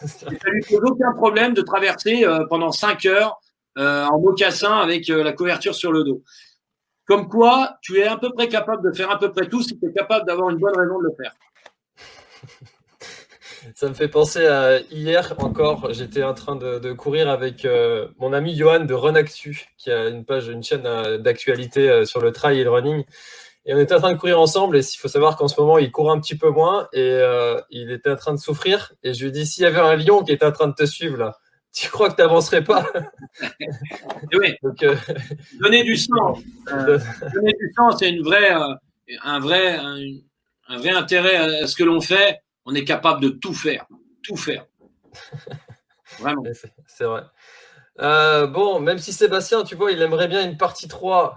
Ça 0.07 0.49
lui 0.49 0.61
pose 0.61 0.81
aucun 0.83 1.13
problème 1.13 1.53
de 1.53 1.61
traverser 1.61 2.25
euh, 2.25 2.45
pendant 2.49 2.71
5 2.71 3.05
heures 3.05 3.39
euh, 3.77 4.05
en 4.05 4.19
mocassin 4.19 4.77
avec 4.77 5.09
euh, 5.09 5.21
la 5.21 5.33
couverture 5.33 5.75
sur 5.75 5.91
le 5.91 6.05
dos. 6.05 6.23
Comme 7.05 7.27
quoi, 7.27 7.77
tu 7.81 7.99
es 7.99 8.07
à 8.07 8.15
peu 8.15 8.31
près 8.31 8.47
capable 8.47 8.89
de 8.89 8.95
faire 8.95 9.11
à 9.11 9.19
peu 9.19 9.31
près 9.31 9.49
tout 9.49 9.61
si 9.61 9.77
tu 9.77 9.85
es 9.89 9.91
capable 9.91 10.25
d'avoir 10.25 10.49
une 10.49 10.57
bonne 10.57 10.77
raison 10.77 10.97
de 10.99 11.03
le 11.03 11.11
faire. 11.21 11.33
Ça 13.75 13.89
me 13.89 13.93
fait 13.93 14.07
penser 14.07 14.45
à 14.45 14.79
hier 14.91 15.33
encore, 15.39 15.91
j'étais 15.91 16.23
en 16.23 16.33
train 16.33 16.55
de, 16.55 16.79
de 16.79 16.93
courir 16.93 17.29
avec 17.29 17.65
euh, 17.65 18.07
mon 18.17 18.31
ami 18.31 18.55
Johan 18.55 18.85
de 18.85 18.93
Runactu, 18.93 19.67
qui 19.77 19.91
a 19.91 20.07
une 20.07 20.23
page, 20.23 20.47
une 20.47 20.63
chaîne 20.63 20.83
d'actualité 21.17 22.05
sur 22.05 22.21
le 22.21 22.31
trail 22.31 22.59
et 22.59 22.63
le 22.63 22.69
running. 22.69 23.03
Et 23.65 23.73
on 23.73 23.79
était 23.79 23.95
en 23.95 23.99
train 23.99 24.13
de 24.13 24.17
courir 24.17 24.39
ensemble, 24.39 24.77
et 24.77 24.81
il 24.81 24.97
faut 24.97 25.07
savoir 25.07 25.37
qu'en 25.37 25.47
ce 25.47 25.59
moment, 25.59 25.79
il 25.79 25.91
court 25.91 26.11
un 26.11 26.19
petit 26.19 26.37
peu 26.37 26.49
moins, 26.49 26.87
et 26.93 27.01
euh, 27.01 27.59
il 27.71 27.91
était 27.91 28.11
en 28.11 28.15
train 28.15 28.33
de 28.33 28.39
souffrir. 28.39 28.93
Et 29.03 29.13
je 29.13 29.25
lui 29.25 29.31
dis, 29.31 29.45
s'il 29.45 29.63
y 29.63 29.65
avait 29.65 29.79
un 29.79 29.95
lion 29.95 30.23
qui 30.23 30.31
était 30.31 30.45
en 30.45 30.51
train 30.51 30.67
de 30.67 30.73
te 30.73 30.85
suivre 30.85 31.17
là, 31.17 31.37
tu 31.73 31.89
crois 31.89 32.09
que 32.09 32.15
tu 32.15 32.21
n'avancerais 32.21 32.63
pas 32.63 32.87
oui. 34.33 34.55
Donc, 34.63 34.81
euh... 34.83 34.95
Donner 35.59 35.83
du 35.83 35.97
sang. 35.97 36.37
Euh, 36.71 36.99
donner 37.33 37.53
du 37.59 37.73
sang, 37.75 37.91
c'est 37.91 38.09
une 38.09 38.23
vraie, 38.23 38.51
un, 39.23 39.39
vrai, 39.39 39.75
un, 39.75 39.97
un, 40.69 40.77
vrai 40.77 40.91
intérêt 40.91 41.35
à 41.35 41.67
ce 41.67 41.75
que 41.75 41.83
l'on 41.83 42.01
fait. 42.01 42.39
On 42.65 42.73
est 42.75 42.85
capable 42.85 43.21
de 43.21 43.29
tout 43.29 43.53
faire. 43.53 43.85
Tout 44.23 44.37
faire. 44.37 44.65
Vraiment. 46.19 46.43
C'est 46.87 47.03
vrai. 47.03 47.23
Euh, 47.99 48.47
bon, 48.47 48.79
même 48.79 48.97
si 48.97 49.11
Sébastien, 49.11 49.63
tu 49.63 49.75
vois, 49.75 49.91
il 49.91 50.01
aimerait 50.01 50.27
bien 50.27 50.47
une 50.47 50.57
partie 50.57 50.87
3. 50.87 51.35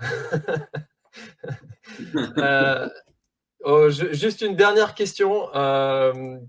Oh, 3.64 3.90
je, 3.90 4.12
juste 4.12 4.40
une 4.40 4.56
dernière 4.56 4.94
question 4.94 5.48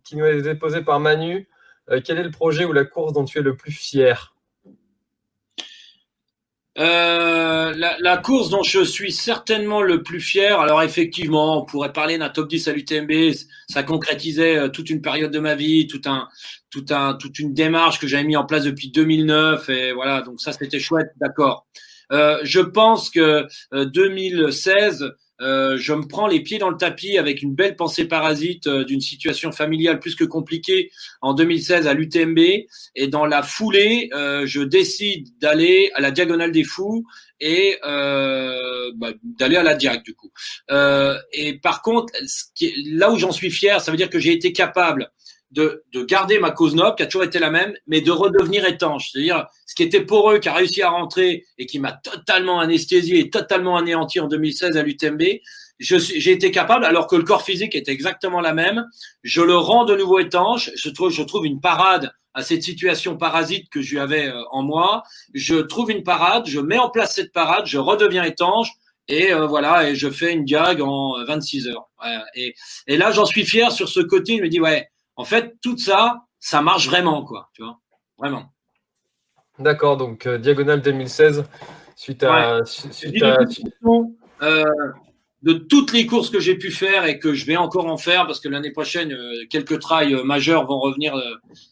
qui 0.03 0.15
nous 0.15 0.25
été 0.25 0.55
posée 0.55 0.81
par 0.81 0.99
Manu. 0.99 1.47
Euh, 1.89 2.01
quel 2.03 2.17
est 2.19 2.23
le 2.23 2.31
projet 2.31 2.65
ou 2.65 2.73
la 2.73 2.85
course 2.85 3.13
dont 3.13 3.25
tu 3.25 3.39
es 3.39 3.41
le 3.41 3.55
plus 3.55 3.71
fier? 3.71 4.35
Euh, 6.77 7.73
la, 7.75 8.17
course 8.17 8.49
dont 8.49 8.63
je 8.63 8.83
suis 8.85 9.11
certainement 9.11 9.81
le 9.81 10.01
plus 10.01 10.21
fier, 10.21 10.61
alors 10.61 10.81
effectivement, 10.81 11.61
on 11.61 11.65
pourrait 11.65 11.91
parler 11.91 12.17
d'un 12.17 12.29
top 12.29 12.47
10 12.47 12.69
à 12.69 12.73
l'UTMB, 12.73 13.11
ça 13.67 13.83
concrétisait 13.83 14.57
euh, 14.57 14.69
toute 14.69 14.89
une 14.89 15.01
période 15.01 15.31
de 15.31 15.39
ma 15.39 15.55
vie, 15.55 15.87
toute 15.87 16.07
une 17.39 17.53
démarche 17.53 17.99
que 17.99 18.07
j'avais 18.07 18.23
mis 18.23 18.37
en 18.37 18.45
place 18.45 18.63
depuis 18.63 18.91
2009, 18.91 19.67
et 19.69 19.91
voilà, 19.91 20.21
donc 20.21 20.39
ça 20.39 20.53
c'était 20.53 20.79
chouette, 20.79 21.09
d'accord. 21.17 21.67
Euh, 22.13 22.39
je 22.43 22.61
pense 22.61 23.09
que 23.09 23.45
2016, 23.73 25.11
euh, 25.41 25.69
euh, 25.69 25.77
je 25.77 25.93
me 25.93 26.07
prends 26.07 26.27
les 26.27 26.41
pieds 26.41 26.57
dans 26.57 26.69
le 26.69 26.77
tapis 26.77 27.17
avec 27.17 27.41
une 27.41 27.53
belle 27.53 27.75
pensée 27.75 28.05
parasite 28.05 28.67
euh, 28.67 28.83
d'une 28.83 29.01
situation 29.01 29.51
familiale 29.51 29.99
plus 29.99 30.15
que 30.15 30.23
compliquée 30.23 30.91
en 31.21 31.33
2016 31.33 31.87
à 31.87 31.93
l'UTMB. 31.93 32.39
Et 32.95 33.07
dans 33.07 33.25
la 33.25 33.43
foulée, 33.43 34.09
euh, 34.13 34.45
je 34.45 34.61
décide 34.61 35.27
d'aller 35.39 35.91
à 35.95 36.01
la 36.01 36.11
Diagonale 36.11 36.51
des 36.51 36.63
Fous 36.63 37.03
et 37.39 37.77
euh, 37.85 38.91
bah, 38.95 39.11
d'aller 39.23 39.57
à 39.57 39.63
la 39.63 39.75
Diag 39.75 40.03
du 40.03 40.13
coup. 40.13 40.31
et 40.69 41.53
par 41.61 41.81
contre, 41.81 42.13
là 42.93 43.11
où 43.11 43.17
j'en 43.17 43.31
suis 43.31 43.49
fier, 43.49 43.79
ça 43.81 43.91
veut 43.91 43.97
dire 43.97 44.09
que 44.09 44.19
j'ai 44.19 44.33
été 44.33 44.51
capable 44.51 45.09
de, 45.51 45.83
de, 45.93 46.03
garder 46.03 46.39
ma 46.39 46.51
cause 46.51 46.75
noble, 46.75 46.95
qui 46.95 47.03
a 47.03 47.05
toujours 47.07 47.23
été 47.23 47.39
la 47.39 47.49
même, 47.49 47.73
mais 47.87 48.01
de 48.01 48.11
redevenir 48.11 48.65
étanche. 48.65 49.11
C'est-à-dire, 49.11 49.47
ce 49.65 49.75
qui 49.75 49.83
était 49.83 50.01
pour 50.01 50.31
eux, 50.31 50.39
qui 50.39 50.49
a 50.49 50.53
réussi 50.53 50.81
à 50.81 50.89
rentrer 50.89 51.45
et 51.57 51.65
qui 51.65 51.79
m'a 51.79 51.91
totalement 51.91 52.59
anesthésié 52.59 53.19
et 53.19 53.29
totalement 53.29 53.77
anéanti 53.77 54.19
en 54.19 54.27
2016 54.27 54.77
à 54.77 54.83
l'UTMB, 54.83 55.21
j'ai 55.79 56.31
été 56.31 56.51
capable, 56.51 56.83
alors 56.85 57.07
que 57.07 57.15
le 57.15 57.23
corps 57.23 57.43
physique 57.43 57.73
était 57.73 57.91
exactement 57.91 58.41
la 58.41 58.53
même, 58.53 58.85
je 59.23 59.41
le 59.41 59.55
rends 59.55 59.85
de 59.85 59.95
nouveau 59.95 60.19
étanche. 60.19 60.71
Je 60.75 60.89
trouve, 60.89 61.09
je 61.09 61.23
trouve 61.23 61.45
une 61.45 61.61
parade 61.61 62.11
à 62.33 62.41
cette 62.41 62.63
situation 62.63 63.17
parasite 63.17 63.69
que 63.69 63.81
j'avais 63.81 64.27
euh, 64.27 64.41
en 64.51 64.61
moi. 64.61 65.03
Je 65.33 65.55
trouve 65.55 65.91
une 65.91 66.03
parade, 66.03 66.45
je 66.47 66.59
mets 66.59 66.77
en 66.77 66.89
place 66.89 67.15
cette 67.15 67.31
parade, 67.31 67.65
je 67.65 67.77
redeviens 67.77 68.23
étanche. 68.23 68.69
Et 69.07 69.33
euh, 69.33 69.47
voilà, 69.47 69.89
et 69.89 69.95
je 69.95 70.09
fais 70.09 70.33
une 70.33 70.45
diag 70.45 70.81
en 70.81 71.23
26 71.25 71.69
heures. 71.69 71.89
Ouais, 72.03 72.17
et, 72.35 72.53
et 72.85 72.97
là, 72.97 73.11
j'en 73.11 73.25
suis 73.25 73.43
fier 73.43 73.71
sur 73.71 73.89
ce 73.89 74.01
côté. 74.01 74.37
Je 74.37 74.43
me 74.43 74.49
dis, 74.49 74.61
ouais, 74.61 74.87
en 75.19 75.25
fait, 75.25 75.57
tout 75.61 75.77
ça, 75.77 76.21
ça 76.39 76.61
marche 76.61 76.87
vraiment, 76.87 77.25
quoi. 77.25 77.49
Tu 77.53 77.61
vois, 77.61 77.77
vraiment. 78.17 78.53
D'accord, 79.59 79.97
donc 79.97 80.25
euh, 80.25 80.37
Diagonale 80.37 80.81
2016, 80.81 81.43
suite 81.93 82.23
à. 82.23 82.59
Ouais. 82.59 82.65
Suite 82.65 83.21
à... 83.21 83.37
Euh, 84.41 84.63
de 85.41 85.53
toutes 85.53 85.91
les 85.91 86.05
courses 86.05 86.29
que 86.29 86.39
j'ai 86.39 86.55
pu 86.55 86.71
faire 86.71 87.05
et 87.05 87.19
que 87.19 87.33
je 87.33 87.45
vais 87.45 87.57
encore 87.57 87.87
en 87.87 87.97
faire, 87.97 88.27
parce 88.27 88.39
que 88.39 88.47
l'année 88.47 88.71
prochaine, 88.71 89.11
euh, 89.11 89.45
quelques 89.49 89.79
trails 89.79 90.13
euh, 90.13 90.23
majeurs 90.23 90.65
vont 90.65 90.79
revenir, 90.79 91.13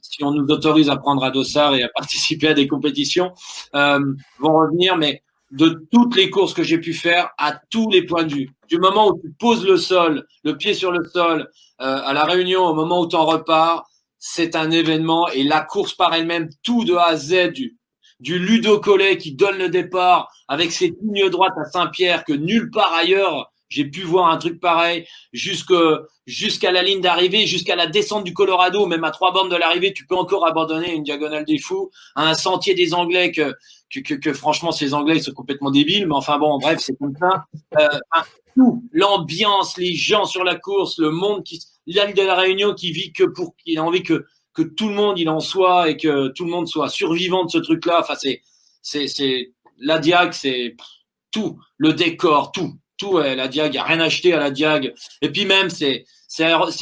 si 0.01 0.25
on 0.25 0.31
nous 0.31 0.47
autorise 0.47 0.89
à 0.89 0.97
prendre 0.97 1.23
à 1.23 1.31
Dossard 1.31 1.73
et 1.75 1.83
à 1.83 1.89
participer 1.95 2.49
à 2.49 2.53
des 2.53 2.67
compétitions, 2.67 3.31
vont 3.73 4.57
revenir, 4.57 4.97
mais 4.97 5.23
de 5.51 5.87
toutes 5.91 6.15
les 6.15 6.29
courses 6.29 6.53
que 6.53 6.63
j'ai 6.63 6.77
pu 6.77 6.93
faire 6.93 7.29
à 7.37 7.59
tous 7.69 7.89
les 7.89 8.05
points 8.05 8.23
de 8.23 8.33
vue. 8.33 8.49
Du 8.67 8.79
moment 8.79 9.09
où 9.09 9.19
tu 9.21 9.31
poses 9.39 9.65
le 9.65 9.77
sol, 9.77 10.25
le 10.43 10.57
pied 10.57 10.73
sur 10.73 10.91
le 10.91 11.05
sol, 11.05 11.49
euh, 11.81 12.01
à 12.03 12.13
la 12.13 12.25
réunion, 12.25 12.65
au 12.65 12.73
moment 12.73 13.01
où 13.01 13.07
tu 13.07 13.15
en 13.15 13.25
repars, 13.25 13.87
c'est 14.19 14.55
un 14.55 14.71
événement 14.71 15.27
et 15.29 15.43
la 15.43 15.61
course 15.61 15.93
par 15.93 16.13
elle-même, 16.13 16.49
tout 16.63 16.83
de 16.83 16.95
A 16.95 17.07
à 17.07 17.15
Z, 17.15 17.51
du, 17.53 17.77
du 18.19 18.39
Ludo 18.39 18.79
Collet 18.79 19.17
qui 19.17 19.33
donne 19.33 19.57
le 19.57 19.69
départ 19.69 20.29
avec 20.47 20.71
ses 20.71 20.93
lignes 21.01 21.29
droites 21.29 21.57
à 21.57 21.65
Saint-Pierre 21.65 22.23
que 22.23 22.33
nulle 22.33 22.71
part 22.71 22.93
ailleurs 22.93 23.51
j'ai 23.69 23.85
pu 23.85 24.01
voir 24.01 24.29
un 24.29 24.37
truc 24.37 24.59
pareil 24.59 25.05
jusqu'à 25.33 26.71
la 26.71 26.83
ligne 26.83 27.01
d'arrivée, 27.01 27.45
jusqu'à 27.45 27.75
la 27.75 27.87
descente 27.87 28.23
du 28.23 28.33
Colorado, 28.33 28.85
même 28.85 29.03
à 29.03 29.11
trois 29.11 29.31
bornes 29.33 29.49
de 29.49 29.55
l'arrivée, 29.55 29.93
tu 29.93 30.05
peux 30.05 30.15
encore 30.15 30.47
abandonner 30.47 30.93
une 30.93 31.03
diagonale 31.03 31.45
des 31.45 31.57
fous, 31.57 31.91
un 32.15 32.33
sentier 32.33 32.73
des 32.75 32.93
Anglais 32.93 33.31
que 33.31 34.33
franchement 34.33 34.71
ces 34.71 34.93
Anglais 34.93 35.19
sont 35.19 35.33
complètement 35.33 35.71
débiles, 35.71 36.07
mais 36.07 36.15
enfin 36.15 36.37
bon, 36.37 36.57
bref, 36.59 36.79
c'est 36.79 36.97
comme 36.97 37.15
ça. 37.19 37.45
Euh, 37.79 37.87
tout, 38.55 38.83
l'ambiance, 38.91 39.77
les 39.77 39.95
gens 39.95 40.25
sur 40.25 40.43
la 40.43 40.55
course, 40.55 40.97
le 40.97 41.11
monde 41.11 41.43
qui, 41.43 41.61
l'île 41.85 42.13
de 42.15 42.23
la 42.23 42.35
Réunion 42.35 42.73
qui 42.73 42.91
vit 42.91 43.13
que 43.13 43.23
pour, 43.23 43.55
qu'il 43.55 43.77
a 43.77 43.83
envie 43.83 44.03
que 44.03 44.25
tout 44.75 44.89
le 44.89 44.95
monde 44.95 45.19
il 45.19 45.29
en 45.29 45.39
soit 45.39 45.89
et 45.89 45.97
que 45.97 46.29
tout 46.29 46.43
le 46.43 46.51
monde 46.51 46.67
soit 46.67 46.89
survivant 46.89 47.45
de 47.45 47.51
ce 47.51 47.59
truc-là. 47.59 47.99
Enfin, 48.01 48.15
c'est 48.15 48.41
c'est 48.81 49.07
c'est 49.07 49.53
la 49.77 49.99
diag, 49.99 50.33
c'est 50.33 50.75
tout, 51.31 51.59
le 51.77 51.93
décor, 51.93 52.51
tout 52.51 52.73
tout 52.97 53.17
la 53.19 53.47
Diag, 53.47 53.67
il 53.67 53.71
n'y 53.71 53.77
a 53.77 53.83
rien 53.83 53.99
acheté 53.99 54.33
à 54.33 54.39
la 54.39 54.51
Diag. 54.51 54.93
Et 55.21 55.31
puis 55.31 55.45
même, 55.45 55.69
c'est 55.69 56.05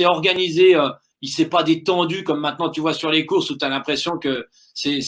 organisé. 0.06 0.76
Euh, 0.76 0.90
il 1.22 1.30
s'est 1.30 1.48
pas 1.48 1.64
détendu 1.64 2.24
comme 2.24 2.40
maintenant 2.40 2.70
tu 2.70 2.82
vois 2.82 2.94
sur 2.94 3.10
les 3.10 3.26
courses 3.26 3.50
où 3.50 3.58
tu 3.58 3.66
as 3.66 3.70
l'impression 3.70 4.18
que 4.18 4.48
c'est 4.76 5.00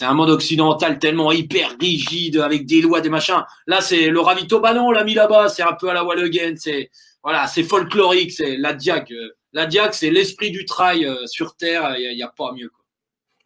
un 0.00 0.14
monde 0.14 0.30
occidental 0.30 0.98
tellement 0.98 1.30
hyper 1.30 1.76
rigide 1.78 2.38
avec 2.38 2.64
des 2.64 2.80
lois, 2.80 3.00
des 3.00 3.10
machins. 3.10 3.44
Là, 3.66 3.80
c'est 3.80 4.08
le 4.08 4.20
ravito 4.20 4.60
ballon, 4.60 4.86
on 4.86 4.90
l'a 4.90 5.04
mis 5.04 5.14
là-bas, 5.14 5.48
c'est 5.48 5.62
un 5.62 5.74
peu 5.74 5.90
à 5.90 5.94
la 5.94 6.04
Wallogen, 6.04 6.56
c'est 6.56 6.90
voilà, 7.22 7.46
folklorique, 7.46 8.32
c'est 8.32 8.56
la 8.56 8.72
Diag. 8.72 9.12
Euh, 9.12 9.36
la 9.52 9.66
Diag, 9.66 9.92
c'est 9.92 10.10
l'esprit 10.10 10.50
du 10.50 10.64
trail 10.64 11.04
euh, 11.04 11.26
sur 11.26 11.54
terre, 11.56 11.94
il 11.98 12.16
n'y 12.16 12.22
a, 12.22 12.28
pas 12.28 12.52
mieux. 12.52 12.70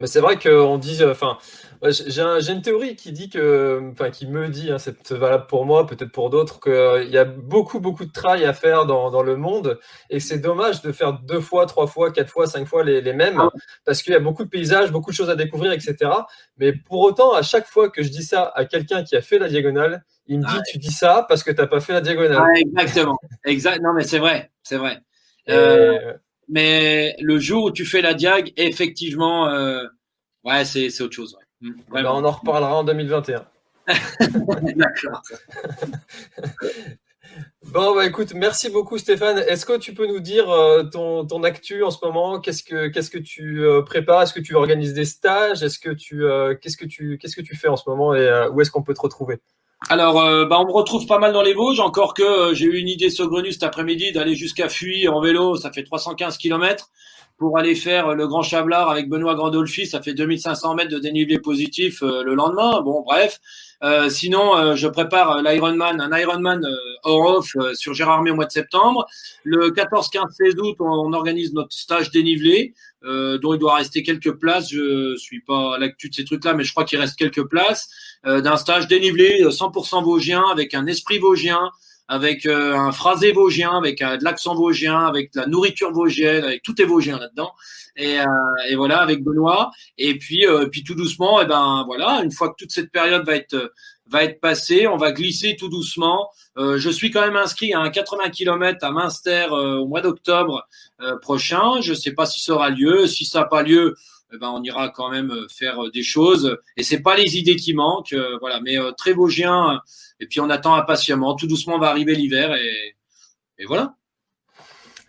Mais 0.01 0.07
c'est 0.07 0.21
vrai 0.21 0.39
qu'on 0.39 0.79
dit, 0.79 1.03
euh, 1.03 1.15
j'ai 1.83 2.53
une 2.53 2.63
théorie 2.63 2.97
qui 2.97 3.13
dit 3.13 3.29
que, 3.29 3.91
enfin, 3.93 4.11
qui 4.11 4.27
me 4.27 4.49
dit, 4.49 4.71
hein, 4.71 4.79
c'est 4.79 5.11
valable 5.13 5.47
pour 5.47 5.67
moi, 5.67 5.87
peut-être 5.87 6.13
pour 6.13 6.31
d'autres, 6.31 6.61
qu'il 6.61 7.11
y 7.11 7.19
a 7.19 7.25
beaucoup, 7.25 7.81
beaucoup 7.81 8.05
de 8.05 8.13
travail 8.13 8.45
à 8.45 8.53
faire 8.53 8.87
dans, 8.87 9.11
dans 9.11 9.23
le 9.23 9.37
monde 9.37 9.79
et 10.11 10.21
c'est 10.21 10.39
dommage 10.39 10.83
de 10.83 10.93
faire 10.93 11.15
deux 11.15 11.41
fois, 11.41 11.67
trois 11.67 11.87
fois, 11.87 12.13
quatre 12.13 12.31
fois, 12.31 12.47
cinq 12.47 12.67
fois 12.67 12.85
les, 12.85 13.01
les 13.01 13.13
mêmes 13.13 13.41
ah 13.41 13.51
parce 13.85 14.03
qu'il 14.03 14.13
y 14.13 14.17
a 14.17 14.21
beaucoup 14.21 14.45
de 14.45 14.51
paysages, 14.51 14.91
beaucoup 14.91 15.11
de 15.11 15.17
choses 15.17 15.31
à 15.31 15.37
découvrir, 15.37 15.73
etc. 15.73 16.11
Mais 16.59 16.73
pour 16.73 17.01
autant, 17.01 17.33
à 17.33 17.43
chaque 17.43 17.67
fois 17.67 17.91
que 17.91 18.03
je 18.03 18.09
dis 18.09 18.25
ça 18.25 18.53
à 18.55 18.65
quelqu'un 18.65 19.05
qui 19.05 19.17
a 19.17 19.21
fait 19.21 19.39
la 19.39 19.49
diagonale, 19.49 20.05
il 20.27 20.41
me 20.41 20.45
dit, 20.45 20.61
tu 20.71 20.79
dis 20.79 20.93
ça 20.93 21.25
parce 21.29 21.43
que 21.43 21.51
tu 21.51 21.61
n'as 21.61 21.67
pas 21.67 21.81
fait 21.81 21.93
la 21.93 22.01
diagonale. 22.01 22.43
exactement. 22.57 23.19
exact. 23.45 23.81
Non, 23.83 23.93
mais 23.93 24.05
c'est 24.05 24.19
vrai, 24.19 24.51
c'est 24.63 24.77
vrai. 24.77 25.01
Euh, 25.49 26.15
mais 26.49 27.17
le 27.21 27.39
jour 27.39 27.65
où 27.65 27.71
tu 27.71 27.85
fais 27.85 28.03
la 28.03 28.15
diag, 28.15 28.53
effectivement, 28.57 29.49
euh, 29.49 29.85
ouais, 30.45 30.65
c'est, 30.65 31.01
autre 31.01 31.15
chose. 31.15 31.37
Mm, 31.61 31.71
bah, 31.91 32.15
on 32.15 32.25
en 32.25 32.31
reparlera 32.31 32.77
en 32.77 32.85
2021. 32.85 33.47
D'accord. 34.77 35.23
Bon, 37.73 37.95
bah 37.95 38.07
écoute, 38.07 38.33
merci 38.35 38.71
beaucoup 38.71 38.97
Stéphane. 38.97 39.39
Est-ce 39.39 39.67
que 39.67 39.77
tu 39.77 39.93
peux 39.93 40.07
nous 40.07 40.21
dire 40.21 40.49
euh, 40.49 40.85
ton, 40.85 41.27
ton, 41.27 41.43
actu 41.43 41.83
en 41.83 41.91
ce 41.91 41.99
moment? 42.03 42.41
Qu'est-ce 42.41 42.63
que, 42.63 42.87
qu'est-ce 42.87 43.11
que 43.11 43.19
tu 43.19 43.63
euh, 43.63 43.83
prépares? 43.83 44.23
Est-ce 44.23 44.33
que 44.33 44.41
tu 44.41 44.55
organises 44.55 44.95
des 44.95 45.05
stages? 45.05 45.63
Est-ce 45.63 45.79
que 45.79 45.91
tu, 45.91 46.23
qu'est-ce 46.63 46.77
que 46.79 46.87
tu, 46.87 47.19
qu'est-ce 47.19 47.37
que 47.37 47.43
tu 47.43 47.57
fais 47.57 47.69
en 47.69 47.77
ce 47.77 47.91
moment 47.91 48.15
et 48.15 48.49
où 48.53 48.61
est-ce 48.61 48.71
qu'on 48.71 48.85
peut 48.85 48.95
te 48.95 49.01
retrouver? 49.01 49.41
Alors, 49.89 50.21
euh, 50.21 50.47
bah, 50.47 50.59
on 50.59 50.67
me 50.67 50.73
retrouve 50.73 51.07
pas 51.07 51.19
mal 51.19 51.33
dans 51.33 51.43
les 51.43 51.55
Vosges. 51.55 51.81
Encore 51.81 52.15
que 52.15 52.23
euh, 52.23 52.55
j'ai 52.55 52.65
eu 52.65 52.79
une 52.79 52.89
idée 52.89 53.11
saugrenue 53.11 53.53
cet 53.53 53.63
après-midi 53.63 54.11
d'aller 54.13 54.35
jusqu'à 54.35 54.69
Fuy 54.69 55.07
en 55.07 55.21
vélo. 55.21 55.57
Ça 55.57 55.71
fait 55.71 55.85
315 55.85 56.39
km 56.39 56.91
pour 57.39 57.59
aller 57.59 57.75
faire 57.75 58.15
le 58.15 58.27
Grand 58.27 58.43
Chablard 58.43 58.91
avec 58.91 59.09
Benoît 59.09 59.35
Grandolfi. 59.35 59.87
Ça 59.87 60.01
fait 60.01 60.15
2500 60.15 60.75
mètres 60.75 60.91
de 60.91 60.99
dénivelé 60.99 61.39
positif 61.39 62.03
euh, 62.03 62.23
le 62.23 62.35
lendemain. 62.35 62.81
Bon, 62.81 63.03
bref. 63.03 63.39
Euh, 63.83 64.09
sinon, 64.09 64.75
je 64.75 64.89
prépare 64.89 65.43
l'Ironman, 65.43 66.01
un 66.01 66.19
Ironman 66.19 66.67
hors 67.05 67.37
off 67.39 67.57
sur 67.75 67.93
Gérardmer 67.93 68.31
au 68.31 68.35
mois 68.35 68.47
de 68.47 68.53
septembre. 68.53 69.07
Le 69.45 69.71
14, 69.71 70.09
15, 70.09 70.25
16 70.31 70.55
août, 70.61 70.77
on, 70.81 71.13
organise 71.13 71.53
notre 71.53 71.73
stage 71.73 72.11
dénivelé, 72.11 72.73
dont 73.03 73.53
il 73.53 73.59
doit 73.59 73.75
rester 73.75 74.03
quelques 74.03 74.33
places. 74.33 74.71
Je 74.71 75.15
suis 75.17 75.41
pas 75.43 75.75
à 75.75 75.79
l'actu 75.79 76.09
de 76.09 76.15
ces 76.15 76.25
trucs-là, 76.25 76.55
mais 76.55 76.65
je 76.65 76.73
crois 76.73 76.85
qu'il 76.85 76.99
reste 76.99 77.17
quelques 77.17 77.45
places. 77.45 77.91
d'un 78.25 78.57
stage 78.57 78.89
dénivelé 78.89 79.45
100% 79.45 80.03
vosgien 80.03 80.43
avec 80.51 80.73
un 80.73 80.87
esprit 80.87 81.19
vosgien, 81.19 81.61
avec 82.09 82.47
euh, 82.47 82.77
un 82.77 82.93
phrasé 82.93 83.33
vosgien, 83.33 83.77
avec 83.77 84.01
euh, 84.01 84.17
de 84.17 84.25
l'accent 84.25 84.55
vosgien, 84.55 85.07
avec 85.07 85.33
de 85.33 85.41
la 85.41 85.47
nourriture 85.47 85.93
vosgienne, 85.93 86.45
avec 86.45 86.63
tout 86.63 86.81
est 86.81 86.85
vosgien 86.85 87.19
là-dedans. 87.19 87.53
Et, 87.97 88.21
euh, 88.21 88.25
et, 88.69 88.77
voilà, 88.77 89.01
avec 89.01 89.25
Benoît. 89.25 89.71
Et 89.99 90.19
puis, 90.19 90.45
puis 90.71 90.85
tout 90.85 90.95
doucement, 90.95 91.41
et 91.41 91.45
eh 91.45 91.47
ben 91.47 91.83
voilà, 91.87 92.23
une 92.23 92.31
fois 92.31 92.51
que 92.51 92.57
toute 92.59 92.71
cette 92.71 92.93
période 92.93 93.25
va 93.25 93.35
être 93.37 93.73
va 94.09 94.23
être 94.23 94.41
passée, 94.41 94.87
on 94.87 94.97
va 94.97 95.11
glisser 95.11 95.57
tout 95.59 95.69
doucement. 95.69 96.31
je 96.57 96.91
suis 96.91 97.11
quand 97.11 97.23
même 97.23 97.35
inscrit 97.35 97.75
à 97.75 97.81
un 97.81 97.91
80 97.91 98.31
km 98.31 98.79
à 98.85 98.93
Münster 98.93 99.47
au 99.51 99.87
mois 99.89 100.01
d'octobre 100.01 100.69
prochain. 101.23 101.81
Je 101.81 101.91
ne 101.91 101.97
sais 101.97 102.13
pas 102.13 102.25
si 102.25 102.41
ça 102.41 102.53
aura 102.53 102.71
lieu. 102.71 103.09
Si 103.09 103.25
ça 103.25 103.41
n'a 103.41 103.47
pas 103.47 103.65
lieu, 103.65 103.97
eh 104.33 104.39
ben, 104.39 104.51
on 104.51 104.63
ira 104.63 104.89
quand 104.91 105.11
même 105.11 105.33
faire 105.49 105.91
des 105.93 106.03
choses. 106.03 106.59
Et 106.77 106.83
c'est 106.83 107.01
pas 107.01 107.17
les 107.17 107.37
idées 107.39 107.57
qui 107.57 107.75
manquent, 107.75 108.17
voilà. 108.41 108.61
Mais 108.61 108.77
très 108.97 109.13
vosgien 109.13 109.81
et 110.21 110.27
puis 110.27 110.41
on 110.41 110.51
attend 110.51 110.75
impatiemment. 110.75 111.35
Tout 111.35 111.47
doucement, 111.47 111.79
va 111.79 111.89
arriver 111.89 112.15
l'hiver 112.15 112.55
et, 112.55 112.97
et 113.59 113.65
voilà. 113.67 113.97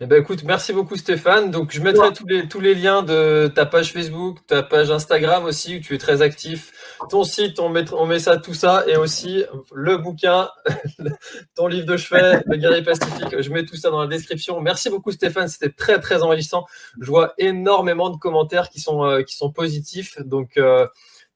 Eh 0.00 0.06
ben 0.06 0.22
écoute, 0.22 0.44
merci 0.44 0.72
beaucoup 0.72 0.94
Stéphane. 0.94 1.50
Donc 1.50 1.72
je 1.72 1.80
mettrai 1.80 2.12
tous 2.12 2.24
les, 2.24 2.46
tous 2.46 2.60
les 2.60 2.76
liens 2.76 3.02
de 3.02 3.50
ta 3.52 3.66
page 3.66 3.92
Facebook, 3.92 4.38
ta 4.46 4.62
page 4.62 4.92
Instagram 4.92 5.44
aussi, 5.44 5.78
où 5.78 5.80
tu 5.80 5.92
es 5.92 5.98
très 5.98 6.22
actif, 6.22 6.72
ton 7.10 7.24
site, 7.24 7.58
on 7.58 7.68
met, 7.68 7.92
on 7.92 8.06
met 8.06 8.20
ça, 8.20 8.36
tout 8.36 8.54
ça, 8.54 8.84
et 8.86 8.96
aussi 8.96 9.44
le 9.72 9.98
bouquin, 9.98 10.50
ton 11.56 11.66
livre 11.66 11.84
de 11.84 11.96
chevet, 11.96 12.44
le 12.46 12.56
guerrier 12.58 12.82
pacifique. 12.82 13.40
Je 13.40 13.50
mets 13.50 13.64
tout 13.64 13.74
ça 13.74 13.90
dans 13.90 14.00
la 14.00 14.06
description. 14.06 14.60
Merci 14.60 14.88
beaucoup 14.88 15.10
Stéphane, 15.10 15.48
c'était 15.48 15.72
très 15.72 15.98
très 15.98 16.22
enrichissant. 16.22 16.64
Je 17.00 17.06
vois 17.06 17.34
énormément 17.36 18.10
de 18.10 18.18
commentaires 18.18 18.68
qui 18.68 18.78
sont, 18.78 19.04
euh, 19.04 19.22
qui 19.22 19.34
sont 19.34 19.50
positifs. 19.50 20.16
Donc 20.20 20.58
euh, 20.58 20.86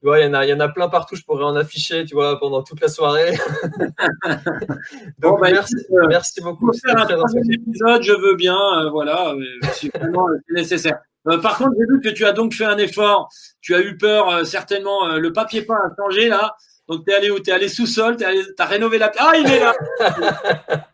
tu 0.02 0.08
vois, 0.08 0.18
il 0.18 0.26
y, 0.26 0.28
en 0.28 0.34
a, 0.34 0.44
y 0.44 0.52
en 0.52 0.58
a 0.58 0.68
plein 0.68 0.88
partout, 0.88 1.14
je 1.14 1.22
pourrais 1.22 1.44
en 1.44 1.54
afficher, 1.54 2.04
tu 2.04 2.14
vois, 2.14 2.36
pendant 2.40 2.64
toute 2.64 2.80
la 2.80 2.88
soirée. 2.88 3.38
Donc, 5.20 5.40
bah, 5.40 5.46
merci, 5.52 5.76
euh, 5.92 6.06
merci 6.08 6.40
beaucoup. 6.40 6.72
Faire 6.72 6.98
un 6.98 7.06
épisode, 7.48 8.02
je 8.02 8.12
veux 8.12 8.34
bien, 8.34 8.58
euh, 8.80 8.90
voilà, 8.90 9.32
c'est 9.74 9.96
vraiment 9.96 10.28
euh, 10.28 10.38
nécessaire. 10.50 10.98
par 11.40 11.56
contre, 11.56 11.70
j'ai 11.78 11.86
vu 11.86 12.00
que 12.00 12.08
tu 12.08 12.24
as 12.24 12.32
donc 12.32 12.52
fait 12.52 12.64
un 12.64 12.78
effort. 12.78 13.28
Tu 13.60 13.76
as 13.76 13.80
eu 13.80 13.96
peur, 13.96 14.44
certainement. 14.44 15.06
le 15.18 15.32
papier 15.32 15.62
peint 15.62 15.76
a 15.76 15.94
changé 15.96 16.28
là. 16.28 16.56
Donc, 16.88 17.04
tu 17.06 17.12
es 17.12 17.14
allé 17.14 17.30
où? 17.30 17.38
Tu 17.38 17.50
es 17.50 17.52
allé 17.52 17.68
sous-sol, 17.68 18.16
tu 18.16 18.24
as 18.24 18.66
rénové 18.66 18.98
la. 18.98 19.12
Ah, 19.18 19.34
il 19.36 19.48
est 19.48 19.60
là 19.60 19.72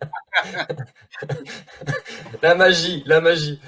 La 2.43 2.55
magie, 2.55 3.03
la 3.07 3.23
magie 3.23 3.59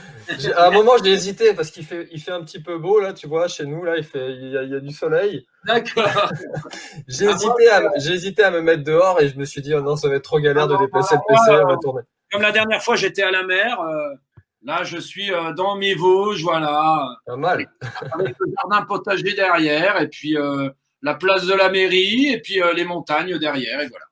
à 0.56 0.68
un 0.68 0.70
moment, 0.70 0.92
j'ai 1.02 1.10
hésité 1.10 1.54
parce 1.54 1.70
qu'il 1.70 1.84
fait, 1.84 2.08
il 2.12 2.20
fait 2.20 2.32
un 2.32 2.42
petit 2.42 2.62
peu 2.62 2.78
beau 2.78 3.00
là, 3.00 3.12
tu 3.12 3.26
vois, 3.26 3.48
chez 3.48 3.64
nous 3.64 3.84
là, 3.84 3.96
il 3.96 4.04
fait, 4.04 4.32
il 4.32 4.50
y 4.50 4.56
a, 4.56 4.62
il 4.62 4.70
y 4.70 4.74
a 4.74 4.80
du 4.80 4.92
soleil. 4.92 5.46
D'accord. 5.64 6.30
j'ai 7.08 7.26
hésité, 7.26 7.68
à, 7.70 7.82
hésité 7.96 8.42
à 8.42 8.50
me 8.50 8.60
mettre 8.60 8.84
dehors 8.84 9.20
et 9.20 9.28
je 9.28 9.36
me 9.36 9.44
suis 9.44 9.62
dit, 9.62 9.74
oh 9.74 9.80
non, 9.80 9.96
ça 9.96 10.08
va 10.08 10.16
être 10.16 10.24
trop 10.24 10.40
galère 10.40 10.68
de 10.68 10.76
déplacer 10.76 11.16
le 11.16 11.20
PC, 11.28 11.62
on 11.62 11.68
va 11.68 11.76
tourner. 11.76 12.02
Comme 12.30 12.42
la 12.42 12.52
dernière 12.52 12.82
fois, 12.82 12.96
j'étais 12.96 13.22
à 13.22 13.30
la 13.30 13.42
mer. 13.42 13.80
Euh, 13.80 14.14
là, 14.62 14.84
je 14.84 14.98
suis 14.98 15.32
euh, 15.32 15.52
dans 15.52 15.76
mes 15.76 15.94
Vosges, 15.94 16.42
voilà. 16.42 17.16
Pas 17.26 17.36
mal. 17.36 17.66
Avec 18.12 18.36
le 18.38 18.52
jardin 18.56 18.86
potager 18.86 19.34
derrière 19.34 20.00
et 20.00 20.08
puis 20.08 20.36
euh, 20.36 20.70
la 21.02 21.14
place 21.14 21.46
de 21.46 21.54
la 21.54 21.70
mairie 21.70 22.28
et 22.28 22.40
puis 22.40 22.60
les 22.74 22.84
montagnes 22.84 23.38
derrière 23.38 23.80
et 23.80 23.88
voilà. 23.88 24.04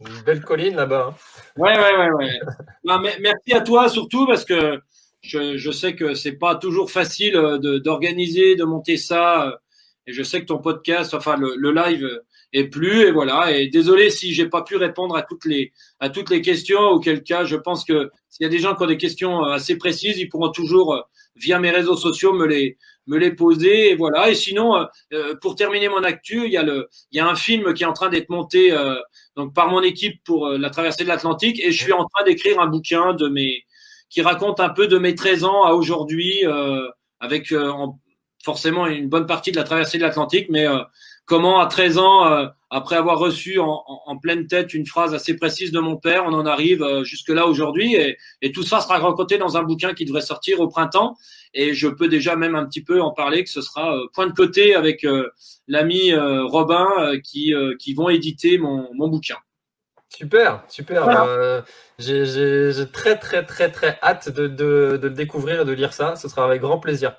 Une 0.00 0.22
belle 0.22 0.42
colline 0.42 0.76
là-bas. 0.76 1.10
Hein. 1.10 1.14
Ouais, 1.56 1.78
ouais, 1.78 1.96
ouais, 1.96 2.10
ouais. 2.10 2.40
non, 2.84 2.98
mais, 2.98 3.16
merci 3.20 3.54
à 3.54 3.60
toi 3.60 3.88
surtout 3.88 4.26
parce 4.26 4.44
que 4.44 4.80
je, 5.24 5.56
je 5.56 5.70
sais 5.70 5.94
que 5.94 6.14
c'est 6.14 6.32
pas 6.32 6.54
toujours 6.54 6.90
facile 6.90 7.36
euh, 7.36 7.80
d'organiser, 7.80 8.56
de, 8.56 8.64
monter 8.64 8.96
ça. 8.96 9.48
Euh, 9.48 9.56
et 10.06 10.12
je 10.12 10.22
sais 10.22 10.40
que 10.40 10.46
ton 10.46 10.58
podcast, 10.58 11.14
enfin 11.14 11.36
le, 11.38 11.54
le 11.56 11.72
live 11.72 12.06
est 12.52 12.64
plus 12.64 13.06
et 13.06 13.10
voilà. 13.10 13.56
Et 13.56 13.68
désolé 13.68 14.10
si 14.10 14.34
j'ai 14.34 14.46
pas 14.46 14.62
pu 14.62 14.76
répondre 14.76 15.16
à 15.16 15.22
toutes 15.22 15.46
les 15.46 15.72
à 15.98 16.10
toutes 16.10 16.28
les 16.28 16.42
questions. 16.42 16.90
Auquel 16.90 17.22
cas, 17.22 17.44
je 17.44 17.56
pense 17.56 17.84
que 17.84 18.10
s'il 18.28 18.44
y 18.44 18.46
a 18.46 18.50
des 18.50 18.58
gens 18.58 18.74
qui 18.74 18.82
ont 18.82 18.86
des 18.86 18.98
questions 18.98 19.44
euh, 19.44 19.52
assez 19.52 19.78
précises, 19.78 20.18
ils 20.18 20.28
pourront 20.28 20.50
toujours 20.50 21.08
via 21.36 21.58
mes 21.58 21.70
réseaux 21.70 21.96
sociaux 21.96 22.34
me 22.34 22.46
les 22.46 22.76
me 23.06 23.16
les 23.16 23.32
poser 23.32 23.92
et 23.92 23.94
voilà. 23.94 24.30
Et 24.30 24.34
sinon, 24.34 24.86
pour 25.40 25.56
terminer 25.56 25.88
mon 25.88 26.04
actu, 26.04 26.44
il 26.46 26.52
y 26.52 26.56
a 26.56 26.62
le 26.62 26.88
il 27.12 27.18
y 27.18 27.20
a 27.20 27.26
un 27.26 27.34
film 27.34 27.74
qui 27.74 27.82
est 27.82 27.86
en 27.86 27.92
train 27.92 28.08
d'être 28.08 28.30
monté 28.30 28.74
donc 29.36 29.54
par 29.54 29.68
mon 29.68 29.82
équipe 29.82 30.22
pour 30.24 30.48
la 30.48 30.70
traversée 30.70 31.04
de 31.04 31.08
l'Atlantique 31.08 31.60
et 31.62 31.70
je 31.72 31.82
suis 31.82 31.92
en 31.92 32.06
train 32.06 32.24
d'écrire 32.24 32.60
un 32.60 32.66
bouquin 32.66 33.12
de 33.12 33.28
mes 33.28 33.64
qui 34.14 34.22
raconte 34.22 34.60
un 34.60 34.68
peu 34.68 34.86
de 34.86 34.96
mes 34.96 35.16
13 35.16 35.42
ans 35.42 35.64
à 35.64 35.72
aujourd'hui, 35.72 36.46
euh, 36.46 36.88
avec 37.18 37.50
euh, 37.50 37.72
forcément 38.44 38.86
une 38.86 39.08
bonne 39.08 39.26
partie 39.26 39.50
de 39.50 39.56
la 39.56 39.64
traversée 39.64 39.98
de 39.98 40.04
l'Atlantique, 40.04 40.46
mais 40.50 40.68
euh, 40.68 40.78
comment 41.26 41.58
à 41.58 41.66
13 41.66 41.98
ans, 41.98 42.48
après 42.70 42.94
avoir 42.94 43.18
reçu 43.18 43.58
en, 43.58 44.16
pleine 44.22 44.46
tête 44.46 44.72
une 44.72 44.86
phrase 44.86 45.14
assez 45.14 45.36
précise 45.36 45.72
de 45.72 45.80
mon 45.80 45.96
père, 45.96 46.24
on 46.26 46.32
en 46.34 46.46
arrive 46.46 46.86
jusque-là 47.02 47.46
aujourd'hui, 47.46 47.96
et, 48.42 48.52
tout 48.52 48.62
ça 48.62 48.80
sera 48.80 48.98
raconté 48.98 49.38
dans 49.38 49.56
un 49.56 49.62
bouquin 49.62 49.94
qui 49.94 50.04
devrait 50.04 50.20
sortir 50.20 50.60
au 50.60 50.68
printemps, 50.68 51.16
et 51.54 51.72
je 51.72 51.88
peux 51.88 52.08
déjà 52.08 52.36
même 52.36 52.54
un 52.54 52.66
petit 52.66 52.84
peu 52.84 53.00
en 53.00 53.10
parler, 53.10 53.42
que 53.42 53.50
ce 53.50 53.62
sera 53.62 53.96
point 54.12 54.26
de 54.26 54.34
côté 54.34 54.74
avec 54.74 55.06
l'ami 55.66 56.14
Robin 56.14 57.18
qui, 57.24 57.54
vont 57.96 58.10
éditer 58.10 58.58
mon 58.58 59.08
bouquin. 59.08 59.36
Super, 60.16 60.62
super. 60.68 61.08
Euh, 61.08 61.60
j'ai 61.98 62.72
très, 62.92 63.18
très, 63.18 63.44
très, 63.44 63.70
très 63.70 63.98
hâte 64.00 64.28
de, 64.28 64.46
de, 64.46 64.96
de, 65.00 65.08
le 65.08 65.14
découvrir 65.14 65.62
et 65.62 65.64
de 65.64 65.72
lire 65.72 65.92
ça. 65.92 66.14
Ce 66.14 66.28
sera 66.28 66.44
avec 66.44 66.60
grand 66.60 66.78
plaisir. 66.78 67.16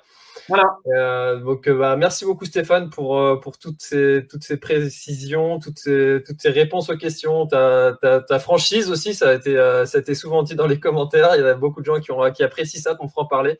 Voilà. 0.48 1.36
donc, 1.44 1.68
bah, 1.68 1.96
merci 1.96 2.24
beaucoup 2.24 2.44
Stéphane 2.44 2.90
pour, 2.90 3.40
pour 3.40 3.58
toutes, 3.58 3.80
ces, 3.80 4.26
toutes 4.30 4.44
ces 4.44 4.56
précisions, 4.56 5.58
toutes 5.58 5.78
ces, 5.78 6.22
toutes 6.24 6.40
ces 6.40 6.50
réponses 6.50 6.88
aux 6.88 6.96
questions, 6.96 7.46
ta, 7.46 7.96
ta, 8.00 8.38
franchise 8.38 8.90
aussi, 8.90 9.14
ça 9.14 9.30
a, 9.30 9.34
été, 9.34 9.54
ça 9.86 9.98
a 9.98 10.00
été 10.00 10.14
souvent 10.14 10.42
dit 10.42 10.54
dans 10.54 10.66
les 10.66 10.78
commentaires. 10.78 11.30
Il 11.34 11.42
y 11.42 11.46
a 11.46 11.54
beaucoup 11.54 11.80
de 11.80 11.86
gens 11.86 12.00
qui, 12.00 12.12
ont, 12.12 12.30
qui 12.30 12.44
apprécient 12.44 12.80
ça, 12.80 12.94
ton 12.94 13.08
franc-parler. 13.08 13.58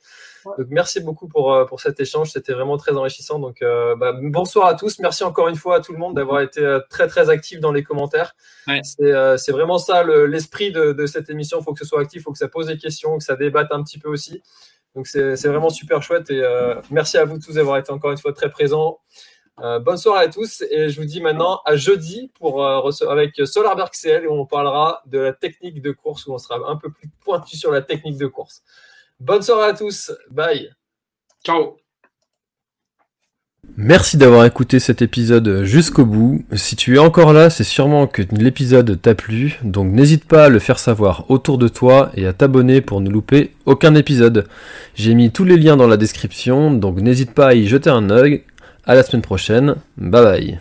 Donc 0.58 0.66
merci 0.70 1.00
beaucoup 1.00 1.28
pour, 1.28 1.52
euh, 1.52 1.64
pour 1.64 1.80
cet 1.80 1.98
échange, 2.00 2.30
c'était 2.30 2.52
vraiment 2.52 2.76
très 2.76 2.92
enrichissant. 2.92 3.38
Donc 3.38 3.62
euh, 3.62 3.96
bah, 3.96 4.12
bonsoir 4.20 4.68
à 4.68 4.74
tous, 4.74 4.98
merci 4.98 5.24
encore 5.24 5.48
une 5.48 5.56
fois 5.56 5.76
à 5.76 5.80
tout 5.80 5.92
le 5.92 5.98
monde 5.98 6.14
d'avoir 6.14 6.40
été 6.40 6.60
euh, 6.60 6.80
très 6.88 7.06
très 7.08 7.30
actif 7.30 7.60
dans 7.60 7.72
les 7.72 7.82
commentaires. 7.82 8.34
C'est 8.82 9.52
vraiment 9.52 9.78
ça 9.78 10.04
l'esprit 10.04 10.72
de, 10.72 11.06
cette 11.06 11.30
émission, 11.30 11.60
il 11.60 11.64
faut 11.64 11.72
que 11.72 11.78
ce 11.78 11.84
soit 11.84 12.00
actif, 12.00 12.20
il 12.20 12.22
faut 12.22 12.32
que 12.32 12.38
ça 12.38 12.48
pose 12.48 12.66
des 12.66 12.78
questions, 12.78 13.18
que 13.18 13.24
ça 13.24 13.36
débatte 13.36 13.68
un 13.70 13.82
petit 13.82 13.98
peu 13.98 14.08
aussi. 14.08 14.42
Donc 14.96 15.06
c'est 15.06 15.46
vraiment 15.46 15.68
super 15.68 16.02
chouette 16.02 16.30
et 16.30 16.42
merci 16.90 17.18
à 17.18 17.24
vous 17.24 17.38
tous 17.38 17.52
d'avoir 17.54 17.76
été 17.76 17.92
encore 17.92 18.10
une 18.10 18.18
fois 18.18 18.32
très 18.32 18.50
présents. 18.50 18.98
bonne 19.58 19.98
soirée 19.98 20.24
à 20.24 20.28
tous 20.28 20.62
et 20.70 20.88
je 20.88 20.98
vous 20.98 21.06
dis 21.06 21.20
maintenant 21.20 21.60
à 21.66 21.76
jeudi 21.76 22.32
pour 22.34 22.66
avec 22.66 23.34
Solarberg 23.44 23.90
CL 23.92 24.26
où 24.26 24.32
on 24.32 24.46
parlera 24.46 25.02
de 25.04 25.18
la 25.18 25.32
technique 25.34 25.82
de 25.82 25.92
course 25.92 26.26
où 26.26 26.32
on 26.32 26.38
sera 26.38 26.70
un 26.70 26.76
peu 26.76 26.90
plus 26.90 27.10
pointu 27.20 27.58
sur 27.58 27.70
la 27.70 27.82
technique 27.82 28.16
de 28.16 28.26
course. 28.26 28.62
Bonne 29.20 29.42
soirée 29.42 29.68
à 29.68 29.74
tous. 29.74 30.12
Bye. 30.30 30.74
Ciao. 31.44 31.76
Merci 33.78 34.16
d'avoir 34.16 34.44
écouté 34.46 34.80
cet 34.80 35.02
épisode 35.02 35.64
jusqu'au 35.64 36.06
bout. 36.06 36.44
Si 36.54 36.76
tu 36.76 36.96
es 36.96 36.98
encore 36.98 37.32
là, 37.32 37.50
c'est 37.50 37.64
sûrement 37.64 38.06
que 38.06 38.22
l'épisode 38.32 39.00
t'a 39.00 39.14
plu, 39.14 39.58
donc 39.62 39.92
n'hésite 39.92 40.24
pas 40.24 40.44
à 40.44 40.48
le 40.48 40.58
faire 40.58 40.78
savoir 40.78 41.30
autour 41.30 41.58
de 41.58 41.68
toi 41.68 42.10
et 42.14 42.26
à 42.26 42.32
t'abonner 42.32 42.80
pour 42.80 43.00
ne 43.00 43.10
louper 43.10 43.52
aucun 43.66 43.94
épisode. 43.94 44.46
J'ai 44.94 45.14
mis 45.14 45.30
tous 45.30 45.44
les 45.44 45.58
liens 45.58 45.76
dans 45.76 45.88
la 45.88 45.98
description, 45.98 46.72
donc 46.72 46.96
n'hésite 47.00 47.32
pas 47.32 47.48
à 47.48 47.54
y 47.54 47.66
jeter 47.66 47.90
un 47.90 48.08
œil. 48.08 48.44
À 48.86 48.94
la 48.94 49.02
semaine 49.02 49.22
prochaine. 49.22 49.74
Bye 49.96 50.22
bye. 50.22 50.60